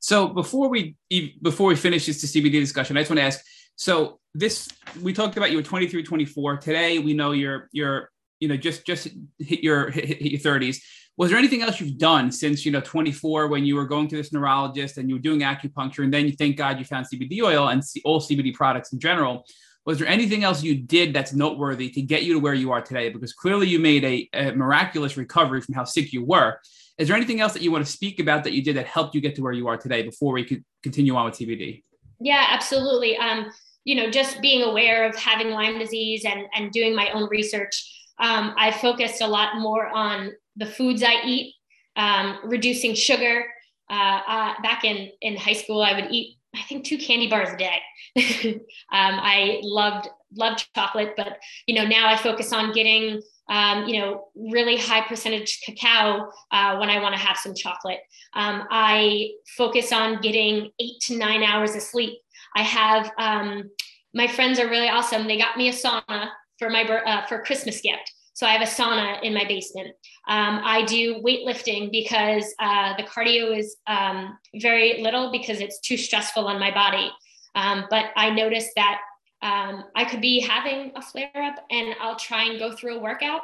So 0.00 0.28
before 0.28 0.68
we 0.68 0.96
before 1.42 1.68
we 1.68 1.76
finish 1.76 2.06
this 2.06 2.24
CBD 2.24 2.52
discussion, 2.52 2.96
I 2.96 3.00
just 3.00 3.10
want 3.10 3.18
to 3.18 3.24
ask. 3.24 3.40
So 3.76 4.18
this 4.34 4.68
we 5.00 5.12
talked 5.12 5.36
about 5.36 5.50
you 5.50 5.58
were 5.58 5.62
23, 5.62 6.02
24. 6.02 6.56
Today 6.56 6.98
we 6.98 7.14
know 7.14 7.32
you're 7.32 7.68
you're 7.72 8.10
you 8.40 8.48
know 8.48 8.56
just 8.56 8.84
just 8.84 9.08
hit 9.38 9.60
your 9.62 9.90
hit, 9.90 10.06
hit 10.06 10.32
your 10.32 10.40
30s 10.40 10.78
was 11.16 11.30
there 11.30 11.38
anything 11.38 11.62
else 11.62 11.80
you've 11.80 11.98
done 11.98 12.32
since 12.32 12.64
you 12.64 12.72
know 12.72 12.80
24 12.80 13.48
when 13.48 13.64
you 13.64 13.76
were 13.76 13.86
going 13.86 14.08
to 14.08 14.16
this 14.16 14.32
neurologist 14.32 14.98
and 14.98 15.08
you 15.08 15.16
were 15.16 15.20
doing 15.20 15.40
acupuncture 15.40 16.04
and 16.04 16.12
then 16.12 16.26
you 16.26 16.32
thank 16.32 16.56
god 16.56 16.78
you 16.78 16.84
found 16.84 17.06
cbd 17.06 17.42
oil 17.42 17.68
and 17.68 17.82
all 18.04 18.20
cbd 18.20 18.54
products 18.54 18.92
in 18.92 18.98
general? 18.98 19.44
Was 19.84 19.98
there 19.98 20.06
anything 20.06 20.44
else 20.44 20.62
you 20.62 20.76
did 20.76 21.12
that's 21.12 21.32
noteworthy 21.32 21.90
to 21.90 22.02
get 22.02 22.22
you 22.22 22.34
to 22.34 22.38
where 22.38 22.54
you 22.54 22.70
are 22.70 22.80
today? 22.80 23.08
Because 23.08 23.32
clearly 23.32 23.66
you 23.66 23.80
made 23.80 24.04
a, 24.04 24.28
a 24.32 24.52
miraculous 24.52 25.16
recovery 25.16 25.60
from 25.60 25.74
how 25.74 25.82
sick 25.82 26.12
you 26.12 26.24
were. 26.24 26.56
Is 26.98 27.08
there 27.08 27.16
anything 27.16 27.40
else 27.40 27.52
that 27.54 27.62
you 27.62 27.72
want 27.72 27.84
to 27.84 27.90
speak 27.90 28.20
about 28.20 28.44
that 28.44 28.52
you 28.52 28.62
did 28.62 28.76
that 28.76 28.86
helped 28.86 29.12
you 29.16 29.20
get 29.20 29.34
to 29.34 29.42
where 29.42 29.52
you 29.52 29.66
are 29.66 29.76
today 29.76 30.04
before 30.04 30.34
we 30.34 30.44
could 30.44 30.64
continue 30.84 31.16
on 31.16 31.24
with 31.24 31.34
cbd 31.34 31.82
yeah 32.20 32.46
absolutely. 32.50 33.16
Um, 33.16 33.50
you 33.84 33.96
know 33.96 34.10
just 34.10 34.40
being 34.40 34.62
aware 34.62 35.08
of 35.08 35.16
having 35.16 35.50
lyme 35.50 35.78
disease 35.78 36.24
and 36.24 36.46
and 36.54 36.70
doing 36.70 36.94
my 36.94 37.10
own 37.10 37.28
research 37.28 37.88
um, 38.18 38.54
I 38.56 38.70
focused 38.70 39.20
a 39.20 39.26
lot 39.26 39.58
more 39.58 39.88
on 39.88 40.30
the 40.56 40.66
foods 40.66 41.02
I 41.02 41.22
eat, 41.24 41.54
um, 41.96 42.38
reducing 42.44 42.94
sugar. 42.94 43.46
Uh, 43.90 44.20
uh, 44.26 44.54
back 44.62 44.84
in, 44.84 45.10
in 45.20 45.36
high 45.36 45.52
school, 45.52 45.82
I 45.82 45.92
would 45.94 46.10
eat, 46.10 46.38
I 46.54 46.62
think, 46.62 46.84
two 46.84 46.96
candy 46.96 47.28
bars 47.28 47.50
a 47.50 47.56
day. 47.56 47.78
um, 48.90 49.18
I 49.20 49.60
loved 49.62 50.08
loved 50.34 50.66
chocolate, 50.74 51.14
but 51.16 51.38
you 51.66 51.74
know 51.74 51.84
now 51.86 52.08
I 52.08 52.16
focus 52.16 52.52
on 52.52 52.72
getting 52.72 53.20
um, 53.48 53.86
you 53.86 54.00
know 54.00 54.28
really 54.34 54.76
high 54.76 55.06
percentage 55.06 55.60
cacao 55.64 56.28
uh, 56.50 56.76
when 56.78 56.90
I 56.90 57.00
want 57.00 57.14
to 57.14 57.20
have 57.20 57.36
some 57.36 57.54
chocolate. 57.54 58.00
Um, 58.34 58.64
I 58.70 59.30
focus 59.56 59.92
on 59.92 60.20
getting 60.20 60.70
eight 60.80 61.00
to 61.02 61.18
nine 61.18 61.42
hours 61.42 61.74
of 61.74 61.82
sleep. 61.82 62.18
I 62.56 62.62
have 62.62 63.10
um, 63.18 63.70
my 64.14 64.26
friends 64.26 64.58
are 64.58 64.68
really 64.68 64.88
awesome. 64.88 65.26
They 65.26 65.38
got 65.38 65.56
me 65.56 65.68
a 65.68 65.72
sauna 65.72 66.28
for 66.58 66.70
my 66.70 66.82
uh, 66.82 67.26
for 67.26 67.42
Christmas 67.42 67.80
gift. 67.80 68.11
So 68.42 68.48
I 68.48 68.54
have 68.54 68.62
a 68.62 68.64
sauna 68.64 69.22
in 69.22 69.34
my 69.34 69.44
basement. 69.44 69.94
Um, 70.26 70.62
I 70.64 70.84
do 70.84 71.22
weightlifting 71.22 71.92
because 71.92 72.52
uh, 72.58 72.92
the 72.96 73.04
cardio 73.04 73.56
is 73.56 73.76
um, 73.86 74.36
very 74.56 75.00
little 75.00 75.30
because 75.30 75.60
it's 75.60 75.78
too 75.78 75.96
stressful 75.96 76.48
on 76.48 76.58
my 76.58 76.74
body. 76.74 77.08
Um, 77.54 77.84
but 77.88 78.06
I 78.16 78.30
noticed 78.30 78.70
that 78.74 78.98
um, 79.42 79.84
I 79.94 80.04
could 80.04 80.20
be 80.20 80.40
having 80.40 80.90
a 80.96 81.02
flare 81.02 81.30
up 81.36 81.64
and 81.70 81.94
I'll 82.00 82.16
try 82.16 82.46
and 82.46 82.58
go 82.58 82.72
through 82.72 82.96
a 82.96 83.00
workout 83.00 83.42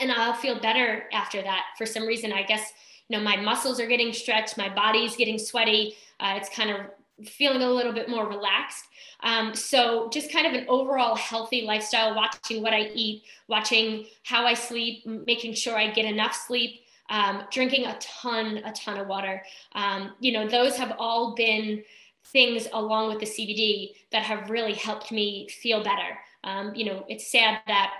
and 0.00 0.10
I'll 0.10 0.32
feel 0.32 0.58
better 0.58 1.04
after 1.12 1.42
that. 1.42 1.64
For 1.76 1.84
some 1.84 2.06
reason, 2.06 2.32
I 2.32 2.44
guess, 2.44 2.72
you 3.10 3.18
know, 3.18 3.22
my 3.22 3.36
muscles 3.36 3.78
are 3.78 3.86
getting 3.86 4.14
stretched, 4.14 4.56
my 4.56 4.74
body's 4.74 5.16
getting 5.16 5.38
sweaty. 5.38 5.96
Uh, 6.18 6.32
it's 6.38 6.48
kind 6.48 6.70
of 6.70 6.86
feeling 7.24 7.62
a 7.62 7.70
little 7.70 7.92
bit 7.92 8.08
more 8.08 8.28
relaxed. 8.28 8.84
Um, 9.20 9.54
so 9.54 10.08
just 10.10 10.32
kind 10.32 10.46
of 10.46 10.52
an 10.52 10.66
overall 10.68 11.14
healthy 11.14 11.62
lifestyle, 11.62 12.14
watching 12.14 12.62
what 12.62 12.72
I 12.72 12.90
eat, 12.94 13.22
watching 13.48 14.06
how 14.24 14.46
I 14.46 14.54
sleep, 14.54 15.06
making 15.06 15.54
sure 15.54 15.76
I 15.76 15.90
get 15.90 16.04
enough 16.04 16.34
sleep, 16.34 16.82
um, 17.10 17.42
drinking 17.50 17.86
a 17.86 17.96
ton, 18.00 18.58
a 18.58 18.72
ton 18.72 18.98
of 18.98 19.06
water. 19.06 19.42
Um, 19.72 20.12
you 20.20 20.32
know, 20.32 20.48
those 20.48 20.76
have 20.76 20.94
all 20.98 21.34
been 21.34 21.84
things 22.26 22.66
along 22.72 23.08
with 23.08 23.20
the 23.20 23.26
CBD 23.26 23.92
that 24.10 24.22
have 24.22 24.50
really 24.50 24.74
helped 24.74 25.12
me 25.12 25.48
feel 25.48 25.82
better. 25.82 26.18
Um, 26.42 26.74
you 26.74 26.84
know, 26.84 27.04
it's 27.08 27.30
sad 27.30 27.60
that 27.66 27.92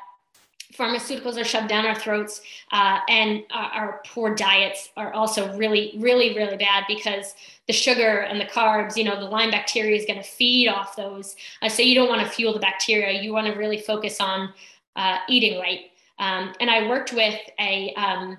pharmaceuticals 0.72 1.40
are 1.40 1.44
shoved 1.44 1.68
down 1.68 1.86
our 1.86 1.94
throats 1.94 2.40
uh, 2.72 2.98
and 3.08 3.42
our, 3.50 3.70
our, 3.70 4.02
poor 4.06 4.34
diets 4.34 4.90
are 4.96 5.12
also 5.12 5.56
really 5.56 5.94
really 5.98 6.34
really 6.34 6.56
bad 6.56 6.84
because 6.88 7.34
the 7.66 7.72
sugar 7.72 8.20
and 8.20 8.40
the 8.40 8.46
carbs 8.46 8.96
you 8.96 9.04
know 9.04 9.18
the 9.18 9.26
lyme 9.26 9.50
bacteria 9.50 9.96
is 9.96 10.06
going 10.06 10.18
to 10.18 10.28
feed 10.28 10.68
off 10.68 10.96
those. 10.96 11.36
Uh, 11.62 11.68
so 11.68 11.82
you 11.82 11.94
don't 11.94 12.08
want 12.08 12.20
to 12.20 12.28
fuel 12.28 12.52
the 12.52 12.60
bacteria. 12.60 13.20
You 13.20 13.32
want 13.32 13.46
to 13.46 13.52
really 13.54 13.80
focus 13.80 14.20
on 14.20 14.52
uh, 14.96 15.18
eating 15.28 15.58
right. 15.58 15.90
Um, 16.18 16.52
and 16.60 16.70
I 16.70 16.88
worked 16.88 17.12
with 17.12 17.38
a, 17.58 17.92
um, 17.94 18.38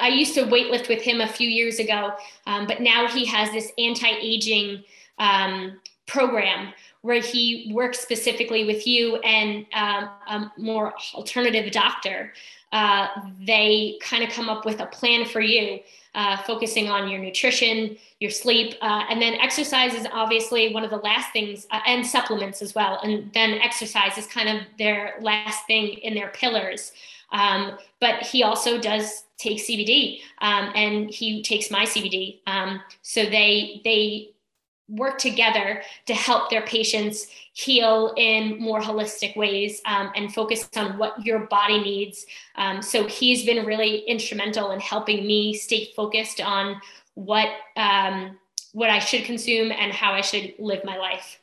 I 0.00 0.08
used 0.08 0.34
to 0.34 0.44
weightlift 0.44 0.88
with 0.88 1.02
him 1.02 1.20
a 1.20 1.28
few 1.28 1.48
years 1.48 1.78
ago, 1.78 2.12
um, 2.46 2.66
but 2.66 2.80
now 2.80 3.08
he 3.08 3.24
has 3.26 3.50
this 3.50 3.72
anti 3.78 4.08
aging 4.08 4.82
um, 5.18 5.80
program 6.06 6.72
where 7.02 7.20
he 7.20 7.70
works 7.72 8.00
specifically 8.00 8.64
with 8.64 8.86
you 8.86 9.16
and 9.16 9.66
um, 9.74 10.10
a 10.28 10.52
more 10.56 10.94
alternative 11.14 11.70
doctor. 11.72 12.32
Uh, 12.72 13.08
they 13.46 13.98
kind 14.02 14.24
of 14.24 14.30
come 14.30 14.48
up 14.48 14.64
with 14.64 14.80
a 14.80 14.86
plan 14.86 15.24
for 15.24 15.40
you, 15.40 15.78
uh, 16.14 16.36
focusing 16.42 16.88
on 16.88 17.08
your 17.08 17.20
nutrition, 17.20 17.96
your 18.20 18.30
sleep, 18.30 18.74
uh, 18.82 19.04
and 19.08 19.22
then 19.22 19.34
exercise 19.34 19.94
is 19.94 20.06
obviously 20.12 20.74
one 20.74 20.82
of 20.82 20.90
the 20.90 20.96
last 20.96 21.32
things, 21.32 21.66
uh, 21.70 21.80
and 21.86 22.04
supplements 22.04 22.60
as 22.60 22.74
well. 22.74 22.98
And 23.02 23.32
then 23.32 23.52
exercise 23.60 24.18
is 24.18 24.26
kind 24.26 24.48
of 24.48 24.66
their 24.78 25.14
last 25.20 25.66
thing 25.66 25.88
in 25.88 26.14
their 26.14 26.28
pillars. 26.28 26.92
Um, 27.30 27.78
but 28.00 28.22
he 28.22 28.42
also 28.42 28.80
does 28.80 29.24
take 29.38 29.58
CBD, 29.58 30.20
um, 30.38 30.72
and 30.74 31.10
he 31.10 31.42
takes 31.42 31.70
my 31.70 31.84
CBD. 31.84 32.40
Um, 32.46 32.80
so 33.02 33.24
they 33.24 33.80
they 33.84 34.30
work 34.88 35.18
together 35.18 35.82
to 36.06 36.14
help 36.14 36.50
their 36.50 36.62
patients 36.62 37.26
heal 37.52 38.14
in 38.16 38.60
more 38.60 38.80
holistic 38.80 39.36
ways 39.36 39.80
um, 39.86 40.12
and 40.14 40.32
focus 40.32 40.68
on 40.76 40.98
what 40.98 41.24
your 41.24 41.40
body 41.46 41.80
needs. 41.80 42.26
Um, 42.54 42.82
so 42.82 43.06
he's 43.06 43.44
been 43.44 43.66
really 43.66 43.98
instrumental 44.00 44.70
in 44.70 44.80
helping 44.80 45.26
me 45.26 45.54
stay 45.54 45.92
focused 45.96 46.40
on 46.40 46.80
what 47.14 47.48
um, 47.76 48.38
what 48.72 48.90
I 48.90 48.98
should 48.98 49.24
consume 49.24 49.72
and 49.72 49.90
how 49.90 50.12
I 50.12 50.20
should 50.20 50.52
live 50.58 50.84
my 50.84 50.98
life. 50.98 51.40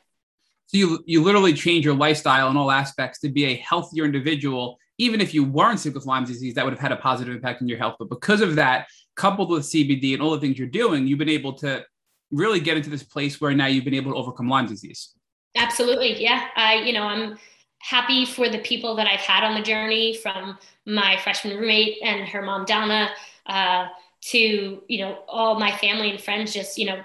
So 0.66 0.78
you 0.78 1.02
you 1.04 1.22
literally 1.22 1.52
change 1.52 1.84
your 1.84 1.94
lifestyle 1.94 2.48
in 2.50 2.56
all 2.56 2.70
aspects 2.70 3.18
to 3.20 3.28
be 3.28 3.46
a 3.46 3.56
healthier 3.56 4.04
individual. 4.04 4.78
Even 4.98 5.20
if 5.20 5.34
you 5.34 5.42
weren't 5.42 5.80
sick 5.80 5.94
with 5.94 6.06
Lyme 6.06 6.24
disease, 6.24 6.54
that 6.54 6.64
would 6.64 6.72
have 6.72 6.80
had 6.80 6.92
a 6.92 6.96
positive 6.96 7.34
impact 7.34 7.60
on 7.60 7.68
your 7.68 7.78
health. 7.78 7.96
But 7.98 8.08
because 8.08 8.40
of 8.40 8.54
that, 8.54 8.86
coupled 9.16 9.50
with 9.50 9.64
CBD 9.64 10.14
and 10.14 10.22
all 10.22 10.30
the 10.30 10.40
things 10.40 10.56
you're 10.56 10.68
doing, 10.68 11.06
you've 11.06 11.18
been 11.18 11.28
able 11.28 11.54
to 11.54 11.84
really 12.30 12.60
get 12.60 12.76
into 12.76 12.90
this 12.90 13.02
place 13.02 13.40
where 13.40 13.52
now 13.54 13.66
you've 13.66 13.84
been 13.84 13.94
able 13.94 14.12
to 14.12 14.18
overcome 14.18 14.48
Lyme 14.48 14.66
disease. 14.66 15.10
Absolutely. 15.56 16.20
Yeah. 16.20 16.48
I, 16.56 16.76
you 16.76 16.92
know, 16.92 17.04
I'm 17.04 17.38
happy 17.78 18.24
for 18.24 18.48
the 18.48 18.58
people 18.58 18.96
that 18.96 19.06
I've 19.06 19.20
had 19.20 19.44
on 19.44 19.54
the 19.54 19.62
journey 19.62 20.16
from 20.16 20.58
my 20.86 21.18
freshman 21.22 21.56
roommate 21.56 21.98
and 22.02 22.26
her 22.28 22.42
mom, 22.42 22.64
Donna, 22.64 23.10
uh, 23.46 23.86
to, 24.22 24.82
you 24.88 24.98
know, 24.98 25.18
all 25.28 25.58
my 25.58 25.70
family 25.76 26.10
and 26.10 26.20
friends 26.20 26.52
just, 26.52 26.78
you 26.78 26.86
know, 26.86 27.02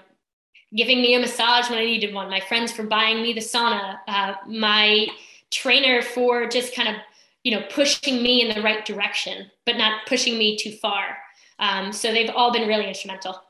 giving 0.75 1.01
me 1.01 1.15
a 1.15 1.19
massage 1.19 1.69
when 1.69 1.79
I 1.79 1.85
needed 1.85 2.13
one, 2.13 2.29
my 2.29 2.39
friends 2.39 2.71
for 2.71 2.83
buying 2.83 3.21
me 3.21 3.33
the 3.33 3.41
sauna, 3.41 3.97
uh, 4.07 4.33
my 4.47 5.07
trainer 5.51 6.01
for 6.01 6.47
just 6.47 6.75
kind 6.75 6.87
of, 6.87 6.95
you 7.43 7.51
know, 7.51 7.65
pushing 7.69 8.21
me 8.21 8.41
in 8.41 8.55
the 8.55 8.61
right 8.61 8.85
direction, 8.85 9.51
but 9.65 9.77
not 9.77 10.05
pushing 10.07 10.37
me 10.37 10.57
too 10.57 10.71
far. 10.71 11.17
Um, 11.57 11.91
so 11.91 12.13
they've 12.13 12.29
all 12.29 12.53
been 12.53 12.67
really 12.67 12.87
instrumental. 12.87 13.41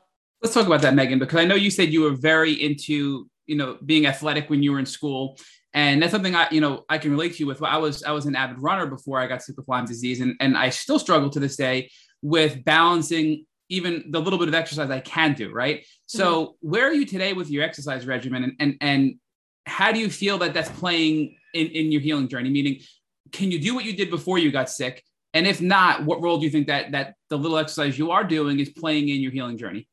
Let's 0.42 0.54
talk 0.54 0.66
about 0.66 0.82
that, 0.82 0.94
Megan, 0.94 1.18
because 1.18 1.38
I 1.38 1.44
know 1.44 1.54
you 1.54 1.70
said 1.70 1.92
you 1.92 2.02
were 2.02 2.14
very 2.14 2.52
into, 2.52 3.28
you 3.46 3.56
know, 3.56 3.76
being 3.84 4.06
athletic 4.06 4.48
when 4.48 4.62
you 4.62 4.72
were 4.72 4.78
in 4.78 4.86
school. 4.86 5.38
And 5.72 6.02
that's 6.02 6.12
something 6.12 6.34
I, 6.34 6.48
you 6.50 6.60
know, 6.60 6.84
I 6.88 6.98
can 6.98 7.10
relate 7.10 7.34
to 7.34 7.38
you 7.40 7.46
with. 7.46 7.62
I 7.62 7.76
was 7.76 8.02
I 8.02 8.10
was 8.10 8.26
an 8.26 8.34
avid 8.34 8.60
runner 8.60 8.86
before 8.86 9.20
I 9.20 9.26
got 9.26 9.42
sick 9.42 9.56
with 9.56 9.68
Lyme 9.68 9.84
disease, 9.84 10.20
and, 10.20 10.34
and 10.40 10.56
I 10.56 10.70
still 10.70 10.98
struggle 10.98 11.30
to 11.30 11.38
this 11.40 11.56
day 11.56 11.90
with 12.22 12.64
balancing 12.64 13.46
even 13.70 14.04
the 14.10 14.20
little 14.20 14.38
bit 14.38 14.48
of 14.48 14.54
exercise 14.54 14.90
I 14.90 15.00
can 15.00 15.32
do, 15.32 15.52
right? 15.52 15.86
So 16.06 16.44
mm-hmm. 16.44 16.70
where 16.70 16.88
are 16.88 16.92
you 16.92 17.06
today 17.06 17.32
with 17.32 17.50
your 17.50 17.62
exercise 17.62 18.04
regimen 18.04 18.42
and, 18.42 18.52
and, 18.58 18.76
and 18.80 19.14
how 19.64 19.92
do 19.92 20.00
you 20.00 20.10
feel 20.10 20.38
that 20.38 20.52
that's 20.52 20.68
playing 20.70 21.36
in, 21.54 21.68
in 21.68 21.92
your 21.92 22.00
healing 22.00 22.28
journey? 22.28 22.50
Meaning, 22.50 22.80
can 23.30 23.52
you 23.52 23.60
do 23.60 23.74
what 23.74 23.84
you 23.84 23.94
did 23.94 24.10
before 24.10 24.38
you 24.38 24.50
got 24.50 24.68
sick? 24.68 25.04
And 25.32 25.46
if 25.46 25.60
not, 25.60 26.04
what 26.04 26.20
role 26.20 26.38
do 26.38 26.44
you 26.44 26.50
think 26.50 26.66
that, 26.66 26.90
that 26.90 27.14
the 27.28 27.38
little 27.38 27.56
exercise 27.56 27.96
you 27.96 28.10
are 28.10 28.24
doing 28.24 28.58
is 28.58 28.68
playing 28.70 29.08
in 29.08 29.20
your 29.20 29.30
healing 29.30 29.56
journey? 29.56 29.86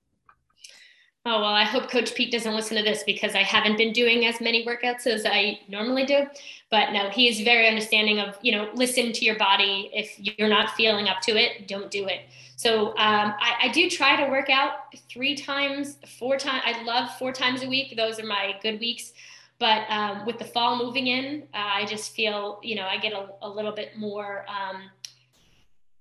Oh, 1.29 1.41
well, 1.41 1.53
I 1.53 1.65
hope 1.65 1.91
Coach 1.91 2.15
Pete 2.15 2.31
doesn't 2.31 2.55
listen 2.55 2.77
to 2.77 2.83
this 2.83 3.03
because 3.03 3.35
I 3.35 3.43
haven't 3.43 3.77
been 3.77 3.91
doing 3.91 4.25
as 4.25 4.39
many 4.39 4.65
workouts 4.65 5.05
as 5.05 5.25
I 5.25 5.59
normally 5.67 6.05
do. 6.05 6.25
But 6.71 6.93
no, 6.93 7.09
he 7.09 7.27
is 7.27 7.41
very 7.41 7.67
understanding 7.67 8.19
of, 8.19 8.37
you 8.41 8.53
know, 8.53 8.69
listen 8.75 9.11
to 9.11 9.25
your 9.25 9.37
body. 9.37 9.91
If 9.93 10.17
you're 10.17 10.47
not 10.47 10.71
feeling 10.75 11.09
up 11.09 11.19
to 11.23 11.35
it, 11.35 11.67
don't 11.67 11.91
do 11.91 12.07
it. 12.07 12.21
So 12.55 12.91
um, 12.91 13.33
I, 13.41 13.55
I, 13.63 13.67
do 13.73 13.89
try 13.89 14.15
to 14.23 14.31
work 14.31 14.49
out 14.49 14.95
three 15.09 15.35
times, 15.35 15.97
four 16.17 16.37
times. 16.37 16.63
I 16.65 16.81
love 16.83 17.09
four 17.19 17.33
times 17.33 17.61
a 17.61 17.67
week. 17.67 17.97
Those 17.97 18.21
are 18.21 18.25
my 18.25 18.55
good 18.61 18.79
weeks. 18.79 19.11
But 19.59 19.83
um, 19.89 20.25
with 20.25 20.39
the 20.39 20.45
fall 20.45 20.77
moving 20.77 21.07
in, 21.07 21.43
uh, 21.53 21.57
I 21.57 21.85
just 21.87 22.15
feel, 22.15 22.61
you 22.63 22.75
know, 22.75 22.85
I 22.85 22.97
get 22.99 23.11
a, 23.11 23.27
a 23.41 23.49
little 23.49 23.73
bit 23.73 23.97
more 23.97 24.45
um, 24.47 24.83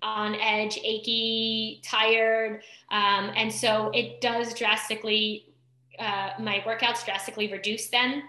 on 0.02 0.34
edge, 0.36 0.78
achy, 0.82 1.80
tired. 1.84 2.62
Um, 2.90 3.32
and 3.34 3.52
so 3.52 3.90
it 3.94 4.20
does 4.20 4.54
drastically, 4.54 5.54
uh, 5.98 6.30
my 6.38 6.62
workouts 6.66 7.04
drastically 7.04 7.50
reduce 7.50 7.88
then. 7.88 8.22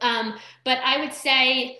Um, 0.00 0.36
but 0.64 0.78
I 0.84 0.98
would 0.98 1.12
say, 1.12 1.78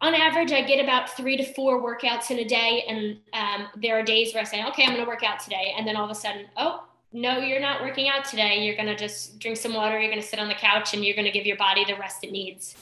on 0.00 0.14
average, 0.14 0.52
I 0.52 0.62
get 0.62 0.82
about 0.82 1.10
three 1.16 1.36
to 1.36 1.44
four 1.54 1.80
workouts 1.80 2.30
in 2.30 2.38
a 2.40 2.44
day. 2.44 2.84
And 2.88 3.18
um, 3.32 3.68
there 3.76 3.98
are 3.98 4.02
days 4.02 4.34
where 4.34 4.42
I 4.42 4.44
say, 4.44 4.64
okay, 4.66 4.82
I'm 4.82 4.90
going 4.90 5.04
to 5.04 5.08
work 5.08 5.22
out 5.22 5.40
today. 5.40 5.74
And 5.76 5.86
then 5.86 5.96
all 5.96 6.04
of 6.04 6.10
a 6.10 6.14
sudden, 6.14 6.46
oh, 6.56 6.84
no, 7.12 7.38
you're 7.38 7.60
not 7.60 7.80
working 7.80 8.08
out 8.08 8.24
today. 8.24 8.64
You're 8.66 8.74
going 8.74 8.88
to 8.88 8.96
just 8.96 9.38
drink 9.38 9.56
some 9.56 9.72
water. 9.72 9.98
You're 9.98 10.10
going 10.10 10.20
to 10.20 10.26
sit 10.26 10.40
on 10.40 10.48
the 10.48 10.54
couch 10.54 10.92
and 10.92 11.04
you're 11.04 11.14
going 11.14 11.26
to 11.26 11.30
give 11.30 11.46
your 11.46 11.56
body 11.56 11.84
the 11.84 11.94
rest 11.94 12.24
it 12.24 12.32
needs. 12.32 12.74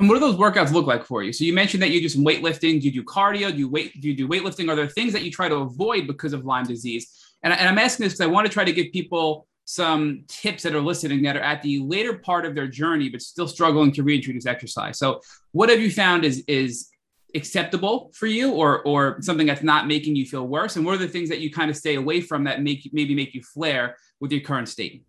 And 0.00 0.08
what 0.08 0.14
do 0.14 0.20
those 0.20 0.36
workouts 0.36 0.72
look 0.72 0.86
like 0.86 1.04
for 1.04 1.22
you? 1.22 1.30
So 1.30 1.44
you 1.44 1.52
mentioned 1.52 1.82
that 1.82 1.90
you 1.90 2.00
do 2.00 2.08
some 2.08 2.24
weightlifting. 2.24 2.80
Do 2.80 2.88
you 2.88 2.90
do 2.90 3.04
cardio? 3.04 3.52
Do 3.52 3.58
you 3.58 3.68
wait? 3.68 4.00
Do 4.00 4.08
you 4.08 4.16
do 4.16 4.26
weightlifting? 4.26 4.70
Are 4.70 4.74
there 4.74 4.88
things 4.88 5.12
that 5.12 5.22
you 5.22 5.30
try 5.30 5.46
to 5.46 5.56
avoid 5.56 6.06
because 6.06 6.32
of 6.32 6.46
Lyme 6.46 6.64
disease? 6.64 7.34
And, 7.42 7.52
and 7.52 7.68
I'm 7.68 7.78
asking 7.78 8.04
this 8.04 8.14
because 8.14 8.26
I 8.26 8.26
want 8.26 8.46
to 8.46 8.52
try 8.52 8.64
to 8.64 8.72
give 8.72 8.92
people 8.92 9.46
some 9.66 10.24
tips 10.26 10.62
that 10.62 10.74
are 10.74 10.80
listening 10.80 11.22
that 11.22 11.36
are 11.36 11.42
at 11.42 11.60
the 11.60 11.80
later 11.80 12.18
part 12.18 12.46
of 12.46 12.54
their 12.54 12.66
journey, 12.66 13.10
but 13.10 13.20
still 13.20 13.46
struggling 13.46 13.92
to 13.92 14.02
reintroduce 14.02 14.46
exercise. 14.46 14.98
So 14.98 15.20
what 15.52 15.68
have 15.68 15.80
you 15.80 15.90
found 15.90 16.24
is 16.24 16.42
is 16.48 16.88
acceptable 17.34 18.10
for 18.14 18.26
you 18.26 18.52
or 18.52 18.82
or 18.84 19.20
something 19.20 19.46
that's 19.46 19.62
not 19.62 19.86
making 19.86 20.16
you 20.16 20.24
feel 20.24 20.48
worse? 20.48 20.76
And 20.76 20.86
what 20.86 20.94
are 20.94 20.98
the 20.98 21.08
things 21.08 21.28
that 21.28 21.40
you 21.40 21.52
kind 21.52 21.70
of 21.70 21.76
stay 21.76 21.96
away 21.96 22.22
from 22.22 22.44
that 22.44 22.62
make 22.62 22.88
maybe 22.94 23.14
make 23.14 23.34
you 23.34 23.42
flare 23.42 23.96
with 24.18 24.32
your 24.32 24.40
current 24.40 24.70
state? 24.70 25.04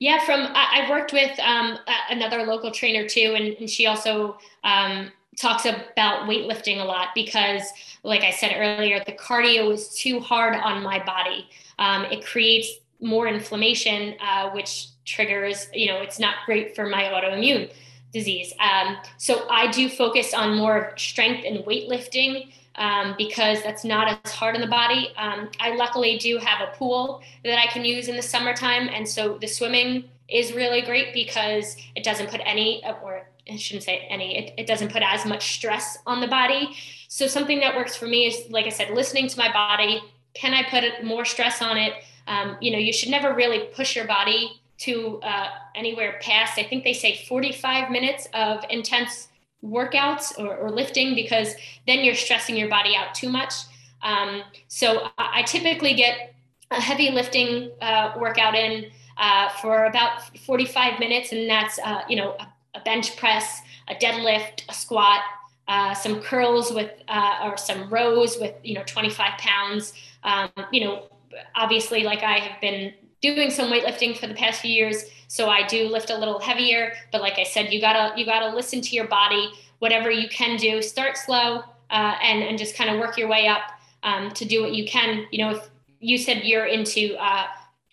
Yeah, 0.00 0.24
from 0.24 0.46
I, 0.54 0.80
have 0.80 0.90
worked 0.90 1.12
with 1.12 1.38
um, 1.40 1.78
another 2.08 2.44
local 2.44 2.70
trainer 2.70 3.08
too, 3.08 3.34
and, 3.36 3.56
and 3.58 3.68
she 3.68 3.86
also 3.86 4.38
um, 4.62 5.10
talks 5.36 5.64
about 5.64 6.28
weightlifting 6.28 6.80
a 6.80 6.84
lot 6.84 7.08
because, 7.14 7.62
like 8.04 8.22
I 8.22 8.30
said 8.30 8.52
earlier, 8.56 9.02
the 9.04 9.12
cardio 9.12 9.72
is 9.72 9.88
too 9.94 10.20
hard 10.20 10.54
on 10.54 10.82
my 10.82 11.04
body. 11.04 11.48
Um, 11.80 12.04
it 12.06 12.24
creates 12.24 12.68
more 13.00 13.26
inflammation, 13.26 14.14
uh, 14.20 14.50
which 14.50 14.88
triggers, 15.04 15.68
you 15.72 15.86
know, 15.86 15.98
it's 16.00 16.18
not 16.18 16.36
great 16.46 16.76
for 16.76 16.88
my 16.88 17.04
autoimmune 17.04 17.72
disease. 18.12 18.52
Um, 18.60 18.98
so 19.16 19.48
I 19.48 19.70
do 19.70 19.88
focus 19.88 20.32
on 20.32 20.56
more 20.56 20.92
strength 20.96 21.44
and 21.46 21.64
weightlifting 21.64 22.52
um, 22.78 23.14
because 23.18 23.62
that's 23.62 23.84
not 23.84 24.20
as 24.24 24.32
hard 24.32 24.54
on 24.54 24.60
the 24.60 24.66
body. 24.66 25.10
Um, 25.16 25.50
I 25.60 25.74
luckily 25.74 26.16
do 26.18 26.38
have 26.38 26.66
a 26.66 26.76
pool 26.76 27.22
that 27.44 27.58
I 27.58 27.66
can 27.66 27.84
use 27.84 28.08
in 28.08 28.16
the 28.16 28.22
summertime, 28.22 28.88
and 28.88 29.06
so 29.06 29.36
the 29.38 29.46
swimming 29.46 30.04
is 30.28 30.52
really 30.52 30.82
great 30.82 31.12
because 31.12 31.76
it 31.96 32.04
doesn't 32.04 32.30
put 32.30 32.40
any, 32.44 32.82
or 33.02 33.26
I 33.50 33.56
shouldn't 33.56 33.84
say 33.84 34.06
any, 34.08 34.38
it, 34.38 34.54
it 34.58 34.66
doesn't 34.66 34.92
put 34.92 35.02
as 35.02 35.26
much 35.26 35.54
stress 35.54 35.98
on 36.06 36.20
the 36.20 36.28
body. 36.28 36.76
So 37.08 37.26
something 37.26 37.60
that 37.60 37.74
works 37.74 37.96
for 37.96 38.06
me 38.06 38.26
is, 38.26 38.50
like 38.50 38.66
I 38.66 38.70
said, 38.70 38.90
listening 38.90 39.28
to 39.28 39.38
my 39.38 39.50
body. 39.52 40.02
Can 40.34 40.54
I 40.54 40.62
put 40.68 41.04
more 41.04 41.24
stress 41.24 41.62
on 41.62 41.76
it? 41.76 41.94
Um, 42.26 42.58
you 42.60 42.70
know, 42.70 42.78
you 42.78 42.92
should 42.92 43.08
never 43.08 43.34
really 43.34 43.68
push 43.74 43.96
your 43.96 44.06
body 44.06 44.60
to 44.78 45.18
uh, 45.22 45.48
anywhere 45.74 46.20
past. 46.22 46.58
I 46.58 46.62
think 46.62 46.84
they 46.84 46.92
say 46.92 47.24
45 47.26 47.90
minutes 47.90 48.28
of 48.34 48.64
intense 48.70 49.27
workouts 49.64 50.38
or, 50.38 50.56
or, 50.56 50.70
lifting 50.70 51.14
because 51.14 51.54
then 51.86 52.04
you're 52.04 52.14
stressing 52.14 52.56
your 52.56 52.68
body 52.68 52.94
out 52.94 53.14
too 53.14 53.28
much. 53.28 53.54
Um, 54.02 54.42
so 54.68 55.08
I, 55.18 55.42
typically 55.42 55.94
get 55.94 56.34
a 56.70 56.80
heavy 56.80 57.10
lifting 57.10 57.72
uh, 57.80 58.12
workout 58.18 58.54
in 58.54 58.90
uh, 59.16 59.48
for 59.48 59.86
about 59.86 60.36
45 60.38 61.00
minutes, 61.00 61.32
and 61.32 61.50
that's 61.50 61.78
uh, 61.80 62.02
you 62.08 62.16
know 62.16 62.36
a, 62.38 62.78
a, 62.78 62.80
bench 62.84 63.16
press, 63.16 63.60
a 63.88 63.94
deadlift, 63.96 64.62
a 64.68 64.74
squat, 64.74 65.22
uh, 65.66 65.92
some 65.94 66.20
curls 66.20 66.72
with 66.72 66.92
uh, 67.08 67.40
or 67.42 67.56
some 67.56 67.90
rows 67.90 68.38
with 68.38 68.54
you 68.62 68.74
know 68.74 68.84
25 68.86 69.38
pounds. 69.38 69.92
Um, 70.22 70.50
you 70.70 70.84
know, 70.84 71.08
obviously, 71.56 72.04
like 72.04 72.22
I 72.22 72.38
have 72.38 72.60
been 72.60 72.94
doing 73.22 73.50
some 73.50 73.70
weightlifting 73.70 74.16
for 74.16 74.26
the 74.26 74.34
past 74.34 74.60
few 74.60 74.70
years 74.70 75.04
so 75.28 75.48
i 75.48 75.66
do 75.66 75.88
lift 75.88 76.10
a 76.10 76.16
little 76.16 76.38
heavier 76.38 76.92
but 77.12 77.20
like 77.20 77.38
i 77.38 77.42
said 77.42 77.72
you 77.72 77.80
gotta 77.80 78.18
you 78.18 78.24
gotta 78.24 78.54
listen 78.54 78.80
to 78.80 78.94
your 78.94 79.06
body 79.06 79.50
whatever 79.78 80.10
you 80.10 80.28
can 80.28 80.56
do 80.56 80.82
start 80.82 81.16
slow 81.16 81.62
uh, 81.90 82.14
and 82.22 82.42
and 82.42 82.58
just 82.58 82.76
kind 82.76 82.90
of 82.90 82.98
work 82.98 83.16
your 83.16 83.28
way 83.28 83.46
up 83.46 83.62
um, 84.02 84.30
to 84.30 84.44
do 84.44 84.62
what 84.62 84.74
you 84.74 84.86
can 84.86 85.26
you 85.30 85.38
know 85.38 85.50
if 85.50 85.68
you 86.00 86.16
said 86.18 86.44
you're 86.44 86.66
into 86.66 87.16
uh, 87.18 87.46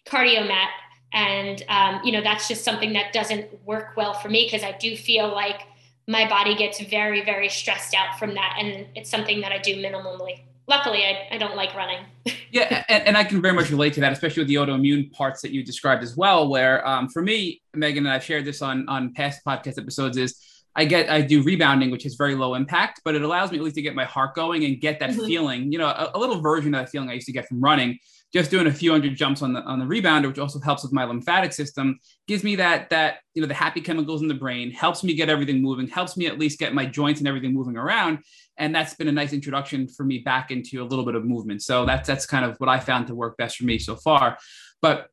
cardio 0.05 0.47
mat 0.47 0.69
and 1.13 1.63
um, 1.69 2.01
you 2.03 2.11
know 2.11 2.21
that's 2.21 2.47
just 2.47 2.63
something 2.63 2.93
that 2.93 3.13
doesn't 3.13 3.47
work 3.65 3.95
well 3.95 4.13
for 4.13 4.29
me 4.29 4.45
because 4.45 4.63
i 4.63 4.71
do 4.77 4.95
feel 4.95 5.31
like 5.31 5.61
my 6.07 6.27
body 6.27 6.55
gets 6.55 6.79
very, 6.81 7.23
very 7.23 7.49
stressed 7.49 7.93
out 7.93 8.19
from 8.19 8.35
that. 8.35 8.57
And 8.59 8.87
it's 8.95 9.09
something 9.09 9.41
that 9.41 9.51
I 9.51 9.57
do 9.57 9.75
minimally. 9.75 10.41
Luckily, 10.67 11.03
I, 11.03 11.27
I 11.31 11.37
don't 11.37 11.55
like 11.55 11.75
running. 11.75 11.99
yeah, 12.51 12.83
and, 12.89 13.07
and, 13.07 13.17
I 13.17 13.23
can 13.23 13.41
very 13.41 13.53
much 13.53 13.69
relate 13.69 13.93
to 13.93 14.01
that, 14.01 14.11
especially 14.11 14.41
with 14.41 14.47
the 14.47 14.55
autoimmune 14.55 15.11
parts 15.11 15.41
that 15.41 15.51
you 15.51 15.63
described 15.63 16.01
as 16.01 16.17
well. 16.17 16.49
Where 16.49 16.85
um, 16.87 17.07
for 17.09 17.21
me, 17.21 17.61
Megan, 17.75 18.05
and 18.05 18.13
I've 18.13 18.23
shared 18.23 18.45
this 18.45 18.61
on 18.61 18.87
on 18.89 19.13
past 19.13 19.41
podcast 19.45 19.79
episodes, 19.79 20.17
is 20.17 20.41
I 20.75 20.85
get 20.85 21.09
I 21.09 21.21
do 21.21 21.43
rebounding, 21.43 21.91
which 21.91 22.05
is 22.05 22.15
very 22.15 22.35
low 22.35 22.55
impact, 22.55 23.01
but 23.05 23.15
it 23.15 23.21
allows 23.21 23.51
me 23.51 23.57
at 23.57 23.63
least 23.63 23.75
to 23.75 23.81
get 23.81 23.95
my 23.95 24.05
heart 24.05 24.35
going 24.35 24.65
and 24.65 24.81
get 24.81 24.99
that 24.99 25.11
mm-hmm. 25.11 25.25
feeling. 25.25 25.71
You 25.71 25.77
know, 25.77 25.87
a, 25.87 26.11
a, 26.15 26.19
little 26.19 26.41
version 26.41 26.73
of 26.73 26.81
that 26.81 26.89
feeling 26.89 27.09
I 27.09 27.13
used 27.13 27.27
to 27.27 27.31
get 27.31 27.47
from 27.47 27.61
running 27.61 27.99
just 28.35 28.51
doing 28.51 28.67
a 28.67 28.71
few 28.71 28.91
hundred 28.91 29.15
jumps 29.15 29.41
on 29.41 29.53
the 29.53 29.61
on 29.61 29.79
the 29.79 29.85
rebounder, 29.85 30.27
which 30.27 30.39
also 30.39 30.59
helps 30.59 30.83
with 30.83 30.91
my 30.91 31.05
lymphatic 31.05 31.53
system, 31.53 31.97
gives 32.27 32.43
me 32.43 32.57
that 32.57 32.89
that 32.89 33.19
you 33.33 33.41
know 33.41 33.47
the 33.47 33.53
happy 33.53 33.79
chemicals 33.79 34.21
in 34.21 34.27
the 34.27 34.33
brain, 34.33 34.71
helps 34.71 35.05
me 35.05 35.13
get 35.13 35.29
everything 35.29 35.61
moving, 35.61 35.87
helps 35.87 36.17
me 36.17 36.27
at 36.27 36.37
least 36.37 36.59
get 36.59 36.73
my 36.73 36.85
joints 36.85 37.21
and 37.21 37.29
everything 37.29 37.53
moving 37.53 37.77
around, 37.77 38.19
and 38.57 38.75
that's 38.75 38.93
been 38.93 39.07
a 39.07 39.11
nice 39.11 39.31
introduction 39.31 39.87
for 39.87 40.03
me 40.03 40.19
back 40.19 40.51
into 40.51 40.83
a 40.83 40.85
little 40.85 41.05
bit 41.05 41.15
of 41.15 41.23
movement. 41.23 41.63
So 41.63 41.85
that's 41.85 42.09
that's 42.09 42.25
kind 42.25 42.43
of 42.43 42.57
what 42.57 42.69
I 42.69 42.77
found 42.77 43.07
to 43.07 43.15
work 43.15 43.37
best 43.37 43.55
for 43.55 43.63
me 43.63 43.79
so 43.79 43.95
far. 43.95 44.37
But 44.81 45.07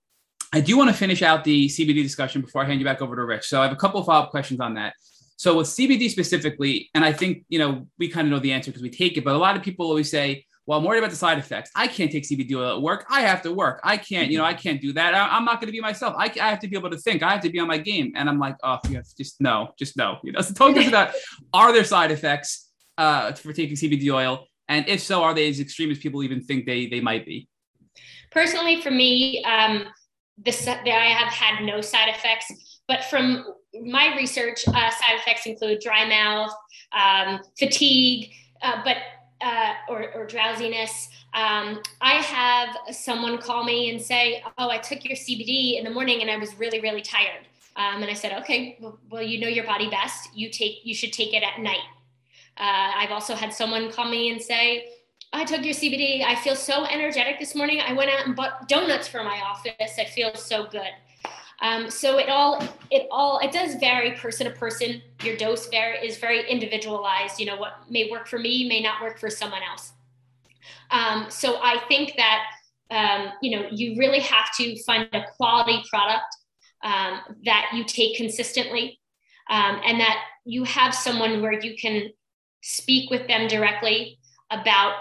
I 0.52 0.60
do 0.60 0.76
want 0.76 0.90
to 0.90 0.96
finish 0.96 1.22
out 1.22 1.44
the 1.44 1.68
CBD 1.68 2.02
discussion 2.02 2.40
before 2.40 2.64
I 2.64 2.66
hand 2.66 2.80
you 2.80 2.84
back 2.84 3.02
over 3.02 3.14
to 3.14 3.24
Rich. 3.24 3.46
So 3.46 3.60
I 3.60 3.62
have 3.62 3.72
a 3.72 3.76
couple 3.76 4.00
of 4.00 4.06
follow 4.06 4.24
up 4.24 4.30
questions 4.30 4.58
on 4.58 4.74
that. 4.74 4.94
So 5.36 5.58
with 5.58 5.68
CBD 5.68 6.10
specifically, 6.10 6.90
and 6.92 7.04
I 7.04 7.12
think 7.12 7.44
you 7.48 7.60
know 7.60 7.86
we 8.00 8.08
kind 8.08 8.26
of 8.26 8.32
know 8.32 8.40
the 8.40 8.52
answer 8.52 8.72
because 8.72 8.82
we 8.82 8.90
take 8.90 9.16
it, 9.16 9.22
but 9.22 9.36
a 9.36 9.38
lot 9.38 9.56
of 9.56 9.62
people 9.62 9.86
always 9.86 10.10
say 10.10 10.44
well, 10.66 10.78
I'm 10.78 10.84
worried 10.84 10.98
about 10.98 11.10
the 11.10 11.16
side 11.16 11.38
effects. 11.38 11.70
I 11.74 11.88
can't 11.88 12.10
take 12.10 12.24
CBD 12.24 12.54
oil 12.54 12.76
at 12.76 12.82
work. 12.82 13.04
I 13.10 13.22
have 13.22 13.42
to 13.42 13.52
work. 13.52 13.80
I 13.82 13.96
can't, 13.96 14.30
you 14.30 14.38
know, 14.38 14.44
I 14.44 14.54
can't 14.54 14.80
do 14.80 14.92
that. 14.92 15.14
I, 15.14 15.36
am 15.36 15.44
not 15.44 15.60
going 15.60 15.66
to 15.66 15.72
be 15.72 15.80
myself. 15.80 16.14
I, 16.16 16.32
I 16.40 16.50
have 16.50 16.60
to 16.60 16.68
be 16.68 16.76
able 16.76 16.90
to 16.90 16.98
think. 16.98 17.22
I 17.22 17.32
have 17.32 17.42
to 17.42 17.50
be 17.50 17.58
on 17.58 17.66
my 17.66 17.78
game. 17.78 18.12
And 18.14 18.28
I'm 18.28 18.38
like, 18.38 18.56
oh, 18.62 18.78
yeah, 18.88 19.00
just 19.18 19.40
no, 19.40 19.70
just 19.78 19.96
no. 19.96 20.18
You 20.24 20.32
know, 20.32 20.40
so 20.40 20.54
talk 20.54 20.74
to 20.74 20.80
us 20.80 20.88
about 20.88 21.14
are 21.52 21.72
there 21.72 21.84
side 21.84 22.12
effects 22.12 22.70
uh, 22.96 23.32
for 23.32 23.52
taking 23.52 23.74
CBD 23.74 24.12
oil? 24.14 24.46
And 24.68 24.88
if 24.88 25.00
so, 25.00 25.22
are 25.24 25.34
they 25.34 25.48
as 25.48 25.58
extreme 25.58 25.90
as 25.90 25.98
people 25.98 26.22
even 26.22 26.40
think 26.40 26.64
they 26.64 26.86
they 26.86 27.00
might 27.00 27.26
be? 27.26 27.48
Personally, 28.30 28.80
for 28.80 28.90
me, 28.90 29.42
um, 29.44 29.84
this 30.38 30.66
I 30.66 30.74
have 30.88 31.32
had 31.32 31.64
no 31.64 31.80
side 31.80 32.08
effects. 32.08 32.80
But 32.86 33.04
from 33.04 33.44
my 33.82 34.14
research, 34.16 34.66
uh, 34.68 34.72
side 34.72 35.16
effects 35.16 35.46
include 35.46 35.80
dry 35.80 36.08
mouth, 36.08 36.54
um, 36.92 37.40
fatigue, 37.58 38.30
uh, 38.62 38.82
but 38.84 38.96
uh, 39.42 39.74
or, 39.88 40.12
or, 40.14 40.26
drowsiness. 40.26 41.08
Um, 41.34 41.82
I 42.00 42.14
have 42.14 42.76
someone 42.94 43.38
call 43.38 43.64
me 43.64 43.90
and 43.90 44.00
say, 44.00 44.42
"Oh, 44.58 44.70
I 44.70 44.78
took 44.78 45.04
your 45.04 45.16
CBD 45.16 45.78
in 45.78 45.84
the 45.84 45.90
morning 45.90 46.20
and 46.20 46.30
I 46.30 46.36
was 46.36 46.58
really, 46.58 46.80
really 46.80 47.02
tired." 47.02 47.46
Um, 47.76 48.02
and 48.02 48.10
I 48.10 48.14
said, 48.14 48.32
"Okay, 48.42 48.78
well, 49.10 49.22
you 49.22 49.40
know 49.40 49.48
your 49.48 49.64
body 49.64 49.88
best. 49.90 50.36
You 50.36 50.50
take, 50.50 50.84
you 50.84 50.94
should 50.94 51.12
take 51.12 51.34
it 51.34 51.42
at 51.42 51.60
night." 51.60 51.86
Uh, 52.56 52.92
I've 52.96 53.10
also 53.10 53.34
had 53.34 53.52
someone 53.52 53.90
call 53.90 54.08
me 54.08 54.30
and 54.30 54.40
say, 54.40 54.88
"I 55.32 55.44
took 55.44 55.64
your 55.64 55.74
CBD. 55.74 56.24
I 56.24 56.36
feel 56.36 56.54
so 56.54 56.84
energetic 56.84 57.40
this 57.40 57.54
morning. 57.54 57.80
I 57.80 57.92
went 57.94 58.10
out 58.10 58.26
and 58.26 58.36
bought 58.36 58.68
donuts 58.68 59.08
for 59.08 59.24
my 59.24 59.40
office. 59.40 59.98
I 59.98 60.04
feel 60.04 60.34
so 60.34 60.66
good." 60.66 60.92
Um, 61.62 61.88
so 61.90 62.18
it 62.18 62.28
all 62.28 62.60
it 62.90 63.06
all 63.10 63.38
it 63.38 63.52
does 63.52 63.76
vary 63.76 64.12
person 64.12 64.46
to 64.46 64.52
person. 64.52 65.00
Your 65.22 65.36
dose 65.36 65.68
vary 65.68 66.04
is 66.06 66.18
very 66.18 66.48
individualized. 66.50 67.38
You 67.38 67.46
know 67.46 67.56
what 67.56 67.74
may 67.88 68.10
work 68.10 68.26
for 68.26 68.38
me 68.38 68.68
may 68.68 68.80
not 68.82 69.00
work 69.00 69.18
for 69.18 69.30
someone 69.30 69.62
else. 69.62 69.92
Um, 70.90 71.26
so 71.28 71.58
I 71.62 71.78
think 71.86 72.14
that 72.16 72.44
um, 72.90 73.32
you 73.40 73.56
know 73.56 73.68
you 73.70 73.96
really 73.96 74.20
have 74.20 74.52
to 74.56 74.82
find 74.82 75.08
a 75.12 75.24
quality 75.36 75.82
product 75.88 76.36
um, 76.82 77.20
that 77.44 77.70
you 77.72 77.84
take 77.84 78.16
consistently, 78.16 78.98
um, 79.48 79.80
and 79.84 80.00
that 80.00 80.18
you 80.44 80.64
have 80.64 80.92
someone 80.92 81.42
where 81.42 81.60
you 81.60 81.76
can 81.76 82.10
speak 82.60 83.08
with 83.08 83.28
them 83.28 83.46
directly 83.46 84.18
about 84.50 84.94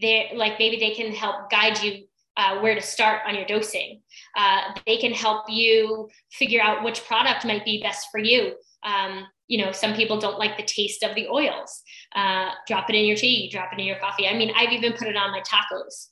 their 0.00 0.28
like 0.34 0.58
maybe 0.58 0.78
they 0.78 0.94
can 0.94 1.12
help 1.12 1.50
guide 1.50 1.82
you 1.82 2.06
uh, 2.36 2.58
where 2.60 2.74
to 2.74 2.82
start 2.82 3.20
on 3.26 3.34
your 3.34 3.44
dosing. 3.44 4.00
Uh, 4.36 4.72
they 4.86 4.98
can 4.98 5.12
help 5.12 5.44
you 5.48 6.08
figure 6.30 6.60
out 6.60 6.84
which 6.84 7.04
product 7.06 7.44
might 7.44 7.64
be 7.64 7.82
best 7.82 8.08
for 8.12 8.18
you. 8.18 8.54
Um, 8.82 9.26
you 9.48 9.64
know, 9.64 9.72
some 9.72 9.94
people 9.94 10.18
don't 10.18 10.38
like 10.38 10.56
the 10.56 10.62
taste 10.62 11.02
of 11.02 11.14
the 11.14 11.28
oils. 11.28 11.82
Uh, 12.14 12.50
drop 12.66 12.90
it 12.90 12.96
in 12.96 13.06
your 13.06 13.16
tea, 13.16 13.48
drop 13.48 13.72
it 13.72 13.78
in 13.78 13.86
your 13.86 13.98
coffee. 13.98 14.28
I 14.28 14.36
mean, 14.36 14.52
I've 14.56 14.72
even 14.72 14.92
put 14.92 15.08
it 15.08 15.16
on 15.16 15.30
my 15.30 15.40
tacos. 15.40 16.08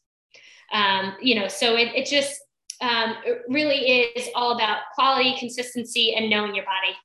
Um, 0.72 1.14
you 1.20 1.34
know, 1.34 1.48
so 1.48 1.76
it, 1.76 1.94
it 1.94 2.06
just 2.06 2.40
um, 2.80 3.16
it 3.24 3.42
really 3.48 3.76
is 4.16 4.28
all 4.34 4.52
about 4.52 4.78
quality, 4.94 5.36
consistency, 5.38 6.14
and 6.14 6.28
knowing 6.28 6.55
your 6.55 6.64
body. 6.64 6.96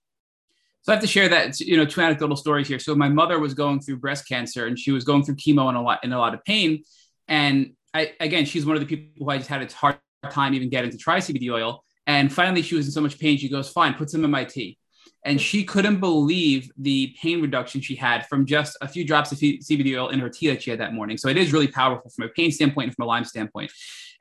So 0.81 0.93
I 0.93 0.95
have 0.95 1.01
to 1.01 1.07
share 1.07 1.29
that, 1.29 1.59
you 1.59 1.77
know, 1.77 1.85
two 1.85 2.01
anecdotal 2.01 2.35
stories 2.35 2.67
here. 2.67 2.79
So 2.79 2.95
my 2.95 3.09
mother 3.09 3.39
was 3.39 3.53
going 3.53 3.79
through 3.81 3.97
breast 3.97 4.27
cancer 4.27 4.65
and 4.65 4.79
she 4.79 4.91
was 4.91 5.03
going 5.03 5.23
through 5.23 5.35
chemo 5.35 5.67
and 5.67 5.77
a 5.77 5.81
lot 5.81 6.03
in 6.03 6.13
a 6.13 6.17
lot 6.17 6.33
of 6.33 6.43
pain. 6.45 6.83
And 7.27 7.73
I, 7.93 8.13
again, 8.19 8.45
she's 8.45 8.65
one 8.65 8.75
of 8.75 8.81
the 8.81 8.87
people 8.87 9.11
who 9.17 9.29
I 9.29 9.37
just 9.37 9.49
had 9.49 9.61
a 9.61 9.73
hard 9.73 9.99
time 10.27 10.53
even 10.53 10.69
getting 10.69 10.91
to 10.91 10.97
try 10.97 11.17
CBD 11.17 11.51
oil. 11.51 11.83
And 12.07 12.31
finally, 12.31 12.61
she 12.61 12.75
was 12.75 12.87
in 12.87 12.91
so 12.91 13.01
much 13.01 13.19
pain. 13.19 13.37
She 13.37 13.49
goes, 13.49 13.69
"Fine, 13.69 13.93
put 13.93 14.09
some 14.09 14.23
in 14.23 14.31
my 14.31 14.43
tea." 14.43 14.77
And 15.25 15.39
she 15.39 15.63
couldn't 15.63 15.99
believe 15.99 16.71
the 16.77 17.13
pain 17.21 17.41
reduction 17.41 17.81
she 17.81 17.95
had 17.95 18.25
from 18.27 18.45
just 18.45 18.77
a 18.81 18.87
few 18.87 19.05
drops 19.05 19.31
of 19.31 19.37
CBD 19.37 19.97
oil 19.97 20.09
in 20.09 20.19
her 20.19 20.29
tea 20.29 20.47
that 20.47 20.63
she 20.63 20.69
had 20.69 20.79
that 20.79 20.93
morning. 20.93 21.17
So 21.17 21.27
it 21.27 21.37
is 21.37 21.51
really 21.51 21.67
powerful 21.67 22.09
from 22.09 22.25
a 22.25 22.29
pain 22.29 22.51
standpoint 22.51 22.87
and 22.87 22.95
from 22.95 23.03
a 23.03 23.07
Lyme 23.07 23.25
standpoint. 23.25 23.71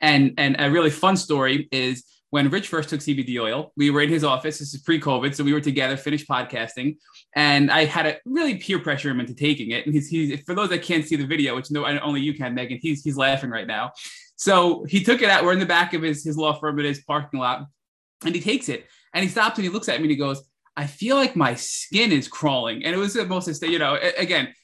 And 0.00 0.34
and 0.38 0.56
a 0.58 0.70
really 0.70 0.90
fun 0.90 1.16
story 1.16 1.68
is 1.72 2.04
when 2.30 2.50
Rich 2.50 2.68
first 2.68 2.90
took 2.90 3.00
CBD 3.00 3.40
oil, 3.40 3.72
we 3.76 3.90
were 3.90 4.02
in 4.02 4.10
his 4.10 4.22
office. 4.22 4.58
This 4.58 4.74
is 4.74 4.82
pre-COVID, 4.82 5.34
so 5.34 5.42
we 5.44 5.54
were 5.54 5.60
together, 5.60 5.96
finished 5.96 6.28
podcasting, 6.28 6.98
and 7.34 7.70
I 7.70 7.86
had 7.86 8.06
a 8.06 8.18
really 8.26 8.56
peer 8.56 8.78
pressure 8.78 9.10
him 9.10 9.20
into 9.20 9.34
taking 9.34 9.70
it. 9.70 9.86
And 9.86 9.94
he's, 9.94 10.08
he's 10.08 10.40
for 10.42 10.54
those 10.54 10.68
that 10.68 10.82
can't 10.82 11.06
see 11.06 11.16
the 11.16 11.26
video, 11.26 11.56
which 11.56 11.70
no, 11.70 11.86
only 11.86 12.20
you 12.20 12.34
can, 12.34 12.54
Megan. 12.54 12.78
He's 12.82 13.02
he's 13.02 13.16
laughing 13.16 13.50
right 13.50 13.66
now. 13.66 13.92
So 14.38 14.84
he 14.84 15.04
took 15.04 15.20
it 15.20 15.28
out. 15.28 15.44
We're 15.44 15.52
in 15.52 15.58
the 15.58 15.66
back 15.66 15.92
of 15.92 16.02
his 16.02 16.24
his 16.24 16.38
law 16.38 16.58
firm 16.58 16.78
at 16.78 16.86
his 16.86 17.02
parking 17.02 17.40
lot, 17.40 17.66
and 18.24 18.34
he 18.34 18.40
takes 18.40 18.68
it 18.68 18.86
and 19.12 19.22
he 19.22 19.28
stops 19.28 19.58
and 19.58 19.64
he 19.64 19.68
looks 19.68 19.88
at 19.88 19.98
me 19.98 20.04
and 20.04 20.10
he 20.10 20.16
goes, 20.16 20.42
"I 20.76 20.86
feel 20.86 21.16
like 21.16 21.36
my 21.36 21.54
skin 21.54 22.12
is 22.12 22.28
crawling." 22.28 22.84
And 22.84 22.94
it 22.94 22.98
was 22.98 23.14
the 23.14 23.26
most, 23.26 23.62
you 23.62 23.78
know, 23.78 23.98
again, 24.16 24.54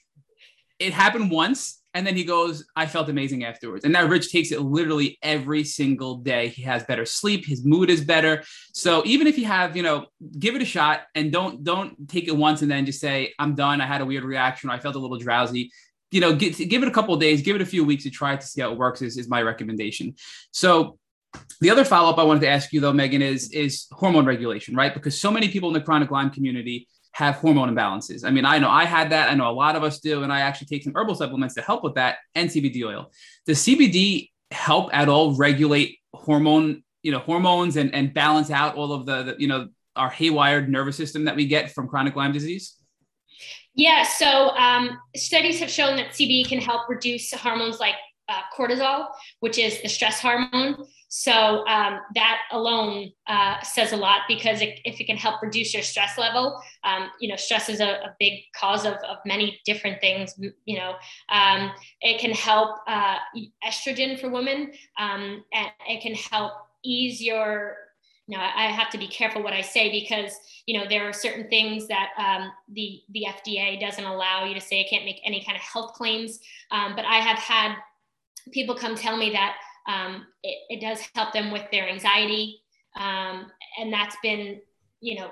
it 0.78 0.92
happened 0.92 1.30
once 1.30 1.82
and 1.94 2.04
then 2.04 2.16
he 2.16 2.24
goes, 2.24 2.66
I 2.74 2.86
felt 2.86 3.08
amazing 3.08 3.44
afterwards. 3.44 3.84
And 3.84 3.92
now 3.92 4.04
Rich 4.04 4.32
takes 4.32 4.50
it 4.50 4.60
literally 4.60 5.16
every 5.22 5.62
single 5.62 6.16
day. 6.16 6.48
He 6.48 6.62
has 6.62 6.82
better 6.82 7.06
sleep, 7.06 7.46
his 7.46 7.64
mood 7.64 7.88
is 7.88 8.04
better. 8.04 8.42
So 8.72 9.02
even 9.06 9.28
if 9.28 9.38
you 9.38 9.44
have, 9.44 9.76
you 9.76 9.84
know, 9.84 10.06
give 10.36 10.56
it 10.56 10.62
a 10.62 10.64
shot 10.66 11.02
and 11.14 11.30
don't 11.30 11.62
don't 11.62 12.08
take 12.08 12.26
it 12.26 12.36
once 12.36 12.62
and 12.62 12.70
then 12.70 12.84
just 12.84 13.00
say, 13.00 13.32
I'm 13.38 13.54
done. 13.54 13.80
I 13.80 13.86
had 13.86 14.00
a 14.00 14.06
weird 14.06 14.24
reaction. 14.24 14.70
I 14.70 14.80
felt 14.80 14.96
a 14.96 14.98
little 14.98 15.18
drowsy. 15.18 15.70
You 16.14 16.20
know, 16.20 16.34
give, 16.34 16.56
give 16.56 16.82
it 16.82 16.88
a 16.88 16.92
couple 16.92 17.16
days, 17.16 17.42
give 17.42 17.56
it 17.56 17.62
a 17.62 17.66
few 17.66 17.84
weeks 17.84 18.04
to 18.04 18.10
try 18.10 18.36
to 18.36 18.46
see 18.46 18.60
how 18.60 18.70
it 18.72 18.78
works 18.78 19.02
is, 19.02 19.16
is 19.16 19.28
my 19.28 19.42
recommendation. 19.42 20.14
So 20.52 20.98
the 21.60 21.70
other 21.70 21.84
follow 21.84 22.10
up 22.10 22.18
I 22.18 22.22
wanted 22.22 22.40
to 22.40 22.48
ask 22.48 22.72
you 22.72 22.80
though, 22.80 22.92
Megan, 22.92 23.22
is 23.22 23.50
is 23.50 23.86
hormone 23.90 24.24
regulation, 24.24 24.76
right? 24.76 24.94
Because 24.94 25.20
so 25.20 25.30
many 25.30 25.48
people 25.48 25.68
in 25.68 25.74
the 25.74 25.80
chronic 25.80 26.10
Lyme 26.10 26.30
community 26.30 26.86
have 27.14 27.36
hormone 27.36 27.74
imbalances. 27.74 28.24
I 28.24 28.30
mean, 28.30 28.44
I 28.44 28.58
know 28.58 28.68
I 28.68 28.84
had 28.84 29.10
that. 29.10 29.30
I 29.30 29.34
know 29.34 29.48
a 29.48 29.52
lot 29.54 29.76
of 29.76 29.84
us 29.84 30.00
do. 30.00 30.24
And 30.24 30.32
I 30.32 30.40
actually 30.40 30.66
take 30.66 30.82
some 30.82 30.92
herbal 30.96 31.14
supplements 31.14 31.54
to 31.54 31.62
help 31.62 31.84
with 31.84 31.94
that 31.94 32.18
and 32.34 32.50
CBD 32.50 32.84
oil. 32.84 33.12
Does 33.46 33.60
CBD 33.60 34.30
help 34.50 34.90
at 34.92 35.08
all 35.08 35.36
regulate 35.36 35.98
hormone, 36.12 36.82
you 37.02 37.12
know, 37.12 37.20
hormones 37.20 37.76
and, 37.76 37.94
and 37.94 38.12
balance 38.12 38.50
out 38.50 38.74
all 38.74 38.92
of 38.92 39.06
the, 39.06 39.22
the 39.22 39.36
you 39.38 39.46
know, 39.46 39.68
our 39.94 40.10
haywired 40.10 40.68
nervous 40.68 40.96
system 40.96 41.26
that 41.26 41.36
we 41.36 41.46
get 41.46 41.70
from 41.70 41.86
chronic 41.86 42.16
Lyme 42.16 42.32
disease? 42.32 42.74
Yeah, 43.74 44.04
so 44.04 44.50
um, 44.50 44.98
studies 45.16 45.58
have 45.60 45.70
shown 45.70 45.96
that 45.96 46.10
CBD 46.10 46.48
can 46.48 46.60
help 46.60 46.88
reduce 46.88 47.32
hormones 47.32 47.80
like 47.80 47.96
uh, 48.28 48.40
cortisol, 48.56 49.08
which 49.40 49.58
is 49.58 49.82
the 49.82 49.88
stress 49.88 50.20
hormone. 50.20 50.76
So 51.08 51.64
um, 51.68 52.00
that 52.14 52.40
alone 52.50 53.12
uh, 53.26 53.60
says 53.62 53.92
a 53.92 53.96
lot 53.96 54.22
because 54.26 54.60
it, 54.60 54.80
if 54.84 55.00
it 55.00 55.04
can 55.04 55.16
help 55.16 55.42
reduce 55.42 55.72
your 55.72 55.82
stress 55.82 56.18
level, 56.18 56.60
um, 56.82 57.10
you 57.20 57.28
know, 57.28 57.36
stress 57.36 57.68
is 57.68 57.80
a, 57.80 57.86
a 57.88 58.16
big 58.18 58.40
cause 58.56 58.84
of, 58.84 58.94
of, 58.94 59.18
many 59.26 59.60
different 59.64 60.00
things. 60.00 60.34
You 60.64 60.78
know, 60.78 60.94
um, 61.28 61.70
it 62.00 62.20
can 62.20 62.32
help 62.32 62.78
uh, 62.88 63.18
estrogen 63.64 64.18
for 64.18 64.28
women, 64.28 64.72
um, 64.98 65.44
and 65.52 65.68
it 65.88 66.02
can 66.02 66.14
help 66.14 66.52
ease 66.84 67.22
your. 67.22 67.76
Know, 68.26 68.38
I 68.38 68.68
have 68.68 68.88
to 68.90 68.98
be 68.98 69.06
careful 69.06 69.42
what 69.42 69.52
I 69.52 69.60
say 69.60 69.90
because 69.90 70.32
you 70.64 70.78
know 70.78 70.86
there 70.88 71.06
are 71.06 71.12
certain 71.12 71.46
things 71.48 71.86
that 71.88 72.08
um, 72.16 72.50
the 72.72 73.02
the 73.10 73.26
FDA 73.28 73.78
doesn't 73.78 74.04
allow 74.04 74.46
you 74.46 74.54
to 74.54 74.60
say. 74.62 74.80
I 74.80 74.88
can't 74.88 75.04
make 75.04 75.20
any 75.26 75.44
kind 75.44 75.56
of 75.56 75.62
health 75.62 75.92
claims, 75.92 76.40
um, 76.70 76.96
but 76.96 77.04
I 77.04 77.16
have 77.16 77.38
had 77.38 77.76
people 78.52 78.74
come 78.74 78.94
tell 78.94 79.16
me 79.16 79.30
that 79.32 79.56
um, 79.86 80.26
it, 80.42 80.58
it, 80.70 80.80
does 80.80 81.06
help 81.14 81.32
them 81.32 81.50
with 81.50 81.70
their 81.70 81.88
anxiety. 81.88 82.60
Um, 82.96 83.50
and 83.78 83.92
that's 83.92 84.16
been, 84.22 84.60
you 85.00 85.16
know, 85.16 85.30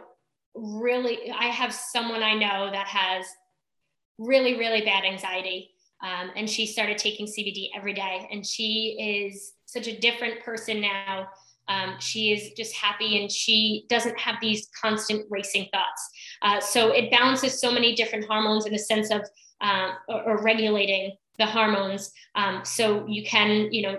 really, 0.55 1.31
I 1.31 1.47
have 1.47 1.73
someone 1.73 2.23
I 2.23 2.35
know 2.35 2.71
that 2.71 2.87
has 2.87 3.27
really, 4.19 4.59
really 4.59 4.83
bad 4.83 5.05
anxiety. 5.05 5.71
Um, 6.03 6.31
and 6.37 6.51
she 6.51 6.67
started 6.67 6.99
taking 6.99 7.27
CBD 7.27 7.69
every 7.77 7.95
day. 7.95 8.29
And 8.31 8.47
she 8.47 9.29
is 9.31 9.55
such 9.67 9.87
a 9.87 9.99
different 9.99 10.43
person 10.43 10.81
now. 10.81 11.29
Um, 11.73 11.97
she 11.99 12.33
is 12.33 12.53
just 12.53 12.75
happy 12.75 13.21
and 13.21 13.31
she 13.31 13.87
doesn't 13.89 14.19
have 14.19 14.37
these 14.41 14.69
constant 14.81 15.27
racing 15.31 15.69
thoughts. 15.73 16.11
Uh, 16.43 16.61
so 16.61 16.91
it 16.91 17.11
balances 17.11 17.61
so 17.61 17.73
many 17.73 17.95
different 17.95 18.27
hormones 18.27 18.67
in 18.67 18.73
the 18.73 18.79
sense 18.79 19.11
of 19.11 19.23
uh, 19.61 19.93
or, 20.09 20.23
or, 20.23 20.43
regulating 20.43 21.17
the 21.39 21.47
hormones. 21.47 22.13
Um, 22.35 22.63
so 22.65 23.07
you 23.07 23.25
can, 23.25 23.73
you 23.73 23.83
know, 23.83 23.97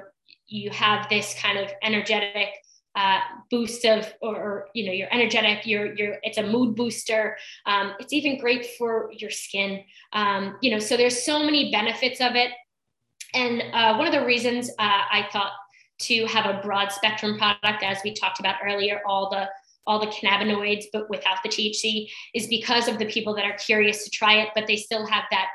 you 0.48 0.70
have 0.72 1.08
this 1.10 1.36
kind 1.40 1.58
of 1.58 1.72
energetic 1.82 2.50
uh, 2.96 3.20
boost 3.50 3.86
of 3.86 4.14
or, 4.22 4.36
or, 4.36 4.68
you 4.76 4.86
know 4.86 4.92
you're 4.92 5.12
energetic 5.12 5.66
you're 5.66 5.96
you're 5.96 6.18
it's 6.22 6.38
a 6.38 6.44
mood 6.44 6.76
booster 6.76 7.36
um, 7.66 7.94
it's 8.00 8.14
even 8.14 8.38
great 8.38 8.68
for 8.78 9.12
your 9.18 9.32
skin 9.32 9.84
um, 10.12 10.58
you 10.62 10.70
know 10.70 10.78
so 10.78 10.96
there's 10.96 11.26
so 11.26 11.40
many 11.40 11.72
benefits 11.72 12.22
of 12.22 12.36
it 12.36 12.52
and 13.34 13.64
uh, 13.74 13.96
one 13.96 14.06
of 14.06 14.14
the 14.14 14.24
reasons 14.24 14.70
uh, 14.78 15.02
i 15.12 15.28
thought 15.32 15.54
to 16.00 16.26
have 16.26 16.46
a 16.46 16.62
broad 16.62 16.92
spectrum 16.92 17.38
product 17.38 17.84
as 17.84 18.00
we 18.04 18.14
talked 18.14 18.40
about 18.40 18.56
earlier 18.66 19.02
all 19.06 19.30
the 19.30 19.48
all 19.86 20.00
the 20.00 20.08
cannabinoids 20.08 20.86
but 20.94 21.10
without 21.10 21.38
the 21.44 21.50
thc 21.50 22.08
is 22.34 22.48
because 22.48 22.88
of 22.88 22.98
the 22.98 23.06
people 23.06 23.36
that 23.36 23.46
are 23.46 23.58
curious 23.58 24.04
to 24.04 24.10
try 24.10 24.36
it 24.36 24.50
but 24.56 24.66
they 24.68 24.78
still 24.78 25.06
have 25.06 25.24
that 25.30 25.48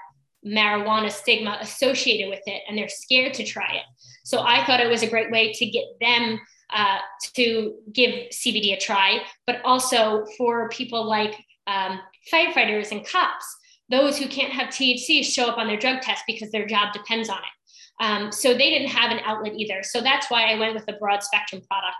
marijuana 0.46 1.10
stigma 1.10 1.58
associated 1.60 2.28
with 2.28 2.42
it 2.46 2.62
and 2.68 2.76
they're 2.78 2.88
scared 2.88 3.34
to 3.34 3.44
try 3.44 3.72
it 3.72 3.84
so 4.24 4.40
i 4.42 4.64
thought 4.64 4.80
it 4.80 4.88
was 4.88 5.02
a 5.02 5.10
great 5.10 5.30
way 5.30 5.52
to 5.52 5.66
get 5.66 5.84
them 6.00 6.38
uh, 6.70 6.98
to 7.34 7.76
give 7.92 8.10
CBD 8.30 8.74
a 8.74 8.78
try, 8.78 9.20
but 9.46 9.60
also 9.64 10.26
for 10.36 10.68
people 10.68 11.08
like 11.08 11.34
um, 11.66 12.00
firefighters 12.32 12.92
and 12.92 13.06
cops, 13.06 13.56
those 13.90 14.18
who 14.18 14.28
can't 14.28 14.52
have 14.52 14.68
THC 14.68 15.24
show 15.24 15.48
up 15.48 15.58
on 15.58 15.66
their 15.66 15.78
drug 15.78 16.02
test 16.02 16.24
because 16.26 16.50
their 16.50 16.66
job 16.66 16.92
depends 16.92 17.28
on 17.28 17.38
it. 17.38 17.57
Um, 18.00 18.30
so 18.30 18.52
they 18.52 18.70
didn't 18.70 18.88
have 18.88 19.10
an 19.10 19.20
outlet 19.24 19.54
either. 19.56 19.82
So 19.82 20.00
that's 20.00 20.30
why 20.30 20.52
I 20.52 20.58
went 20.58 20.74
with 20.74 20.84
a 20.88 20.94
broad 20.94 21.22
spectrum 21.22 21.62
product. 21.68 21.96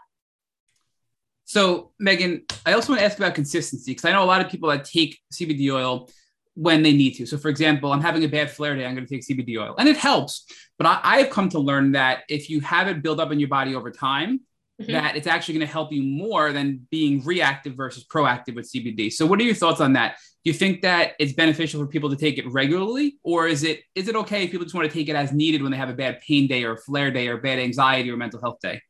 So, 1.44 1.92
Megan, 1.98 2.42
I 2.66 2.74
also 2.74 2.92
want 2.92 3.00
to 3.00 3.06
ask 3.06 3.16
about 3.16 3.34
consistency 3.34 3.92
because 3.92 4.04
I 4.04 4.12
know 4.12 4.22
a 4.22 4.26
lot 4.26 4.44
of 4.44 4.50
people 4.50 4.68
that 4.68 4.84
take 4.84 5.18
CBD 5.32 5.72
oil 5.72 6.10
when 6.52 6.82
they 6.82 6.92
need 6.92 7.12
to. 7.12 7.26
So, 7.26 7.38
for 7.38 7.48
example, 7.48 7.90
I'm 7.90 8.02
having 8.02 8.22
a 8.22 8.28
bad 8.28 8.50
flare 8.50 8.76
day, 8.76 8.84
I'm 8.84 8.94
going 8.94 9.06
to 9.06 9.10
take 9.10 9.26
CBD 9.26 9.58
oil, 9.58 9.74
and 9.78 9.88
it 9.88 9.96
helps. 9.96 10.44
But 10.76 10.86
I, 10.86 11.00
I 11.02 11.18
have 11.22 11.30
come 11.30 11.48
to 11.50 11.58
learn 11.58 11.92
that 11.92 12.24
if 12.28 12.50
you 12.50 12.60
have 12.60 12.86
it 12.88 13.02
build 13.02 13.18
up 13.18 13.32
in 13.32 13.40
your 13.40 13.48
body 13.48 13.74
over 13.74 13.90
time, 13.90 14.40
mm-hmm. 14.80 14.92
that 14.92 15.16
it's 15.16 15.26
actually 15.26 15.54
going 15.54 15.66
to 15.66 15.72
help 15.72 15.92
you 15.92 16.02
more 16.02 16.52
than 16.52 16.86
being 16.90 17.24
reactive 17.24 17.74
versus 17.74 18.04
proactive 18.06 18.54
with 18.54 18.70
CBD. 18.70 19.12
So 19.12 19.26
what 19.26 19.40
are 19.40 19.42
your 19.42 19.54
thoughts 19.54 19.80
on 19.80 19.94
that? 19.94 20.16
Do 20.44 20.50
you 20.50 20.54
think 20.54 20.82
that 20.82 21.12
it's 21.18 21.32
beneficial 21.32 21.80
for 21.80 21.86
people 21.86 22.10
to 22.10 22.16
take 22.16 22.38
it 22.38 22.50
regularly 22.50 23.18
or 23.22 23.48
is 23.48 23.64
it 23.64 23.80
is 23.94 24.08
it 24.08 24.16
okay 24.16 24.44
if 24.44 24.50
people 24.50 24.64
just 24.64 24.74
want 24.74 24.88
to 24.88 24.94
take 24.94 25.08
it 25.08 25.16
as 25.16 25.32
needed 25.32 25.62
when 25.62 25.72
they 25.72 25.78
have 25.78 25.90
a 25.90 25.94
bad 25.94 26.20
pain 26.26 26.46
day 26.46 26.64
or 26.64 26.76
flare 26.76 27.10
day 27.10 27.28
or 27.28 27.38
bad 27.38 27.58
anxiety 27.58 28.10
or 28.10 28.16
mental 28.16 28.40
health 28.40 28.58
day? 28.62 28.80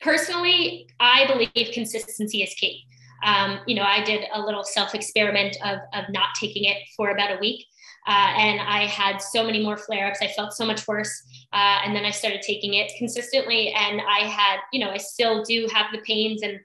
Personally, 0.00 0.88
I 1.00 1.26
believe 1.26 1.72
consistency 1.72 2.42
is 2.42 2.54
key. 2.54 2.84
Um, 3.24 3.60
you 3.66 3.74
know, 3.74 3.82
I 3.82 4.04
did 4.04 4.24
a 4.34 4.40
little 4.40 4.62
self 4.62 4.94
experiment 4.94 5.56
of, 5.64 5.78
of 5.94 6.04
not 6.10 6.28
taking 6.38 6.64
it 6.64 6.76
for 6.96 7.10
about 7.10 7.32
a 7.32 7.38
week. 7.40 7.64
Uh, 8.06 8.32
and 8.36 8.60
I 8.60 8.86
had 8.86 9.18
so 9.18 9.44
many 9.44 9.62
more 9.62 9.76
flare 9.76 10.08
ups. 10.08 10.20
I 10.20 10.28
felt 10.28 10.52
so 10.52 10.64
much 10.64 10.86
worse. 10.86 11.22
Uh, 11.52 11.80
and 11.84 11.94
then 11.96 12.04
I 12.04 12.10
started 12.10 12.42
taking 12.42 12.74
it 12.74 12.92
consistently. 12.98 13.70
And 13.70 14.00
I 14.00 14.26
had, 14.26 14.58
you 14.72 14.80
know, 14.80 14.90
I 14.90 14.98
still 14.98 15.42
do 15.42 15.68
have 15.72 15.86
the 15.92 15.98
pains 15.98 16.42
and, 16.42 16.60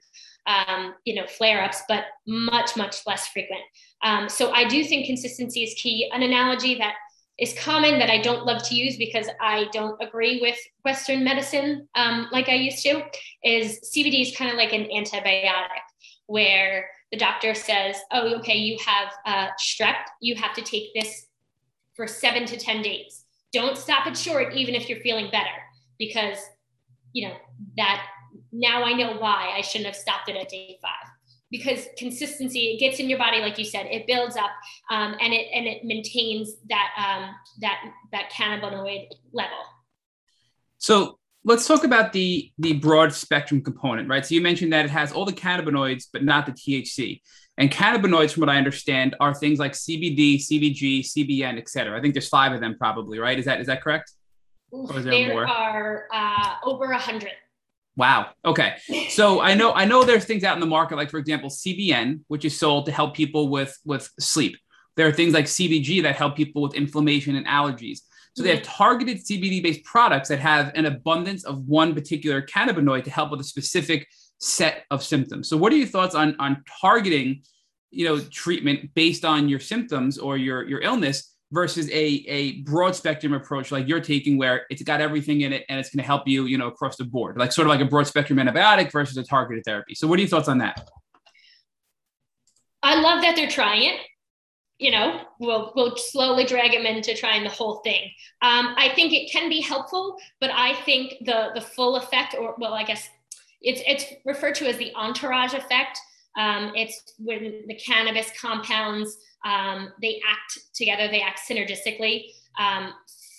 um, 0.46 0.94
you 1.04 1.14
know, 1.14 1.26
flare 1.26 1.62
ups, 1.62 1.82
but 1.88 2.04
much, 2.26 2.76
much 2.76 3.06
less 3.06 3.28
frequent. 3.28 3.62
Um, 4.02 4.28
so 4.28 4.50
I 4.52 4.68
do 4.68 4.84
think 4.84 5.06
consistency 5.06 5.62
is 5.62 5.74
key. 5.74 6.10
An 6.12 6.22
analogy 6.22 6.76
that 6.76 6.94
is 7.38 7.54
common 7.58 7.98
that 7.98 8.10
I 8.10 8.20
don't 8.20 8.44
love 8.44 8.62
to 8.68 8.74
use 8.74 8.98
because 8.98 9.26
I 9.40 9.66
don't 9.72 10.00
agree 10.02 10.40
with 10.42 10.58
Western 10.84 11.24
medicine 11.24 11.88
um, 11.94 12.28
like 12.30 12.50
I 12.50 12.54
used 12.54 12.82
to 12.82 13.02
is 13.42 13.80
CBD 13.96 14.20
is 14.20 14.36
kind 14.36 14.50
of 14.50 14.58
like 14.58 14.74
an 14.74 14.84
antibiotic 14.84 15.80
where 16.26 16.86
the 17.10 17.16
doctor 17.16 17.54
says, 17.54 17.96
oh, 18.12 18.36
okay, 18.36 18.56
you 18.56 18.76
have 18.84 19.08
uh, 19.26 19.48
strep, 19.58 19.96
you 20.20 20.36
have 20.36 20.54
to 20.54 20.62
take 20.62 20.94
this 20.94 21.26
for 22.00 22.06
seven 22.06 22.46
to 22.46 22.56
10 22.56 22.80
days. 22.80 23.24
Don't 23.52 23.76
stop 23.76 24.06
it 24.06 24.16
short, 24.16 24.54
even 24.54 24.74
if 24.74 24.88
you're 24.88 25.00
feeling 25.00 25.30
better, 25.30 25.50
because, 25.98 26.38
you 27.12 27.28
know, 27.28 27.34
that 27.76 28.06
now 28.52 28.82
I 28.84 28.94
know 28.94 29.18
why 29.18 29.52
I 29.54 29.60
shouldn't 29.60 29.84
have 29.84 29.96
stopped 29.96 30.30
it 30.30 30.34
at 30.34 30.48
day 30.48 30.78
five. 30.80 31.10
Because 31.50 31.88
consistency, 31.98 32.68
it 32.68 32.80
gets 32.80 33.00
in 33.00 33.10
your 33.10 33.18
body, 33.18 33.40
like 33.40 33.58
you 33.58 33.66
said, 33.66 33.84
it 33.84 34.06
builds 34.06 34.34
up 34.36 34.50
um, 34.90 35.14
and 35.20 35.34
it 35.34 35.48
and 35.52 35.66
it 35.66 35.84
maintains 35.84 36.54
that 36.70 36.88
um, 36.96 37.34
that 37.60 37.82
that 38.12 38.30
cannabinoid 38.30 39.08
level. 39.34 39.58
So 40.78 41.18
let's 41.44 41.66
talk 41.66 41.84
about 41.84 42.14
the 42.14 42.50
the 42.58 42.74
broad 42.74 43.12
spectrum 43.12 43.62
component, 43.62 44.08
right? 44.08 44.24
So 44.24 44.34
you 44.34 44.40
mentioned 44.40 44.72
that 44.72 44.86
it 44.86 44.90
has 44.90 45.12
all 45.12 45.26
the 45.26 45.32
cannabinoids, 45.32 46.04
but 46.10 46.24
not 46.24 46.46
the 46.46 46.52
THC. 46.52 47.20
And 47.58 47.70
cannabinoids, 47.70 48.32
from 48.32 48.40
what 48.40 48.48
I 48.48 48.56
understand, 48.56 49.16
are 49.20 49.34
things 49.34 49.58
like 49.58 49.72
CBD, 49.72 50.36
CBG, 50.36 51.00
CBN, 51.00 51.58
et 51.58 51.68
cetera. 51.68 51.96
I 51.98 52.00
think 52.00 52.14
there's 52.14 52.28
five 52.28 52.52
of 52.52 52.60
them, 52.60 52.76
probably, 52.78 53.18
right? 53.18 53.38
Is 53.38 53.44
that 53.44 53.60
is 53.60 53.66
that 53.66 53.82
correct? 53.82 54.12
There, 54.72 55.02
there 55.02 55.46
are 55.46 56.06
uh, 56.12 56.54
over 56.64 56.84
a 56.92 56.98
hundred. 56.98 57.32
Wow. 57.96 58.30
Okay. 58.44 58.76
So 59.10 59.40
I 59.40 59.54
know 59.54 59.72
I 59.72 59.84
know 59.84 60.04
there's 60.04 60.24
things 60.24 60.44
out 60.44 60.54
in 60.54 60.60
the 60.60 60.66
market, 60.66 60.96
like 60.96 61.10
for 61.10 61.18
example, 61.18 61.50
CBN, 61.50 62.20
which 62.28 62.44
is 62.44 62.58
sold 62.58 62.86
to 62.86 62.92
help 62.92 63.14
people 63.14 63.48
with 63.48 63.76
with 63.84 64.08
sleep. 64.20 64.56
There 64.96 65.06
are 65.06 65.12
things 65.12 65.34
like 65.34 65.46
CBG 65.46 66.02
that 66.04 66.16
help 66.16 66.36
people 66.36 66.62
with 66.62 66.74
inflammation 66.74 67.34
and 67.36 67.46
allergies. 67.46 68.00
So 68.36 68.42
they 68.42 68.50
have 68.50 68.60
mm-hmm. 68.60 68.72
targeted 68.72 69.18
CBD 69.18 69.62
based 69.62 69.84
products 69.84 70.28
that 70.28 70.38
have 70.38 70.72
an 70.74 70.86
abundance 70.86 71.44
of 71.44 71.66
one 71.66 71.94
particular 71.94 72.40
cannabinoid 72.40 73.04
to 73.04 73.10
help 73.10 73.30
with 73.32 73.40
a 73.40 73.44
specific 73.44 74.06
set 74.40 74.84
of 74.90 75.02
symptoms. 75.02 75.48
So 75.48 75.56
what 75.56 75.72
are 75.72 75.76
your 75.76 75.86
thoughts 75.86 76.14
on 76.14 76.34
on 76.38 76.64
targeting, 76.80 77.42
you 77.90 78.06
know, 78.06 78.18
treatment 78.18 78.92
based 78.94 79.24
on 79.24 79.48
your 79.48 79.60
symptoms 79.60 80.18
or 80.18 80.36
your 80.36 80.66
your 80.68 80.80
illness 80.80 81.34
versus 81.52 81.88
a 81.90 82.24
a 82.28 82.62
broad 82.62 82.96
spectrum 82.96 83.32
approach 83.32 83.70
like 83.70 83.86
you're 83.86 84.00
taking 84.00 84.38
where 84.38 84.66
it's 84.70 84.82
got 84.82 85.00
everything 85.00 85.42
in 85.42 85.52
it 85.52 85.64
and 85.68 85.78
it's 85.78 85.90
going 85.90 86.02
to 86.02 86.06
help 86.06 86.26
you, 86.26 86.46
you 86.46 86.58
know, 86.58 86.68
across 86.68 86.96
the 86.96 87.04
board. 87.04 87.36
Like 87.36 87.52
sort 87.52 87.66
of 87.66 87.70
like 87.70 87.80
a 87.80 87.84
broad 87.84 88.06
spectrum 88.06 88.38
antibiotic 88.38 88.90
versus 88.90 89.16
a 89.16 89.22
targeted 89.22 89.64
therapy. 89.64 89.94
So 89.94 90.08
what 90.08 90.18
are 90.18 90.22
your 90.22 90.28
thoughts 90.28 90.48
on 90.48 90.58
that? 90.58 90.88
I 92.82 92.98
love 93.00 93.20
that 93.22 93.36
they're 93.36 93.50
trying 93.50 93.84
it 93.84 94.00
you 94.80 94.90
know, 94.90 95.20
we'll 95.38 95.72
we'll 95.76 95.94
slowly 95.96 96.44
drag 96.44 96.72
them 96.72 96.86
into 96.86 97.14
trying 97.14 97.44
the 97.44 97.50
whole 97.50 97.80
thing. 97.84 98.04
Um, 98.40 98.74
I 98.78 98.90
think 98.94 99.12
it 99.12 99.30
can 99.30 99.50
be 99.50 99.60
helpful, 99.60 100.16
but 100.40 100.50
I 100.50 100.74
think 100.84 101.16
the 101.20 101.50
the 101.54 101.60
full 101.60 101.96
effect, 101.96 102.34
or 102.34 102.54
well, 102.58 102.72
I 102.72 102.84
guess 102.84 103.06
it's 103.60 103.82
it's 103.86 104.04
referred 104.24 104.54
to 104.56 104.68
as 104.68 104.76
the 104.76 104.92
entourage 104.94 105.54
effect. 105.54 105.98
Um, 106.38 106.72
it's 106.74 107.14
when 107.18 107.64
the 107.66 107.74
cannabis 107.74 108.30
compounds 108.40 109.16
um, 109.44 109.92
they 110.00 110.20
act 110.28 110.58
together, 110.74 111.08
they 111.08 111.22
act 111.22 111.40
synergistically 111.48 112.26
um, 112.58 112.92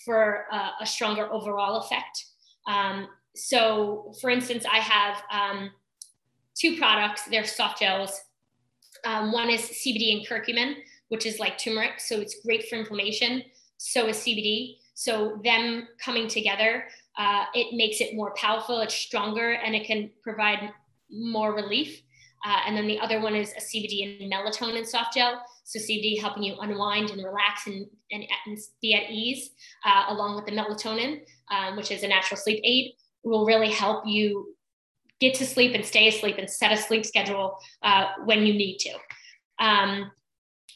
for 0.05 0.45
a, 0.51 0.71
a, 0.81 0.85
stronger 0.85 1.31
overall 1.31 1.77
effect. 1.77 2.25
Um, 2.67 3.07
so, 3.35 4.11
for 4.19 4.29
instance, 4.29 4.65
I 4.69 4.79
have 4.79 5.23
um, 5.31 5.69
two 6.55 6.77
products. 6.77 7.23
They're 7.25 7.45
soft 7.45 7.79
gels. 7.79 8.19
one 9.05 9.49
is 9.49 9.61
CBD 9.61 10.17
and 10.17 10.27
curcumin 10.27 10.75
which 11.11 11.25
is 11.25 11.39
like 11.39 11.57
turmeric. 11.57 11.99
So 11.99 12.21
it's 12.21 12.39
great 12.39 12.69
for 12.69 12.77
inflammation. 12.77 13.43
So 13.75 14.07
is 14.07 14.15
CBD. 14.19 14.77
So 14.93 15.41
them 15.43 15.89
coming 16.01 16.29
together, 16.29 16.85
uh, 17.17 17.45
it 17.53 17.75
makes 17.75 18.01
it 18.01 18.15
more 18.15 18.33
powerful. 18.35 18.79
It's 18.81 18.93
stronger 18.93 19.53
and 19.53 19.75
it 19.75 19.85
can 19.85 20.09
provide 20.23 20.71
more 21.09 21.53
relief. 21.53 22.01
Uh, 22.45 22.59
and 22.65 22.75
then 22.75 22.87
the 22.87 22.99
other 22.99 23.21
one 23.21 23.35
is 23.35 23.53
a 23.53 23.59
CBD 23.59 24.21
and 24.21 24.31
melatonin 24.31 24.85
soft 24.85 25.13
gel. 25.13 25.41
So 25.63 25.79
CBD 25.79 26.19
helping 26.19 26.43
you 26.43 26.55
unwind 26.59 27.11
and 27.11 27.23
relax 27.23 27.67
and, 27.67 27.85
and, 28.11 28.23
and 28.45 28.57
be 28.81 28.95
at 28.95 29.11
ease, 29.11 29.51
uh, 29.85 30.05
along 30.09 30.35
with 30.35 30.45
the 30.45 30.51
melatonin, 30.51 31.21
um, 31.51 31.77
which 31.77 31.91
is 31.91 32.03
a 32.03 32.07
natural 32.07 32.37
sleep 32.37 32.61
aid, 32.63 32.93
will 33.23 33.45
really 33.45 33.69
help 33.69 34.05
you 34.07 34.55
get 35.19 35.35
to 35.35 35.45
sleep 35.45 35.75
and 35.75 35.85
stay 35.85 36.07
asleep 36.07 36.37
and 36.39 36.49
set 36.49 36.71
a 36.71 36.77
sleep 36.77 37.05
schedule 37.05 37.57
uh, 37.83 38.07
when 38.25 38.45
you 38.45 38.53
need 38.53 38.79
to. 38.79 38.91
Um, 39.63 40.11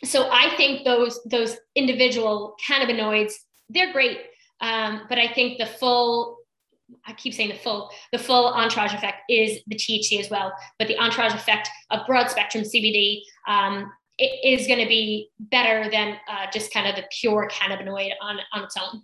so 0.03 0.29
I 0.31 0.55
think 0.55 0.85
those 0.85 1.19
those 1.25 1.57
individual 1.73 2.55
cannabinoids 2.63 3.33
they're 3.69 3.91
great, 3.91 4.19
um, 4.61 5.01
but 5.09 5.17
I 5.17 5.27
think 5.27 5.57
the 5.57 5.65
full 5.65 6.39
I 7.05 7.13
keep 7.13 7.33
saying 7.33 7.49
the 7.49 7.55
full 7.55 7.91
the 8.11 8.19
full 8.19 8.47
entourage 8.47 8.93
effect 8.93 9.23
is 9.29 9.59
the 9.67 9.75
THC 9.75 10.19
as 10.19 10.29
well, 10.29 10.53
but 10.77 10.87
the 10.87 10.97
entourage 10.97 11.33
effect 11.33 11.69
of 11.89 12.05
broad 12.05 12.29
spectrum 12.29 12.63
CBD 12.63 13.21
um, 13.47 13.91
is 14.19 14.67
going 14.67 14.79
to 14.79 14.87
be 14.87 15.29
better 15.39 15.89
than 15.89 16.17
uh, 16.29 16.45
just 16.53 16.71
kind 16.71 16.87
of 16.87 16.95
the 16.95 17.03
pure 17.19 17.49
cannabinoid 17.51 18.11
on 18.21 18.37
on 18.53 18.63
its 18.63 18.75
own. 18.77 19.01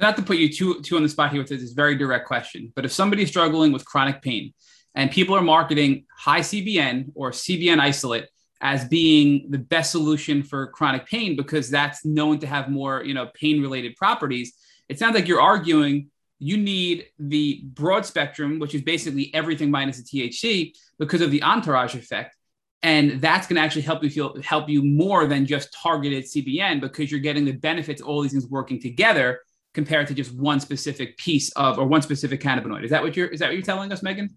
Not 0.00 0.16
to 0.16 0.22
put 0.22 0.38
you 0.38 0.52
too 0.52 0.80
too 0.82 0.96
on 0.96 1.02
the 1.02 1.08
spot 1.08 1.30
here 1.30 1.40
with 1.40 1.48
this 1.48 1.72
very 1.72 1.96
direct 1.96 2.26
question, 2.26 2.72
but 2.74 2.84
if 2.84 2.92
somebody's 2.92 3.28
struggling 3.28 3.72
with 3.72 3.84
chronic 3.84 4.20
pain 4.20 4.52
and 4.94 5.10
people 5.10 5.36
are 5.36 5.42
marketing 5.42 6.04
high 6.16 6.40
CBN 6.40 7.12
or 7.14 7.30
CBN 7.30 7.78
isolate 7.78 8.26
as 8.60 8.84
being 8.86 9.50
the 9.50 9.58
best 9.58 9.92
solution 9.92 10.42
for 10.42 10.66
chronic 10.68 11.06
pain 11.06 11.36
because 11.36 11.70
that's 11.70 12.04
known 12.04 12.38
to 12.40 12.46
have 12.46 12.68
more, 12.68 13.04
you 13.04 13.14
know, 13.14 13.30
pain 13.34 13.62
related 13.62 13.94
properties. 13.96 14.54
It 14.88 14.98
sounds 14.98 15.14
like 15.14 15.28
you're 15.28 15.40
arguing 15.40 16.10
you 16.38 16.56
need 16.56 17.06
the 17.18 17.62
broad 17.64 18.06
spectrum, 18.06 18.58
which 18.58 18.74
is 18.74 18.82
basically 18.82 19.32
everything 19.34 19.70
minus 19.70 19.98
the 19.98 20.04
THC, 20.04 20.72
because 20.98 21.20
of 21.20 21.30
the 21.30 21.42
entourage 21.42 21.94
effect. 21.94 22.36
And 22.82 23.20
that's 23.20 23.48
going 23.48 23.56
to 23.56 23.62
actually 23.62 23.82
help 23.82 24.04
you 24.04 24.10
feel 24.10 24.40
help 24.40 24.68
you 24.68 24.84
more 24.84 25.26
than 25.26 25.46
just 25.46 25.72
targeted 25.82 26.24
CBN 26.24 26.80
because 26.80 27.10
you're 27.10 27.18
getting 27.18 27.44
the 27.44 27.52
benefits 27.52 28.00
of 28.00 28.06
all 28.06 28.22
these 28.22 28.30
things 28.30 28.46
working 28.46 28.80
together 28.80 29.40
compared 29.74 30.06
to 30.06 30.14
just 30.14 30.32
one 30.32 30.60
specific 30.60 31.18
piece 31.18 31.50
of 31.52 31.78
or 31.78 31.88
one 31.88 32.02
specific 32.02 32.40
cannabinoid. 32.40 32.84
Is 32.84 32.90
that 32.90 33.02
what 33.02 33.16
you're 33.16 33.26
is 33.26 33.40
that 33.40 33.46
what 33.46 33.54
you're 33.54 33.62
telling 33.62 33.90
us, 33.90 34.00
Megan? 34.00 34.36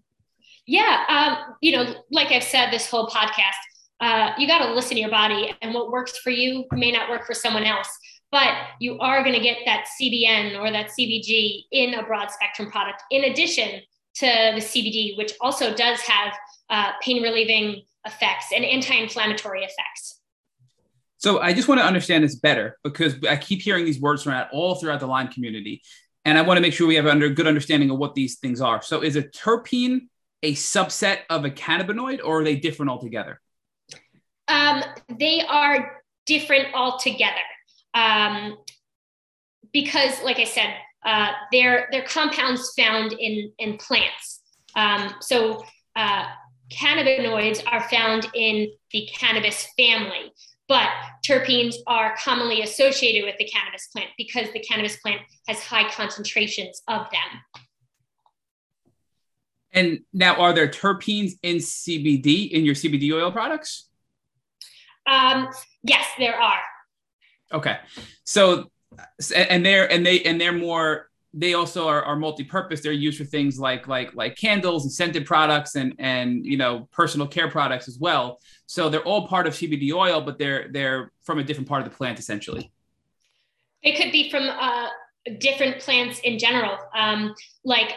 Yeah, 0.66 1.04
um, 1.08 1.54
you 1.60 1.72
know, 1.72 1.94
like 2.10 2.32
I've 2.32 2.42
said 2.42 2.72
this 2.72 2.90
whole 2.90 3.06
podcast, 3.06 3.52
uh, 4.00 4.32
you 4.36 4.48
got 4.48 4.66
to 4.66 4.74
listen 4.74 4.96
to 4.96 5.00
your 5.00 5.10
body, 5.10 5.54
and 5.62 5.72
what 5.72 5.92
works 5.92 6.18
for 6.18 6.30
you 6.30 6.64
may 6.72 6.90
not 6.90 7.08
work 7.08 7.24
for 7.24 7.34
someone 7.34 7.64
else 7.64 7.88
but 8.32 8.54
you 8.80 8.98
are 8.98 9.22
going 9.22 9.34
to 9.34 9.40
get 9.40 9.58
that 9.66 9.86
CBN 10.00 10.58
or 10.58 10.72
that 10.72 10.88
CBG 10.98 11.64
in 11.70 11.94
a 11.94 12.02
broad 12.02 12.30
spectrum 12.30 12.70
product, 12.70 13.02
in 13.10 13.24
addition 13.24 13.82
to 14.14 14.26
the 14.26 14.60
CBD, 14.60 15.16
which 15.18 15.34
also 15.40 15.74
does 15.74 16.00
have 16.00 16.32
uh, 16.70 16.92
pain 17.02 17.22
relieving 17.22 17.82
effects 18.06 18.46
and 18.54 18.64
anti 18.64 18.94
inflammatory 18.94 19.60
effects. 19.60 20.18
So 21.18 21.40
I 21.40 21.52
just 21.52 21.68
want 21.68 21.80
to 21.80 21.84
understand 21.84 22.24
this 22.24 22.34
better 22.34 22.78
because 22.82 23.14
I 23.28 23.36
keep 23.36 23.60
hearing 23.60 23.84
these 23.84 24.00
words 24.00 24.24
throughout 24.24 24.48
all 24.50 24.74
throughout 24.74 24.98
the 24.98 25.06
Lyme 25.06 25.28
community. 25.28 25.82
And 26.24 26.38
I 26.38 26.42
want 26.42 26.56
to 26.56 26.62
make 26.62 26.72
sure 26.72 26.86
we 26.86 26.96
have 26.96 27.06
a 27.06 27.10
under, 27.10 27.28
good 27.28 27.46
understanding 27.46 27.90
of 27.90 27.98
what 27.98 28.14
these 28.14 28.38
things 28.38 28.60
are. 28.60 28.82
So 28.82 29.02
is 29.02 29.14
a 29.14 29.22
terpene 29.22 30.08
a 30.42 30.54
subset 30.54 31.18
of 31.30 31.44
a 31.44 31.50
cannabinoid 31.50 32.18
or 32.24 32.40
are 32.40 32.44
they 32.44 32.56
different 32.56 32.90
altogether? 32.90 33.40
Um, 34.48 34.82
they 35.08 35.42
are 35.42 36.02
different 36.26 36.74
altogether 36.74 37.36
um, 37.94 38.58
because, 39.72 40.22
like 40.22 40.38
I 40.38 40.44
said, 40.44 40.74
uh, 41.04 41.32
they're, 41.50 41.88
they're 41.90 42.04
compounds 42.04 42.72
found 42.76 43.12
in, 43.12 43.52
in 43.58 43.76
plants. 43.78 44.42
Um, 44.74 45.14
so 45.20 45.64
uh, 45.96 46.26
cannabinoids 46.70 47.62
are 47.70 47.82
found 47.88 48.28
in 48.34 48.68
the 48.92 49.08
cannabis 49.12 49.68
family, 49.76 50.32
but 50.68 50.88
terpenes 51.26 51.74
are 51.86 52.14
commonly 52.16 52.62
associated 52.62 53.24
with 53.24 53.36
the 53.38 53.46
cannabis 53.46 53.88
plant 53.88 54.10
because 54.16 54.50
the 54.52 54.60
cannabis 54.60 54.96
plant 54.96 55.20
has 55.48 55.60
high 55.60 55.90
concentrations 55.90 56.82
of 56.88 57.06
them. 57.10 57.62
And 59.72 60.00
now, 60.12 60.34
are 60.36 60.52
there 60.52 60.68
terpenes 60.68 61.32
in 61.42 61.56
CBD 61.56 62.50
in 62.50 62.64
your 62.64 62.74
CBD 62.74 63.10
oil 63.12 63.32
products? 63.32 63.88
Um, 65.06 65.48
yes, 65.82 66.06
there 66.18 66.38
are. 66.40 66.60
Okay, 67.52 67.78
so 68.24 68.70
and 69.34 69.64
they're 69.64 69.90
and 69.90 70.04
they 70.04 70.22
and 70.22 70.40
they're 70.40 70.52
more. 70.52 71.08
They 71.34 71.54
also 71.54 71.88
are, 71.88 72.02
are 72.02 72.16
multi-purpose. 72.16 72.82
They're 72.82 72.92
used 72.92 73.16
for 73.16 73.24
things 73.24 73.58
like 73.58 73.88
like 73.88 74.14
like 74.14 74.36
candles 74.36 74.84
and 74.84 74.92
scented 74.92 75.24
products 75.24 75.76
and 75.76 75.94
and 75.98 76.44
you 76.44 76.58
know 76.58 76.88
personal 76.92 77.26
care 77.26 77.50
products 77.50 77.88
as 77.88 77.98
well. 77.98 78.38
So 78.66 78.88
they're 78.88 79.02
all 79.02 79.26
part 79.26 79.46
of 79.46 79.54
CBD 79.54 79.92
oil, 79.92 80.20
but 80.20 80.38
they're 80.38 80.68
they're 80.70 81.10
from 81.22 81.38
a 81.38 81.44
different 81.44 81.68
part 81.68 81.82
of 81.82 81.90
the 81.90 81.96
plant 81.96 82.18
essentially. 82.18 82.70
It 83.82 83.96
could 83.96 84.12
be 84.12 84.30
from 84.30 84.48
uh, 84.48 84.88
different 85.38 85.80
plants 85.80 86.20
in 86.20 86.38
general. 86.38 86.76
Um, 86.94 87.34
like 87.64 87.94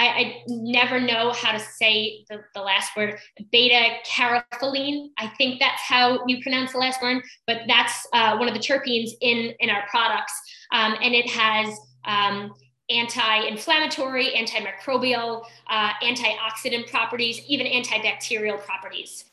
I, 0.00 0.06
I, 0.06 0.42
never 0.46 0.98
know 0.98 1.30
how 1.32 1.52
to 1.52 1.58
say 1.58 2.24
the, 2.30 2.42
the 2.54 2.62
last 2.62 2.96
word, 2.96 3.18
beta 3.52 3.96
caryophyllene. 4.06 5.10
I 5.18 5.26
think 5.36 5.60
that's 5.60 5.82
how 5.82 6.24
you 6.26 6.40
pronounce 6.42 6.72
the 6.72 6.78
last 6.78 7.02
word, 7.02 7.22
but 7.46 7.58
that's 7.68 8.06
uh, 8.14 8.38
one 8.38 8.48
of 8.48 8.54
the 8.54 8.60
terpenes 8.60 9.10
in, 9.20 9.52
in 9.60 9.68
our 9.68 9.82
products. 9.90 10.32
Um, 10.72 10.96
and 11.02 11.14
it 11.14 11.28
has 11.28 11.78
um, 12.06 12.54
anti-inflammatory, 12.88 14.30
antimicrobial, 14.30 15.44
uh, 15.68 15.90
antioxidant 16.02 16.90
properties, 16.90 17.42
even 17.46 17.66
antibacterial 17.66 18.58
properties. 18.58 19.26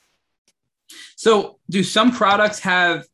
So 1.15 1.60
do 1.69 1.81
some 1.81 2.11
products 2.11 2.60
have 2.60 3.06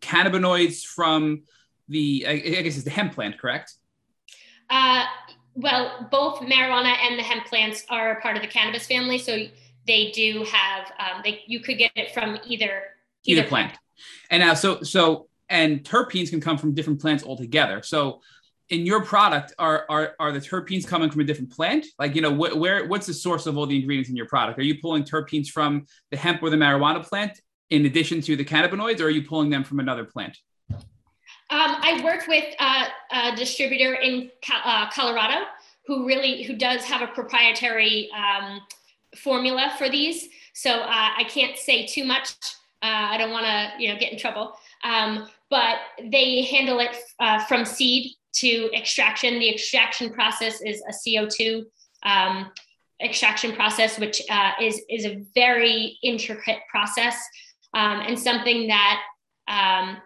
cannabinoids 0.00 0.84
from 0.84 1.44
the, 1.88 2.26
I 2.26 2.36
guess 2.38 2.74
it's 2.74 2.82
the 2.82 2.90
hemp 2.90 3.14
plant, 3.14 3.38
correct? 3.38 3.74
Uh, 4.68 5.04
well, 5.58 6.06
both 6.10 6.38
marijuana 6.40 6.94
and 7.02 7.18
the 7.18 7.22
hemp 7.22 7.46
plants 7.46 7.84
are 7.90 8.20
part 8.20 8.36
of 8.36 8.42
the 8.42 8.48
cannabis 8.48 8.86
family, 8.86 9.18
so 9.18 9.46
they 9.86 10.12
do 10.12 10.44
have. 10.44 10.92
Um, 10.98 11.22
they 11.24 11.42
you 11.46 11.60
could 11.60 11.78
get 11.78 11.90
it 11.96 12.14
from 12.14 12.38
either 12.46 12.46
either, 12.46 12.82
either 13.24 13.42
plant. 13.42 13.70
plant. 13.70 13.78
And 14.30 14.40
now, 14.40 14.54
so 14.54 14.82
so 14.82 15.28
and 15.48 15.82
terpenes 15.82 16.30
can 16.30 16.40
come 16.40 16.58
from 16.58 16.74
different 16.74 17.00
plants 17.00 17.24
altogether. 17.24 17.82
So 17.82 18.20
in 18.68 18.86
your 18.86 19.04
product 19.04 19.52
are 19.58 19.84
are 19.88 20.14
are 20.20 20.30
the 20.30 20.38
terpenes 20.38 20.86
coming 20.86 21.10
from 21.10 21.22
a 21.22 21.24
different 21.24 21.50
plant 21.50 21.86
like 21.98 22.14
you 22.14 22.20
know 22.20 22.34
wh- 22.34 22.56
where 22.56 22.86
what's 22.86 23.06
the 23.06 23.14
source 23.14 23.46
of 23.46 23.56
all 23.56 23.66
the 23.66 23.74
ingredients 23.74 24.10
in 24.10 24.16
your 24.16 24.26
product 24.26 24.58
are 24.58 24.62
you 24.62 24.78
pulling 24.78 25.02
terpenes 25.02 25.48
from 25.48 25.86
the 26.10 26.18
hemp 26.18 26.42
or 26.42 26.50
the 26.50 26.56
marijuana 26.56 27.02
plant 27.02 27.40
in 27.70 27.86
addition 27.86 28.20
to 28.20 28.36
the 28.36 28.44
cannabinoids 28.44 29.00
or 29.00 29.04
are 29.04 29.10
you 29.10 29.22
pulling 29.22 29.48
them 29.48 29.64
from 29.64 29.80
another 29.80 30.04
plant 30.04 30.36
um, 31.50 31.76
I 31.80 32.00
work 32.04 32.26
with 32.26 32.44
uh, 32.58 32.86
a 33.10 33.36
distributor 33.36 33.94
in 33.94 34.30
uh, 34.52 34.90
Colorado 34.90 35.46
who 35.86 36.06
really 36.06 36.42
who 36.42 36.54
does 36.54 36.84
have 36.84 37.00
a 37.00 37.06
proprietary 37.06 38.10
um, 38.12 38.60
formula 39.16 39.72
for 39.78 39.88
these. 39.88 40.28
So 40.52 40.70
uh, 40.70 41.10
I 41.16 41.24
can't 41.28 41.56
say 41.56 41.86
too 41.86 42.04
much. 42.04 42.34
Uh, 42.82 43.08
I 43.12 43.16
don't 43.16 43.30
want 43.30 43.46
to 43.46 43.82
you 43.82 43.92
know 43.92 43.98
get 43.98 44.12
in 44.12 44.18
trouble. 44.18 44.54
Um, 44.84 45.26
but 45.50 45.76
they 46.02 46.42
handle 46.42 46.80
it 46.80 46.94
uh, 47.18 47.42
from 47.44 47.64
seed 47.64 48.12
to 48.34 48.70
extraction. 48.74 49.38
The 49.38 49.48
extraction 49.48 50.12
process 50.12 50.60
is 50.60 50.82
a 50.82 50.92
CO2 50.92 51.64
um, 52.02 52.52
extraction 53.02 53.54
process, 53.54 53.98
which 53.98 54.20
uh, 54.30 54.52
is 54.60 54.82
is 54.90 55.06
a 55.06 55.24
very 55.34 55.98
intricate 56.02 56.58
process 56.70 57.16
um, 57.74 58.00
and 58.00 58.18
something 58.18 58.68
that 58.68 59.00
um, 59.48 59.96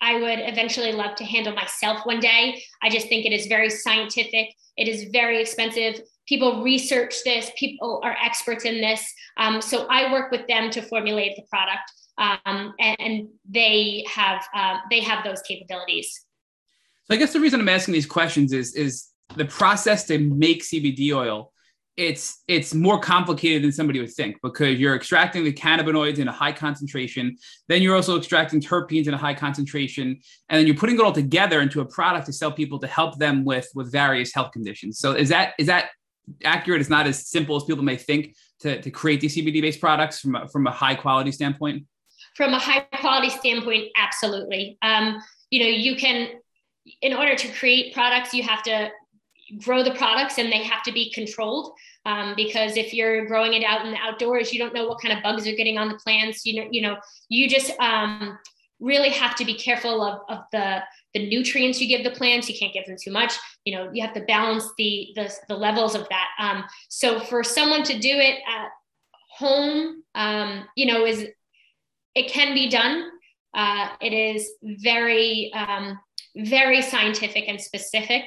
I 0.00 0.20
would 0.20 0.40
eventually 0.40 0.92
love 0.92 1.14
to 1.16 1.24
handle 1.24 1.54
myself 1.54 2.04
one 2.04 2.20
day. 2.20 2.62
I 2.82 2.90
just 2.90 3.08
think 3.08 3.24
it 3.24 3.32
is 3.32 3.46
very 3.46 3.70
scientific. 3.70 4.54
It 4.76 4.88
is 4.88 5.04
very 5.12 5.40
expensive. 5.40 6.00
People 6.26 6.62
research 6.62 7.14
this. 7.24 7.50
People 7.56 8.00
are 8.02 8.16
experts 8.22 8.64
in 8.64 8.80
this. 8.80 9.06
Um, 9.36 9.60
so 9.60 9.86
I 9.88 10.12
work 10.12 10.30
with 10.30 10.46
them 10.46 10.70
to 10.70 10.82
formulate 10.82 11.36
the 11.36 11.42
product, 11.50 11.90
um, 12.18 12.72
and, 12.78 12.96
and, 13.00 13.28
they 13.48 14.04
have 14.12 14.44
uh, 14.54 14.78
they 14.90 15.00
have 15.00 15.24
those 15.24 15.42
capabilities. 15.42 16.24
So 17.04 17.14
I 17.14 17.16
guess 17.16 17.32
the 17.32 17.40
reason 17.40 17.60
I'm 17.60 17.68
asking 17.68 17.94
these 17.94 18.06
questions 18.06 18.52
is 18.52 18.74
is 18.74 19.08
the 19.36 19.44
process 19.44 20.06
to 20.06 20.18
make 20.18 20.62
CBD 20.62 21.12
oil 21.14 21.52
it's 21.96 22.42
it's 22.48 22.74
more 22.74 22.98
complicated 22.98 23.62
than 23.62 23.70
somebody 23.70 24.00
would 24.00 24.12
think 24.12 24.36
because 24.42 24.80
you're 24.80 24.96
extracting 24.96 25.44
the 25.44 25.52
cannabinoids 25.52 26.18
in 26.18 26.26
a 26.26 26.32
high 26.32 26.52
concentration 26.52 27.36
then 27.68 27.82
you're 27.82 27.94
also 27.94 28.18
extracting 28.18 28.60
terpenes 28.60 29.06
in 29.06 29.14
a 29.14 29.16
high 29.16 29.34
concentration 29.34 30.18
and 30.48 30.58
then 30.58 30.66
you're 30.66 30.76
putting 30.76 30.96
it 30.96 31.00
all 31.00 31.12
together 31.12 31.60
into 31.60 31.80
a 31.80 31.84
product 31.84 32.26
to 32.26 32.32
sell 32.32 32.50
people 32.50 32.80
to 32.80 32.86
help 32.86 33.16
them 33.18 33.44
with 33.44 33.68
with 33.74 33.92
various 33.92 34.34
health 34.34 34.50
conditions. 34.52 34.98
So 34.98 35.12
is 35.12 35.28
that 35.28 35.54
is 35.58 35.68
that 35.68 35.90
accurate? 36.44 36.80
It's 36.80 36.90
not 36.90 37.06
as 37.06 37.28
simple 37.28 37.54
as 37.56 37.64
people 37.64 37.84
may 37.84 37.96
think 37.96 38.34
to, 38.60 38.80
to 38.80 38.90
create 38.90 39.20
these 39.20 39.36
cbd 39.36 39.60
based 39.62 39.80
products 39.80 40.20
from 40.20 40.34
a, 40.34 40.48
from 40.48 40.66
a 40.66 40.72
high 40.72 40.96
quality 40.96 41.30
standpoint? 41.30 41.84
From 42.34 42.54
a 42.54 42.58
high 42.58 42.80
quality 43.00 43.30
standpoint 43.30 43.90
absolutely. 43.96 44.78
Um, 44.82 45.22
you 45.50 45.60
know 45.60 45.68
you 45.70 45.94
can 45.94 46.40
in 47.00 47.14
order 47.14 47.36
to 47.36 47.48
create 47.52 47.94
products 47.94 48.34
you 48.34 48.42
have 48.42 48.62
to 48.64 48.90
grow 49.62 49.82
the 49.82 49.94
products 49.94 50.38
and 50.38 50.50
they 50.50 50.62
have 50.62 50.82
to 50.82 50.92
be 50.92 51.10
controlled 51.10 51.72
um, 52.06 52.34
because 52.36 52.76
if 52.76 52.92
you're 52.92 53.26
growing 53.26 53.54
it 53.54 53.64
out 53.64 53.84
in 53.84 53.92
the 53.92 53.98
outdoors 53.98 54.52
you 54.52 54.58
don't 54.58 54.74
know 54.74 54.86
what 54.86 55.00
kind 55.00 55.16
of 55.16 55.22
bugs 55.22 55.46
are 55.46 55.54
getting 55.54 55.78
on 55.78 55.88
the 55.88 55.96
plants. 55.96 56.44
You 56.44 56.62
know 56.62 56.68
you 56.70 56.82
know 56.82 56.96
you 57.28 57.48
just 57.48 57.78
um, 57.80 58.38
really 58.80 59.10
have 59.10 59.34
to 59.36 59.44
be 59.44 59.54
careful 59.54 60.02
of, 60.02 60.20
of 60.28 60.44
the 60.52 60.82
the 61.14 61.28
nutrients 61.28 61.80
you 61.80 61.88
give 61.88 62.04
the 62.04 62.10
plants. 62.10 62.48
You 62.48 62.58
can't 62.58 62.72
give 62.72 62.86
them 62.86 62.96
too 63.02 63.12
much. 63.12 63.34
You 63.64 63.76
know 63.76 63.90
you 63.92 64.02
have 64.02 64.14
to 64.14 64.22
balance 64.22 64.68
the 64.78 65.12
the, 65.14 65.32
the 65.48 65.56
levels 65.56 65.94
of 65.94 66.08
that. 66.08 66.28
Um, 66.38 66.64
so 66.88 67.20
for 67.20 67.42
someone 67.42 67.82
to 67.84 67.98
do 67.98 68.10
it 68.10 68.40
at 68.48 68.68
home 69.30 70.04
um, 70.14 70.64
you 70.76 70.86
know 70.86 71.04
is 71.06 71.26
it 72.14 72.30
can 72.30 72.54
be 72.54 72.68
done. 72.68 73.10
Uh, 73.52 73.88
it 74.00 74.12
is 74.12 74.50
very 74.62 75.52
um, 75.54 75.98
very 76.36 76.82
scientific 76.82 77.44
and 77.48 77.60
specific 77.60 78.24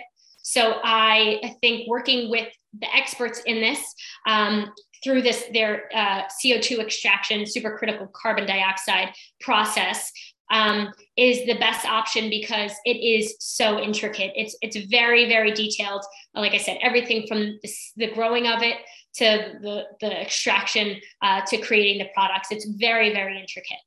so 0.47 0.79
I, 0.81 1.57
think 1.59 1.89
working 1.89 2.29
with 2.29 2.47
the 2.79 2.87
experts 2.95 3.41
in 3.45 3.59
this 3.59 3.81
um, 4.25 4.71
through 5.03 5.21
this 5.21 5.43
their 5.51 5.89
uh, 5.93 6.23
CO2 6.41 6.79
extraction, 6.79 7.41
supercritical 7.41 8.09
carbon 8.13 8.45
dioxide 8.47 9.09
process 9.41 10.09
um, 10.49 10.93
is 11.17 11.45
the 11.47 11.55
best 11.55 11.85
option 11.85 12.29
because 12.29 12.71
it 12.85 12.95
is 12.95 13.35
so 13.41 13.77
intricate. 13.77 14.31
It's 14.35 14.55
it's 14.61 14.77
very 14.85 15.27
very 15.27 15.51
detailed. 15.51 16.05
Like 16.33 16.53
I 16.53 16.59
said, 16.59 16.77
everything 16.81 17.27
from 17.27 17.59
the, 17.61 17.69
the 17.97 18.11
growing 18.13 18.47
of 18.47 18.63
it 18.63 18.77
to 19.15 19.59
the 19.61 19.83
the 19.99 20.21
extraction 20.21 21.01
uh, 21.21 21.41
to 21.47 21.57
creating 21.57 21.97
the 21.97 22.09
products. 22.13 22.51
It's 22.51 22.65
very 22.65 23.11
very 23.11 23.37
intricate. 23.37 23.79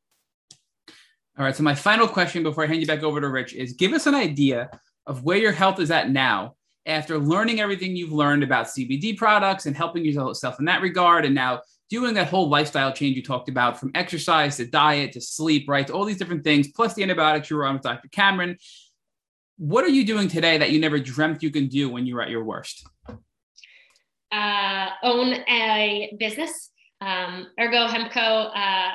All 1.38 1.46
right. 1.46 1.56
So 1.56 1.62
my 1.62 1.74
final 1.74 2.06
question 2.06 2.42
before 2.42 2.64
I 2.64 2.66
hand 2.66 2.82
you 2.82 2.86
back 2.86 3.02
over 3.02 3.18
to 3.18 3.28
Rich 3.30 3.54
is: 3.54 3.72
Give 3.72 3.94
us 3.94 4.06
an 4.06 4.14
idea 4.14 4.68
of 5.06 5.24
where 5.24 5.38
your 5.38 5.52
health 5.52 5.80
is 5.80 5.90
at 5.90 6.10
now 6.10 6.54
after 6.86 7.18
learning 7.18 7.60
everything 7.60 7.94
you've 7.94 8.12
learned 8.12 8.42
about 8.42 8.66
CBD 8.66 9.16
products 9.16 9.66
and 9.66 9.76
helping 9.76 10.04
yourself 10.04 10.58
in 10.58 10.64
that 10.64 10.82
regard, 10.82 11.24
and 11.24 11.34
now 11.34 11.60
doing 11.90 12.14
that 12.14 12.28
whole 12.28 12.48
lifestyle 12.48 12.92
change 12.92 13.16
you 13.16 13.22
talked 13.22 13.48
about 13.48 13.78
from 13.78 13.90
exercise 13.94 14.56
to 14.56 14.66
diet 14.66 15.12
to 15.12 15.20
sleep, 15.20 15.68
right? 15.68 15.86
To 15.88 15.92
all 15.92 16.04
these 16.04 16.16
different 16.16 16.44
things, 16.44 16.68
plus 16.68 16.94
the 16.94 17.02
antibiotics 17.02 17.50
you 17.50 17.56
were 17.56 17.66
on 17.66 17.74
with 17.74 17.82
Dr. 17.82 18.08
Cameron. 18.08 18.56
What 19.58 19.84
are 19.84 19.90
you 19.90 20.06
doing 20.06 20.28
today 20.28 20.56
that 20.58 20.70
you 20.70 20.80
never 20.80 20.98
dreamt 20.98 21.42
you 21.42 21.50
can 21.50 21.66
do 21.66 21.90
when 21.90 22.06
you 22.06 22.14
were 22.14 22.22
at 22.22 22.30
your 22.30 22.44
worst? 22.44 22.86
Uh, 24.32 24.88
own 25.02 25.34
a 25.48 26.16
business. 26.18 26.70
Um, 27.00 27.48
Ergo 27.58 27.88
Hemco, 27.88 28.50
uh, 28.54 28.90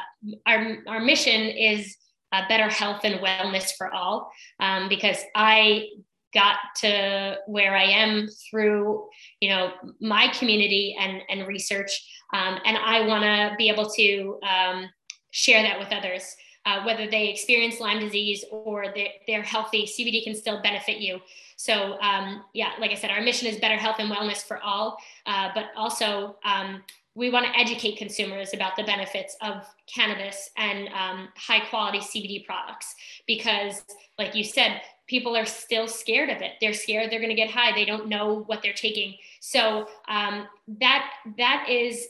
our, 0.45 0.77
our 0.87 0.99
mission 1.01 1.41
is 1.41 1.97
uh, 2.35 2.47
better 2.47 2.69
health 2.69 3.01
and 3.03 3.19
wellness 3.21 3.71
for 3.77 3.93
all 3.93 4.31
um, 4.59 4.89
because 4.89 5.17
I 5.35 5.87
got 6.33 6.57
to 6.77 7.37
where 7.47 7.75
I 7.75 7.83
am 7.83 8.27
through, 8.27 9.07
you 9.39 9.49
know, 9.49 9.71
my 10.01 10.27
community 10.37 10.95
and, 10.99 11.21
and 11.29 11.47
research. 11.47 12.23
Um, 12.33 12.59
and 12.65 12.77
I 12.77 13.07
want 13.07 13.23
to 13.23 13.55
be 13.57 13.69
able 13.69 13.89
to 13.91 14.39
um, 14.43 14.89
share 15.31 15.63
that 15.63 15.79
with 15.79 15.91
others. 15.91 16.35
Uh, 16.65 16.83
whether 16.83 17.07
they 17.07 17.29
experience 17.29 17.79
Lyme 17.79 17.99
disease 17.99 18.43
or 18.51 18.87
they're, 18.95 19.09
they're, 19.27 19.43
healthy, 19.43 19.85
CBD 19.85 20.23
can 20.23 20.33
still 20.33 20.63
benefit 20.63 20.97
you. 20.97 21.19
So, 21.57 21.99
um, 22.01 22.43
yeah, 22.53 22.71
like 22.79 22.89
I 22.89 22.95
said, 22.95 23.11
our 23.11 23.21
mission 23.21 23.47
is 23.47 23.59
better 23.59 23.77
health 23.77 23.97
and 23.99 24.11
wellness 24.11 24.43
for 24.43 24.59
all, 24.63 24.97
uh, 25.27 25.49
but 25.53 25.65
also 25.77 26.37
um, 26.43 26.81
we 27.15 27.29
want 27.29 27.45
to 27.45 27.57
educate 27.57 27.97
consumers 27.97 28.53
about 28.53 28.75
the 28.75 28.83
benefits 28.83 29.37
of 29.41 29.65
cannabis 29.87 30.49
and 30.57 30.89
um, 30.89 31.29
high 31.35 31.61
quality 31.61 31.99
CBD 31.99 32.45
products 32.45 32.93
because, 33.25 33.83
like 34.19 34.35
you 34.35 34.43
said, 34.43 34.81
people 35.07 35.35
are 35.35 35.45
still 35.45 35.87
scared 35.87 36.29
of 36.29 36.41
it. 36.41 36.53
They're 36.59 36.73
scared 36.73 37.11
they're 37.11 37.19
going 37.19 37.29
to 37.29 37.35
get 37.35 37.49
high. 37.49 37.73
They 37.73 37.85
don't 37.85 38.07
know 38.07 38.43
what 38.47 38.61
they're 38.61 38.73
taking. 38.73 39.15
So 39.39 39.87
um, 40.07 40.47
that 40.79 41.09
that 41.37 41.67
is 41.69 42.07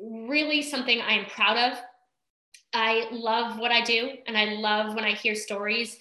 really 0.00 0.62
something 0.62 1.00
I 1.00 1.12
am 1.12 1.26
proud 1.26 1.72
of. 1.72 1.78
I 2.72 3.08
love 3.10 3.58
what 3.58 3.70
I 3.70 3.82
do, 3.82 4.12
and 4.26 4.36
I 4.36 4.44
love 4.54 4.94
when 4.94 5.04
I 5.04 5.12
hear 5.12 5.34
stories 5.34 5.98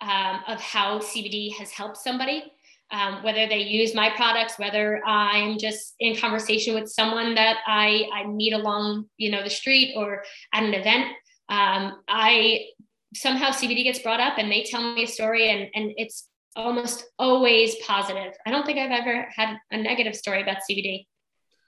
um, 0.00 0.40
of 0.46 0.60
how 0.60 0.98
CBD 1.00 1.52
has 1.54 1.70
helped 1.70 1.96
somebody. 1.96 2.52
Um, 2.90 3.22
whether 3.22 3.46
they 3.46 3.58
use 3.58 3.94
my 3.94 4.08
products, 4.16 4.58
whether 4.58 5.04
I'm 5.04 5.58
just 5.58 5.94
in 6.00 6.16
conversation 6.16 6.74
with 6.74 6.88
someone 6.88 7.34
that 7.34 7.58
I, 7.66 8.08
I 8.14 8.26
meet 8.26 8.54
along, 8.54 9.10
you 9.18 9.30
know, 9.30 9.42
the 9.42 9.50
street 9.50 9.94
or 9.94 10.24
at 10.54 10.62
an 10.62 10.72
event, 10.72 11.04
um, 11.50 12.00
I 12.08 12.68
somehow 13.14 13.50
CBD 13.50 13.84
gets 13.84 13.98
brought 13.98 14.20
up 14.20 14.38
and 14.38 14.50
they 14.50 14.62
tell 14.62 14.94
me 14.94 15.04
a 15.04 15.06
story 15.06 15.50
and, 15.50 15.68
and 15.74 15.92
it's 15.96 16.28
almost 16.56 17.04
always 17.18 17.76
positive. 17.86 18.34
I 18.46 18.50
don't 18.50 18.66
think 18.66 18.78
I've 18.78 18.90
ever 18.90 19.28
had 19.34 19.56
a 19.70 19.76
negative 19.76 20.16
story 20.16 20.42
about 20.42 20.58
CBD. 20.68 21.06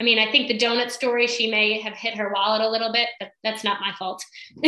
I 0.00 0.04
mean, 0.04 0.18
I 0.18 0.30
think 0.32 0.48
the 0.48 0.58
donut 0.58 0.90
story, 0.90 1.26
she 1.26 1.50
may 1.50 1.78
have 1.80 1.94
hit 1.94 2.16
her 2.16 2.32
wallet 2.34 2.62
a 2.62 2.68
little 2.70 2.90
bit, 2.92 3.08
but 3.18 3.30
that's 3.44 3.62
not 3.62 3.80
my 3.80 3.92
fault. 3.98 4.24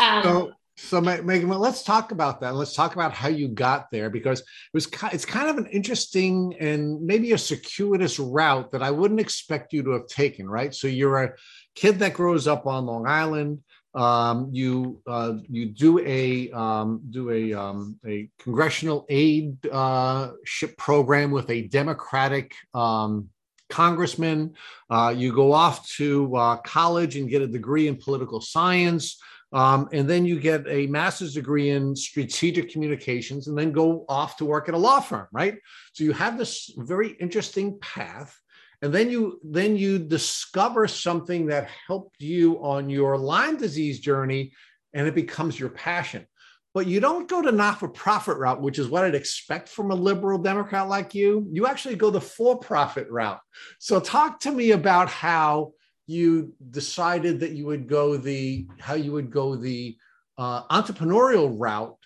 um, 0.00 0.22
so, 0.22 0.52
so 0.76 1.00
Megan, 1.00 1.48
well, 1.48 1.60
let's 1.60 1.82
talk 1.82 2.10
about 2.10 2.40
that. 2.40 2.54
Let's 2.54 2.74
talk 2.74 2.94
about 2.94 3.12
how 3.12 3.28
you 3.28 3.48
got 3.48 3.90
there 3.90 4.10
because 4.10 4.40
it 4.40 4.46
was 4.72 4.88
it's 5.12 5.24
kind 5.24 5.48
of 5.48 5.58
an 5.58 5.66
interesting 5.66 6.54
and 6.58 7.00
maybe 7.00 7.32
a 7.32 7.38
circuitous 7.38 8.18
route 8.18 8.72
that 8.72 8.82
I 8.82 8.90
wouldn't 8.90 9.20
expect 9.20 9.72
you 9.72 9.82
to 9.84 9.90
have 9.90 10.06
taken, 10.06 10.48
right? 10.48 10.74
So 10.74 10.88
you're 10.88 11.22
a 11.22 11.32
kid 11.74 12.00
that 12.00 12.14
grows 12.14 12.48
up 12.48 12.66
on 12.66 12.86
Long 12.86 13.06
Island 13.06 13.60
um, 13.94 14.48
you 14.52 15.00
uh, 15.06 15.34
you 15.48 15.66
do 15.66 16.00
a 16.00 16.50
um, 16.50 17.00
do 17.10 17.30
a 17.30 17.52
um, 17.52 17.98
a 18.04 18.28
congressional 18.40 19.06
aid 19.08 19.56
uh, 19.70 20.32
ship 20.44 20.76
program 20.76 21.30
with 21.30 21.48
a 21.50 21.68
Democratic 21.68 22.54
um, 22.74 23.28
congressman. 23.70 24.54
Uh, 24.90 25.14
you 25.16 25.32
go 25.32 25.52
off 25.52 25.88
to 25.90 26.34
uh, 26.36 26.56
college 26.58 27.16
and 27.16 27.30
get 27.30 27.42
a 27.42 27.46
degree 27.46 27.86
in 27.86 27.96
political 27.96 28.40
science. 28.40 29.16
Um, 29.54 29.88
and 29.92 30.10
then 30.10 30.26
you 30.26 30.40
get 30.40 30.66
a 30.66 30.88
master's 30.88 31.34
degree 31.34 31.70
in 31.70 31.94
strategic 31.94 32.70
communications 32.70 33.46
and 33.46 33.56
then 33.56 33.70
go 33.70 34.04
off 34.08 34.36
to 34.38 34.44
work 34.44 34.68
at 34.68 34.74
a 34.74 34.78
law 34.78 34.98
firm, 34.98 35.28
right? 35.30 35.58
So 35.92 36.02
you 36.02 36.12
have 36.12 36.36
this 36.36 36.72
very 36.76 37.10
interesting 37.20 37.78
path 37.78 38.36
and 38.82 38.92
then 38.92 39.10
you 39.10 39.40
then 39.44 39.76
you 39.76 39.98
discover 39.98 40.88
something 40.88 41.46
that 41.46 41.70
helped 41.86 42.20
you 42.20 42.62
on 42.64 42.90
your 42.90 43.16
Lyme 43.16 43.56
disease 43.56 44.00
journey 44.00 44.52
and 44.92 45.06
it 45.06 45.14
becomes 45.14 45.58
your 45.58 45.70
passion. 45.70 46.26
But 46.74 46.88
you 46.88 46.98
don't 46.98 47.28
go 47.28 47.40
the 47.40 47.52
not-for-profit 47.52 48.36
route 48.36 48.60
which 48.60 48.80
is 48.80 48.88
what 48.88 49.04
i'd 49.04 49.14
expect 49.14 49.68
from 49.68 49.92
a 49.92 49.94
liberal 49.94 50.38
democrat 50.38 50.88
like 50.88 51.14
you. 51.14 51.46
You 51.52 51.68
actually 51.68 51.94
go 51.94 52.10
the 52.10 52.20
for-profit 52.20 53.08
route. 53.08 53.40
So 53.78 54.00
talk 54.00 54.40
to 54.40 54.50
me 54.50 54.72
about 54.72 55.08
how 55.08 55.74
you 56.06 56.54
decided 56.70 57.40
that 57.40 57.52
you 57.52 57.66
would 57.66 57.88
go 57.88 58.16
the 58.16 58.66
how 58.78 58.94
you 58.94 59.12
would 59.12 59.30
go 59.30 59.56
the 59.56 59.96
uh, 60.38 60.62
entrepreneurial 60.68 61.54
route 61.56 61.96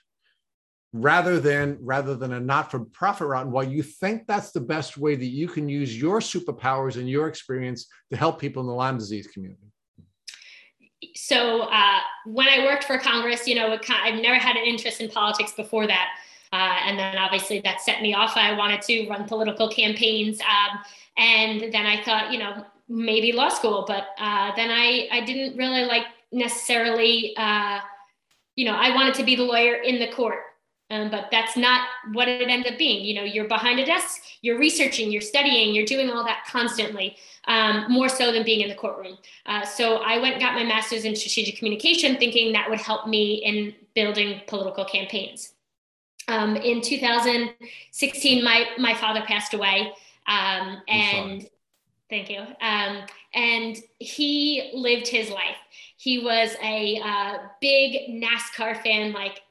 rather 0.93 1.39
than 1.39 1.79
rather 1.81 2.15
than 2.15 2.33
a 2.33 2.41
not-for-profit 2.41 3.27
route 3.27 3.45
and 3.45 3.53
why 3.53 3.62
you 3.62 3.83
think 3.83 4.27
that's 4.27 4.53
the 4.53 4.61
best 4.61 4.97
way 4.97 5.15
that 5.15 5.27
you 5.27 5.47
can 5.47 5.69
use 5.69 6.01
your 6.01 6.20
superpowers 6.20 6.97
and 6.97 7.09
your 7.09 7.29
experience 7.29 7.87
to 8.11 8.16
help 8.16 8.41
people 8.41 8.62
in 8.62 8.66
the 8.66 8.75
Lyme 8.75 8.97
disease 8.97 9.27
community 9.27 9.69
so 11.15 11.62
uh, 11.62 12.01
when 12.27 12.49
I 12.49 12.65
worked 12.65 12.85
for 12.85 12.99
Congress, 12.99 13.47
you 13.47 13.55
know, 13.55 13.79
I've 13.89 14.20
never 14.20 14.37
had 14.37 14.57
an 14.57 14.65
interest 14.65 15.01
in 15.01 15.11
politics 15.11 15.53
before 15.53 15.87
that. 15.87 16.09
Uh, 16.53 16.77
and 16.87 16.99
then 16.99 17.19
obviously 17.19 17.61
that 17.61 17.81
set 17.81 18.01
me 18.03 18.15
off. 18.15 18.37
I 18.37 18.55
wanted 18.55 18.83
to 18.83 19.09
run 19.09 19.27
political 19.27 19.69
campaigns. 19.69 20.41
Um, 20.41 20.79
and 21.16 21.73
then 21.73 21.87
I 21.87 22.03
thought, 22.03 22.33
you 22.33 22.39
know, 22.39 22.65
maybe 22.89 23.32
law 23.32 23.48
school, 23.48 23.85
but 23.86 24.09
uh, 24.19 24.52
then 24.56 24.70
I, 24.70 25.09
I 25.12 25.24
didn't 25.24 25.56
really 25.56 25.85
like 25.85 26.05
necessarily, 26.32 27.35
uh, 27.36 27.81
you 28.56 28.65
know, 28.65 28.74
I 28.74 28.94
wanted 28.94 29.15
to 29.15 29.24
be 29.24 29.36
the 29.36 29.44
lawyer 29.44 29.74
in 29.74 29.98
the 29.98 30.09
court. 30.09 30.40
Um, 30.90 31.10
but 31.10 31.28
that's 31.31 31.55
not 31.55 31.86
what 32.12 32.28
it 32.28 32.48
ended 32.48 32.73
up 32.73 32.78
being. 32.78 33.05
You 33.05 33.16
know, 33.16 33.23
you're 33.23 33.47
behind 33.47 33.78
a 33.78 33.85
desk, 33.85 34.23
you're 34.40 34.59
researching, 34.59 35.12
you're 35.12 35.20
studying, 35.20 35.74
you're 35.74 35.85
doing 35.85 36.09
all 36.09 36.24
that 36.24 36.47
constantly, 36.48 37.15
um, 37.47 37.85
more 37.90 38.09
so 38.09 38.32
than 38.32 38.43
being 38.43 38.62
in 38.62 38.70
the 38.70 38.74
courtroom. 38.74 39.19
Uh, 39.44 39.66
so 39.66 39.98
I 39.98 40.19
went 40.19 40.35
and 40.36 40.43
got 40.43 40.55
my 40.55 40.65
master's 40.65 41.05
in 41.05 41.15
strategic 41.15 41.59
communication, 41.59 42.16
thinking 42.16 42.52
that 42.55 42.70
would 42.70 42.81
help 42.81 43.06
me 43.06 43.35
in 43.44 43.74
building 43.94 44.40
political 44.47 44.86
campaigns. 44.86 45.52
Um, 46.27 46.56
in 46.56 46.81
2016, 46.81 48.44
my 48.44 48.66
my 48.78 48.94
father 48.94 49.23
passed 49.27 49.55
away, 49.55 49.93
um, 50.27 50.82
and 50.89 51.48
thank 52.11 52.31
you. 52.31 52.41
Um, 52.61 53.03
and 53.35 53.77
he 53.99 54.71
lived 54.75 55.09
his 55.09 55.31
life. 55.31 55.57
He 55.97 56.25
was 56.25 56.55
a 56.63 57.01
uh, 57.05 57.39
big 57.61 58.23
NASCAR 58.23 58.83
fan, 58.83 59.13
like 59.13 59.43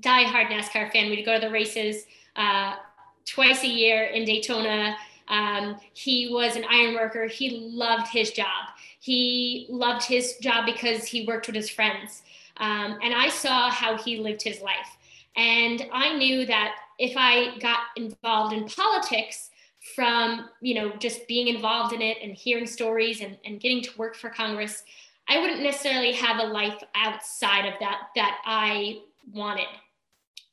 diehard 0.00 0.46
NASCAR 0.46 0.90
fan. 0.92 1.10
We'd 1.10 1.24
go 1.24 1.38
to 1.38 1.46
the 1.46 1.52
races 1.52 2.04
uh, 2.36 2.76
twice 3.24 3.62
a 3.62 3.68
year 3.68 4.04
in 4.04 4.24
Daytona. 4.24 4.96
Um, 5.28 5.76
he 5.92 6.32
was 6.32 6.56
an 6.56 6.64
iron 6.70 6.94
worker. 6.94 7.26
He 7.26 7.68
loved 7.72 8.08
his 8.08 8.30
job. 8.30 8.68
He 9.00 9.66
loved 9.68 10.04
his 10.04 10.36
job 10.36 10.66
because 10.66 11.04
he 11.04 11.26
worked 11.26 11.46
with 11.46 11.56
his 11.56 11.70
friends. 11.70 12.22
Um, 12.58 12.98
and 13.02 13.14
I 13.14 13.28
saw 13.28 13.70
how 13.70 13.96
he 13.96 14.18
lived 14.18 14.42
his 14.42 14.60
life. 14.60 14.96
And 15.36 15.86
I 15.92 16.16
knew 16.16 16.46
that 16.46 16.76
if 16.98 17.14
I 17.16 17.58
got 17.58 17.80
involved 17.96 18.54
in 18.54 18.66
politics 18.66 19.50
from, 19.96 20.50
you 20.60 20.74
know, 20.74 20.92
just 20.98 21.26
being 21.26 21.48
involved 21.48 21.94
in 21.94 22.02
it 22.02 22.18
and 22.22 22.34
hearing 22.34 22.66
stories 22.66 23.22
and, 23.22 23.38
and 23.46 23.60
getting 23.60 23.82
to 23.82 23.90
work 23.96 24.14
for 24.14 24.28
Congress, 24.28 24.84
I 25.26 25.40
wouldn't 25.40 25.62
necessarily 25.62 26.12
have 26.12 26.38
a 26.38 26.44
life 26.44 26.80
outside 26.94 27.64
of 27.66 27.74
that 27.80 28.08
that 28.14 28.38
I 28.44 29.00
wanted 29.32 29.66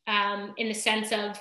um, 0.08 0.54
in 0.58 0.70
the 0.70 0.74
sense 0.74 1.12
of, 1.12 1.38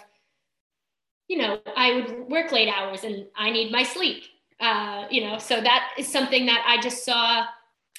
you 1.29 1.39
know, 1.39 1.61
I 1.77 1.95
would 1.95 2.29
work 2.29 2.51
late 2.51 2.69
hours 2.69 3.05
and 3.05 3.27
I 3.37 3.51
need 3.51 3.71
my 3.71 3.85
sleep. 3.85 4.25
Uh, 4.59 5.07
you 5.09 5.25
know, 5.25 5.39
so 5.39 5.61
that 5.61 5.93
is 5.97 6.09
something 6.09 6.45
that 6.47 6.65
I 6.67 6.81
just 6.83 7.05
saw 7.05 7.47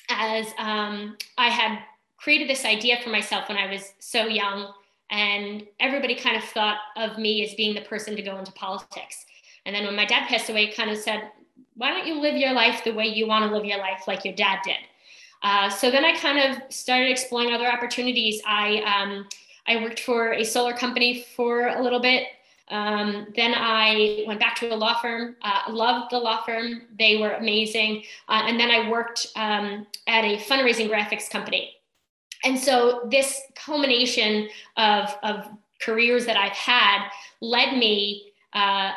as 0.10 0.48
um, 0.58 1.18
I 1.38 1.48
had 1.48 1.80
created 2.18 2.50
this 2.50 2.66
idea 2.66 3.00
for 3.02 3.10
myself 3.10 3.48
when 3.50 3.58
I 3.58 3.72
was 3.72 3.94
so 4.00 4.28
young, 4.28 4.72
and 5.10 5.66
everybody 5.80 6.16
kind 6.16 6.38
of 6.38 6.44
thought 6.44 6.78
of 6.96 7.18
me 7.18 7.44
as 7.44 7.54
being 7.56 7.76
the 7.76 7.82
person 7.82 8.16
to 8.16 8.22
go 8.22 8.38
into 8.38 8.52
politics. 8.54 9.26
And 9.66 9.76
then 9.76 9.86
when 9.86 9.96
my 9.96 10.06
dad 10.06 10.28
passed 10.28 10.50
away, 10.50 10.72
kind 10.72 10.90
of 10.90 10.98
said, 10.98 11.32
"Why 11.76 11.90
don't 11.90 12.08
you 12.08 12.20
live 12.20 12.36
your 12.36 12.54
life 12.54 12.84
the 12.84 12.92
way 12.94 13.06
you 13.06 13.28
want 13.28 13.46
to 13.46 13.56
live 13.56 13.66
your 13.66 13.80
life, 13.80 14.08
like 14.08 14.26
your 14.26 14.36
dad 14.36 14.60
did?" 14.64 14.78
Uh, 15.42 15.70
so 15.70 15.92
then 15.92 16.06
I 16.06 16.16
kind 16.18 16.40
of 16.40 16.74
started 16.74 17.10
exploring 17.10 17.54
other 17.54 17.68
opportunities. 17.68 18.42
I 18.46 18.80
um, 18.80 19.28
I 19.68 19.82
worked 19.82 20.00
for 20.00 20.34
a 20.34 20.44
solar 20.44 20.74
company 20.74 21.26
for 21.36 21.68
a 21.68 21.82
little 21.82 22.00
bit. 22.00 22.28
Um, 22.70 23.28
then 23.36 23.54
I 23.56 24.24
went 24.26 24.40
back 24.40 24.56
to 24.58 24.74
a 24.74 24.76
law 24.76 24.96
firm. 25.02 25.36
Uh, 25.42 25.62
loved 25.70 26.12
the 26.12 26.20
law 26.20 26.44
firm; 26.44 26.84
they 26.98 27.18
were 27.18 27.34
amazing. 27.34 28.04
Uh, 28.28 28.44
and 28.46 28.60
then 28.60 28.72
I 28.72 28.90
worked 28.90 29.28
um, 29.36 29.88
at 30.08 30.24
a 30.24 30.38
fundraising 30.38 30.90
graphics 30.90 31.30
company. 31.30 31.76
And 32.44 32.60
so 32.60 33.08
this 33.10 33.42
culmination 33.56 34.50
of, 34.76 35.16
of 35.24 35.48
careers 35.82 36.26
that 36.26 36.38
I've 36.38 36.52
had 36.52 37.08
led 37.42 37.78
me 37.78 38.32
uh, 38.54 38.92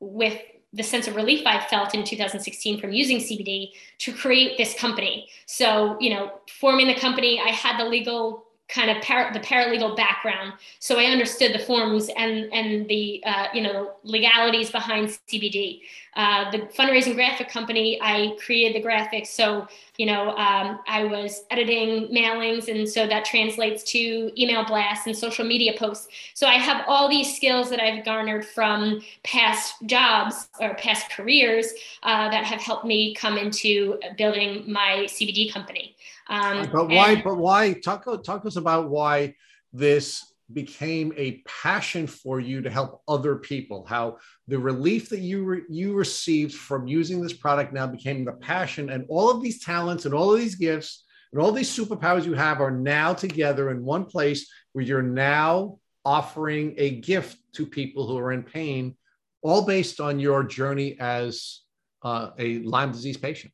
with 0.00 0.40
the 0.72 0.82
sense 0.82 1.08
of 1.08 1.16
relief 1.16 1.42
I 1.46 1.60
felt 1.66 1.94
in 1.94 2.04
2016 2.04 2.80
from 2.80 2.92
using 2.92 3.18
CBD 3.18 3.72
to 3.98 4.12
create 4.12 4.56
this 4.56 4.74
company. 4.74 5.28
So, 5.46 5.96
you 6.00 6.10
know, 6.10 6.32
forming 6.60 6.86
the 6.86 6.94
company, 6.94 7.40
I 7.40 7.48
had 7.48 7.78
the 7.78 7.84
legal 7.84 8.44
kind 8.72 8.90
of 8.90 8.96
the 8.96 9.40
paralegal 9.40 9.96
background, 9.96 10.52
so 10.78 10.98
I 10.98 11.04
understood 11.04 11.52
the 11.52 11.58
forms 11.58 12.08
and 12.16 12.52
and 12.52 12.88
the 12.88 13.22
uh, 13.26 13.46
you 13.52 13.62
know 13.62 13.92
legalities 14.02 14.70
behind 14.70 15.08
CBD. 15.28 15.80
Uh, 16.16 16.50
the 16.50 16.58
fundraising 16.58 17.14
graphic 17.14 17.48
company, 17.48 17.98
I 18.02 18.36
created 18.44 18.82
the 18.82 18.86
graphics, 18.86 19.28
so 19.28 19.66
you 19.96 20.06
know 20.06 20.30
um, 20.36 20.80
I 20.88 21.04
was 21.04 21.44
editing 21.50 22.08
mailings, 22.12 22.68
and 22.68 22.88
so 22.88 23.06
that 23.06 23.24
translates 23.24 23.82
to 23.92 24.32
email 24.40 24.64
blasts 24.64 25.06
and 25.06 25.16
social 25.16 25.44
media 25.44 25.74
posts. 25.78 26.08
So 26.34 26.46
I 26.46 26.54
have 26.54 26.84
all 26.86 27.08
these 27.08 27.34
skills 27.34 27.70
that 27.70 27.80
I've 27.80 28.04
garnered 28.04 28.44
from 28.44 29.02
past 29.24 29.74
jobs 29.86 30.48
or 30.60 30.74
past 30.74 31.10
careers 31.10 31.72
uh, 32.02 32.30
that 32.30 32.44
have 32.44 32.60
helped 32.60 32.84
me 32.84 33.14
come 33.14 33.36
into 33.36 33.98
building 34.16 34.64
my 34.70 35.06
CBD 35.08 35.52
company. 35.52 35.96
Um, 36.30 36.70
but 36.72 36.88
why? 36.88 37.12
And, 37.12 37.24
but 37.24 37.36
why? 37.36 37.72
Talk 37.74 38.04
talk 38.24 38.46
us 38.46 38.56
about 38.56 38.88
why 38.88 39.34
this 39.72 40.24
became 40.52 41.12
a 41.16 41.42
passion 41.46 42.06
for 42.06 42.40
you 42.40 42.62
to 42.62 42.70
help 42.70 43.02
other 43.06 43.36
people. 43.36 43.84
How 43.86 44.18
the 44.48 44.58
relief 44.58 45.08
that 45.10 45.20
you 45.20 45.44
re, 45.44 45.62
you 45.68 45.94
received 45.94 46.54
from 46.54 46.86
using 46.86 47.20
this 47.20 47.32
product 47.32 47.72
now 47.72 47.86
became 47.86 48.24
the 48.24 48.32
passion, 48.32 48.90
and 48.90 49.04
all 49.08 49.30
of 49.30 49.42
these 49.42 49.62
talents 49.62 50.04
and 50.04 50.14
all 50.14 50.32
of 50.32 50.38
these 50.38 50.54
gifts 50.54 51.04
and 51.32 51.40
all 51.40 51.52
these 51.52 51.74
superpowers 51.74 52.24
you 52.24 52.34
have 52.34 52.60
are 52.60 52.70
now 52.70 53.12
together 53.12 53.70
in 53.70 53.84
one 53.84 54.04
place 54.04 54.50
where 54.72 54.84
you're 54.84 55.02
now 55.02 55.78
offering 56.04 56.74
a 56.78 57.00
gift 57.00 57.38
to 57.52 57.66
people 57.66 58.06
who 58.06 58.18
are 58.18 58.32
in 58.32 58.42
pain, 58.42 58.96
all 59.42 59.64
based 59.64 60.00
on 60.00 60.18
your 60.18 60.42
journey 60.42 60.96
as 60.98 61.60
uh, 62.02 62.30
a 62.38 62.58
Lyme 62.60 62.92
disease 62.92 63.16
patient. 63.16 63.52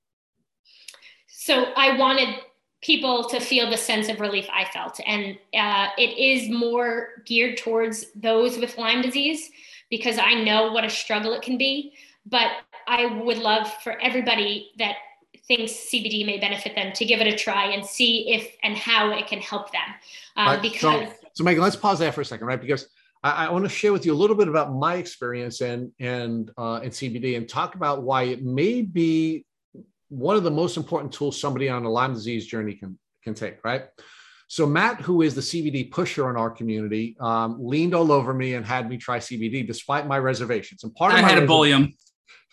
So 1.28 1.72
I 1.76 1.96
wanted 1.96 2.36
people 2.86 3.24
to 3.24 3.40
feel 3.40 3.68
the 3.68 3.76
sense 3.76 4.08
of 4.08 4.20
relief 4.20 4.46
I 4.52 4.64
felt. 4.66 5.00
And 5.04 5.36
uh, 5.52 5.88
it 5.98 6.16
is 6.16 6.48
more 6.48 7.08
geared 7.24 7.58
towards 7.58 8.06
those 8.14 8.56
with 8.58 8.78
Lyme 8.78 9.02
disease 9.02 9.50
because 9.90 10.18
I 10.18 10.34
know 10.34 10.70
what 10.70 10.84
a 10.84 10.90
struggle 10.90 11.32
it 11.32 11.42
can 11.42 11.58
be. 11.58 11.94
But 12.24 12.52
I 12.86 13.06
would 13.06 13.38
love 13.38 13.72
for 13.82 14.00
everybody 14.00 14.70
that 14.78 14.96
thinks 15.48 15.72
CBD 15.72 16.24
may 16.24 16.38
benefit 16.38 16.76
them 16.76 16.92
to 16.92 17.04
give 17.04 17.20
it 17.20 17.26
a 17.26 17.36
try 17.36 17.72
and 17.72 17.84
see 17.84 18.32
if 18.32 18.52
and 18.62 18.76
how 18.76 19.10
it 19.10 19.26
can 19.26 19.40
help 19.40 19.72
them. 19.72 19.82
Um, 20.36 20.46
right. 20.46 20.62
Because 20.62 21.08
so, 21.08 21.14
so, 21.34 21.44
Megan, 21.44 21.62
let's 21.62 21.76
pause 21.76 21.98
there 21.98 22.12
for 22.12 22.20
a 22.20 22.24
second, 22.24 22.46
right? 22.46 22.60
Because 22.60 22.88
I, 23.22 23.46
I 23.46 23.50
want 23.50 23.64
to 23.64 23.68
share 23.68 23.92
with 23.92 24.06
you 24.06 24.12
a 24.12 24.16
little 24.16 24.36
bit 24.36 24.48
about 24.48 24.72
my 24.72 24.94
experience 24.94 25.60
and 25.60 25.90
and 25.98 26.50
uh, 26.56 26.80
in 26.82 26.90
CBD 26.90 27.36
and 27.36 27.48
talk 27.48 27.74
about 27.74 28.02
why 28.02 28.24
it 28.24 28.44
may 28.44 28.82
be 28.82 29.44
one 30.08 30.36
of 30.36 30.44
the 30.44 30.50
most 30.50 30.76
important 30.76 31.12
tools 31.12 31.40
somebody 31.40 31.68
on 31.68 31.84
a 31.84 31.90
Lyme 31.90 32.14
disease 32.14 32.46
journey 32.46 32.74
can 32.74 32.98
can 33.22 33.34
take, 33.34 33.64
right? 33.64 33.84
So 34.48 34.66
Matt, 34.66 35.00
who 35.00 35.22
is 35.22 35.34
the 35.34 35.40
CBD 35.40 35.90
pusher 35.90 36.30
in 36.30 36.36
our 36.36 36.50
community, 36.50 37.16
um, 37.20 37.56
leaned 37.58 37.94
all 37.94 38.12
over 38.12 38.32
me 38.32 38.54
and 38.54 38.64
had 38.64 38.88
me 38.88 38.96
try 38.96 39.18
CBD 39.18 39.66
despite 39.66 40.06
my 40.06 40.18
reservations. 40.18 40.84
And 40.84 40.94
part 40.94 41.12
of 41.12 41.18
I 41.18 41.22
my 41.22 41.28
had 41.28 41.48
him. 41.48 41.92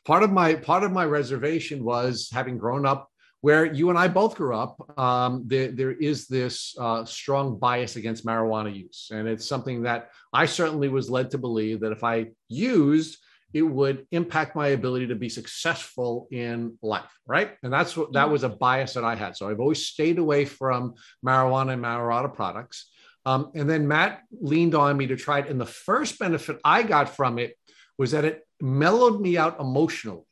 Part 0.06 0.24
of 0.24 0.32
my 0.32 0.56
part 0.56 0.84
of 0.84 0.92
my 0.92 1.06
reservation 1.06 1.84
was 1.84 2.30
having 2.34 2.58
grown 2.58 2.86
up 2.86 3.10
where 3.42 3.66
you 3.66 3.90
and 3.90 4.00
I 4.00 4.08
both 4.08 4.36
grew 4.36 4.56
up. 4.56 4.98
Um, 4.98 5.44
there, 5.46 5.70
there 5.72 5.92
is 5.92 6.28
this 6.28 6.76
uh, 6.80 7.04
strong 7.04 7.60
bias 7.60 7.98
against 7.98 8.26
marijuana 8.26 8.74
use, 8.74 9.12
and 9.14 9.28
it's 9.28 9.46
something 9.46 9.84
that 9.84 10.10
I 10.32 10.46
certainly 10.46 10.88
was 10.88 11.10
led 11.10 11.32
to 11.32 11.38
believe 11.38 11.82
that 11.82 11.92
if 11.92 12.04
I 12.04 12.28
used 12.48 13.18
it 13.54 13.62
would 13.62 14.08
impact 14.12 14.56
my 14.56 14.70
ability 14.70 15.08
to 15.08 15.16
be 15.16 15.30
successful 15.30 16.28
in 16.32 16.78
life 16.82 17.10
right? 17.26 17.52
And 17.64 17.72
that's 17.72 17.96
what 17.96 18.14
that 18.14 18.30
was 18.30 18.44
a 18.44 18.50
bias 18.50 18.94
that 18.94 19.04
i 19.04 19.16
had. 19.16 19.36
So 19.36 19.50
i've 19.50 19.60
always 19.60 19.86
stayed 19.86 20.20
away 20.20 20.46
from 20.46 20.96
marijuana 21.26 21.74
and 21.74 21.84
marijuana 21.84 22.34
products. 22.34 22.90
Um, 23.26 23.52
and 23.56 23.70
then 23.70 23.88
matt 23.88 24.22
leaned 24.32 24.76
on 24.76 24.98
me 24.98 25.08
to 25.08 25.16
try 25.16 25.40
it. 25.40 25.50
And 25.50 25.60
the 25.60 25.66
first 25.66 26.20
benefit 26.20 26.60
i 26.64 26.84
got 26.84 27.10
from 27.10 27.40
it 27.40 27.58
was 27.98 28.12
that 28.12 28.26
it 28.26 28.46
mellowed 28.60 29.22
me 29.22 29.38
out 29.38 29.60
emotionally. 29.60 30.24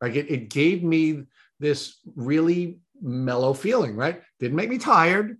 Like 0.00 0.16
it, 0.16 0.30
it 0.30 0.50
gave 0.50 0.82
me 0.82 1.24
this 1.60 1.98
really 2.14 2.80
mellow 3.00 3.54
feeling 3.54 3.96
right? 3.96 4.22
Didn't 4.38 4.56
make 4.56 4.70
me 4.70 4.78
tired 4.78 5.38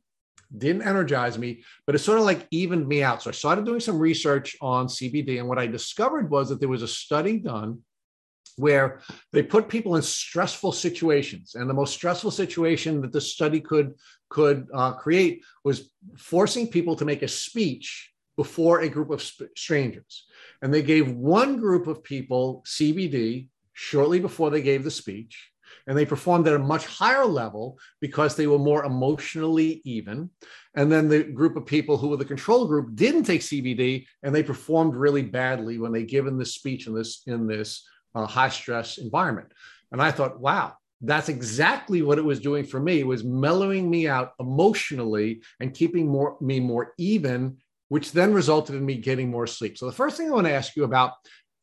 didn't 0.56 0.82
energize 0.82 1.38
me, 1.38 1.64
but 1.86 1.94
it 1.94 2.00
sort 2.00 2.18
of 2.18 2.24
like 2.24 2.46
evened 2.50 2.86
me 2.86 3.02
out. 3.02 3.22
So 3.22 3.30
I 3.30 3.32
started 3.32 3.64
doing 3.64 3.80
some 3.80 3.98
research 3.98 4.56
on 4.60 4.86
CBD. 4.86 5.38
And 5.38 5.48
what 5.48 5.58
I 5.58 5.66
discovered 5.66 6.30
was 6.30 6.48
that 6.48 6.60
there 6.60 6.68
was 6.68 6.82
a 6.82 6.88
study 6.88 7.38
done 7.38 7.80
where 8.56 9.00
they 9.32 9.42
put 9.42 9.68
people 9.68 9.96
in 9.96 10.02
stressful 10.02 10.72
situations. 10.72 11.54
And 11.54 11.68
the 11.68 11.74
most 11.74 11.94
stressful 11.94 12.30
situation 12.30 13.00
that 13.00 13.12
the 13.12 13.20
study 13.20 13.60
could, 13.60 13.94
could 14.28 14.68
uh, 14.72 14.92
create 14.92 15.42
was 15.64 15.90
forcing 16.16 16.68
people 16.68 16.94
to 16.96 17.04
make 17.04 17.22
a 17.22 17.28
speech 17.28 18.12
before 18.36 18.80
a 18.80 18.88
group 18.88 19.10
of 19.10 19.22
sp- 19.22 19.50
strangers. 19.56 20.26
And 20.62 20.72
they 20.72 20.82
gave 20.82 21.10
one 21.10 21.56
group 21.58 21.86
of 21.86 22.04
people 22.04 22.62
CBD 22.66 23.48
shortly 23.72 24.20
before 24.20 24.50
they 24.50 24.62
gave 24.62 24.84
the 24.84 24.90
speech 24.90 25.50
and 25.86 25.96
they 25.96 26.06
performed 26.06 26.46
at 26.48 26.54
a 26.54 26.58
much 26.58 26.86
higher 26.86 27.24
level 27.24 27.78
because 28.00 28.36
they 28.36 28.46
were 28.46 28.58
more 28.58 28.84
emotionally 28.84 29.82
even. 29.84 30.30
And 30.74 30.90
then 30.90 31.08
the 31.08 31.24
group 31.24 31.56
of 31.56 31.66
people 31.66 31.96
who 31.96 32.08
were 32.08 32.16
the 32.16 32.24
control 32.24 32.66
group 32.66 32.94
didn't 32.94 33.24
take 33.24 33.42
CBD 33.42 34.06
and 34.22 34.34
they 34.34 34.42
performed 34.42 34.94
really 34.94 35.22
badly 35.22 35.78
when 35.78 35.92
they 35.92 36.04
given 36.04 36.38
this 36.38 36.54
speech 36.54 36.86
in 36.86 36.94
this 36.94 37.22
in 37.26 37.46
this 37.46 37.86
uh, 38.14 38.26
high 38.26 38.48
stress 38.48 38.98
environment. 38.98 39.52
And 39.92 40.00
I 40.00 40.10
thought, 40.10 40.40
wow, 40.40 40.74
that's 41.00 41.28
exactly 41.28 42.02
what 42.02 42.18
it 42.18 42.24
was 42.24 42.40
doing 42.40 42.64
for 42.64 42.80
me. 42.80 43.00
It 43.00 43.06
was 43.06 43.24
mellowing 43.24 43.90
me 43.90 44.08
out 44.08 44.32
emotionally 44.40 45.42
and 45.60 45.74
keeping 45.74 46.08
more 46.08 46.36
me 46.40 46.60
more 46.60 46.94
even 46.98 47.58
which 47.88 48.12
then 48.12 48.32
resulted 48.32 48.74
in 48.74 48.84
me 48.84 48.96
getting 48.96 49.30
more 49.30 49.46
sleep. 49.46 49.78
So 49.78 49.86
the 49.86 49.92
first 49.92 50.16
thing 50.16 50.28
I 50.28 50.34
want 50.34 50.46
to 50.46 50.52
ask 50.52 50.74
you 50.74 50.84
about 50.84 51.12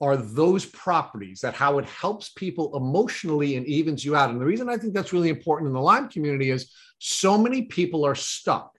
are 0.01 0.17
those 0.17 0.65
properties 0.65 1.41
that 1.41 1.53
how 1.53 1.77
it 1.77 1.85
helps 1.85 2.29
people 2.29 2.75
emotionally 2.75 3.55
and 3.55 3.65
evens 3.67 4.03
you 4.03 4.15
out. 4.15 4.31
And 4.31 4.41
the 4.41 4.45
reason 4.45 4.67
I 4.67 4.77
think 4.77 4.93
that's 4.93 5.13
really 5.13 5.29
important 5.29 5.67
in 5.67 5.73
the 5.73 5.81
Lyme 5.81 6.09
community 6.09 6.49
is 6.49 6.71
so 6.97 7.37
many 7.37 7.63
people 7.63 8.03
are 8.03 8.15
stuck. 8.15 8.75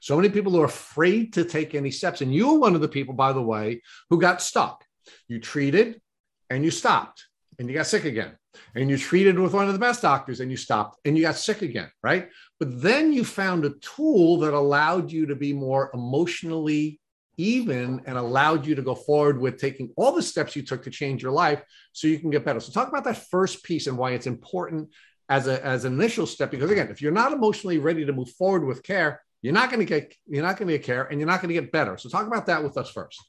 So 0.00 0.16
many 0.16 0.30
people 0.30 0.58
are 0.60 0.64
afraid 0.64 1.32
to 1.34 1.44
take 1.44 1.74
any 1.74 1.90
steps. 1.90 2.20
And 2.20 2.32
you 2.32 2.52
were 2.52 2.58
one 2.58 2.74
of 2.74 2.80
the 2.80 2.88
people, 2.88 3.14
by 3.14 3.32
the 3.32 3.42
way, 3.42 3.82
who 4.08 4.20
got 4.20 4.40
stuck. 4.40 4.84
You 5.28 5.40
treated 5.40 6.00
and 6.48 6.64
you 6.64 6.70
stopped 6.70 7.26
and 7.58 7.68
you 7.68 7.74
got 7.74 7.86
sick 7.86 8.04
again. 8.04 8.36
And 8.74 8.90
you 8.90 8.98
treated 8.98 9.38
with 9.38 9.54
one 9.54 9.66
of 9.66 9.72
the 9.72 9.78
best 9.78 10.02
doctors 10.02 10.40
and 10.40 10.50
you 10.50 10.56
stopped 10.56 10.98
and 11.04 11.16
you 11.16 11.22
got 11.22 11.36
sick 11.36 11.62
again, 11.62 11.90
right? 12.02 12.28
But 12.60 12.82
then 12.82 13.12
you 13.12 13.24
found 13.24 13.64
a 13.64 13.74
tool 13.80 14.38
that 14.40 14.54
allowed 14.54 15.10
you 15.10 15.26
to 15.26 15.34
be 15.36 15.52
more 15.52 15.90
emotionally 15.94 17.00
even 17.36 18.02
and 18.06 18.18
allowed 18.18 18.66
you 18.66 18.74
to 18.74 18.82
go 18.82 18.94
forward 18.94 19.40
with 19.40 19.58
taking 19.58 19.90
all 19.96 20.12
the 20.12 20.22
steps 20.22 20.54
you 20.54 20.62
took 20.62 20.82
to 20.84 20.90
change 20.90 21.22
your 21.22 21.32
life 21.32 21.62
so 21.92 22.06
you 22.06 22.18
can 22.18 22.30
get 22.30 22.44
better. 22.44 22.60
So 22.60 22.72
talk 22.72 22.88
about 22.88 23.04
that 23.04 23.28
first 23.30 23.62
piece 23.64 23.86
and 23.86 23.96
why 23.96 24.12
it's 24.12 24.26
important 24.26 24.90
as 25.28 25.46
a 25.46 25.64
as 25.64 25.84
an 25.84 25.94
initial 25.94 26.26
step 26.26 26.50
because 26.50 26.70
again, 26.70 26.88
if 26.90 27.00
you're 27.00 27.12
not 27.12 27.32
emotionally 27.32 27.78
ready 27.78 28.04
to 28.04 28.12
move 28.12 28.30
forward 28.30 28.64
with 28.64 28.82
care, 28.82 29.22
you're 29.40 29.52
not 29.52 29.70
going 29.70 29.80
to 29.80 29.86
get 29.86 30.14
you're 30.26 30.42
not 30.42 30.56
going 30.56 30.68
to 30.68 30.74
get 30.74 30.84
care 30.84 31.04
and 31.04 31.18
you're 31.18 31.28
not 31.28 31.40
going 31.40 31.54
to 31.54 31.60
get 31.60 31.72
better. 31.72 31.96
So 31.96 32.08
talk 32.08 32.26
about 32.26 32.46
that 32.46 32.62
with 32.62 32.76
us 32.76 32.90
first. 32.90 33.20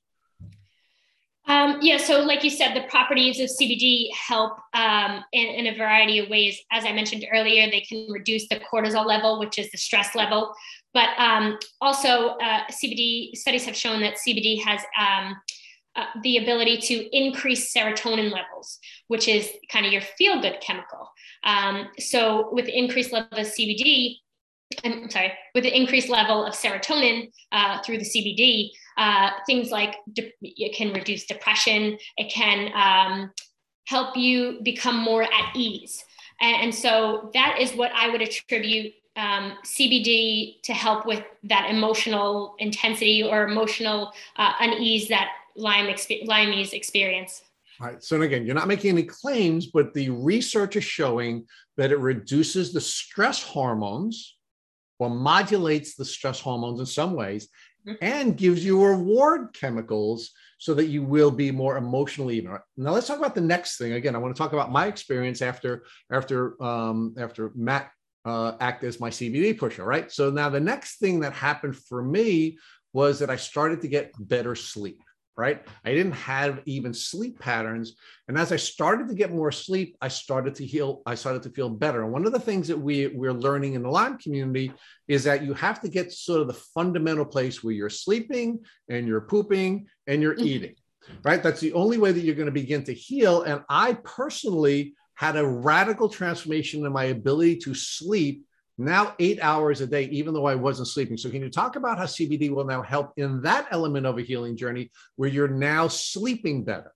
Um, 1.46 1.80
yeah, 1.82 1.98
so 1.98 2.22
like 2.22 2.44
you 2.44 2.50
said, 2.50 2.74
the 2.74 2.88
properties 2.88 3.40
of 3.40 3.50
CBD 3.50 4.08
help 4.14 4.54
um, 4.74 5.24
in, 5.34 5.48
in, 5.48 5.68
a 5.68 5.78
variety 5.78 6.20
of 6.20 6.30
ways. 6.30 6.58
As 6.72 6.86
I 6.86 6.94
mentioned 6.94 7.26
earlier, 7.34 7.70
they 7.70 7.82
can 7.82 8.08
reduce 8.10 8.48
the 8.48 8.62
cortisol 8.62 9.06
level, 9.06 9.40
which 9.40 9.60
is 9.60 9.70
the 9.72 9.78
stress 9.78 10.16
level. 10.16 10.54
But 10.94 11.10
um, 11.18 11.60
also, 11.82 12.38
uh, 12.38 12.62
CBD 12.72 13.36
studies 13.36 13.66
have 13.66 13.76
shown 13.76 14.02
that 14.02 14.16
CBD 14.16 14.64
has 14.64 14.82
um, 14.98 15.36
uh, 15.98 16.06
the 16.24 16.38
ability 16.38 16.78
to 16.78 17.16
increase 17.16 17.74
serotonin 17.74 18.32
levels, 18.32 18.80
which 19.10 19.28
is 19.28 19.50
kind 19.70 19.86
of 19.86 19.92
your 19.92 20.02
feel 20.02 20.42
good 20.42 20.62
chemical. 20.62 21.12
Um, 21.44 21.90
so, 22.00 22.50
with 22.54 22.70
increased 22.70 23.12
level 23.12 23.38
of 23.38 23.48
CBD, 23.48 24.20
I'm 24.84 25.10
sorry, 25.10 25.34
with 25.54 25.64
the 25.64 25.76
increased 25.76 26.10
level 26.10 26.46
of 26.46 26.54
serotonin 26.54 27.32
uh, 27.52 27.82
through 27.84 27.98
the 28.00 28.06
CBD, 28.06 28.70
uh, 28.98 29.32
things 29.46 29.72
like 29.72 29.96
de- 30.14 30.34
it 30.42 30.76
can 30.76 30.94
reduce 30.94 31.26
depression, 31.26 31.98
it 32.18 32.32
can 32.32 32.72
um, 32.76 33.32
help 33.86 34.16
you 34.16 34.60
become 34.64 34.98
more 34.98 35.24
at 35.24 35.56
ease. 35.56 36.04
And, 36.42 36.64
and, 36.64 36.76
so 36.76 37.30
that 37.34 37.58
is 37.60 37.74
what 37.74 37.92
I 37.96 38.10
would 38.10 38.22
attribute 38.22 38.94
um, 39.16 39.54
CBD 39.64 40.62
to 40.64 40.74
help 40.74 41.06
with 41.06 41.24
that 41.44 41.70
emotional 41.70 42.56
intensity 42.60 43.24
or 43.24 43.44
emotional 43.48 44.12
uh, 44.38 44.54
unease 44.60 45.08
that 45.10 45.30
Lyme 45.56 45.88
exp- 45.88 46.26
Lymies 46.26 46.74
experience. 46.74 47.44
All 47.80 47.88
right. 47.88 48.04
So 48.04 48.22
again, 48.22 48.46
you're 48.46 48.56
not 48.56 48.68
making 48.68 48.92
any 48.92 49.04
claims, 49.04 49.68
but 49.68 49.94
the 49.94 50.10
research 50.10 50.76
is 50.76 50.84
showing 50.84 51.46
that 51.78 51.92
it 51.92 52.00
reduces 52.00 52.72
the 52.72 52.82
stress 52.82 53.42
hormones 53.42 54.33
or 55.04 55.10
modulates 55.10 55.96
the 55.96 56.06
stress 56.06 56.40
hormones 56.40 56.80
in 56.80 56.86
some 56.86 57.14
ways 57.14 57.50
mm-hmm. 57.86 57.96
and 58.02 58.38
gives 58.38 58.64
you 58.64 58.84
reward 58.84 59.54
chemicals 59.54 60.32
so 60.58 60.74
that 60.74 60.86
you 60.86 61.04
will 61.04 61.32
be 61.32 61.52
more 61.52 61.78
emotionally 61.78 62.38
even. 62.38 62.58
Now 62.78 62.92
let's 62.92 63.08
talk 63.08 63.20
about 63.20 63.36
the 63.36 63.42
next 63.42 63.78
thing. 63.78 63.94
Again, 63.94 64.16
I 64.16 64.20
want 64.20 64.36
to 64.36 64.42
talk 64.42 64.54
about 64.54 64.72
my 64.72 64.88
experience 64.88 65.42
after 65.42 65.84
after 66.12 66.62
um, 66.64 67.16
after 67.18 67.52
Matt 67.56 67.92
uh, 68.26 68.54
act 68.60 68.84
as 68.84 69.00
my 69.00 69.10
CBD 69.10 69.58
pusher, 69.58 69.84
right? 69.84 70.12
So 70.12 70.30
now 70.30 70.50
the 70.50 70.60
next 70.60 71.00
thing 71.00 71.20
that 71.20 71.34
happened 71.34 71.76
for 71.76 72.02
me 72.02 72.58
was 72.94 73.20
that 73.20 73.30
I 73.30 73.36
started 73.36 73.82
to 73.82 73.88
get 73.88 74.14
better 74.20 74.56
sleep 74.56 75.02
right? 75.36 75.66
I 75.84 75.94
didn't 75.94 76.14
have 76.14 76.62
even 76.66 76.94
sleep 76.94 77.40
patterns. 77.40 77.96
And 78.28 78.38
as 78.38 78.52
I 78.52 78.56
started 78.56 79.08
to 79.08 79.16
get 79.16 79.32
more 79.32 79.52
sleep, 79.52 79.98
I 80.02 80.08
started 80.08 80.56
to 80.56 80.66
heal, 80.66 81.02
I 81.06 81.16
started 81.16 81.44
to 81.44 81.50
feel 81.50 81.70
better. 81.70 82.04
And 82.04 82.12
one 82.12 82.26
of 82.26 82.34
the 82.34 82.40
things 82.40 82.68
that 82.68 82.80
we, 82.80 83.08
we're 83.08 83.34
learning 83.34 83.74
in 83.74 83.82
the 83.82 83.90
Lyme 83.90 84.18
community 84.18 84.72
is 85.08 85.24
that 85.24 85.44
you 85.44 85.54
have 85.56 85.82
to 85.82 85.90
get 85.90 86.12
sort 86.12 86.42
of 86.42 86.48
the 86.48 86.54
fundamental 86.54 87.26
place 87.26 87.64
where 87.64 87.74
you're 87.74 87.90
sleeping 87.90 88.60
and 88.90 89.08
you're 89.08 89.22
pooping 89.22 89.88
and 90.06 90.22
you're 90.22 90.36
mm-hmm. 90.36 90.46
eating, 90.46 90.76
right? 91.24 91.42
That's 91.42 91.62
the 91.62 91.74
only 91.74 91.98
way 91.98 92.12
that 92.12 92.22
you're 92.22 92.36
going 92.36 92.46
to 92.46 92.52
begin 92.52 92.84
to 92.84 92.94
heal. 92.94 93.42
And 93.42 93.64
I 93.70 93.94
personally 94.04 94.94
had 95.16 95.36
a 95.36 95.46
radical 95.46 96.10
transformation 96.10 96.86
in 96.86 96.92
my 96.92 97.06
ability 97.06 97.58
to 97.58 97.74
sleep 97.74 98.46
now 98.78 99.14
eight 99.20 99.40
hours 99.42 99.82
a 99.82 99.88
day, 99.88 100.06
even 100.06 100.34
though 100.34 100.46
I 100.46 100.56
wasn't 100.56 100.88
sleeping. 100.88 101.18
So, 101.18 101.30
can 101.30 101.42
you 101.42 101.50
talk 101.50 101.76
about 101.76 101.98
how 101.98 102.06
CBD 102.06 102.50
will 102.50 102.66
now 102.66 102.82
help 102.82 103.14
in 103.18 103.42
that 103.42 103.68
element 103.72 104.06
of 104.06 104.18
a 104.18 104.22
healing 104.22 104.58
journey 104.58 104.92
where 105.16 105.30
you're 105.30 105.48
now 105.48 105.88
sleeping 105.88 106.64
better? 106.64 106.92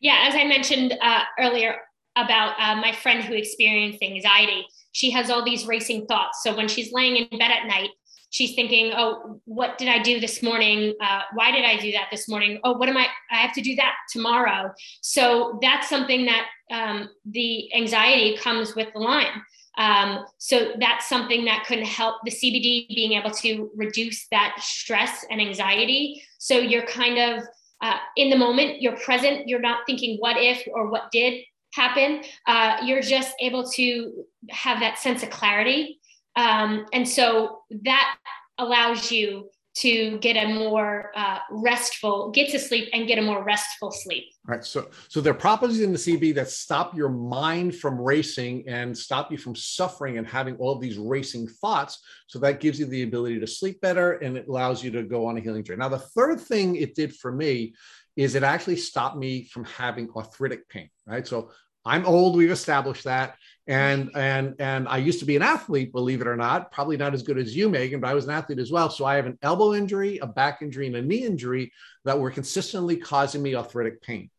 Yeah, 0.00 0.24
as 0.28 0.34
I 0.34 0.44
mentioned 0.44 0.96
uh, 1.00 1.22
earlier 1.38 1.76
about 2.16 2.54
uh, 2.58 2.76
my 2.76 2.92
friend 2.92 3.22
who 3.22 3.34
experienced 3.34 4.02
anxiety, 4.02 4.66
she 4.92 5.10
has 5.10 5.30
all 5.30 5.44
these 5.44 5.66
racing 5.66 6.06
thoughts. 6.06 6.42
So, 6.42 6.56
when 6.56 6.68
she's 6.68 6.92
laying 6.92 7.16
in 7.16 7.38
bed 7.38 7.50
at 7.50 7.66
night, 7.66 7.90
she's 8.30 8.54
thinking, 8.54 8.92
oh, 8.96 9.40
what 9.46 9.78
did 9.78 9.88
I 9.88 9.98
do 9.98 10.20
this 10.20 10.44
morning? 10.44 10.94
Uh, 11.00 11.22
why 11.34 11.50
did 11.50 11.64
I 11.64 11.76
do 11.76 11.90
that 11.92 12.06
this 12.12 12.28
morning? 12.28 12.60
Oh, 12.62 12.74
what 12.74 12.88
am 12.88 12.96
I? 12.96 13.08
I 13.32 13.38
have 13.38 13.52
to 13.54 13.62
do 13.62 13.74
that 13.76 13.94
tomorrow. 14.12 14.72
So, 15.00 15.58
that's 15.60 15.88
something 15.88 16.26
that 16.26 16.46
um, 16.70 17.08
the 17.24 17.74
anxiety 17.74 18.36
comes 18.36 18.76
with 18.76 18.92
the 18.92 19.00
Lyme. 19.00 19.42
Um, 19.78 20.24
so 20.38 20.72
that's 20.78 21.08
something 21.08 21.44
that 21.44 21.64
can 21.66 21.82
help 21.84 22.16
the 22.24 22.30
CBD 22.30 22.88
being 22.88 23.12
able 23.12 23.30
to 23.30 23.70
reduce 23.74 24.26
that 24.30 24.56
stress 24.60 25.24
and 25.30 25.40
anxiety. 25.40 26.22
So 26.38 26.58
you're 26.58 26.86
kind 26.86 27.18
of 27.18 27.44
uh, 27.80 27.96
in 28.16 28.28
the 28.30 28.36
moment, 28.36 28.82
you're 28.82 28.96
present, 28.96 29.48
you're 29.48 29.60
not 29.60 29.80
thinking 29.86 30.18
what 30.18 30.36
if 30.36 30.66
or 30.72 30.90
what 30.90 31.10
did 31.12 31.42
happen. 31.72 32.22
Uh, 32.46 32.78
you're 32.84 33.00
just 33.00 33.34
able 33.40 33.68
to 33.70 34.24
have 34.50 34.80
that 34.80 34.98
sense 34.98 35.22
of 35.22 35.30
clarity. 35.30 35.98
Um, 36.36 36.86
and 36.92 37.08
so 37.08 37.60
that 37.84 38.16
allows 38.58 39.10
you 39.10 39.48
to 39.72 40.18
get 40.18 40.36
a 40.36 40.48
more 40.48 41.12
uh, 41.14 41.38
restful, 41.50 42.30
get 42.30 42.50
to 42.50 42.58
sleep 42.58 42.88
and 42.92 43.06
get 43.06 43.18
a 43.18 43.22
more 43.22 43.44
restful 43.44 43.90
sleep. 43.92 44.24
All 44.48 44.54
right. 44.54 44.64
So, 44.64 44.88
so 45.08 45.20
there 45.20 45.32
are 45.32 45.36
properties 45.36 45.80
in 45.80 45.92
the 45.92 45.98
CB 45.98 46.34
that 46.34 46.48
stop 46.48 46.96
your 46.96 47.08
mind 47.08 47.76
from 47.76 48.00
racing 48.00 48.64
and 48.66 48.96
stop 48.96 49.30
you 49.30 49.38
from 49.38 49.54
suffering 49.54 50.18
and 50.18 50.26
having 50.26 50.56
all 50.56 50.76
these 50.76 50.98
racing 50.98 51.46
thoughts. 51.46 52.02
So 52.26 52.38
that 52.40 52.60
gives 52.60 52.80
you 52.80 52.86
the 52.86 53.04
ability 53.04 53.38
to 53.38 53.46
sleep 53.46 53.80
better 53.80 54.12
and 54.14 54.36
it 54.36 54.48
allows 54.48 54.82
you 54.82 54.90
to 54.90 55.04
go 55.04 55.26
on 55.26 55.36
a 55.36 55.40
healing 55.40 55.62
journey. 55.62 55.78
Now, 55.78 55.88
the 55.88 55.98
third 55.98 56.40
thing 56.40 56.76
it 56.76 56.94
did 56.96 57.14
for 57.14 57.30
me 57.30 57.74
is 58.16 58.34
it 58.34 58.42
actually 58.42 58.76
stopped 58.76 59.16
me 59.16 59.44
from 59.44 59.64
having 59.64 60.10
arthritic 60.16 60.68
pain. 60.68 60.90
Right. 61.06 61.26
So 61.26 61.50
I'm 61.84 62.04
old. 62.06 62.36
We've 62.36 62.50
established 62.50 63.04
that 63.04 63.36
and 63.66 64.10
and 64.14 64.54
and 64.58 64.88
I 64.88 64.98
used 64.98 65.20
to 65.20 65.26
be 65.26 65.36
an 65.36 65.42
athlete, 65.42 65.92
believe 65.92 66.20
it 66.20 66.26
or 66.26 66.36
not. 66.36 66.72
Probably 66.72 66.96
not 66.96 67.14
as 67.14 67.22
good 67.22 67.38
as 67.38 67.54
you, 67.54 67.68
Megan, 67.68 68.00
but 68.00 68.10
I 68.10 68.14
was 68.14 68.24
an 68.24 68.32
athlete 68.32 68.58
as 68.58 68.72
well. 68.72 68.90
So 68.90 69.04
I 69.04 69.16
have 69.16 69.26
an 69.26 69.38
elbow 69.42 69.74
injury, 69.74 70.18
a 70.18 70.26
back 70.26 70.62
injury, 70.62 70.86
and 70.86 70.96
a 70.96 71.02
knee 71.02 71.24
injury 71.24 71.72
that 72.04 72.18
were 72.18 72.30
consistently 72.30 72.96
causing 72.96 73.42
me 73.42 73.54
arthritic 73.54 74.02
pain. 74.02 74.30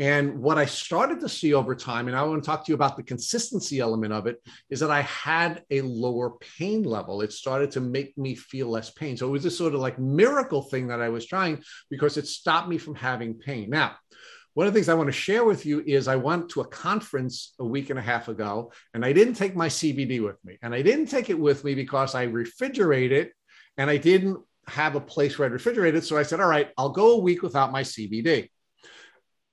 And 0.00 0.40
what 0.40 0.58
I 0.58 0.66
started 0.66 1.20
to 1.20 1.28
see 1.28 1.54
over 1.54 1.76
time, 1.76 2.08
and 2.08 2.16
I 2.16 2.22
want 2.24 2.42
to 2.42 2.46
talk 2.46 2.66
to 2.66 2.72
you 2.72 2.74
about 2.74 2.96
the 2.96 3.04
consistency 3.04 3.78
element 3.78 4.12
of 4.12 4.26
it, 4.26 4.42
is 4.68 4.80
that 4.80 4.90
I 4.90 5.02
had 5.02 5.62
a 5.70 5.82
lower 5.82 6.32
pain 6.58 6.82
level. 6.82 7.20
It 7.20 7.32
started 7.32 7.70
to 7.72 7.80
make 7.80 8.18
me 8.18 8.34
feel 8.34 8.68
less 8.68 8.90
pain. 8.90 9.16
So 9.16 9.28
it 9.28 9.30
was 9.30 9.44
this 9.44 9.56
sort 9.56 9.72
of 9.72 9.80
like 9.80 9.96
miracle 10.00 10.62
thing 10.62 10.88
that 10.88 11.00
I 11.00 11.10
was 11.10 11.26
trying 11.26 11.62
because 11.90 12.16
it 12.16 12.26
stopped 12.26 12.68
me 12.68 12.76
from 12.76 12.96
having 12.96 13.34
pain. 13.34 13.70
Now, 13.70 13.94
one 14.54 14.66
of 14.66 14.72
the 14.72 14.78
things 14.78 14.88
I 14.88 14.94
want 14.94 15.08
to 15.08 15.12
share 15.12 15.44
with 15.44 15.66
you 15.66 15.82
is 15.84 16.08
I 16.08 16.16
went 16.16 16.48
to 16.50 16.60
a 16.60 16.68
conference 16.68 17.54
a 17.58 17.64
week 17.64 17.90
and 17.90 17.98
a 17.98 18.02
half 18.02 18.28
ago, 18.28 18.72
and 18.94 19.04
I 19.04 19.12
didn't 19.12 19.34
take 19.34 19.56
my 19.56 19.68
CBD 19.68 20.22
with 20.22 20.42
me. 20.44 20.58
And 20.62 20.72
I 20.72 20.80
didn't 20.80 21.06
take 21.06 21.28
it 21.28 21.38
with 21.38 21.64
me 21.64 21.74
because 21.74 22.14
I 22.14 22.28
refrigerate 22.28 23.10
it 23.10 23.32
and 23.76 23.90
I 23.90 23.96
didn't 23.96 24.38
have 24.68 24.94
a 24.94 25.00
place 25.00 25.38
where 25.38 25.48
I'd 25.48 25.54
refrigerate 25.54 25.94
it. 25.94 26.04
So 26.04 26.16
I 26.16 26.22
said, 26.22 26.40
all 26.40 26.48
right, 26.48 26.70
I'll 26.78 26.90
go 26.90 27.12
a 27.12 27.20
week 27.20 27.42
without 27.42 27.72
my 27.72 27.82
CBD. 27.82 28.48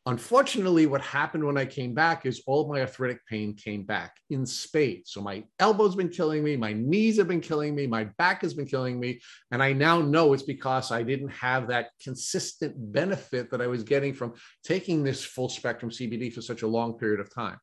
Unfortunately, 0.07 0.87
what 0.87 1.01
happened 1.01 1.45
when 1.45 1.57
I 1.57 1.65
came 1.65 1.93
back 1.93 2.25
is 2.25 2.41
all 2.47 2.67
my 2.67 2.81
arthritic 2.81 3.19
pain 3.27 3.53
came 3.53 3.83
back 3.83 4.15
in 4.31 4.47
spades. 4.47 5.11
So 5.11 5.21
my 5.21 5.43
elbow's 5.59 5.95
been 5.95 6.09
killing 6.09 6.43
me, 6.43 6.57
my 6.57 6.73
knees 6.73 7.17
have 7.17 7.27
been 7.27 7.39
killing 7.39 7.75
me, 7.75 7.85
my 7.85 8.05
back 8.17 8.41
has 8.41 8.55
been 8.55 8.65
killing 8.65 8.99
me. 8.99 9.21
And 9.51 9.61
I 9.61 9.73
now 9.73 10.01
know 10.01 10.33
it's 10.33 10.41
because 10.41 10.91
I 10.91 11.03
didn't 11.03 11.29
have 11.29 11.67
that 11.67 11.89
consistent 12.03 12.73
benefit 12.91 13.51
that 13.51 13.61
I 13.61 13.67
was 13.67 13.83
getting 13.83 14.15
from 14.15 14.33
taking 14.63 15.03
this 15.03 15.23
full 15.23 15.49
spectrum 15.49 15.91
CBD 15.91 16.33
for 16.33 16.41
such 16.41 16.63
a 16.63 16.67
long 16.67 16.97
period 16.97 17.19
of 17.19 17.31
time. 17.31 17.57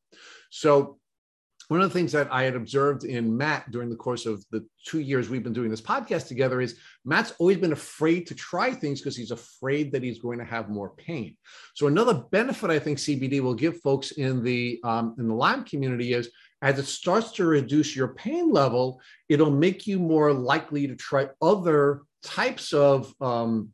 So 0.51 1.01
one 1.69 1.82
of 1.82 1.89
the 1.89 1.99
things 1.99 2.12
that 2.12 2.32
I 2.32 2.45
had 2.45 2.57
observed 2.57 3.05
in 3.05 3.36
Matt 3.36 3.70
during 3.70 3.90
the 3.90 3.97
course 3.97 4.24
of 4.24 4.45
the 4.51 4.66
two 4.86 5.01
years 5.01 5.28
we've 5.28 5.43
been 5.43 5.53
doing 5.53 5.70
this 5.70 5.82
podcast 5.82 6.27
together 6.27 6.62
is 6.62 6.78
Matt's 7.05 7.35
always 7.39 7.59
been 7.59 7.73
afraid 7.73 8.27
to 8.27 8.35
try 8.35 8.73
things 8.73 9.01
because 9.01 9.16
he's 9.16 9.31
afraid 9.31 9.93
that 9.93 10.03
he's 10.03 10.19
going 10.19 10.39
to 10.39 10.47
have 10.47 10.70
more 10.70 10.90
pain. 10.97 11.36
So 11.74 11.86
another 11.86 12.24
benefit 12.31 12.70
I 12.70 12.78
think 12.78 12.99
CBD 12.99 13.40
will 13.40 13.55
give 13.55 13.81
folks 13.81 14.12
in 14.12 14.43
the 14.43 14.81
um, 14.82 15.15
in 15.19 15.28
the 15.28 15.35
Lyme 15.35 15.65
community 15.65 16.15
is 16.15 16.31
as 16.62 16.78
it 16.78 16.86
starts 16.86 17.32
to 17.32 17.45
reduce 17.45 17.95
your 17.95 18.09
pain 18.09 18.51
level, 18.51 19.01
it'll 19.28 19.51
make 19.51 19.86
you 19.86 19.99
more 19.99 20.32
likely 20.32 20.89
to 20.89 20.97
try 20.97 21.28
other 21.40 22.03
types 22.23 22.73
of 22.73 23.12
um, 23.20 23.73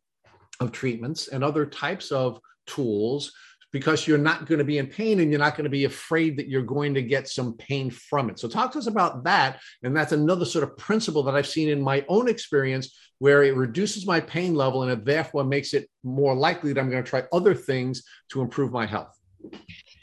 of 0.61 0.73
treatments 0.73 1.29
and 1.29 1.43
other 1.43 1.65
types 1.65 2.11
of 2.11 2.41
tools 2.67 3.33
because 3.75 4.07
you're 4.07 4.17
not 4.17 4.47
going 4.47 4.61
to 4.61 4.65
be 4.65 4.79
in 4.79 4.87
pain 4.87 5.19
and 5.19 5.33
you're 5.33 5.41
not 5.41 5.57
going 5.57 5.65
to 5.65 5.71
be 5.71 5.85
afraid 5.85 6.37
that 6.37 6.49
you're 6.49 6.63
going 6.63 6.95
to 6.95 7.03
get 7.03 7.27
some 7.27 7.55
pain 7.55 7.91
from 7.91 8.31
it. 8.31 8.39
So, 8.39 8.47
talk 8.47 8.71
to 8.73 8.79
us 8.79 8.87
about 8.87 9.25
that. 9.25 9.61
And 9.83 9.97
that's 9.97 10.13
another 10.13 10.45
sort 10.45 10.63
of 10.63 10.77
principle 10.77 11.25
that 11.25 11.35
I've 11.35 11.49
seen 11.49 11.69
in 11.69 11.83
my 11.83 12.05
own 12.09 12.29
experience 12.29 12.97
where 13.19 13.43
it 13.43 13.57
reduces 13.57 14.07
my 14.07 14.21
pain 14.21 14.55
level 14.55 14.85
and 14.85 14.93
it 14.93 15.05
therefore 15.05 15.43
makes 15.43 15.75
it 15.75 15.91
more 16.05 16.37
likely 16.37 16.73
that 16.73 16.81
I'm 16.81 16.89
going 16.89 17.03
to 17.03 17.11
try 17.11 17.25
other 17.33 17.53
things 17.53 18.05
to 18.29 18.43
improve 18.43 18.71
my 18.71 18.87
health. 18.87 19.19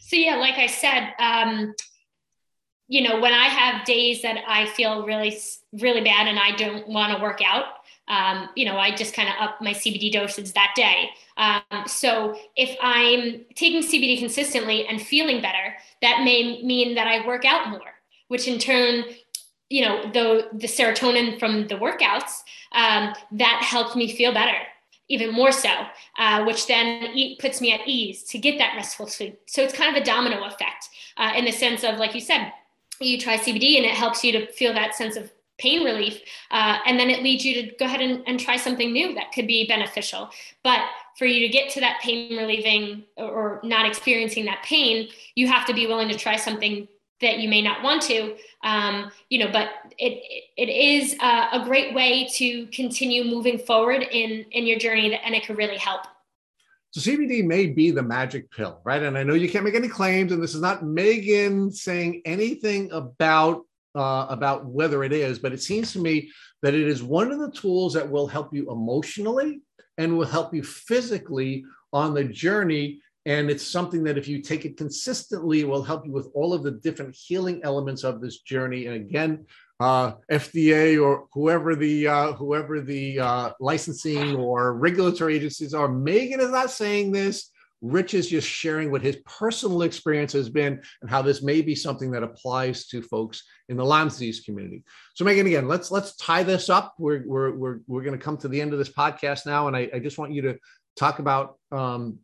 So, 0.01 0.17
yeah, 0.17 0.35
like 0.35 0.55
I 0.55 0.67
said, 0.67 1.13
um, 1.17 1.73
you 2.89 3.07
know, 3.07 3.21
when 3.21 3.31
I 3.31 3.45
have 3.45 3.85
days 3.85 4.21
that 4.23 4.43
I 4.49 4.65
feel 4.65 5.05
really, 5.05 5.39
really 5.71 6.01
bad 6.01 6.27
and 6.27 6.37
I 6.37 6.57
don't 6.57 6.89
want 6.89 7.15
to 7.15 7.23
work 7.23 7.39
out, 7.41 7.67
um, 8.11 8.49
you 8.55 8.65
know, 8.65 8.77
I 8.77 8.93
just 8.93 9.13
kind 9.15 9.29
of 9.29 9.35
up 9.39 9.61
my 9.61 9.71
CBD 9.71 10.11
dosage 10.11 10.51
that 10.53 10.73
day. 10.75 11.09
Um, 11.37 11.87
so 11.87 12.37
if 12.57 12.77
I'm 12.81 13.45
taking 13.55 13.81
CBD 13.81 14.19
consistently 14.19 14.85
and 14.85 15.01
feeling 15.01 15.41
better, 15.41 15.75
that 16.01 16.23
may 16.25 16.61
mean 16.61 16.93
that 16.95 17.07
I 17.07 17.25
work 17.25 17.45
out 17.45 17.69
more, 17.69 17.93
which 18.27 18.49
in 18.49 18.59
turn, 18.59 19.05
you 19.69 19.85
know, 19.85 20.03
the 20.11 20.49
the 20.51 20.67
serotonin 20.67 21.39
from 21.39 21.67
the 21.67 21.75
workouts 21.75 22.41
um, 22.73 23.13
that 23.31 23.63
helps 23.63 23.95
me 23.95 24.13
feel 24.13 24.33
better, 24.33 24.57
even 25.07 25.33
more 25.33 25.53
so, 25.53 25.71
uh, 26.19 26.43
which 26.43 26.67
then 26.67 27.15
puts 27.39 27.61
me 27.61 27.71
at 27.71 27.87
ease 27.87 28.23
to 28.23 28.37
get 28.37 28.57
that 28.57 28.75
restful 28.75 29.07
sleep. 29.07 29.39
So 29.47 29.61
it's 29.61 29.73
kind 29.73 29.95
of 29.95 30.01
a 30.01 30.05
domino 30.05 30.43
effect 30.43 30.89
uh, 31.15 31.31
in 31.37 31.45
the 31.45 31.51
sense 31.53 31.85
of, 31.85 31.95
like 31.95 32.13
you 32.13 32.19
said, 32.19 32.51
you 32.99 33.17
try 33.17 33.37
CBD 33.37 33.77
and 33.77 33.85
it 33.85 33.93
helps 33.93 34.21
you 34.21 34.33
to 34.33 34.51
feel 34.51 34.73
that 34.73 34.95
sense 34.95 35.15
of 35.15 35.31
pain 35.61 35.83
relief. 35.83 36.19
Uh, 36.49 36.79
and 36.85 36.99
then 36.99 37.09
it 37.09 37.21
leads 37.23 37.45
you 37.45 37.61
to 37.61 37.75
go 37.77 37.85
ahead 37.85 38.01
and, 38.01 38.23
and, 38.27 38.39
try 38.39 38.57
something 38.57 38.91
new 38.91 39.13
that 39.13 39.31
could 39.31 39.45
be 39.45 39.67
beneficial. 39.67 40.29
But 40.63 40.81
for 41.17 41.25
you 41.25 41.45
to 41.45 41.49
get 41.49 41.69
to 41.71 41.79
that 41.81 41.99
pain 42.01 42.35
relieving 42.35 43.03
or, 43.17 43.59
not 43.63 43.85
experiencing 43.85 44.45
that 44.45 44.63
pain, 44.63 45.07
you 45.35 45.47
have 45.47 45.67
to 45.67 45.73
be 45.73 45.85
willing 45.85 46.09
to 46.09 46.17
try 46.17 46.35
something 46.35 46.87
that 47.21 47.37
you 47.37 47.47
may 47.47 47.61
not 47.61 47.83
want 47.83 48.01
to. 48.01 48.35
Um, 48.63 49.11
you 49.29 49.37
know, 49.37 49.51
but 49.51 49.69
it 49.99 50.23
it 50.57 50.69
is 50.69 51.15
a, 51.21 51.61
a 51.61 51.63
great 51.63 51.93
way 51.93 52.27
to 52.37 52.65
continue 52.67 53.23
moving 53.23 53.59
forward 53.59 54.01
in 54.01 54.45
in 54.51 54.65
your 54.65 54.79
journey, 54.79 55.13
and 55.13 55.35
it 55.35 55.45
could 55.45 55.57
really 55.57 55.77
help. 55.77 56.01
So 56.91 56.99
CBD 56.99 57.45
may 57.45 57.67
be 57.67 57.91
the 57.91 58.03
magic 58.03 58.51
pill, 58.51 58.81
right? 58.83 59.01
And 59.01 59.17
I 59.17 59.23
know 59.23 59.33
you 59.33 59.49
can't 59.49 59.63
make 59.63 59.75
any 59.75 59.87
claims, 59.87 60.31
and 60.31 60.43
this 60.43 60.55
is 60.55 60.61
not 60.61 60.83
Megan 60.83 61.71
saying 61.71 62.21
anything 62.25 62.91
about 62.91 63.65
uh, 63.95 64.25
about 64.29 64.65
whether 64.65 65.03
it 65.03 65.13
is, 65.13 65.39
but 65.39 65.53
it 65.53 65.61
seems 65.61 65.93
to 65.93 65.99
me 65.99 66.31
that 66.61 66.73
it 66.73 66.87
is 66.87 67.03
one 67.03 67.31
of 67.31 67.39
the 67.39 67.51
tools 67.51 67.93
that 67.93 68.09
will 68.09 68.27
help 68.27 68.53
you 68.53 68.71
emotionally 68.71 69.61
and 69.97 70.17
will 70.17 70.25
help 70.25 70.53
you 70.53 70.63
physically 70.63 71.63
on 71.93 72.13
the 72.13 72.23
journey 72.23 73.01
And 73.25 73.51
it's 73.51 73.65
something 73.65 74.03
that 74.05 74.17
if 74.17 74.27
you 74.27 74.41
take 74.41 74.65
it 74.65 74.77
consistently, 74.77 75.59
it 75.59 75.67
will 75.67 75.83
help 75.83 76.05
you 76.05 76.11
with 76.11 76.29
all 76.33 76.53
of 76.53 76.63
the 76.63 76.71
different 76.71 77.15
healing 77.15 77.61
elements 77.63 78.03
of 78.03 78.19
this 78.19 78.39
journey. 78.39 78.87
And 78.87 78.95
again, 78.95 79.45
uh, 79.79 80.13
FDA 80.31 81.01
or 81.01 81.27
whoever 81.33 81.75
the 81.75 82.07
uh, 82.07 82.33
whoever 82.33 82.81
the 82.81 83.19
uh, 83.19 83.51
licensing 83.59 84.35
or 84.35 84.73
regulatory 84.73 85.35
agencies 85.35 85.73
are, 85.75 85.87
Megan 85.87 86.39
is 86.39 86.49
not 86.49 86.71
saying 86.71 87.11
this. 87.11 87.50
Rich 87.81 88.13
is 88.13 88.29
just 88.29 88.47
sharing 88.47 88.91
what 88.91 89.01
his 89.01 89.17
personal 89.25 89.81
experience 89.81 90.33
has 90.33 90.49
been 90.49 90.81
and 91.01 91.09
how 91.09 91.21
this 91.21 91.41
may 91.41 91.61
be 91.61 91.75
something 91.75 92.11
that 92.11 92.23
applies 92.23 92.87
to 92.87 93.01
folks 93.01 93.43
in 93.69 93.77
the 93.77 93.85
Lyme 93.85 94.07
disease 94.07 94.41
community. 94.41 94.83
So, 95.15 95.25
Megan, 95.25 95.47
again, 95.47 95.67
let's 95.67 95.91
let's 95.91 96.15
tie 96.15 96.43
this 96.43 96.69
up. 96.69 96.93
We're 96.99 97.23
we're 97.25 97.51
we're, 97.51 97.79
we're 97.87 98.03
going 98.03 98.17
to 98.17 98.23
come 98.23 98.37
to 98.37 98.47
the 98.47 98.61
end 98.61 98.73
of 98.73 98.79
this 98.79 98.91
podcast 98.91 99.45
now, 99.45 99.67
and 99.67 99.75
I, 99.75 99.89
I 99.93 99.99
just 99.99 100.17
want 100.17 100.31
you 100.31 100.43
to 100.43 100.57
talk 100.95 101.19
about 101.19 101.55
um, 101.71 102.19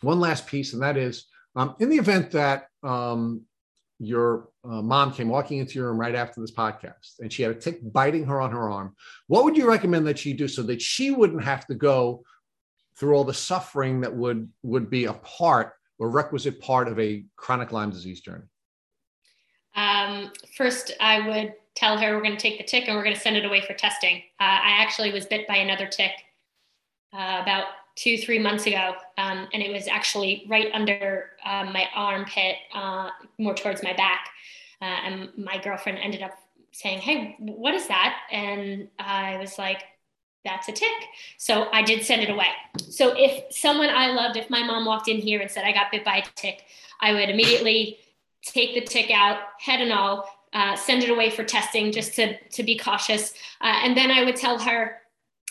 one 0.00 0.20
last 0.20 0.46
piece, 0.46 0.72
and 0.72 0.82
that 0.82 0.96
is 0.96 1.26
um, 1.54 1.76
in 1.78 1.88
the 1.88 1.96
event 1.96 2.32
that 2.32 2.66
um, 2.82 3.42
your 3.98 4.48
uh, 4.64 4.80
mom 4.80 5.12
came 5.12 5.28
walking 5.28 5.58
into 5.58 5.78
your 5.78 5.88
room 5.88 5.98
right 5.98 6.14
after 6.14 6.40
this 6.40 6.52
podcast 6.52 7.18
and 7.18 7.32
she 7.32 7.42
had 7.42 7.50
a 7.50 7.54
tick 7.54 7.80
biting 7.92 8.24
her 8.24 8.40
on 8.40 8.52
her 8.52 8.70
arm, 8.70 8.94
what 9.26 9.44
would 9.44 9.56
you 9.56 9.68
recommend 9.68 10.06
that 10.06 10.18
she 10.18 10.32
do 10.32 10.46
so 10.46 10.62
that 10.62 10.80
she 10.80 11.10
wouldn't 11.10 11.42
have 11.42 11.66
to 11.66 11.74
go 11.74 12.22
through 12.98 13.14
all 13.14 13.24
the 13.24 13.34
suffering 13.34 14.00
that 14.00 14.14
would 14.14 14.48
would 14.62 14.90
be 14.90 15.04
a 15.04 15.12
part 15.14 15.74
or 15.98 16.10
requisite 16.10 16.60
part 16.60 16.88
of 16.88 16.98
a 16.98 17.24
chronic 17.36 17.72
Lyme 17.72 17.90
disease 17.90 18.20
journey? 18.20 18.44
Um, 19.74 20.32
first, 20.56 20.92
I 21.00 21.26
would 21.28 21.54
tell 21.74 21.96
her 21.96 22.14
we're 22.14 22.22
going 22.22 22.36
to 22.36 22.40
take 22.40 22.58
the 22.58 22.64
tick 22.64 22.88
and 22.88 22.96
we're 22.96 23.04
going 23.04 23.14
to 23.14 23.20
send 23.20 23.36
it 23.36 23.44
away 23.44 23.60
for 23.60 23.74
testing. 23.74 24.16
Uh, 24.40 24.58
I 24.62 24.82
actually 24.82 25.12
was 25.12 25.26
bit 25.26 25.46
by 25.46 25.56
another 25.56 25.86
tick 25.86 26.10
uh, 27.12 27.38
about 27.42 27.66
two, 27.94 28.18
three 28.18 28.38
months 28.38 28.66
ago. 28.66 28.94
Um, 29.16 29.48
and 29.52 29.62
it 29.62 29.72
was 29.72 29.86
actually 29.86 30.44
right 30.48 30.70
under 30.72 31.30
uh, 31.44 31.64
my 31.72 31.86
armpit, 31.94 32.56
uh, 32.74 33.10
more 33.38 33.54
towards 33.54 33.82
my 33.82 33.92
back. 33.92 34.28
Uh, 34.80 34.84
and 34.84 35.28
my 35.36 35.58
girlfriend 35.58 35.98
ended 35.98 36.22
up 36.22 36.32
saying, 36.72 36.98
Hey, 36.98 37.36
what 37.38 37.74
is 37.74 37.88
that? 37.88 38.16
And 38.30 38.88
I 38.98 39.36
was 39.38 39.58
like, 39.58 39.82
that's 40.48 40.68
a 40.68 40.72
tick. 40.72 41.08
So 41.36 41.68
I 41.72 41.82
did 41.82 42.02
send 42.04 42.22
it 42.22 42.30
away. 42.30 42.48
So 42.78 43.14
if 43.16 43.54
someone 43.54 43.90
I 43.90 44.08
loved, 44.08 44.36
if 44.36 44.50
my 44.50 44.62
mom 44.62 44.84
walked 44.84 45.08
in 45.08 45.18
here 45.18 45.40
and 45.40 45.50
said, 45.50 45.64
I 45.64 45.72
got 45.72 45.90
bit 45.90 46.04
by 46.04 46.16
a 46.18 46.22
tick, 46.34 46.64
I 47.00 47.12
would 47.12 47.28
immediately 47.28 47.98
take 48.42 48.74
the 48.74 48.80
tick 48.80 49.10
out, 49.10 49.38
head 49.58 49.80
and 49.80 49.92
all, 49.92 50.28
uh, 50.52 50.74
send 50.76 51.02
it 51.02 51.10
away 51.10 51.30
for 51.30 51.44
testing 51.44 51.92
just 51.92 52.14
to, 52.14 52.38
to 52.38 52.62
be 52.62 52.78
cautious. 52.78 53.34
Uh, 53.60 53.80
and 53.84 53.96
then 53.96 54.10
I 54.10 54.24
would 54.24 54.36
tell 54.36 54.58
her, 54.58 55.02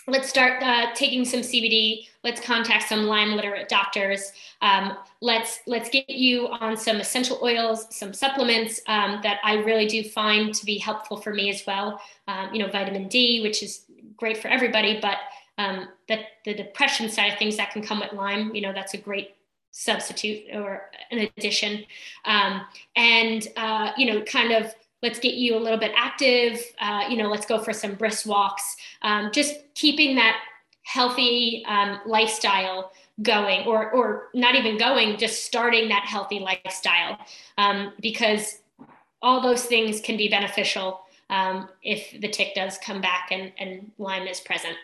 let's 0.08 0.30
start 0.30 0.64
uh, 0.64 0.94
taking 0.96 1.26
some 1.26 1.42
CBD. 1.42 2.08
Let's 2.24 2.42
contact 2.42 2.90
some 2.90 3.04
Lyme 3.04 3.34
literate 3.34 3.70
doctors. 3.70 4.32
Um, 4.62 4.98
let's 5.22 5.60
let's 5.68 5.90
get 5.90 6.10
you 6.10 6.48
on 6.48 6.78
some 6.78 6.98
essential 6.98 7.40
oils, 7.44 7.88
some 7.96 8.14
supplements 8.14 8.82
um, 8.88 9.20
that 9.24 9.40
I 9.44 9.56
really 9.56 9.86
do 9.86 10.04
find 10.04 10.54
to 10.56 10.66
be 10.66 10.78
helpful 10.78 11.18
for 11.18 11.34
me 11.34 11.50
as 11.50 11.64
well. 11.68 12.02
Um, 12.28 12.54
you 12.54 12.60
know, 12.60 12.70
vitamin 12.72 13.08
D, 13.08 13.42
which 13.42 13.62
is 13.62 13.84
great 14.18 14.38
for 14.38 14.50
everybody, 14.50 15.00
but 15.02 15.18
um, 15.58 15.88
the 16.08 16.20
the 16.46 16.54
depression 16.54 17.10
side 17.10 17.34
of 17.34 17.40
things 17.40 17.58
that 17.58 17.72
can 17.72 17.82
come 17.82 18.00
with 18.00 18.14
Lyme, 18.14 18.54
you 18.54 18.62
know, 18.62 18.74
that's 18.74 18.94
a 18.94 18.98
great 18.98 19.36
substitute 19.72 20.44
or 20.54 20.90
an 21.12 21.20
addition. 21.38 21.86
Um, 22.26 22.62
and 22.96 23.48
uh, 23.56 23.92
you 23.98 24.12
know, 24.12 24.22
kind 24.24 24.52
of 24.52 24.74
let's 25.04 25.20
get 25.20 25.36
you 25.36 25.56
a 25.56 25.60
little 25.60 25.78
bit 25.78 25.92
active 25.96 26.60
uh, 26.80 27.04
you 27.10 27.18
know 27.18 27.30
let's 27.30 27.46
go 27.46 27.60
for 27.60 27.74
some 27.74 27.96
brisk 27.96 28.26
walks 28.26 28.76
um, 29.02 29.32
just 29.32 29.56
keeping 29.76 30.16
that 30.16 30.38
healthy 30.84 31.64
um, 31.68 32.00
lifestyle 32.06 32.92
going 33.22 33.66
or 33.68 33.92
or 33.92 34.30
not 34.34 34.56
even 34.56 34.78
going 34.78 35.18
just 35.18 35.46
starting 35.46 35.90
that 35.90 36.04
healthy 36.06 36.40
lifestyle 36.40 37.18
um, 37.58 37.94
because 38.02 38.60
all 39.22 39.42
those 39.42 39.66
things 39.66 40.00
can 40.00 40.18
be 40.18 40.30
beneficial 40.30 41.02
um, 41.30 41.70
if 41.84 42.20
the 42.22 42.30
tick 42.30 42.56
does 42.56 42.78
come 42.78 43.02
back 43.02 43.30
and, 43.32 43.52
and 43.58 43.92
lyme 43.98 44.28
is 44.28 44.40
present 44.40 44.78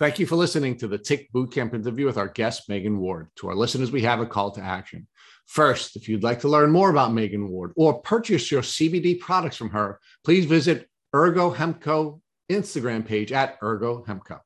Thank 0.00 0.18
you 0.18 0.24
for 0.24 0.36
listening 0.36 0.78
to 0.78 0.88
the 0.88 0.96
Tick 0.96 1.30
Bootcamp 1.30 1.74
interview 1.74 2.06
with 2.06 2.16
our 2.16 2.28
guest, 2.28 2.70
Megan 2.70 3.00
Ward. 3.00 3.28
To 3.36 3.48
our 3.48 3.54
listeners, 3.54 3.92
we 3.92 4.00
have 4.00 4.20
a 4.20 4.24
call 4.24 4.50
to 4.52 4.62
action. 4.62 5.06
First, 5.44 5.94
if 5.94 6.08
you'd 6.08 6.22
like 6.22 6.40
to 6.40 6.48
learn 6.48 6.70
more 6.70 6.88
about 6.88 7.12
Megan 7.12 7.50
Ward 7.50 7.72
or 7.76 8.00
purchase 8.00 8.50
your 8.50 8.62
CBD 8.62 9.20
products 9.20 9.58
from 9.58 9.68
her, 9.68 10.00
please 10.24 10.46
visit 10.46 10.88
Ergo 11.14 11.52
Hempco 11.52 12.22
Instagram 12.50 13.04
page 13.04 13.30
at 13.30 13.58
Ergo 13.62 14.02
Hempco. 14.08 14.38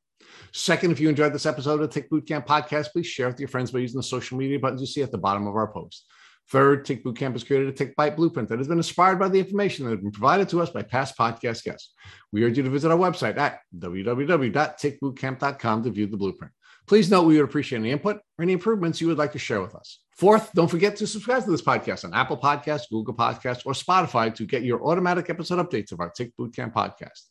Second, 0.52 0.90
if 0.90 0.98
you 0.98 1.08
enjoyed 1.08 1.32
this 1.32 1.46
episode 1.46 1.74
of 1.74 1.80
the 1.82 1.88
Tick 1.88 2.10
Bootcamp 2.10 2.46
podcast, 2.46 2.90
please 2.90 3.06
share 3.06 3.28
with 3.28 3.38
your 3.38 3.48
friends 3.48 3.70
by 3.70 3.78
using 3.78 3.98
the 3.98 4.02
social 4.02 4.36
media 4.36 4.58
buttons 4.58 4.80
you 4.80 4.88
see 4.88 5.02
at 5.02 5.12
the 5.12 5.18
bottom 5.18 5.46
of 5.46 5.54
our 5.54 5.72
post. 5.72 6.04
Third, 6.50 6.84
Tick 6.84 7.02
Bootcamp 7.02 7.32
has 7.32 7.42
created 7.42 7.68
a 7.68 7.72
Tick 7.72 7.96
Bite 7.96 8.16
blueprint 8.16 8.50
that 8.50 8.58
has 8.58 8.68
been 8.68 8.78
inspired 8.78 9.18
by 9.18 9.28
the 9.28 9.38
information 9.38 9.84
that 9.84 9.92
has 9.92 10.00
been 10.00 10.12
provided 10.12 10.48
to 10.50 10.60
us 10.60 10.68
by 10.70 10.82
past 10.82 11.16
podcast 11.16 11.64
guests. 11.64 11.94
We 12.32 12.44
urge 12.44 12.58
you 12.58 12.62
to 12.62 12.70
visit 12.70 12.90
our 12.90 12.98
website 12.98 13.38
at 13.38 13.60
www.tickbootcamp.com 13.78 15.84
to 15.84 15.90
view 15.90 16.06
the 16.06 16.16
blueprint. 16.16 16.52
Please 16.86 17.10
note 17.10 17.22
we 17.22 17.36
would 17.36 17.46
appreciate 17.46 17.78
any 17.78 17.92
input 17.92 18.16
or 18.16 18.42
any 18.42 18.52
improvements 18.52 19.00
you 19.00 19.08
would 19.08 19.16
like 19.16 19.32
to 19.32 19.38
share 19.38 19.62
with 19.62 19.74
us. 19.74 20.00
Fourth, 20.16 20.52
don't 20.52 20.70
forget 20.70 20.96
to 20.96 21.06
subscribe 21.06 21.44
to 21.44 21.50
this 21.50 21.62
podcast 21.62 22.04
on 22.04 22.12
Apple 22.12 22.36
Podcasts, 22.36 22.90
Google 22.90 23.14
Podcasts, 23.14 23.64
or 23.64 23.72
Spotify 23.72 24.34
to 24.34 24.44
get 24.44 24.62
your 24.62 24.84
automatic 24.84 25.30
episode 25.30 25.66
updates 25.66 25.92
of 25.92 26.00
our 26.00 26.10
Tick 26.10 26.32
Bootcamp 26.38 26.74
podcast. 26.74 27.22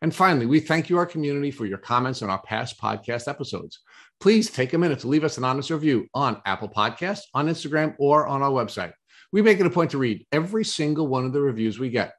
And 0.00 0.14
finally, 0.14 0.46
we 0.46 0.60
thank 0.60 0.88
you, 0.88 0.98
our 0.98 1.06
community, 1.06 1.50
for 1.50 1.66
your 1.66 1.78
comments 1.78 2.22
on 2.22 2.30
our 2.30 2.40
past 2.42 2.80
podcast 2.80 3.28
episodes. 3.28 3.80
Please 4.20 4.50
take 4.50 4.72
a 4.72 4.78
minute 4.78 4.98
to 5.00 5.08
leave 5.08 5.22
us 5.22 5.38
an 5.38 5.44
honest 5.44 5.70
review 5.70 6.08
on 6.12 6.42
Apple 6.44 6.68
Podcasts, 6.68 7.22
on 7.34 7.46
Instagram, 7.46 7.94
or 7.98 8.26
on 8.26 8.42
our 8.42 8.50
website. 8.50 8.92
We 9.30 9.42
make 9.42 9.60
it 9.60 9.66
a 9.66 9.70
point 9.70 9.92
to 9.92 9.98
read 9.98 10.26
every 10.32 10.64
single 10.64 11.06
one 11.06 11.24
of 11.24 11.32
the 11.32 11.40
reviews 11.40 11.78
we 11.78 11.90
get. 11.90 12.12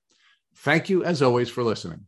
Thank 0.58 0.90
you, 0.90 1.04
as 1.04 1.22
always, 1.22 1.50
for 1.50 1.64
listening. 1.64 2.06